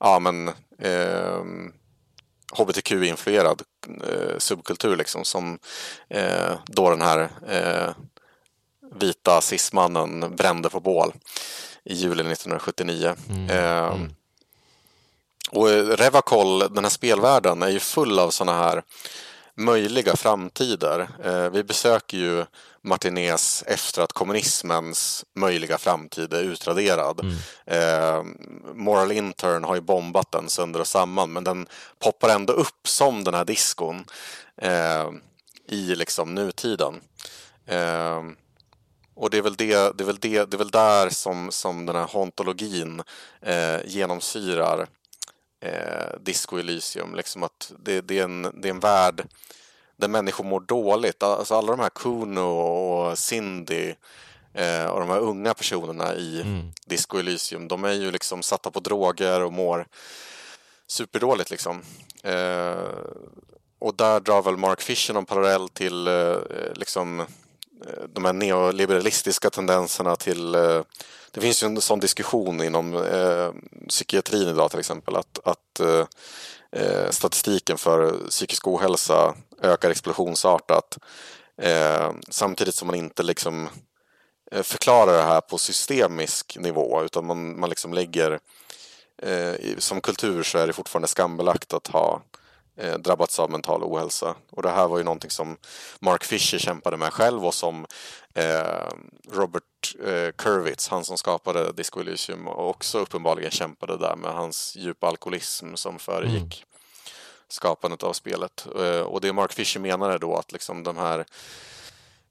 ja, 0.00 0.18
men, 0.18 0.48
eh, 0.78 1.42
hbtq-influerad 2.52 3.62
eh, 3.86 4.38
subkultur 4.38 4.96
liksom, 4.96 5.24
som 5.24 5.58
eh, 6.08 6.52
då 6.66 6.90
den 6.90 7.02
här 7.02 7.28
eh, 7.48 7.94
vita 8.94 9.40
cismannen 9.40 10.36
brände 10.36 10.70
på 10.70 10.80
bål 10.80 11.12
i 11.84 11.94
juli 11.94 12.32
1979. 12.32 13.14
Eh, 13.50 13.94
och 15.50 15.68
Revacol, 15.98 16.58
den 16.58 16.84
här 16.84 16.90
spelvärlden, 16.90 17.62
är 17.62 17.68
ju 17.68 17.78
full 17.78 18.18
av 18.18 18.30
sådana 18.30 18.58
här 18.58 18.82
möjliga 19.56 20.16
framtider. 20.16 21.08
Eh, 21.24 21.50
vi 21.50 21.64
besöker 21.64 22.18
ju 22.18 22.44
Martinez 22.82 23.64
efter 23.66 24.02
att 24.02 24.12
kommunismens 24.12 25.24
möjliga 25.34 25.78
framtid 25.78 26.32
är 26.32 26.42
utraderad. 26.42 27.20
Eh, 27.64 28.22
Moral 28.74 29.12
Intern 29.12 29.64
har 29.64 29.74
ju 29.74 29.80
bombat 29.80 30.32
den 30.32 30.48
sönder 30.48 30.80
och 30.80 30.86
samman 30.86 31.32
men 31.32 31.44
den 31.44 31.66
poppar 31.98 32.28
ändå 32.28 32.52
upp 32.52 32.88
som 32.88 33.24
den 33.24 33.34
här 33.34 33.44
diskon 33.44 34.04
eh, 34.62 35.10
i 35.68 35.94
liksom 35.94 36.34
nutiden. 36.34 37.00
Eh, 37.66 38.22
och 39.14 39.30
det 39.30 39.38
är 39.38 39.42
väl, 39.42 39.56
det, 39.56 39.98
det, 39.98 40.04
är 40.04 40.06
väl, 40.06 40.18
det, 40.20 40.44
det 40.50 40.56
är 40.56 40.58
väl 40.58 40.70
där 40.70 41.10
som, 41.10 41.50
som 41.50 41.86
den 41.86 41.96
här 41.96 42.08
hauntologin 42.12 43.02
eh, 43.42 43.86
genomsyrar 43.86 44.86
eh, 45.60 46.18
Disco 46.20 46.58
Elysium. 46.58 47.14
Liksom 47.14 47.42
att 47.42 47.72
det, 47.78 48.00
det, 48.00 48.18
är 48.18 48.24
en, 48.24 48.42
det 48.42 48.68
är 48.68 48.74
en 48.74 48.80
värld 48.80 49.28
där 49.96 50.08
människor 50.08 50.44
mår 50.44 50.60
dåligt. 50.60 51.22
Alltså 51.22 51.54
alla 51.54 51.70
de 51.70 51.80
här 51.80 51.90
Kuno 51.90 52.40
och 52.40 53.18
Cindy 53.18 53.94
eh, 54.54 54.86
och 54.86 55.00
de 55.00 55.08
här 55.08 55.18
unga 55.18 55.54
personerna 55.54 56.14
i 56.14 56.44
Disco 56.86 57.18
Elysium, 57.18 57.68
de 57.68 57.84
är 57.84 57.92
ju 57.92 58.10
liksom 58.10 58.42
satta 58.42 58.70
på 58.70 58.80
droger 58.80 59.40
och 59.40 59.52
mår 59.52 59.86
superdåligt 60.86 61.50
liksom. 61.50 61.82
Eh, 62.22 62.76
och 63.78 63.94
där 63.96 64.20
drar 64.20 64.42
väl 64.42 64.56
Mark 64.56 64.80
Fisher 64.80 65.14
någon 65.14 65.26
parallell 65.26 65.68
till 65.68 66.06
eh, 66.06 66.36
liksom 66.74 67.20
eh, 67.20 68.04
de 68.08 68.24
här 68.24 68.32
neoliberalistiska 68.32 69.50
tendenserna 69.50 70.16
till 70.16 70.54
eh, 70.54 70.82
det 71.36 71.42
finns 71.42 71.62
ju 71.62 71.66
en 71.66 71.80
sån 71.80 72.00
diskussion 72.00 72.62
inom 72.62 72.94
eh, 72.94 73.50
psykiatrin 73.88 74.48
idag 74.48 74.70
till 74.70 74.80
exempel 74.80 75.16
att, 75.16 75.38
att 75.44 75.80
eh, 75.80 76.06
eh 76.72 77.10
statistiken 77.10 77.78
för 77.78 78.28
psykisk 78.30 78.66
ohälsa 78.66 79.34
ökar 79.62 79.90
explosionsartat 79.90 80.98
eh, 81.62 82.12
samtidigt 82.28 82.74
som 82.74 82.86
man 82.86 82.94
inte 82.94 83.22
liksom 83.22 83.68
eh, 84.52 84.62
förklarar 84.62 85.16
det 85.16 85.22
här 85.22 85.40
på 85.40 85.58
systemisk 85.58 86.56
nivå 86.60 87.02
utan 87.04 87.26
man, 87.26 87.60
man 87.60 87.70
liksom 87.70 87.94
lägger 87.94 88.38
eh, 89.22 89.54
som 89.78 90.00
kultur 90.00 90.42
så 90.42 90.58
är 90.58 90.66
det 90.66 90.72
fortfarande 90.72 91.08
skambelagt 91.08 91.72
att 91.72 91.86
ha 91.86 92.22
eh, 92.76 92.94
drabbats 92.94 93.38
av 93.38 93.50
mental 93.50 93.82
ohälsa. 93.84 94.34
Och 94.50 94.62
det 94.62 94.70
här 94.70 94.88
var 94.88 94.98
ju 94.98 95.04
någonting 95.04 95.30
som 95.30 95.56
Mark 96.00 96.24
Fisher 96.24 96.58
kämpade 96.58 96.96
med 96.96 97.12
själv 97.12 97.46
och 97.46 97.54
som 97.54 97.86
eh, 98.34 98.88
Robert 99.32 99.94
eh, 100.04 100.30
Kurwitz, 100.38 100.88
han 100.88 101.04
som 101.04 101.18
skapade 101.18 101.72
Disco 101.72 102.00
Elysium, 102.00 102.48
också 102.48 102.98
uppenbarligen 102.98 103.50
kämpade 103.50 103.96
där 103.98 104.16
med 104.16 104.32
hans 104.32 104.76
djupa 104.76 105.06
alkoholism 105.08 105.74
som 105.74 105.98
föregick 105.98 106.64
skapandet 107.48 108.02
av 108.02 108.12
spelet. 108.12 108.66
Eh, 108.78 109.00
och 109.00 109.20
det 109.20 109.32
Mark 109.32 109.52
Fisher 109.52 109.80
menade 109.80 110.18
då 110.18 110.36
att 110.36 110.52
liksom 110.52 110.82
de 110.82 110.96
här 110.96 111.24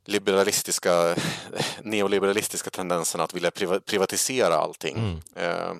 liberalistiska, 0.06 1.16
neoliberalistiska 1.82 2.70
tendenserna 2.70 3.24
att 3.24 3.34
vilja 3.34 3.50
priva- 3.52 3.80
privatisera 3.80 4.56
allting. 4.56 5.22
Eh, 5.36 5.46
eh, 5.52 5.74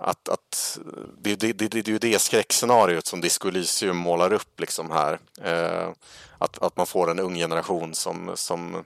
att, 0.00 0.28
att 0.28 0.78
det, 1.18 1.36
det, 1.36 1.52
det, 1.52 1.68
det 1.68 1.88
är 1.88 1.88
ju 1.88 1.98
det 1.98 2.18
skräckscenariot 2.18 3.06
som 3.06 3.20
Disco 3.20 3.48
Elysium 3.48 3.96
målar 3.96 4.32
upp 4.32 4.60
liksom 4.60 4.90
här. 4.90 5.18
Eh, 5.42 5.90
att, 6.38 6.62
att 6.62 6.76
man 6.76 6.86
får 6.86 7.10
en 7.10 7.18
ung 7.18 7.34
generation 7.34 7.94
som, 7.94 8.32
som 8.34 8.84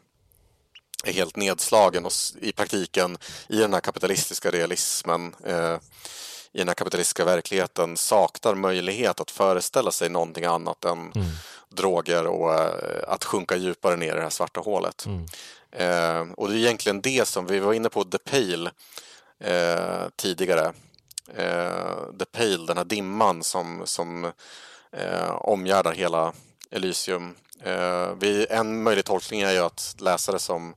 är 1.05 1.13
helt 1.13 1.37
nedslagen 1.37 2.07
och 2.07 2.13
i 2.41 2.53
praktiken 2.53 3.19
i 3.49 3.59
den 3.59 3.73
här 3.73 3.81
kapitalistiska 3.81 4.51
realismen 4.51 5.35
eh, 5.45 5.77
i 6.53 6.59
den 6.59 6.69
här 6.69 6.75
kapitalistiska 6.75 7.25
verkligheten 7.25 7.97
saknar 7.97 8.55
möjlighet 8.55 9.21
att 9.21 9.31
föreställa 9.31 9.91
sig 9.91 10.09
någonting 10.09 10.45
annat 10.45 10.85
än 10.85 11.13
droger 11.69 12.27
och 12.27 12.55
eh, 12.55 13.03
att 13.09 13.25
sjunka 13.25 13.57
djupare 13.57 13.97
ner 13.97 14.13
i 14.13 14.17
det 14.17 14.23
här 14.23 14.31
svarta 14.31 14.61
hålet. 14.61 15.07
Eh, 15.73 16.21
och 16.37 16.49
det 16.49 16.55
är 16.55 16.59
egentligen 16.59 17.01
det 17.01 17.29
som 17.29 17.47
vi 17.47 17.59
var 17.59 17.73
inne 17.73 17.89
på 17.89 18.05
The 18.05 18.19
Pale 18.19 18.71
eh, 19.41 20.09
tidigare. 20.17 20.73
Eh, 21.35 21.97
The 22.19 22.25
Pale, 22.33 22.67
den 22.67 22.77
här 22.77 22.85
dimman 22.85 23.43
som, 23.43 23.83
som 23.85 24.33
eh, 24.93 25.31
omgärdar 25.31 25.93
hela 25.93 26.33
Elysium. 26.71 27.35
Eh, 27.63 28.09
vi, 28.21 28.47
en 28.51 28.83
möjlig 28.83 29.05
tolkning 29.05 29.41
är 29.41 29.53
ju 29.53 29.59
att 29.59 29.97
läsa 29.99 30.33
det 30.33 30.39
som 30.39 30.75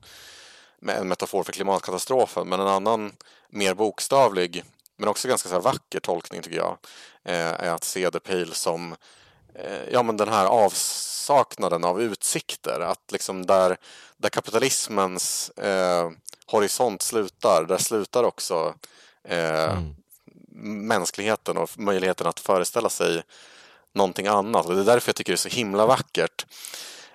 med 0.78 0.96
en 0.96 1.08
metafor 1.08 1.42
för 1.42 1.52
klimatkatastrofen 1.52 2.48
men 2.48 2.60
en 2.60 2.66
annan 2.66 3.12
mer 3.48 3.74
bokstavlig 3.74 4.64
men 4.96 5.08
också 5.08 5.28
ganska 5.28 5.48
så 5.48 5.54
här 5.54 5.62
vacker 5.62 6.00
tolkning 6.00 6.42
tycker 6.42 6.56
jag 6.56 6.78
eh, 7.24 7.52
är 7.52 7.70
att 7.70 7.84
se 7.84 8.10
The 8.10 8.20
Pale 8.20 8.54
som 8.54 8.96
eh, 9.54 9.88
ja, 9.92 10.02
men 10.02 10.16
den 10.16 10.28
här 10.28 10.46
avsaknaden 10.46 11.84
av 11.84 12.02
utsikter. 12.02 12.80
Att 12.80 13.12
liksom 13.12 13.46
där, 13.46 13.76
där 14.16 14.28
kapitalismens 14.28 15.50
eh, 15.50 16.10
horisont 16.46 17.02
slutar, 17.02 17.64
där 17.64 17.78
slutar 17.78 18.24
också 18.24 18.74
eh, 19.28 19.80
mänskligheten 20.64 21.56
och 21.56 21.78
möjligheten 21.78 22.26
att 22.26 22.40
föreställa 22.40 22.88
sig 22.88 23.22
någonting 23.94 24.26
annat. 24.26 24.66
Och 24.66 24.74
det 24.74 24.80
är 24.80 24.84
därför 24.84 25.08
jag 25.08 25.16
tycker 25.16 25.32
det 25.32 25.34
är 25.34 25.48
så 25.50 25.56
himla 25.56 25.86
vackert 25.86 26.46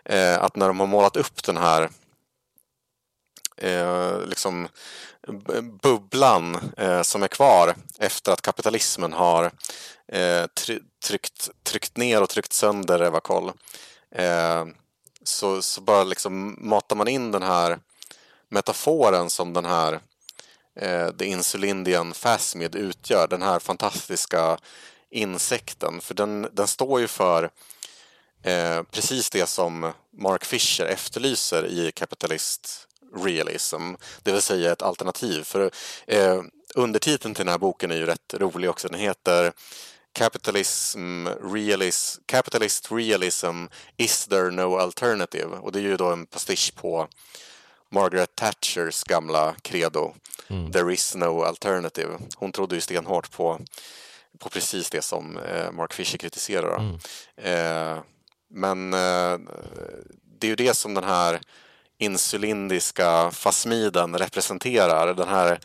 eh, 0.05 0.43
att 0.43 0.55
när 0.55 0.67
de 0.67 0.79
har 0.79 0.87
målat 0.87 1.15
upp 1.17 1.43
den 1.43 1.57
här 1.57 1.89
eh, 3.57 4.19
liksom 4.25 4.67
bubblan 5.81 6.71
eh, 6.77 7.01
som 7.01 7.23
är 7.23 7.27
kvar 7.27 7.75
efter 7.99 8.31
att 8.31 8.41
kapitalismen 8.41 9.13
har 9.13 9.51
eh, 10.07 10.45
try- 10.47 10.83
tryckt, 11.03 11.49
tryckt 11.63 11.97
ner 11.97 12.21
och 12.23 12.29
tryckt 12.29 12.53
sönder 12.53 12.99
Evacol. 12.99 13.51
Eh, 14.11 14.65
så, 15.23 15.61
så 15.61 15.81
bara 15.81 16.03
liksom 16.03 16.57
matar 16.59 16.95
man 16.95 17.07
in 17.07 17.31
den 17.31 17.43
här 17.43 17.79
metaforen 18.49 19.29
som 19.29 19.53
den 19.53 19.65
här 19.65 19.99
eh, 20.75 21.09
The 21.11 21.25
Insulindian 21.25 22.11
Phasmid 22.11 22.75
utgör, 22.75 23.27
den 23.27 23.41
här 23.41 23.59
fantastiska 23.59 24.57
insekten. 25.09 26.01
För 26.01 26.13
den, 26.13 26.47
den 26.51 26.67
står 26.67 26.99
ju 26.99 27.07
för 27.07 27.49
eh, 28.43 28.83
precis 28.83 29.29
det 29.29 29.47
som 29.47 29.93
Mark 30.17 30.45
Fisher 30.45 30.85
efterlyser 30.85 31.65
i 31.65 31.91
kapitalist 31.91 32.87
realism, 33.15 33.93
det 34.23 34.31
vill 34.31 34.41
säga 34.41 34.71
ett 34.71 34.81
alternativ. 34.81 35.43
För 35.43 35.71
eh, 36.07 36.41
undertiteln 36.75 37.35
till 37.35 37.45
den 37.45 37.51
här 37.51 37.59
boken 37.59 37.91
är 37.91 37.95
ju 37.95 38.05
rätt 38.05 38.33
rolig 38.33 38.69
också. 38.69 38.87
Den 38.87 38.99
heter 38.99 39.53
capitalism, 40.11 41.27
realis, 41.27 42.19
capitalist 42.25 42.91
realism, 42.91 43.65
is 43.97 44.27
there 44.27 44.51
no 44.51 44.77
alternative? 44.77 45.57
Och 45.57 45.71
det 45.71 45.79
är 45.79 45.83
ju 45.83 45.97
då 45.97 46.11
en 46.11 46.25
pastisch 46.25 46.73
på 46.75 47.07
Margaret 47.89 48.35
Thatchers 48.35 49.03
gamla 49.03 49.55
credo. 49.61 50.14
There 50.73 50.93
is 50.93 51.15
no 51.15 51.43
alternative. 51.43 52.18
Hon 52.35 52.51
trodde 52.51 52.76
ju 52.76 52.81
stenhårt 52.81 53.31
på, 53.31 53.59
på 54.39 54.49
precis 54.49 54.89
det 54.89 55.01
som 55.01 55.38
eh, 55.38 55.72
Mark 55.72 55.93
Fisher 55.93 56.18
kritiserar. 56.18 56.69
då. 56.77 56.84
Eh, 57.49 57.97
men 58.49 58.93
eh, 58.93 59.39
det 60.39 60.47
är 60.47 60.49
ju 60.49 60.55
det 60.55 60.73
som 60.73 60.93
den 60.93 61.03
här 61.03 61.39
insulindiska 61.97 63.31
fasmiden 63.31 64.18
representerar. 64.18 65.14
Den 65.14 65.27
här 65.27 65.59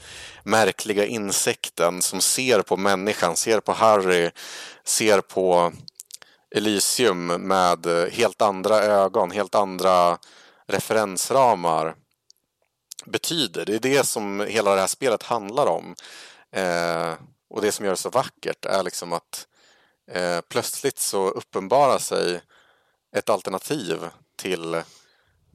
märkliga 0.45 1.07
insekten 1.07 2.03
som 2.03 2.21
ser 2.21 2.63
på 2.63 2.77
människan, 2.77 3.37
ser 3.37 3.61
på 3.61 3.73
Harry, 3.73 4.31
ser 4.85 5.21
på 5.21 5.73
Elysium 6.55 7.27
med 7.27 7.87
helt 8.13 8.43
andra 8.43 8.77
ögon, 8.83 9.31
helt 9.31 9.55
andra 9.55 10.19
referensramar 10.67 11.95
betyder. 13.05 13.65
Det 13.65 13.75
är 13.75 13.81
det 13.81 14.07
som 14.07 14.41
hela 14.49 14.75
det 14.75 14.81
här 14.81 14.87
spelet 14.87 15.23
handlar 15.23 15.67
om. 15.67 15.95
Eh, 16.53 17.13
och 17.51 17.63
det 17.63 17.73
som 17.73 17.85
gör 17.85 17.93
det 17.93 17.97
så 17.97 18.11
vackert 18.11 18.65
är 18.65 18.83
liksom 18.83 19.13
att 19.13 19.47
eh, 20.13 20.41
plötsligt 20.49 20.99
så 20.99 21.29
uppenbarar 21.29 21.99
sig 21.99 22.41
ett 23.17 23.31
alternativ 23.31 23.99
till 24.37 24.83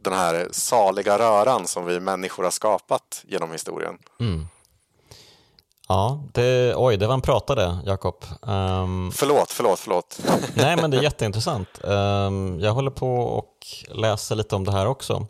den 0.02 0.14
här 0.14 0.48
saliga 0.52 1.20
röran 1.20 1.68
som 1.68 1.86
vi 1.86 2.00
människor 2.00 2.44
har 2.44 2.52
skapat 2.52 3.24
genom 3.28 3.52
historien. 3.52 3.98
Ja, 5.88 6.24
det, 6.34 6.76
oj, 6.76 6.98
det 6.98 7.08
var 7.08 7.14
en 7.14 7.22
pratade, 7.22 7.78
Jakob. 7.86 8.26
Ehm, 8.48 9.12
Förlåt, 9.14 9.52
förlåt, 9.52 9.80
förlåt. 9.80 10.20
nej, 10.56 10.76
men 10.76 10.92
det 10.92 10.98
är 10.98 11.02
jätteintressant. 11.04 11.84
Ehm, 11.84 12.60
jag 12.60 12.74
håller 12.74 12.92
på 12.92 13.16
och 13.16 13.54
läser 13.90 14.36
lite 14.36 14.56
om 14.56 14.64
det 14.64 14.72
här 14.72 14.86
också. 14.88 15.28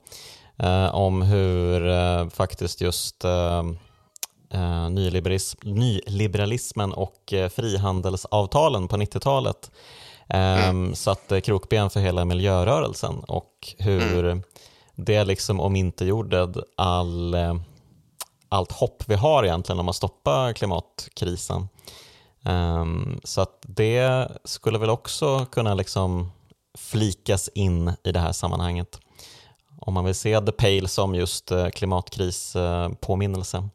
Eh, 0.59 0.95
om 0.95 1.21
hur 1.21 1.87
eh, 1.87 2.29
faktiskt 2.29 2.81
just 2.81 3.23
eh, 3.23 3.63
eh, 4.49 4.89
nyliberalism, 4.89 5.59
nyliberalismen 5.63 6.93
och 6.93 7.33
eh, 7.33 7.49
frihandelsavtalen 7.49 8.87
på 8.87 8.97
90-talet 8.97 9.71
eh, 10.29 10.93
satte 10.93 11.41
krokben 11.41 11.89
för 11.89 11.99
hela 11.99 12.25
miljörörelsen 12.25 13.19
och 13.19 13.75
hur 13.77 14.41
det 14.95 15.23
liksom 15.23 15.59
omintetgjorde 15.59 16.53
all, 16.77 17.33
eh, 17.33 17.55
allt 18.49 18.71
hopp 18.71 19.03
vi 19.07 19.15
har 19.15 19.43
egentligen 19.43 19.79
om 19.79 19.89
att 19.89 19.95
stoppa 19.95 20.53
klimatkrisen. 20.53 21.67
Ehm, 22.45 23.19
så 23.23 23.41
att 23.41 23.59
det 23.61 24.27
skulle 24.43 24.77
väl 24.77 24.89
också 24.89 25.45
kunna 25.45 25.73
liksom 25.73 26.31
flikas 26.77 27.49
in 27.53 27.93
i 28.03 28.11
det 28.11 28.19
här 28.19 28.31
sammanhanget. 28.31 28.99
Om 29.79 29.93
man 29.93 30.05
vill 30.05 30.15
se 30.15 30.41
The 30.41 30.51
Pale 30.51 30.87
som 30.87 31.15
just 31.15 31.51
eh, 31.51 31.69
klimatkrispåminnelse. 31.69 33.69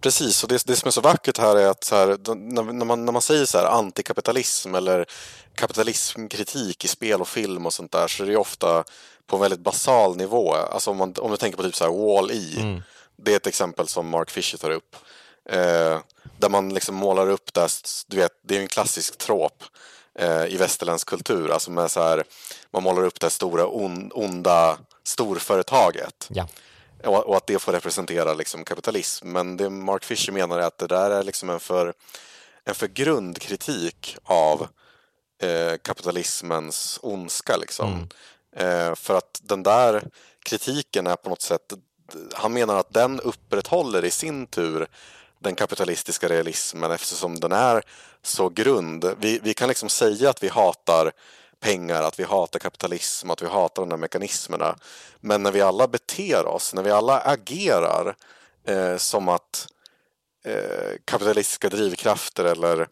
Precis, 0.00 0.42
och 0.42 0.48
det, 0.48 0.66
det 0.66 0.76
som 0.76 0.86
är 0.86 0.90
så 0.90 1.00
vackert 1.00 1.38
här 1.38 1.56
är 1.56 1.66
att 1.66 1.88
här, 1.90 2.34
när, 2.72 2.84
man, 2.84 3.04
när 3.04 3.12
man 3.12 3.22
säger 3.22 3.44
så 3.44 3.58
här 3.58 3.66
antikapitalism 3.66 4.74
eller 4.74 5.06
kapitalismkritik 5.54 6.84
i 6.84 6.88
spel 6.88 7.20
och 7.20 7.28
film 7.28 7.66
och 7.66 7.72
sånt 7.72 7.92
där 7.92 8.08
så 8.08 8.22
är 8.22 8.26
det 8.26 8.36
ofta 8.36 8.84
på 9.26 9.36
en 9.36 9.42
väldigt 9.42 9.60
basal 9.60 10.16
nivå. 10.16 10.54
Alltså 10.54 10.90
om, 10.90 10.96
man, 10.96 11.14
om 11.18 11.30
du 11.30 11.36
tänker 11.36 11.56
på 11.56 11.62
typ 11.62 11.76
så 11.76 11.84
här 11.84 11.92
Wall-E. 11.92 12.82
Det 13.16 13.32
är 13.32 13.36
ett 13.36 13.46
exempel 13.46 13.88
som 13.88 14.08
Mark 14.08 14.30
Fisher 14.30 14.58
tar 14.58 14.70
upp. 14.70 14.96
Eh, 15.50 15.98
där 16.38 16.48
man 16.48 16.74
liksom 16.74 16.94
målar 16.94 17.30
upp 17.30 17.54
det, 17.54 17.68
du 18.06 18.16
vet, 18.16 18.32
det 18.42 18.56
är 18.56 18.60
en 18.60 18.68
klassisk 18.68 19.18
trop 19.18 19.64
eh, 20.18 20.44
i 20.44 20.56
västerländsk 20.56 21.08
kultur. 21.08 21.50
Alltså 21.50 21.70
med 21.70 21.90
så 21.90 22.02
här, 22.02 22.24
man 22.70 22.82
målar 22.82 23.02
upp 23.02 23.20
det 23.20 23.30
stora 23.30 23.66
on, 23.66 24.10
onda 24.14 24.78
storföretaget. 25.04 26.28
Ja. 26.30 26.48
Och, 27.04 27.26
och 27.26 27.36
att 27.36 27.46
det 27.46 27.58
får 27.58 27.72
representera 27.72 28.34
liksom 28.34 28.64
kapitalism. 28.64 29.32
Men 29.32 29.56
det 29.56 29.70
Mark 29.70 30.04
Fisher 30.04 30.32
menar 30.32 30.58
är 30.58 30.66
att 30.66 30.78
det 30.78 30.86
där 30.86 31.10
är 31.10 31.22
liksom 31.22 31.50
en 31.50 31.60
för, 31.60 31.94
en 32.64 32.74
för 32.74 32.86
grund 32.86 33.38
kritik 33.38 34.16
av 34.22 34.68
eh, 35.42 35.76
kapitalismens 35.82 36.98
ondska. 37.02 37.56
Liksom. 37.56 38.08
Eh, 38.56 38.94
för 38.94 39.14
att 39.14 39.40
den 39.42 39.62
där 39.62 40.08
kritiken 40.44 41.06
är 41.06 41.16
på 41.16 41.28
något 41.28 41.42
sätt, 41.42 41.72
han 42.32 42.52
menar 42.52 42.76
att 42.76 42.92
den 42.92 43.20
upprätthåller 43.20 44.04
i 44.04 44.10
sin 44.10 44.46
tur 44.46 44.86
den 45.38 45.54
kapitalistiska 45.54 46.28
realismen 46.28 46.90
eftersom 46.90 47.40
den 47.40 47.52
är 47.52 47.82
så 48.22 48.48
grund. 48.48 49.14
Vi, 49.18 49.40
vi 49.42 49.54
kan 49.54 49.68
liksom 49.68 49.88
säga 49.88 50.30
att 50.30 50.42
vi 50.42 50.48
hatar 50.48 51.12
pengar, 51.64 52.02
att 52.02 52.18
vi 52.18 52.24
hatar 52.24 52.58
kapitalism, 52.58 53.30
att 53.30 53.42
vi 53.42 53.46
hatar 53.46 53.82
de 53.82 53.88
där 53.88 53.96
mekanismerna. 53.96 54.76
Men 55.20 55.42
när 55.42 55.52
vi 55.52 55.60
alla 55.60 55.88
beter 55.88 56.46
oss, 56.46 56.74
när 56.74 56.82
vi 56.82 56.90
alla 56.90 57.20
agerar 57.20 58.16
eh, 58.66 58.96
som 58.96 59.28
att 59.28 59.66
eh, 60.44 60.92
kapitalistiska 61.04 61.68
drivkrafter 61.68 62.44
eller 62.44 62.88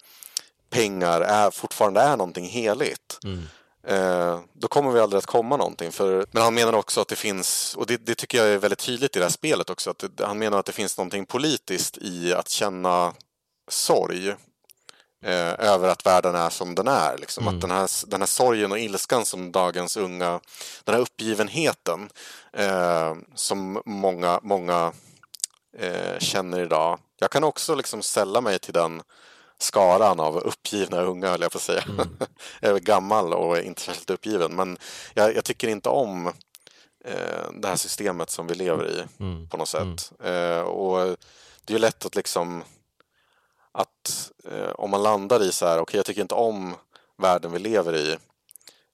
pengar 0.69 1.21
är, 1.21 1.51
fortfarande 1.51 2.01
är 2.01 2.17
någonting 2.17 2.45
heligt. 2.45 3.19
Eh, 3.87 4.39
då 4.53 4.67
kommer 4.67 4.91
vi 4.91 4.99
aldrig 4.99 5.17
att 5.17 5.25
komma 5.25 5.57
någonting. 5.57 5.91
För, 5.91 6.25
men 6.31 6.43
han 6.43 6.53
menar 6.53 6.73
också 6.73 7.01
att 7.01 7.07
det 7.07 7.15
finns, 7.15 7.75
och 7.75 7.85
det, 7.85 8.05
det 8.05 8.15
tycker 8.15 8.37
jag 8.37 8.47
är 8.47 8.57
väldigt 8.57 8.79
tydligt 8.79 9.15
i 9.15 9.19
det 9.19 9.25
här 9.25 9.29
spelet 9.29 9.69
också, 9.69 9.89
att 9.89 10.03
det, 10.15 10.25
han 10.25 10.39
menar 10.39 10.59
att 10.59 10.65
det 10.65 10.71
finns 10.71 10.97
någonting 10.97 11.25
politiskt 11.25 11.97
i 11.97 12.33
att 12.33 12.49
känna 12.49 13.13
sorg 13.69 14.35
eh, 15.23 15.65
över 15.69 15.89
att 15.89 16.05
världen 16.05 16.35
är 16.35 16.49
som 16.49 16.75
den 16.75 16.87
är. 16.87 17.17
Liksom. 17.17 17.47
Att 17.47 17.61
den 17.61 17.71
här, 17.71 17.89
den 18.07 18.21
här 18.21 18.27
sorgen 18.27 18.71
och 18.71 18.79
ilskan 18.79 19.25
som 19.25 19.51
dagens 19.51 19.97
unga, 19.97 20.39
den 20.83 20.95
här 20.95 21.01
uppgivenheten 21.01 22.09
eh, 22.53 23.15
som 23.35 23.81
många, 23.85 24.39
många 24.43 24.93
eh, 25.77 26.19
känner 26.19 26.59
idag. 26.59 26.99
Jag 27.19 27.31
kan 27.31 27.43
också 27.43 27.75
liksom 27.75 28.01
sälla 28.01 28.41
mig 28.41 28.59
till 28.59 28.73
den 28.73 29.01
skaran 29.57 30.19
av 30.19 30.37
uppgivna 30.37 31.01
unga, 31.01 31.29
höll 31.29 31.41
jag 31.41 31.51
på 31.51 31.57
att 31.57 31.61
säga. 31.61 31.83
jag 32.59 32.75
är 32.75 32.79
gammal 32.79 33.33
och 33.33 33.57
inte 33.57 33.81
särskilt 33.81 34.09
uppgiven, 34.09 34.55
men 34.55 34.77
jag, 35.13 35.35
jag 35.35 35.45
tycker 35.45 35.67
inte 35.67 35.89
om 35.89 36.27
eh, 37.05 37.51
det 37.53 37.67
här 37.67 37.75
systemet 37.75 38.29
som 38.29 38.47
vi 38.47 38.55
lever 38.55 38.89
i 38.89 39.03
på 39.49 39.57
något 39.57 39.69
sätt. 39.69 40.11
Eh, 40.23 40.61
och 40.61 41.17
det 41.65 41.73
är 41.73 41.79
lätt 41.79 42.05
att 42.05 42.15
liksom 42.15 42.63
att 43.73 44.31
eh, 44.51 44.69
om 44.69 44.89
man 44.89 45.03
landar 45.03 45.43
i 45.43 45.51
så 45.51 45.65
här, 45.65 45.79
okej 45.79 45.97
jag 45.97 46.05
tycker 46.05 46.21
inte 46.21 46.35
om 46.35 46.75
världen 47.17 47.51
vi 47.51 47.59
lever 47.59 47.95
i. 47.95 48.17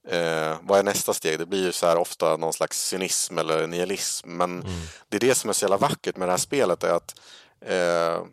Eh, 0.08 0.58
vad 0.62 0.80
är 0.80 0.84
nästa 0.84 1.14
steg? 1.14 1.40
Det 1.40 1.46
blir 1.46 1.66
ju 1.66 1.72
så 1.72 1.86
här 1.86 1.98
ofta 1.98 2.38
någon 2.38 2.54
slags 2.54 2.82
cynism 2.88 3.38
eller 3.38 3.68
nihilism. 3.68 4.30
Men 4.30 4.66
det 5.10 5.18
är 5.18 5.22
det 5.22 5.36
som 5.36 5.50
är 5.50 5.54
så 5.54 5.64
jävla 5.64 5.78
vackert 5.78 6.18
med 6.18 6.28
det 6.28 6.32
här 6.32 6.38
spelet 6.38 6.84
är 6.84 6.94
att 6.94 7.20
eh, 7.62 8.24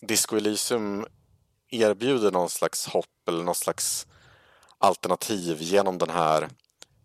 Disco 0.00 0.36
Elysium 0.36 1.06
erbjuder 1.70 2.30
någon 2.30 2.50
slags 2.50 2.86
hopp 2.86 3.28
eller 3.28 3.44
någon 3.44 3.54
slags 3.54 4.06
alternativ 4.78 5.56
genom 5.60 5.98
den 5.98 6.10
här 6.10 6.48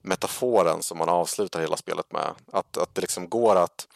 metaforen 0.02 0.84
som 0.84 0.98
man 0.98 1.10
avslutar 1.10 1.62
hela 1.62 1.78
spelet 1.78 2.12
med. 2.12 2.34
Att, 2.52 2.78
att 2.78 2.96
det 2.96 3.02
liksom 3.02 3.30
går 3.30 3.56
att 3.56 3.88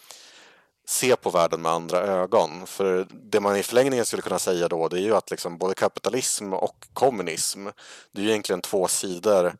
se 0.87 1.15
på 1.15 1.29
världen 1.29 1.61
med 1.61 1.71
andra 1.71 1.99
ögon. 1.99 2.67
För 2.67 3.07
det 3.11 3.39
man 3.39 3.55
i 3.57 3.63
förlängningen 3.63 4.05
skulle 4.05 4.21
kunna 4.21 4.39
säga 4.39 4.67
då 4.67 4.87
det 4.87 4.97
är 4.99 5.01
ju 5.03 5.15
att 5.15 5.31
liksom 5.31 5.57
både 5.57 5.73
kapitalism 5.73 6.53
och 6.53 6.85
kommunism 6.93 7.67
det 8.11 8.21
är 8.21 8.23
ju 8.25 8.29
egentligen 8.29 8.61
två 8.61 8.87
sidor 8.87 9.57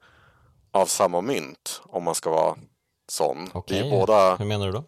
av 0.71 0.85
samma 0.85 1.21
mynt 1.21 1.81
om 1.83 2.03
man 2.03 2.15
ska 2.15 2.29
vara 2.29 2.55
sån. 3.07 3.49
Okej, 3.53 3.79
Det 3.79 3.87
är 3.87 3.91
båda 3.91 4.35
hur 4.35 4.45
menar 4.45 4.65
du 4.65 4.71
då? 4.71 4.83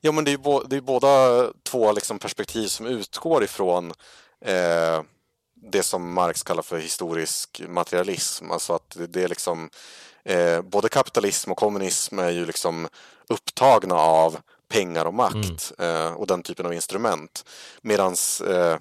Ja, 0.00 0.12
men 0.12 0.24
det 0.24 0.32
är, 0.32 0.36
bo- 0.36 0.62
det 0.62 0.76
är 0.76 0.80
båda 0.80 1.46
två 1.62 1.92
liksom 1.92 2.18
perspektiv 2.18 2.66
som 2.68 2.86
utgår 2.86 3.44
ifrån 3.44 3.92
eh, 4.44 5.02
det 5.54 5.82
som 5.82 6.12
Marx 6.12 6.42
kallar 6.42 6.62
för 6.62 6.78
historisk 6.78 7.62
materialism. 7.68 8.50
Alltså 8.50 8.72
att 8.74 8.90
det, 8.90 9.06
det 9.06 9.22
är 9.22 9.28
liksom 9.28 9.70
eh, 10.24 10.62
både 10.62 10.88
kapitalism 10.88 11.50
och 11.52 11.58
kommunism 11.58 12.18
är 12.18 12.30
ju 12.30 12.46
liksom 12.46 12.88
upptagna 13.28 13.94
av 13.94 14.36
pengar 14.72 15.04
och 15.04 15.14
makt 15.14 15.72
eh, 15.78 16.12
och 16.12 16.26
den 16.26 16.42
typen 16.42 16.66
av 16.66 16.74
instrument. 16.74 17.44
Medan 17.82 18.14
eh, 18.48 18.76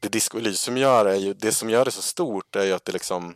det 0.00 0.08
Disco 0.08 0.38
Elysium 0.38 0.76
gör 0.76 1.06
är 1.06 1.14
ju, 1.14 1.34
det 1.34 1.52
som 1.52 1.70
gör 1.70 1.84
det 1.84 1.90
så 1.90 2.02
stort 2.02 2.56
är 2.56 2.64
ju 2.64 2.72
att 2.72 2.84
det 2.84 2.92
liksom 2.92 3.34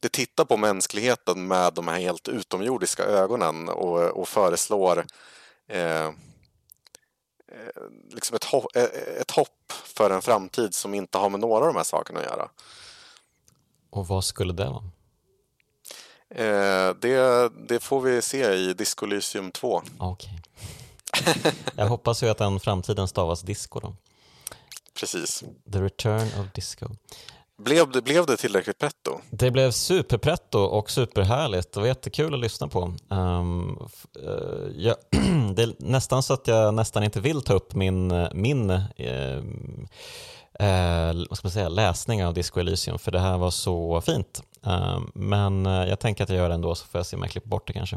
det 0.00 0.08
tittar 0.08 0.44
på 0.44 0.56
mänskligheten 0.56 1.46
med 1.46 1.74
de 1.74 1.88
här 1.88 2.00
helt 2.00 2.28
utomjordiska 2.28 3.04
ögonen 3.04 3.68
och, 3.68 4.20
och 4.20 4.28
föreslår 4.28 5.06
eh, 5.68 6.04
eh, 6.04 6.12
liksom 8.10 8.36
ett, 8.36 8.44
hopp, 8.44 8.76
eh, 8.76 8.84
ett 9.20 9.30
hopp 9.30 9.72
för 9.84 10.10
en 10.10 10.22
framtid 10.22 10.74
som 10.74 10.94
inte 10.94 11.18
har 11.18 11.28
med 11.28 11.40
några 11.40 11.60
av 11.60 11.66
de 11.66 11.76
här 11.76 11.84
sakerna 11.84 12.20
att 12.20 12.26
göra. 12.26 12.48
Och 13.90 14.06
vad 14.06 14.24
skulle 14.24 14.52
det 14.52 14.64
vara? 14.64 14.90
Eh, 16.34 16.94
det, 17.00 17.48
det 17.68 17.80
får 17.80 18.00
vi 18.00 18.22
se 18.22 18.54
i 18.54 18.74
Disco 18.74 19.06
Elysium 19.06 19.50
2. 19.50 19.82
Okej. 19.98 20.40
Jag 21.76 21.86
hoppas 21.86 22.22
ju 22.22 22.28
att 22.28 22.38
den 22.38 22.60
framtiden 22.60 23.08
stavas 23.08 23.42
disco 23.42 23.80
då. 23.80 23.94
precis. 24.94 25.44
The 25.72 25.78
Return 25.78 26.26
of 26.40 26.52
Disco. 26.54 26.86
Blev 27.56 27.90
det, 27.90 28.02
blev 28.02 28.26
det 28.26 28.36
tillräckligt 28.36 28.78
pretto? 28.78 29.20
Det 29.30 29.50
blev 29.50 29.70
superpretto 29.70 30.58
och 30.58 30.90
superhärligt. 30.90 31.72
Det 31.72 31.80
var 31.80 31.86
jättekul 31.86 32.34
att 32.34 32.40
lyssna 32.40 32.68
på. 32.68 32.94
Um, 33.08 33.88
uh, 34.22 34.70
jag, 34.76 34.96
det 35.54 35.62
är 35.62 35.74
nästan 35.78 36.22
så 36.22 36.34
att 36.34 36.46
jag 36.46 36.74
nästan 36.74 37.02
inte 37.02 37.20
vill 37.20 37.42
ta 37.42 37.54
upp 37.54 37.74
min, 37.74 38.28
min 38.32 38.70
uh, 38.70 38.78
uh, 40.60 41.26
vad 41.28 41.38
ska 41.38 41.46
man 41.46 41.52
säga, 41.52 41.68
läsning 41.68 42.24
av 42.24 42.34
Disco 42.34 42.60
Elysium 42.60 42.98
för 42.98 43.12
det 43.12 43.20
här 43.20 43.38
var 43.38 43.50
så 43.50 44.00
fint. 44.00 44.42
Um, 44.64 45.10
men 45.14 45.64
jag 45.64 46.00
tänker 46.00 46.24
att 46.24 46.30
jag 46.30 46.38
gör 46.38 46.48
det 46.48 46.54
ändå 46.54 46.74
så 46.74 46.86
får 46.86 46.98
jag 46.98 47.06
se 47.06 47.16
om 47.16 47.22
jag 47.22 47.30
klipper 47.30 47.48
bort 47.48 47.66
det 47.66 47.72
kanske. 47.72 47.96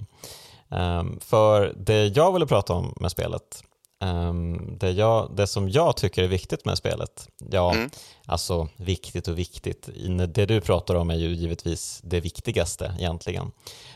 Um, 0.69 1.19
för 1.19 1.73
det 1.77 2.07
jag 2.07 2.33
ville 2.33 2.45
prata 2.45 2.73
om 2.73 2.93
med 2.99 3.11
spelet 3.11 3.63
Um, 3.99 4.77
det, 4.77 4.91
jag, 4.91 5.35
det 5.35 5.47
som 5.47 5.69
jag 5.69 5.97
tycker 5.97 6.23
är 6.23 6.27
viktigt 6.27 6.65
med 6.65 6.77
spelet, 6.77 7.29
ja, 7.51 7.73
mm. 7.73 7.89
alltså 8.25 8.67
viktigt 8.75 9.27
och 9.27 9.37
viktigt, 9.37 9.89
det 10.27 10.45
du 10.45 10.61
pratar 10.61 10.95
om 10.95 11.09
är 11.09 11.15
ju 11.15 11.27
givetvis 11.27 12.01
det 12.03 12.19
viktigaste 12.19 12.95
egentligen. 12.99 13.51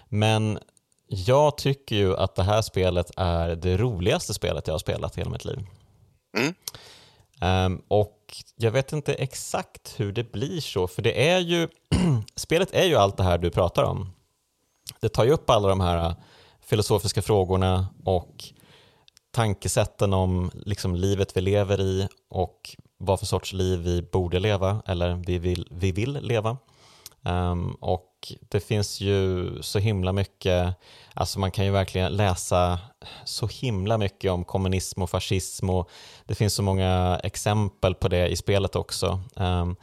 Men 0.09 0.59
jag 1.07 1.57
tycker 1.57 1.95
ju 1.95 2.17
att 2.17 2.35
det 2.35 2.43
här 2.43 2.61
spelet 2.61 3.11
är 3.17 3.55
det 3.55 3.77
roligaste 3.77 4.33
spelet 4.33 4.67
jag 4.67 4.73
har 4.73 4.79
spelat 4.79 5.15
hela 5.15 5.29
mitt 5.29 5.45
liv. 5.45 5.59
Mm. 6.37 6.53
Um, 7.41 7.81
och 7.87 8.43
jag 8.55 8.71
vet 8.71 8.93
inte 8.93 9.13
exakt 9.13 9.93
hur 9.97 10.11
det 10.11 10.31
blir 10.31 10.61
så, 10.61 10.87
för 10.87 11.01
det 11.01 11.29
är 11.29 11.39
ju, 11.39 11.67
spelet 12.35 12.73
är 12.73 12.85
ju 12.85 12.95
allt 12.95 13.17
det 13.17 13.23
här 13.23 13.37
du 13.37 13.49
pratar 13.49 13.83
om. 13.83 14.09
Det 14.99 15.09
tar 15.09 15.23
ju 15.23 15.31
upp 15.31 15.49
alla 15.49 15.67
de 15.67 15.79
här 15.79 16.05
äh, 16.05 16.13
filosofiska 16.61 17.21
frågorna 17.21 17.87
och 18.05 18.43
tankesätten 19.31 20.13
om 20.13 20.51
liksom 20.53 20.95
livet 20.95 21.37
vi 21.37 21.41
lever 21.41 21.81
i 21.81 22.07
och 22.29 22.75
vad 22.97 23.19
för 23.19 23.25
sorts 23.25 23.53
liv 23.53 23.79
vi 23.79 24.01
borde 24.01 24.39
leva 24.39 24.81
eller 24.85 25.23
vi 25.25 25.37
vill, 25.39 25.67
vi 25.71 25.91
vill 25.91 26.13
leva. 26.21 26.57
Um, 27.21 27.71
och 27.71 28.10
det 28.49 28.59
finns 28.59 29.01
ju 29.01 29.49
så 29.61 29.79
himla 29.79 30.13
mycket, 30.13 30.75
alltså 31.13 31.39
man 31.39 31.51
kan 31.51 31.65
ju 31.65 31.71
verkligen 31.71 32.11
läsa 32.11 32.79
så 33.25 33.47
himla 33.47 33.97
mycket 33.97 34.31
om 34.31 34.43
kommunism 34.43 35.01
och 35.01 35.09
fascism 35.09 35.69
och 35.69 35.89
det 36.25 36.35
finns 36.35 36.53
så 36.53 36.63
många 36.63 37.19
exempel 37.23 37.95
på 37.95 38.07
det 38.07 38.27
i 38.27 38.35
spelet 38.35 38.75
också. 38.75 39.21
Um, 39.35 39.75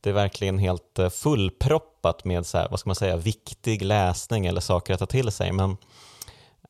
det 0.00 0.10
är 0.10 0.14
verkligen 0.14 0.58
helt 0.58 0.98
eh, 0.98 1.10
fullproppat 1.10 2.24
med 2.24 2.46
så 2.46 2.58
här, 2.58 2.68
vad 2.70 2.80
ska 2.80 2.88
man 2.88 2.96
säga, 2.96 3.16
viktig 3.16 3.82
läsning 3.82 4.46
eller 4.46 4.60
saker 4.60 4.94
att 4.94 5.00
ta 5.00 5.06
till 5.06 5.32
sig. 5.32 5.52
Men 5.52 5.76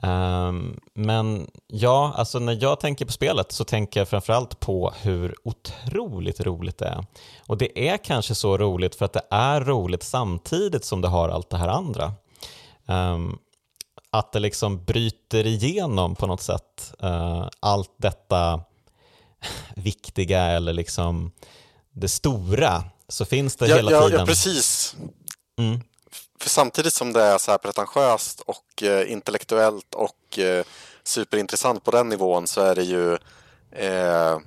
Um, 0.04 0.80
men 0.94 1.50
ja, 1.66 2.14
alltså 2.16 2.38
när 2.38 2.58
jag 2.62 2.80
tänker 2.80 3.04
på 3.04 3.12
spelet 3.12 3.52
så 3.52 3.64
tänker 3.64 4.00
jag 4.00 4.08
framförallt 4.08 4.60
på 4.60 4.92
hur 5.02 5.34
otroligt 5.44 6.40
roligt 6.40 6.78
det 6.78 6.86
är. 6.86 7.06
Och 7.46 7.58
det 7.58 7.88
är 7.88 7.96
kanske 7.96 8.34
så 8.34 8.58
roligt 8.58 8.94
för 8.94 9.04
att 9.04 9.12
det 9.12 9.22
är 9.30 9.60
roligt 9.60 10.02
samtidigt 10.02 10.84
som 10.84 11.00
det 11.00 11.08
har 11.08 11.28
allt 11.28 11.50
det 11.50 11.56
här 11.56 11.68
andra. 11.68 12.12
Um, 12.86 13.38
att 14.10 14.32
det 14.32 14.40
liksom 14.40 14.84
bryter 14.84 15.46
igenom 15.46 16.14
på 16.14 16.26
något 16.26 16.40
sätt 16.40 16.94
uh, 17.04 17.48
allt 17.60 17.94
detta 17.96 18.60
viktiga 19.76 20.42
eller 20.42 20.72
liksom 20.72 21.32
det 21.92 22.08
stora 22.08 22.84
så 23.08 23.24
finns 23.24 23.56
det 23.56 23.66
ja, 23.66 23.76
hela 23.76 23.90
ja, 23.90 24.02
tiden. 24.02 24.20
Ja, 24.20 24.26
precis. 24.26 24.96
Mm. 25.58 25.80
För 26.44 26.50
samtidigt 26.50 26.92
som 26.92 27.12
det 27.12 27.22
är 27.22 27.38
så 27.38 27.50
här 27.50 27.58
pretentiöst 27.58 28.40
och 28.40 28.82
eh, 28.82 29.12
intellektuellt 29.12 29.94
och 29.94 30.38
eh, 30.38 30.64
superintressant 31.04 31.84
på 31.84 31.90
den 31.90 32.08
nivån 32.08 32.46
så 32.46 32.60
är 32.60 32.74
det 32.74 32.82
ju 32.82 33.12
eh, 33.72 34.38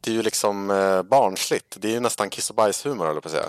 det 0.00 0.10
är 0.10 0.14
ju 0.14 0.22
liksom 0.22 0.70
eh, 0.70 1.02
barnsligt. 1.02 1.76
Det 1.80 1.88
är 1.88 1.92
ju 1.92 2.00
nästan 2.00 2.30
kiss 2.30 2.50
och 2.50 2.56
bajshumor, 2.56 3.10
eller 3.10 3.20
på 3.20 3.28
att 3.28 3.32
säga. 3.32 3.46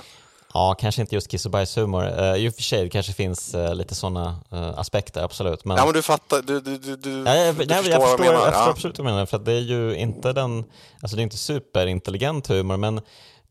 Ja, 0.54 0.76
kanske 0.80 1.02
inte 1.02 1.16
just 1.16 1.32
kiss 1.32 1.46
och 1.46 1.52
bajshumor. 1.52 2.04
Uh, 2.04 2.36
I 2.36 2.50
och 2.50 2.56
för 2.56 2.62
sig, 2.62 2.84
det 2.84 2.90
kanske 2.90 3.14
finns 3.14 3.56
uh, 3.56 3.76
lite 3.76 3.96
sådana 3.96 4.40
uh, 4.54 4.80
aspekter, 4.80 5.24
absolut. 5.24 5.66
Men... 5.66 5.78
Ja, 5.78 5.86
men 5.86 5.94
du 5.94 6.02
fattar, 6.02 6.42
du, 6.42 6.60
du, 6.60 6.78
du, 6.78 6.96
du, 6.96 7.24
ja, 7.26 7.36
jag, 7.36 7.56
du 7.56 7.66
nej, 7.66 7.78
förstår, 7.78 7.92
jag 7.92 8.02
förstår 8.02 8.18
vad 8.18 8.28
jag 8.28 8.34
menar. 8.34 8.46
Jag 8.46 8.54
förstår 8.54 8.72
absolut 8.72 9.00
vad 9.00 9.08
du 9.08 9.12
menar, 9.12 9.26
för 9.26 9.40
det 9.40 9.52
är 9.52 9.60
ju 9.60 9.96
inte 9.96 10.34
den, 10.34 10.66
alltså 11.02 11.16
det 11.18 11.22
är 11.22 11.24
inte 11.24 11.38
superintelligent 11.38 12.48
humor, 12.48 12.78
men 12.78 13.02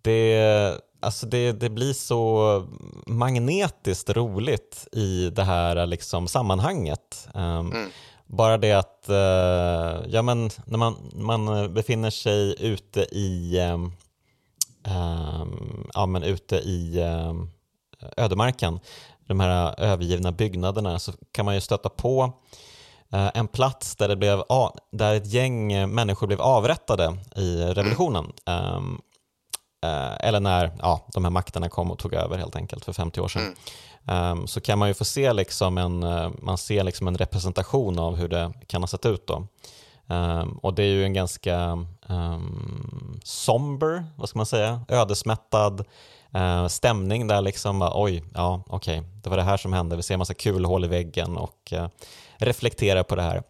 det, 0.03 0.81
alltså 1.07 1.27
det, 1.27 1.53
det 1.53 1.71
blir 1.71 1.93
så 1.93 2.67
magnetiskt 3.07 4.11
roligt 4.11 4.89
i 4.93 5.31
det 5.31 5.43
här 5.43 5.87
liksom 5.87 6.29
sammanhanget. 6.29 7.29
Um, 7.35 7.73
mm. 7.73 7.91
Bara 8.27 8.59
det 8.59 8.73
att 8.73 9.07
uh, 9.09 10.09
ja, 10.09 10.23
men 10.23 10.51
när 10.65 10.79
man, 10.79 10.97
man 11.15 11.75
befinner 11.75 12.11
sig 12.11 12.57
ute 12.59 13.01
i, 13.01 13.61
um, 13.73 13.93
ja, 15.95 16.07
men 16.07 16.23
ute 16.23 16.57
i 16.57 17.03
um, 17.03 17.51
ödemarken, 18.17 18.81
de 19.27 19.41
här 19.41 19.81
övergivna 19.81 20.33
byggnaderna, 20.33 20.99
så 20.99 21.13
kan 21.33 21.45
man 21.45 21.55
ju 21.55 21.61
stöta 21.61 21.89
på 21.89 22.33
uh, 23.15 23.31
en 23.35 23.49
plats 23.49 23.97
där, 23.97 24.09
det 24.09 24.17
blev, 24.17 24.43
där 24.93 25.15
ett 25.15 25.27
gäng 25.27 25.91
människor 25.95 26.27
blev 26.27 26.41
avrättade 26.41 27.17
i 27.37 27.63
revolutionen. 27.63 28.33
Um, 28.47 29.01
Eh, 29.01 29.16
eller 30.21 30.41
när 30.41 30.73
ja, 30.79 31.07
de 31.15 31.25
här 31.25 31.31
makterna 31.31 31.69
kom 31.69 31.91
och 31.91 31.99
tog 31.99 32.15
över 32.15 32.39
helt 32.39 32.57
enkelt 32.57 32.85
för 32.85 32.93
50 32.93 33.21
år 33.21 33.29
sedan, 33.29 33.57
mm. 34.07 34.39
um, 34.39 34.47
så 34.47 34.61
kan 34.61 34.79
man 34.79 34.89
ju 34.89 34.95
få 34.95 35.05
se 35.05 35.33
liksom 35.33 35.79
en, 35.79 36.03
uh, 36.03 36.31
man 36.43 36.59
ser 36.59 36.85
liksom 36.85 37.09
en 37.09 37.17
representation 37.17 37.99
av 37.99 38.17
hur 38.17 38.29
det 38.29 38.53
kan 38.67 38.83
ha 38.83 38.87
sett 38.87 39.07
ut. 39.07 39.27
Då. 39.27 39.47
Um, 40.07 40.59
och 40.63 40.75
det 40.75 40.83
är 40.83 40.87
ju 40.87 41.05
en 41.05 41.13
ganska 41.13 41.87
um, 42.09 43.21
somber, 43.25 44.05
vad 44.17 44.29
ska 44.29 44.39
man 44.39 44.47
säga, 44.47 44.81
ödesmättad 44.89 45.85
uh, 46.37 46.67
stämning 46.67 47.27
där 47.27 47.41
liksom, 47.41 47.91
oj, 47.95 48.25
ja 48.35 48.63
okej, 48.67 48.99
okay, 48.99 49.11
det 49.23 49.31
var 49.31 49.37
det 49.37 49.43
här 49.43 49.57
som 49.57 49.73
hände, 49.73 49.97
vi 49.97 50.03
ser 50.03 50.15
en 50.15 50.19
massa 50.19 50.35
kulhål 50.35 50.85
i 50.85 50.89
väggen 50.89 51.37
och 51.37 51.73
uh, 51.73 51.89
reflekterar 52.37 53.03
på 53.03 53.17
det 53.17 53.23
här. 53.23 53.43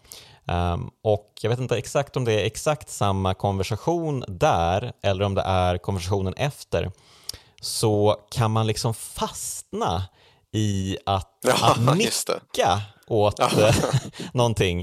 Um, 0.48 0.90
och 1.02 1.32
jag 1.40 1.51
vet 1.51 1.59
inte 1.59 1.78
exakt 1.78 2.16
om 2.16 2.24
det 2.24 2.32
är 2.32 2.44
exakt 2.44 2.90
samma 2.90 3.35
konversation 3.35 4.24
där 4.28 4.93
eller 5.02 5.24
om 5.24 5.35
det 5.35 5.43
är 5.43 5.78
konversationen 5.78 6.35
efter 6.35 6.90
så 7.60 8.16
kan 8.31 8.51
man 8.51 8.66
liksom 8.66 8.94
fastna 8.94 10.05
i 10.52 10.98
att, 11.06 11.39
ja, 11.43 11.55
att 11.70 11.97
nicka 11.97 12.81
åt 13.06 13.39
ja. 13.39 13.51
Eh, 13.60 13.74
någonting. 14.32 14.81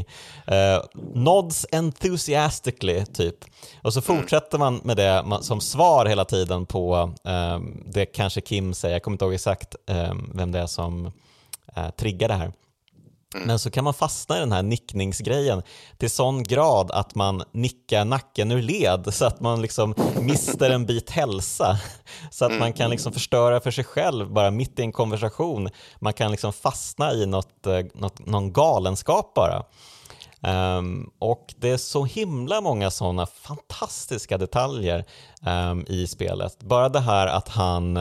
Uh, 0.51 1.01
nods 1.13 1.65
enthusiastically, 1.71 3.05
typ. 3.05 3.35
Och 3.81 3.93
så 3.93 4.01
mm. 4.07 4.21
fortsätter 4.21 4.57
man 4.57 4.81
med 4.83 4.97
det 4.97 5.25
som 5.41 5.61
svar 5.61 6.05
hela 6.05 6.25
tiden 6.25 6.65
på 6.65 7.13
um, 7.23 7.83
det 7.85 8.05
kanske 8.05 8.41
Kim 8.41 8.73
säger, 8.73 8.95
jag 8.95 9.03
kommer 9.03 9.15
inte 9.15 9.25
ihåg 9.25 9.33
exakt 9.33 9.75
um, 9.87 10.31
vem 10.33 10.51
det 10.51 10.59
är 10.59 10.67
som 10.67 11.05
uh, 11.77 11.89
triggar 11.97 12.27
det 12.27 12.33
här. 12.33 12.53
Mm. 13.35 13.47
Men 13.47 13.59
så 13.59 13.71
kan 13.71 13.83
man 13.83 13.93
fastna 13.93 14.37
i 14.37 14.39
den 14.39 14.51
här 14.51 14.63
nickningsgrejen 14.63 15.61
till 15.97 16.09
sån 16.09 16.43
grad 16.43 16.91
att 16.91 17.15
man 17.15 17.43
nickar 17.51 18.05
nacken 18.05 18.51
ur 18.51 18.61
led 18.61 19.13
så 19.13 19.25
att 19.25 19.39
man 19.39 19.61
liksom 19.61 19.95
mister 20.19 20.69
en 20.69 20.85
bit 20.85 21.09
hälsa. 21.09 21.79
Så 22.31 22.45
att 22.45 22.51
man 22.51 22.61
mm. 22.61 22.73
kan 22.73 22.89
liksom 22.89 23.13
förstöra 23.13 23.59
för 23.59 23.71
sig 23.71 23.83
själv 23.83 24.33
bara 24.33 24.51
mitt 24.51 24.79
i 24.79 24.81
en 24.81 24.91
konversation. 24.91 25.69
Man 25.99 26.13
kan 26.13 26.31
liksom 26.31 26.53
fastna 26.53 27.13
i 27.13 27.25
något, 27.25 27.67
eh, 27.67 27.79
något, 27.93 28.25
någon 28.25 28.53
galenskap 28.53 29.33
bara. 29.33 29.63
Um, 30.47 31.11
och 31.19 31.53
det 31.57 31.69
är 31.69 31.77
så 31.77 32.05
himla 32.05 32.61
många 32.61 32.91
sådana 32.91 33.25
fantastiska 33.25 34.37
detaljer 34.37 35.05
um, 35.45 35.85
i 35.87 36.07
spelet. 36.07 36.63
Bara 36.63 36.89
det 36.89 36.99
här 36.99 37.27
att 37.27 37.49
han, 37.49 37.97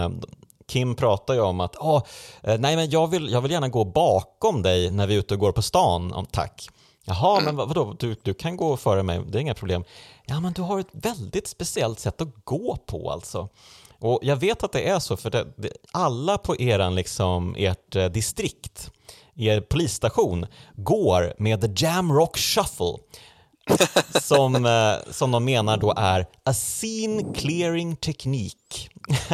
Kim 0.73 0.94
pratar 0.94 1.35
ju 1.35 1.40
om 1.40 1.61
att 1.61 1.77
oh, 1.77 2.03
nej, 2.43 2.77
men 2.77 2.90
jag, 2.90 3.07
vill, 3.07 3.32
jag 3.32 3.40
vill 3.40 3.51
gärna 3.51 3.69
gå 3.69 3.85
bakom 3.85 4.62
dig 4.62 4.90
när 4.90 5.07
vi 5.07 5.15
är 5.15 5.19
ute 5.19 5.35
och 5.35 5.40
går 5.40 5.53
på 5.53 5.62
stan, 5.62 6.12
om 6.12 6.27
tack. 6.27 6.69
Jaha, 7.05 7.40
men 7.44 7.57
vad, 7.57 7.69
vadå, 7.69 7.97
du, 7.99 8.16
du 8.23 8.35
kan 8.35 8.57
gå 8.57 8.77
före 8.77 9.03
mig, 9.03 9.20
det 9.27 9.39
är 9.39 9.40
inga 9.40 9.55
problem. 9.55 9.85
Ja, 10.27 10.40
men 10.40 10.53
du 10.53 10.62
har 10.62 10.81
ett 10.81 10.90
väldigt 10.93 11.47
speciellt 11.47 11.99
sätt 11.99 12.20
att 12.20 12.44
gå 12.44 12.78
på 12.86 13.11
alltså. 13.11 13.49
Och 13.99 14.19
jag 14.23 14.36
vet 14.36 14.62
att 14.62 14.73
det 14.73 14.89
är 14.89 14.99
så, 14.99 15.16
för 15.16 15.31
det, 15.31 15.47
det, 15.57 15.73
alla 15.93 16.39
på 16.39 16.57
eran, 16.57 16.94
liksom, 16.94 17.55
ert 17.59 17.97
eh, 17.97 18.07
distrikt, 18.07 18.90
er 19.35 19.61
polisstation, 19.61 20.47
går 20.74 21.35
med 21.39 21.61
the 21.61 21.85
Jam 21.85 22.12
Rock 22.12 22.39
Shuffle 22.39 22.97
som, 24.20 24.66
eh, 24.66 25.12
som 25.12 25.30
de 25.30 25.44
menar 25.44 25.76
då 25.76 25.94
är 25.97 26.26
a 26.44 26.52
scene 26.52 27.34
clearing 27.34 27.97
teknik. 27.97 28.90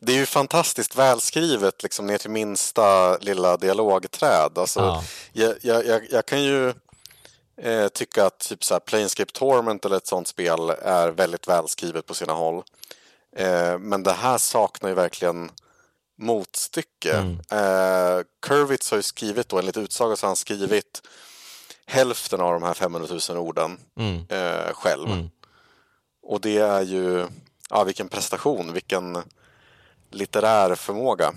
det 0.00 0.12
är 0.12 0.16
ju 0.16 0.26
fantastiskt 0.26 0.96
välskrivet 0.96 1.82
liksom 1.82 2.06
ner 2.06 2.18
till 2.18 2.30
minsta 2.30 3.16
lilla 3.16 3.56
dialogträd. 3.56 4.58
Alltså, 4.58 4.80
ja. 4.80 5.04
jag, 5.62 5.84
jag, 5.84 6.02
jag, 6.10 6.26
kan 6.26 6.42
ju 6.42 6.74
eh, 7.62 7.88
tycka 7.88 8.26
att 8.26 8.38
typ 8.38 8.64
så 8.64 8.74
här 8.74 8.80
Planescape 8.80 9.32
Torment 9.32 9.84
eller 9.84 9.96
ett 9.96 10.06
sånt 10.06 10.28
spel 10.28 10.70
är 10.82 11.08
väldigt 11.08 11.48
välskrivet 11.48 12.06
på 12.06 12.14
sina 12.14 12.32
håll. 12.32 12.62
Eh, 13.36 13.78
men 13.78 14.02
det 14.02 14.12
här 14.12 14.38
saknar 14.38 14.88
ju 14.88 14.94
verkligen 14.94 15.50
motstycke. 16.18 17.12
Mm. 17.12 17.38
Eh, 17.50 18.24
Kurvitz 18.42 18.90
har 18.90 18.98
ju 18.98 19.02
skrivit 19.02 19.48
då, 19.48 19.58
enligt 19.58 19.76
utsaga 19.76 20.16
så 20.16 20.26
har 20.26 20.28
han 20.28 20.36
skrivit 20.36 21.02
hälften 21.86 22.40
av 22.40 22.52
de 22.52 22.62
här 22.62 22.74
500 22.74 23.08
000 23.28 23.38
orden 23.38 23.78
mm. 23.98 24.24
eh, 24.28 24.72
själv. 24.72 25.10
Mm. 25.10 25.30
och 26.22 26.40
det 26.40 26.58
är 26.58 26.82
ju, 26.82 27.26
ja 27.70 27.84
vilken 27.84 28.08
prestation, 28.08 28.72
vilken 28.72 29.18
litterär 30.10 30.74
förmåga. 30.74 31.32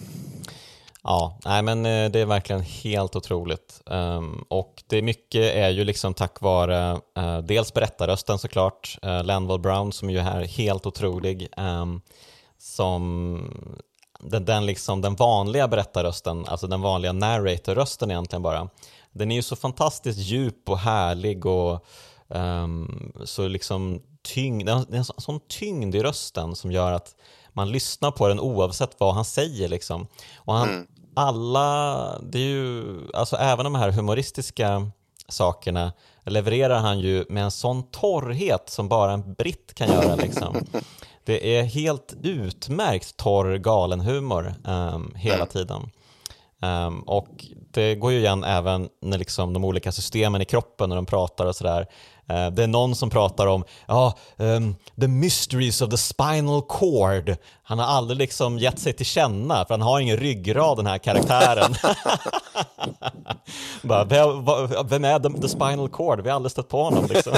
Ja, 1.03 1.38
nej 1.45 1.61
men 1.61 1.85
eh, 1.85 2.11
det 2.11 2.19
är 2.19 2.26
verkligen 2.26 2.61
helt 2.61 3.15
otroligt. 3.15 3.81
Um, 3.85 4.45
och 4.47 4.84
det 4.88 4.97
är 4.97 5.01
mycket 5.01 5.55
är 5.55 5.69
ju 5.69 5.84
liksom 5.84 6.13
tack 6.13 6.41
vare 6.41 7.01
uh, 7.19 7.38
dels 7.38 7.73
berättarrösten 7.73 8.39
såklart, 8.39 8.97
uh, 9.05 9.23
Landval 9.23 9.59
Brown 9.59 9.91
som 9.91 10.09
ju 10.09 10.19
är 10.19 10.45
helt 10.45 10.85
otrolig, 10.85 11.47
um, 11.57 12.01
som 12.57 13.39
den, 14.19 14.45
den, 14.45 14.65
liksom, 14.65 15.01
den 15.01 15.15
vanliga 15.15 15.67
berättarrösten, 15.67 16.45
alltså 16.47 16.67
den 16.67 16.81
vanliga 16.81 17.11
narratorrösten 17.11 18.11
egentligen 18.11 18.43
bara, 18.43 18.69
den 19.11 19.31
är 19.31 19.36
ju 19.36 19.41
så 19.41 19.56
fantastiskt 19.56 20.19
djup 20.19 20.69
och 20.69 20.77
härlig 20.77 21.45
och 21.45 21.86
um, 22.27 23.14
så 23.26 23.48
liksom 23.48 24.02
tyngd, 24.22 24.65
det 24.65 24.72
är 24.72 24.95
en 24.95 25.03
sån 25.03 25.40
tyngd 25.48 25.95
i 25.95 26.03
rösten 26.03 26.56
som 26.56 26.72
gör 26.72 26.91
att 26.91 27.15
man 27.53 27.72
lyssnar 27.72 28.11
på 28.11 28.27
den 28.27 28.40
oavsett 28.40 28.95
vad 28.98 29.14
han 29.14 29.26
säger. 29.26 29.69
Liksom. 29.69 30.07
Och 30.36 30.53
han, 30.53 30.69
mm. 30.69 30.88
Alla, 31.15 32.19
det 32.19 32.38
är 32.40 32.44
ju, 32.44 32.99
alltså 33.14 33.36
även 33.36 33.64
de 33.64 33.76
här 33.76 33.91
humoristiska 33.91 34.91
sakerna 35.27 35.94
levererar 36.26 36.80
han 36.80 36.99
ju 36.99 37.26
med 37.30 37.44
en 37.44 37.52
sån 37.52 37.84
torrhet 37.84 38.69
som 38.69 38.88
bara 38.88 39.11
en 39.11 39.34
britt 39.34 39.73
kan 39.73 39.88
göra. 39.88 40.15
Liksom. 40.15 40.65
Det 41.23 41.57
är 41.57 41.64
helt 41.64 42.14
utmärkt 42.23 43.18
torr 43.18 43.57
galenhumor 43.57 44.56
um, 44.64 45.14
hela 45.15 45.36
mm. 45.36 45.48
tiden. 45.48 45.91
Um, 46.61 46.99
och 46.99 47.45
det 47.72 47.95
går 47.95 48.11
ju 48.11 48.19
igen 48.19 48.44
även 48.44 48.90
när 49.02 49.18
liksom 49.18 49.53
de 49.53 49.65
olika 49.65 49.91
systemen 49.91 50.41
i 50.41 50.45
kroppen 50.45 50.90
när 50.90 50.95
de 50.95 51.06
pratar 51.06 51.45
och 51.45 51.56
sådär. 51.56 51.88
Uh, 52.31 52.48
det 52.48 52.64
är 52.64 52.68
någon 52.68 52.95
som 52.95 53.10
pratar 53.10 53.48
om 53.48 53.64
ja, 53.88 54.18
um, 54.38 54.76
the 55.02 55.07
mysteries 55.07 55.81
of 55.81 55.90
the 55.90 55.98
spinal 55.98 56.61
cord. 56.61 57.36
Han 57.64 57.80
har 57.80 57.86
aldrig 57.86 58.18
liksom 58.18 58.60
gett 58.60 58.80
sig 58.80 58.94
till 58.94 59.06
känna 59.06 59.65
för 59.65 59.73
han 59.73 59.81
har 59.81 59.99
ingen 59.99 60.18
ryggrad 60.18 60.77
den 60.77 60.88
här 60.88 60.98
karaktären. 60.98 61.76
Bara, 63.81 64.03
vem 64.84 65.06
är 65.06 65.19
the, 65.19 65.41
the, 65.41 65.49
spinal 65.49 65.90
cord? 65.90 66.22
Vi 66.22 66.30
har 66.30 66.36
aldrig 66.36 66.52
stött 66.52 66.69
på 66.69 66.84
honom. 66.84 67.06
Liksom. 67.10 67.34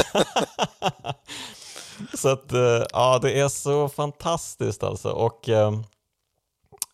så 2.18 2.30
att, 2.30 2.53
uh, 2.53 2.84
ja, 2.93 3.19
det 3.22 3.39
är 3.39 3.49
så 3.49 3.89
fantastiskt 3.89 4.84
alltså. 4.84 5.10
Och 5.10 5.49
um, 5.49 5.84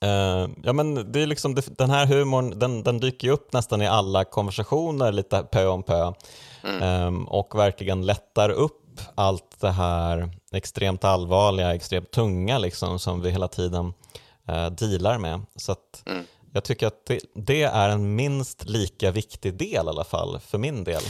Uh, 0.04 0.50
ja, 0.64 0.74
men 0.74 1.12
det 1.12 1.22
är 1.22 1.28
liksom, 1.28 1.56
det, 1.56 1.78
den 1.78 1.90
här 1.90 2.06
humorn 2.06 2.60
den, 2.60 2.84
den 2.84 3.00
dyker 3.00 3.28
ju 3.28 3.34
upp 3.34 3.54
nästan 3.54 3.82
i 3.82 3.88
alla 3.88 4.24
konversationer 4.24 5.12
lite 5.12 5.44
pö 5.44 5.68
om 5.68 5.84
pö 5.84 6.14
mm. 6.64 7.08
um, 7.08 7.28
och 7.28 7.60
verkligen 7.60 8.06
lättar 8.06 8.50
upp 8.50 9.00
allt 9.16 9.60
det 9.60 9.72
här 9.72 10.30
extremt 10.52 11.04
allvarliga, 11.04 11.76
extremt 11.76 12.12
tunga 12.12 12.58
liksom, 12.58 13.00
som 13.00 13.22
vi 13.22 13.30
hela 13.30 13.48
tiden 13.48 13.94
uh, 14.50 14.70
dealar 14.70 15.18
med. 15.18 15.42
Så 15.56 15.72
att 15.72 16.04
mm. 16.06 16.24
jag 16.54 16.64
tycker 16.64 16.88
att 16.88 17.06
det, 17.06 17.20
det, 17.36 17.64
är 17.64 17.90
en 17.90 18.16
minst 18.16 18.70
lika 18.70 19.12
viktig 19.12 19.54
del 19.54 19.86
i 19.86 19.90
alla 19.90 20.04
fall, 20.04 20.40
för 20.40 20.58
min 20.58 20.84
del. 20.84 21.02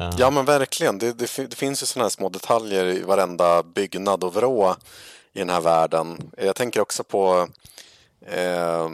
Uh. 0.00 0.10
Ja 0.18 0.30
men 0.30 0.44
verkligen, 0.44 0.98
det, 0.98 1.12
det, 1.12 1.54
finns 1.54 1.82
ju 1.82 1.86
sådana 1.86 2.04
här 2.04 2.10
små 2.10 2.28
detaljer 2.28 2.84
i 2.84 3.02
varenda 3.02 3.62
byggnad 3.62 4.24
och 4.24 4.34
vrå 4.34 4.76
i 5.32 5.38
den 5.38 5.50
här 5.50 5.60
världen. 5.60 6.30
Jag 6.38 6.56
tänker 6.56 6.80
också 6.80 7.04
på 7.04 7.48
Eh, 8.26 8.90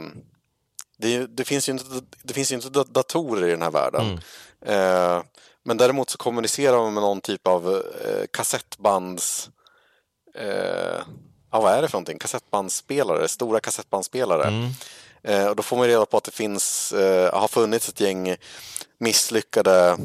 det, 0.97 1.27
det, 1.27 1.43
finns 1.43 1.69
ju 1.69 1.73
inte, 1.73 1.85
det 2.23 2.33
finns 2.33 2.51
inte 2.51 2.69
datorer 2.69 3.47
i 3.47 3.51
den 3.51 3.61
här 3.61 3.71
världen. 3.71 4.01
Mm. 4.01 4.19
Eh, 4.65 5.23
men 5.63 5.77
däremot 5.77 6.09
så 6.09 6.17
kommunicerar 6.17 6.77
man 6.77 6.93
med 6.93 7.03
någon 7.03 7.21
typ 7.21 7.47
av 7.47 7.75
eh, 7.75 8.25
kassettbands... 8.33 9.49
Eh, 10.35 10.99
ja, 11.51 11.61
vad 11.61 11.73
är 11.73 11.81
det 11.81 11.87
för 11.87 11.95
någonting? 11.95 12.19
Kassettbandspelare, 12.19 13.27
stora 13.27 13.59
kassettbandspelare. 13.59 14.47
Mm. 14.47 14.69
Eh, 15.23 15.47
och 15.47 15.55
då 15.55 15.63
får 15.63 15.77
man 15.77 15.87
reda 15.87 16.05
på 16.05 16.17
att 16.17 16.23
det 16.23 16.31
finns, 16.31 16.93
eh, 16.93 17.39
har 17.39 17.47
funnits 17.47 17.89
ett 17.89 17.99
gäng 17.99 18.35
misslyckade 18.97 19.97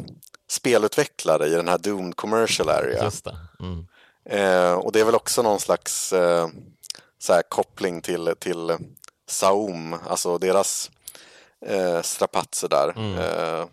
spelutvecklare 0.48 1.46
i 1.46 1.50
den 1.50 1.68
här 1.68 1.78
Doomed 1.78 2.16
Commercial 2.16 2.68
Area. 2.68 3.10
Det. 3.24 3.36
Mm. 3.60 3.86
Eh, 4.30 4.72
och 4.72 4.92
det 4.92 5.00
är 5.00 5.04
väl 5.04 5.14
också 5.14 5.42
någon 5.42 5.60
slags 5.60 6.12
eh, 6.12 6.48
så 7.18 7.32
här, 7.32 7.42
koppling 7.42 8.00
till, 8.00 8.34
till 8.38 8.76
Saum, 9.26 9.96
alltså 10.08 10.38
deras 10.38 10.90
eh, 11.66 12.02
strapatser 12.02 12.68
där. 12.68 12.88
Mm. 12.96 13.18
Eh, 13.18 13.66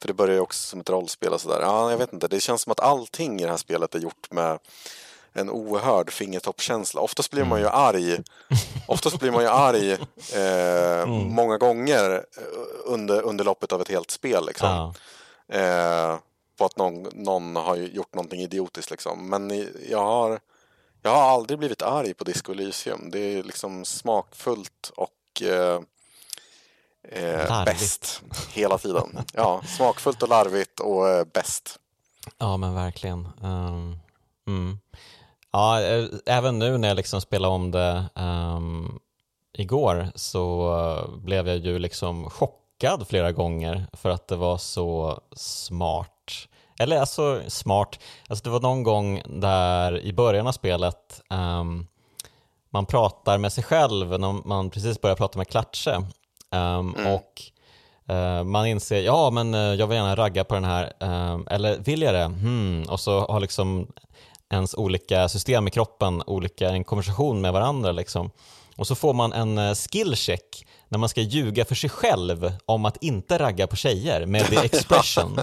för 0.00 0.08
det 0.08 0.14
börjar 0.14 0.34
ju 0.34 0.40
också 0.40 0.68
som 0.68 0.80
ett 0.80 0.90
rollspel 0.90 1.32
och 1.32 1.40
sådär. 1.40 1.60
Ja, 1.60 1.90
jag 1.90 1.98
vet 1.98 2.12
inte, 2.12 2.28
det 2.28 2.40
känns 2.40 2.62
som 2.62 2.72
att 2.72 2.80
allting 2.80 3.40
i 3.40 3.44
det 3.44 3.50
här 3.50 3.56
spelet 3.56 3.94
är 3.94 3.98
gjort 3.98 4.30
med 4.30 4.58
en 5.32 5.50
oerhörd 5.50 6.10
fingertoppkänsla. 6.10 7.00
Oftast 7.00 7.30
blir 7.30 7.44
man 7.44 7.58
ju 7.60 7.66
mm. 7.66 7.78
arg. 7.78 8.18
Oftast 8.88 9.20
blir 9.20 9.30
man 9.30 9.42
ju 9.42 9.48
arg 9.48 9.92
eh, 9.92 11.02
mm. 11.02 11.34
många 11.34 11.58
gånger 11.58 12.14
eh, 12.14 12.42
under, 12.84 13.22
under 13.22 13.44
loppet 13.44 13.72
av 13.72 13.80
ett 13.80 13.88
helt 13.88 14.10
spel. 14.10 14.46
Liksom. 14.46 14.68
Ja. 14.68 14.94
Eh, 15.58 16.18
på 16.58 16.64
att 16.64 16.76
någon, 16.76 17.02
någon 17.12 17.56
har 17.56 17.76
gjort 17.76 18.14
någonting 18.14 18.40
idiotiskt. 18.40 18.90
Liksom. 18.90 19.28
Men 19.28 19.68
jag 19.88 20.04
har 20.04 20.40
jag 21.04 21.10
har 21.10 21.22
aldrig 21.22 21.58
blivit 21.58 21.82
arg 21.82 22.14
på 22.14 22.24
Disco 22.24 22.52
Elysium. 22.52 23.10
Det 23.10 23.18
är 23.18 23.42
liksom 23.42 23.84
smakfullt 23.84 24.92
och 24.96 25.42
eh, 25.42 25.80
eh, 27.08 27.64
bäst 27.64 28.22
hela 28.52 28.78
tiden. 28.78 29.18
Ja, 29.32 29.62
smakfullt 29.76 30.22
och 30.22 30.28
larvigt 30.28 30.80
och 30.80 31.08
eh, 31.08 31.24
bäst. 31.34 31.78
Ja, 32.38 32.56
men 32.56 32.74
verkligen. 32.74 33.28
Um, 33.42 33.98
mm. 34.46 34.78
Ja, 35.52 35.82
eh, 35.82 36.06
även 36.26 36.58
nu 36.58 36.78
när 36.78 36.88
jag 36.88 36.96
liksom 36.96 37.20
spelar 37.20 37.48
om 37.48 37.70
det 37.70 38.04
um, 38.14 38.98
igår 39.52 40.12
så 40.14 41.10
blev 41.16 41.48
jag 41.48 41.56
ju 41.56 41.78
liksom 41.78 42.30
chockad 42.30 43.08
flera 43.08 43.32
gånger 43.32 43.86
för 43.92 44.10
att 44.10 44.28
det 44.28 44.36
var 44.36 44.58
så 44.58 45.20
smart 45.36 46.13
eller 46.78 47.00
alltså 47.00 47.42
smart, 47.48 47.98
alltså 48.28 48.44
det 48.44 48.50
var 48.50 48.60
någon 48.60 48.82
gång 48.82 49.22
där 49.26 50.00
i 50.00 50.12
början 50.12 50.46
av 50.46 50.52
spelet 50.52 51.22
um, 51.30 51.86
man 52.70 52.86
pratar 52.86 53.38
med 53.38 53.52
sig 53.52 53.64
själv 53.64 54.20
när 54.20 54.48
man 54.48 54.70
precis 54.70 55.00
börjar 55.00 55.16
prata 55.16 55.38
med 55.38 55.48
Klatsche 55.48 55.96
um, 56.50 56.94
mm. 56.94 57.14
och 57.14 57.42
uh, 58.10 58.44
man 58.44 58.66
inser, 58.66 59.02
ja 59.02 59.30
men 59.30 59.54
uh, 59.54 59.74
jag 59.74 59.86
vill 59.86 59.96
gärna 59.96 60.16
ragga 60.16 60.44
på 60.44 60.54
den 60.54 60.64
här, 60.64 60.92
um, 61.00 61.46
eller 61.50 61.78
vill 61.78 62.02
jag 62.02 62.14
det? 62.14 62.24
Hmm. 62.24 62.84
Och 62.88 63.00
så 63.00 63.20
har 63.20 63.40
liksom 63.40 63.86
ens 64.50 64.74
olika 64.74 65.28
system 65.28 65.68
i 65.68 65.70
kroppen 65.70 66.22
olika, 66.26 66.70
en 66.70 66.84
konversation 66.84 67.40
med 67.40 67.52
varandra 67.52 67.92
liksom. 67.92 68.30
Och 68.76 68.86
så 68.86 68.94
får 68.94 69.14
man 69.14 69.32
en 69.32 69.58
uh, 69.58 69.74
skillcheck 69.74 70.66
när 70.88 70.98
man 70.98 71.08
ska 71.08 71.20
ljuga 71.20 71.64
för 71.64 71.74
sig 71.74 71.90
själv 71.90 72.52
om 72.66 72.84
att 72.84 72.96
inte 73.02 73.38
ragga 73.38 73.66
på 73.66 73.76
tjejer 73.76 74.26
med 74.26 74.46
the 74.46 74.56
expression. 74.64 75.38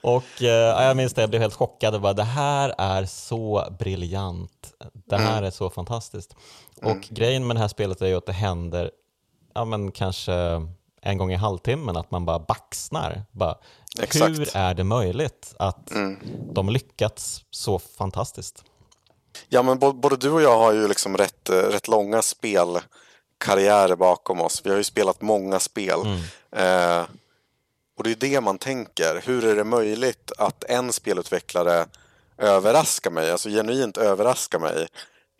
och 0.00 0.42
eh, 0.42 0.84
jag 0.86 0.96
minns 0.96 1.14
det, 1.14 1.20
jag 1.20 1.30
blev 1.30 1.42
helt 1.42 1.54
chockad 1.54 1.94
och 1.94 2.00
bara 2.00 2.12
det 2.12 2.22
här 2.22 2.74
är 2.78 3.04
så 3.04 3.66
briljant. 3.78 4.72
Det 4.92 5.16
här 5.16 5.32
mm. 5.32 5.44
är 5.44 5.50
så 5.50 5.70
fantastiskt. 5.70 6.36
Och 6.76 6.90
mm. 6.90 7.04
grejen 7.08 7.46
med 7.46 7.56
det 7.56 7.60
här 7.60 7.68
spelet 7.68 8.02
är 8.02 8.06
ju 8.06 8.16
att 8.16 8.26
det 8.26 8.32
händer, 8.32 8.90
ja 9.54 9.64
men 9.64 9.92
kanske 9.92 10.32
en 11.02 11.18
gång 11.18 11.32
i 11.32 11.36
halvtimmen 11.36 11.96
att 11.96 12.10
man 12.10 12.24
bara 12.24 12.38
baxnar. 12.38 13.22
Bara, 13.30 13.58
hur 14.12 14.56
är 14.56 14.74
det 14.74 14.84
möjligt 14.84 15.54
att 15.58 15.90
mm. 15.90 16.18
de 16.52 16.68
lyckats 16.68 17.44
så 17.50 17.78
fantastiskt? 17.78 18.64
Ja, 19.48 19.62
men 19.62 19.78
både 19.78 20.16
du 20.16 20.30
och 20.30 20.42
jag 20.42 20.58
har 20.58 20.72
ju 20.72 20.88
liksom 20.88 21.16
rätt, 21.16 21.48
eh, 21.48 21.56
rätt 21.56 21.88
långa 21.88 22.22
spel 22.22 22.78
karriärer 23.38 23.96
bakom 23.96 24.40
oss. 24.40 24.60
Vi 24.64 24.70
har 24.70 24.76
ju 24.76 24.84
spelat 24.84 25.20
många 25.20 25.60
spel. 25.60 26.00
Mm. 26.00 26.20
Eh, 26.56 27.06
och 27.96 28.04
det 28.04 28.10
är 28.10 28.30
det 28.30 28.40
man 28.40 28.58
tänker. 28.58 29.22
Hur 29.24 29.44
är 29.44 29.56
det 29.56 29.64
möjligt 29.64 30.32
att 30.38 30.64
en 30.64 30.92
spelutvecklare 30.92 31.86
överraskar 32.38 33.10
mig, 33.10 33.30
alltså 33.30 33.48
genuint 33.48 33.96
överraskar 33.96 34.58
mig 34.58 34.88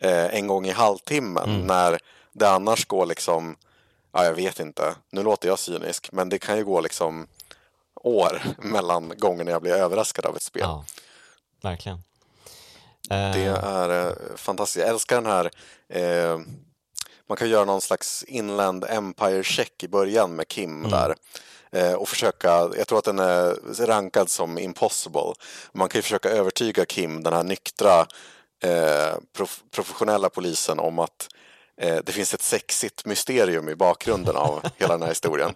eh, 0.01 0.35
en 0.35 0.47
gång 0.47 0.65
i 0.65 0.71
halvtimmen 0.71 1.49
mm. 1.49 1.67
när 1.67 1.99
det 2.33 2.49
annars 2.49 2.85
går 2.85 3.05
liksom, 3.05 3.55
ja 4.11 4.25
jag 4.25 4.33
vet 4.33 4.59
inte, 4.59 4.95
nu 5.09 5.23
låter 5.23 5.47
jag 5.47 5.59
cynisk, 5.59 6.09
men 6.11 6.29
det 6.29 6.39
kan 6.39 6.57
ju 6.57 6.65
gå 6.65 6.81
liksom 6.81 7.27
år 7.95 8.41
mellan 8.57 9.13
gångerna 9.17 9.51
jag 9.51 9.61
blir 9.61 9.73
överraskad 9.73 10.25
av 10.25 10.35
ett 10.35 10.43
spel. 10.43 10.61
Ja, 10.61 10.85
verkligen. 11.61 12.03
Det 13.09 13.45
eh. 13.45 13.63
är 13.63 14.07
eh, 14.07 14.13
fantastiskt. 14.35 14.85
Jag 14.85 14.89
älskar 14.89 15.21
den 15.21 15.31
här 15.31 15.51
eh, 15.89 16.39
man 17.29 17.37
kan 17.37 17.49
göra 17.49 17.65
någon 17.65 17.81
slags 17.81 18.23
inland 18.27 18.85
empire 18.89 19.43
check 19.43 19.83
i 19.83 19.87
början 19.87 20.35
med 20.35 20.47
Kim 20.47 20.85
mm. 20.85 20.91
där 20.91 21.15
eh, 21.71 21.93
och 21.93 22.09
försöka, 22.09 22.69
jag 22.77 22.87
tror 22.87 22.99
att 22.99 23.05
den 23.05 23.19
är 23.19 23.85
rankad 23.85 24.29
som 24.29 24.57
impossible. 24.57 25.33
Man 25.73 25.89
kan 25.89 25.99
ju 25.99 26.01
försöka 26.01 26.29
övertyga 26.29 26.85
Kim, 26.85 27.23
den 27.23 27.33
här 27.33 27.43
nyktra 27.43 27.99
eh, 28.63 29.17
prof 29.37 29.63
professionella 29.71 30.29
polisen 30.29 30.79
om 30.79 30.99
att 30.99 31.29
eh, 31.81 31.97
det 32.05 32.11
finns 32.11 32.33
ett 32.33 32.41
sexigt 32.41 33.05
mysterium 33.05 33.69
i 33.69 33.75
bakgrunden 33.75 34.35
av 34.35 34.61
hela 34.77 34.93
den 34.93 35.01
här 35.01 35.09
historien. 35.09 35.53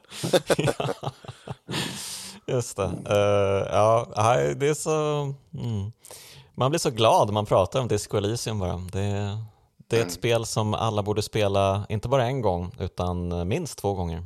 Just 2.45 2.77
det. 2.77 2.91
Uh, 3.09 3.67
ja, 3.71 4.07
det 4.55 4.67
är 4.67 4.73
så... 4.73 5.21
Mm. 5.53 5.91
Man 6.57 6.71
blir 6.71 6.79
så 6.79 6.89
glad 6.89 7.33
man 7.33 7.45
pratar 7.45 7.79
om 7.79 7.87
Disco 7.87 8.17
Elysium 8.17 8.59
bara. 8.59 8.73
Det, 8.91 8.99
det 9.87 9.95
är 9.95 10.01
ett 10.01 10.03
Mm. 10.03 10.09
spel 10.09 10.45
som 10.45 10.73
alla 10.73 11.03
borde 11.03 11.21
spela, 11.21 11.85
inte 11.89 12.07
bara 12.07 12.25
en 12.25 12.41
gång, 12.41 12.75
utan 12.79 13.47
minst 13.47 13.77
två 13.77 13.93
gånger. 13.93 14.23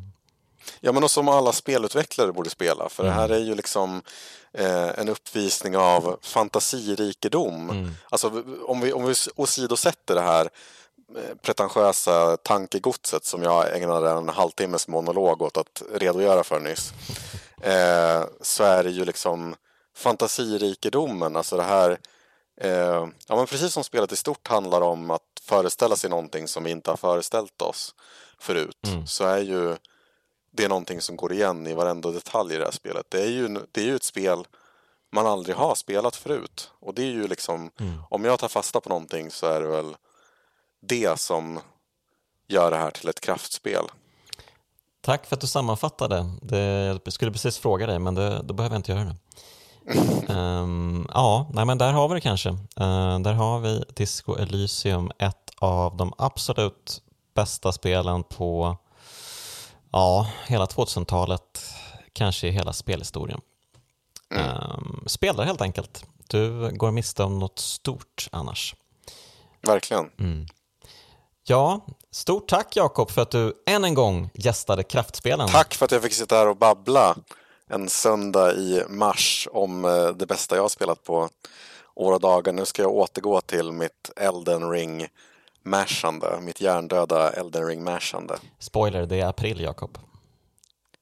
Ja, 0.79 0.91
men 0.91 1.03
och 1.03 1.11
som 1.11 1.27
alla 1.29 1.51
spelutvecklare 1.51 2.31
borde 2.31 2.49
spela. 2.49 2.89
För 2.89 3.03
det 3.03 3.11
här 3.11 3.29
är 3.29 3.39
ju 3.39 3.55
liksom 3.55 4.01
eh, 4.53 4.99
en 4.99 5.09
uppvisning 5.09 5.77
av 5.77 6.17
fantasirikedom. 6.21 7.91
Alltså 8.09 8.43
om 8.65 8.81
vi, 8.81 8.93
om 8.93 9.05
vi 9.05 9.13
åsidosätter 9.35 10.15
det 10.15 10.21
här 10.21 10.49
eh, 11.15 11.35
pretentiösa 11.41 12.37
tankegodset 12.37 13.25
som 13.25 13.43
jag 13.43 13.77
ägnade 13.77 14.09
en 14.11 14.29
halvtimmes 14.29 14.87
monolog 14.87 15.41
åt 15.41 15.57
att 15.57 15.83
redogöra 15.93 16.43
för 16.43 16.59
nyss. 16.59 16.93
Eh, 17.61 18.23
så 18.41 18.63
är 18.63 18.83
det 18.83 18.89
ju 18.91 19.05
liksom 19.05 19.55
fantasirikedomen, 19.95 21.35
alltså 21.35 21.57
det 21.57 21.63
här 21.63 21.97
eh, 22.61 23.07
ja, 23.27 23.35
men 23.35 23.47
precis 23.47 23.73
som 23.73 23.83
spelet 23.83 24.11
i 24.11 24.15
stort 24.15 24.47
handlar 24.47 24.81
om 24.81 25.11
att 25.11 25.21
föreställa 25.41 25.95
sig 25.95 26.09
någonting 26.09 26.47
som 26.47 26.63
vi 26.63 26.71
inte 26.71 26.89
har 26.89 26.97
föreställt 26.97 27.61
oss 27.61 27.95
förut 28.39 28.87
så 29.05 29.25
är 29.25 29.39
ju 29.39 29.75
det 30.51 30.63
är 30.63 30.69
någonting 30.69 31.01
som 31.01 31.15
går 31.15 31.33
igen 31.33 31.67
i 31.67 31.73
varenda 31.73 32.11
detalj 32.11 32.55
i 32.55 32.57
det 32.57 32.63
här 32.63 32.71
spelet. 32.71 33.05
Det 33.09 33.21
är 33.21 33.29
ju, 33.29 33.59
det 33.71 33.81
är 33.81 33.85
ju 33.85 33.95
ett 33.95 34.03
spel 34.03 34.47
man 35.11 35.27
aldrig 35.27 35.55
har 35.55 35.75
spelat 35.75 36.15
förut. 36.15 36.71
Och 36.79 36.93
det 36.93 37.01
är 37.01 37.11
ju 37.11 37.27
liksom, 37.27 37.71
om 38.09 38.25
jag 38.25 38.39
tar 38.39 38.47
fasta 38.47 38.81
på 38.81 38.89
någonting 38.89 39.31
så 39.31 39.47
är 39.47 39.61
det 39.61 39.67
väl 39.67 39.95
det 40.81 41.19
som 41.19 41.59
gör 42.47 42.71
det 42.71 42.77
här 42.77 42.91
till 42.91 43.09
ett 43.09 43.19
kraftspel. 43.19 43.85
Tack 45.01 45.25
för 45.25 45.35
att 45.35 45.41
du 45.41 45.47
sammanfattade. 45.47 46.25
Det, 46.41 46.57
jag 46.57 47.13
skulle 47.13 47.31
precis 47.31 47.57
fråga 47.57 47.87
dig, 47.87 47.99
men 47.99 48.15
det, 48.15 48.41
då 48.43 48.53
behöver 48.53 48.75
jag 48.75 48.79
inte 48.79 48.91
göra 48.91 49.03
det. 49.03 49.15
Ehm, 50.29 51.07
ja, 51.13 51.49
nej, 51.53 51.65
men 51.65 51.77
där 51.77 51.91
har 51.91 52.07
vi 52.07 52.15
det 52.15 52.21
kanske. 52.21 52.49
Eh, 52.49 53.19
där 53.19 53.33
har 53.33 53.59
vi 53.59 53.83
Disco 53.95 54.35
Elysium, 54.35 55.11
ett 55.19 55.51
av 55.59 55.97
de 55.97 56.13
absolut 56.17 57.01
bästa 57.35 57.71
spelen 57.71 58.23
på 58.23 58.77
ja, 59.91 60.27
hela 60.47 60.65
2000-talet, 60.65 61.73
kanske 62.13 62.47
i 62.47 62.51
hela 62.51 62.73
spelhistorien. 62.73 63.41
Um, 64.33 65.03
spelar 65.07 65.43
helt 65.43 65.61
enkelt. 65.61 66.05
Du 66.27 66.71
går 66.71 66.91
miste 66.91 67.23
om 67.23 67.39
något 67.39 67.59
stort 67.59 68.27
annars. 68.31 68.75
Verkligen. 69.61 70.09
Ja, 71.43 71.85
stort 72.11 72.47
tack 72.47 72.75
Jakob 72.75 73.11
för 73.11 73.21
att 73.21 73.31
du 73.31 73.53
än 73.65 73.83
en 73.83 73.93
gång 73.93 74.29
gästade 74.33 74.83
Kraftspelen. 74.83 75.47
Tack 75.47 75.73
för 75.73 75.85
att 75.85 75.91
jag 75.91 76.01
fick 76.01 76.13
sitta 76.13 76.35
här 76.35 76.47
och 76.47 76.57
babbla 76.57 77.15
en 77.71 77.89
söndag 77.89 78.53
i 78.53 78.83
mars 78.89 79.47
om 79.51 79.85
eh, 79.85 80.07
det 80.07 80.25
bästa 80.25 80.55
jag 80.55 80.63
har 80.63 80.69
spelat 80.69 81.03
på 81.03 81.29
år 81.95 82.13
och 82.13 82.19
dagar. 82.19 82.53
Nu 82.53 82.65
ska 82.65 82.81
jag 82.81 82.91
återgå 82.91 83.41
till 83.41 83.71
mitt 83.71 84.11
Elden 84.15 84.69
ring 84.69 85.07
mashande, 85.63 86.39
mitt 86.41 86.61
hjärndöda 86.61 87.31
Elden 87.31 87.67
ring 87.67 87.83
mashande. 87.83 88.37
Spoiler, 88.59 89.05
det 89.05 89.19
är 89.19 89.25
april 89.25 89.61
Jakob. 89.61 89.97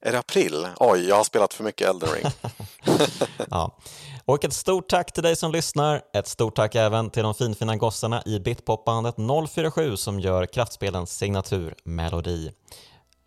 Är 0.00 0.12
det 0.12 0.18
april? 0.18 0.68
Oj, 0.76 1.08
jag 1.08 1.16
har 1.16 1.24
spelat 1.24 1.54
för 1.54 1.64
mycket 1.64 1.88
Elden 1.88 2.08
ring. 2.08 2.24
Ja. 3.50 3.78
Och 4.24 4.44
ett 4.44 4.52
stort 4.52 4.88
tack 4.88 5.12
till 5.12 5.22
dig 5.22 5.36
som 5.36 5.52
lyssnar. 5.52 6.02
Ett 6.12 6.28
stort 6.28 6.56
tack 6.56 6.74
även 6.74 7.10
till 7.10 7.22
de 7.22 7.34
finfina 7.34 7.76
gossarna 7.76 8.22
i 8.26 8.40
Bitpopbandet 8.40 9.14
047 9.50 9.96
som 9.96 10.20
gör 10.20 10.46
Kraftspelens 10.46 11.16
signaturmelodi. 11.16 12.52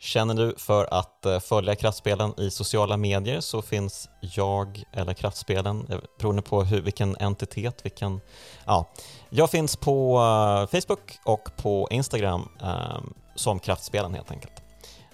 Känner 0.04 0.34
du 0.34 0.56
för 0.58 0.88
att 0.94 1.26
eh, 1.26 1.40
följa 1.40 1.76
Kraftspelen 1.76 2.34
i 2.38 2.52
sociala 2.52 2.98
medier 2.98 3.40
så 3.40 3.62
finns 3.62 4.10
jag 4.22 4.84
eller 4.94 5.14
Kraftspelen, 5.14 5.88
eh, 5.90 5.98
beroende 6.20 6.42
på 6.42 6.64
hur, 6.64 6.82
vilken 6.82 7.18
entitet, 7.20 7.86
vilken... 7.86 8.22
Ja, 8.66 8.90
jag 9.30 9.50
finns 9.50 9.76
på 9.76 10.18
eh, 10.18 10.80
Facebook 10.80 11.20
och 11.26 11.50
på 11.58 11.88
Instagram 11.92 12.50
eh, 12.62 13.02
som 13.36 13.60
Kraftspelen 13.60 14.14
helt 14.14 14.32
enkelt. 14.32 14.54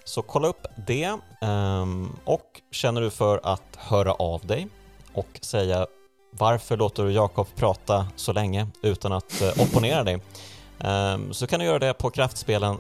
Så 0.04 0.22
kolla 0.22 0.48
upp 0.48 0.66
det 0.88 1.18
eh, 1.42 1.86
och 2.26 2.62
känner 2.72 3.02
du 3.02 3.10
för 3.10 3.40
att 3.44 3.76
höra 3.78 4.14
av 4.14 4.46
dig 4.46 4.68
och 5.14 5.40
säga 5.42 5.88
varför 6.32 6.78
låter 6.78 7.04
du 7.04 7.12
Jakob 7.12 7.48
prata 7.56 8.08
så 8.16 8.34
länge 8.34 8.68
utan 8.82 9.12
att 9.12 9.42
eh, 9.42 9.50
opponera 9.50 10.04
dig 10.04 10.20
Eh, 10.84 11.18
så 11.32 11.48
kan 11.48 11.60
du 11.60 11.66
göra 11.66 11.80
det 11.80 11.94
på 11.94 12.10
kraftspelen 12.10 12.78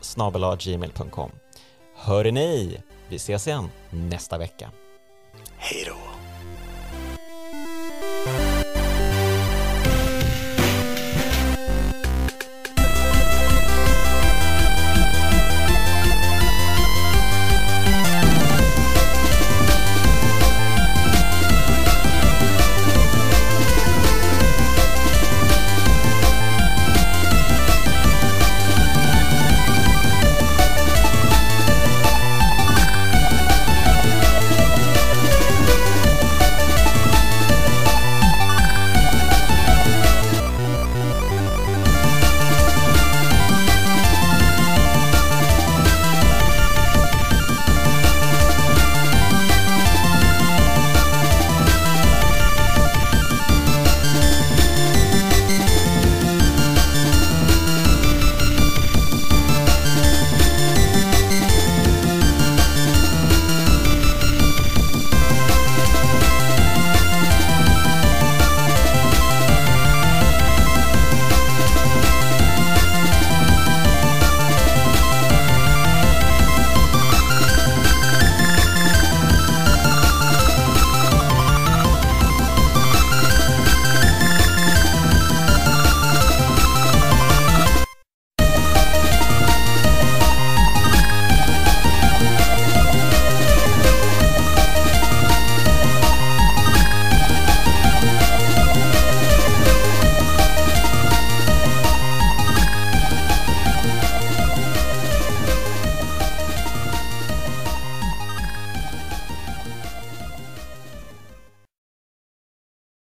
gmail.com. 0.59 1.31
Hör 2.01 2.31
ni, 2.31 2.81
vi 3.07 3.15
ses 3.15 3.47
igen 3.47 3.69
nästa 3.89 4.37
vecka. 4.37 4.71
Hej 5.57 5.83
då! 5.87 6.18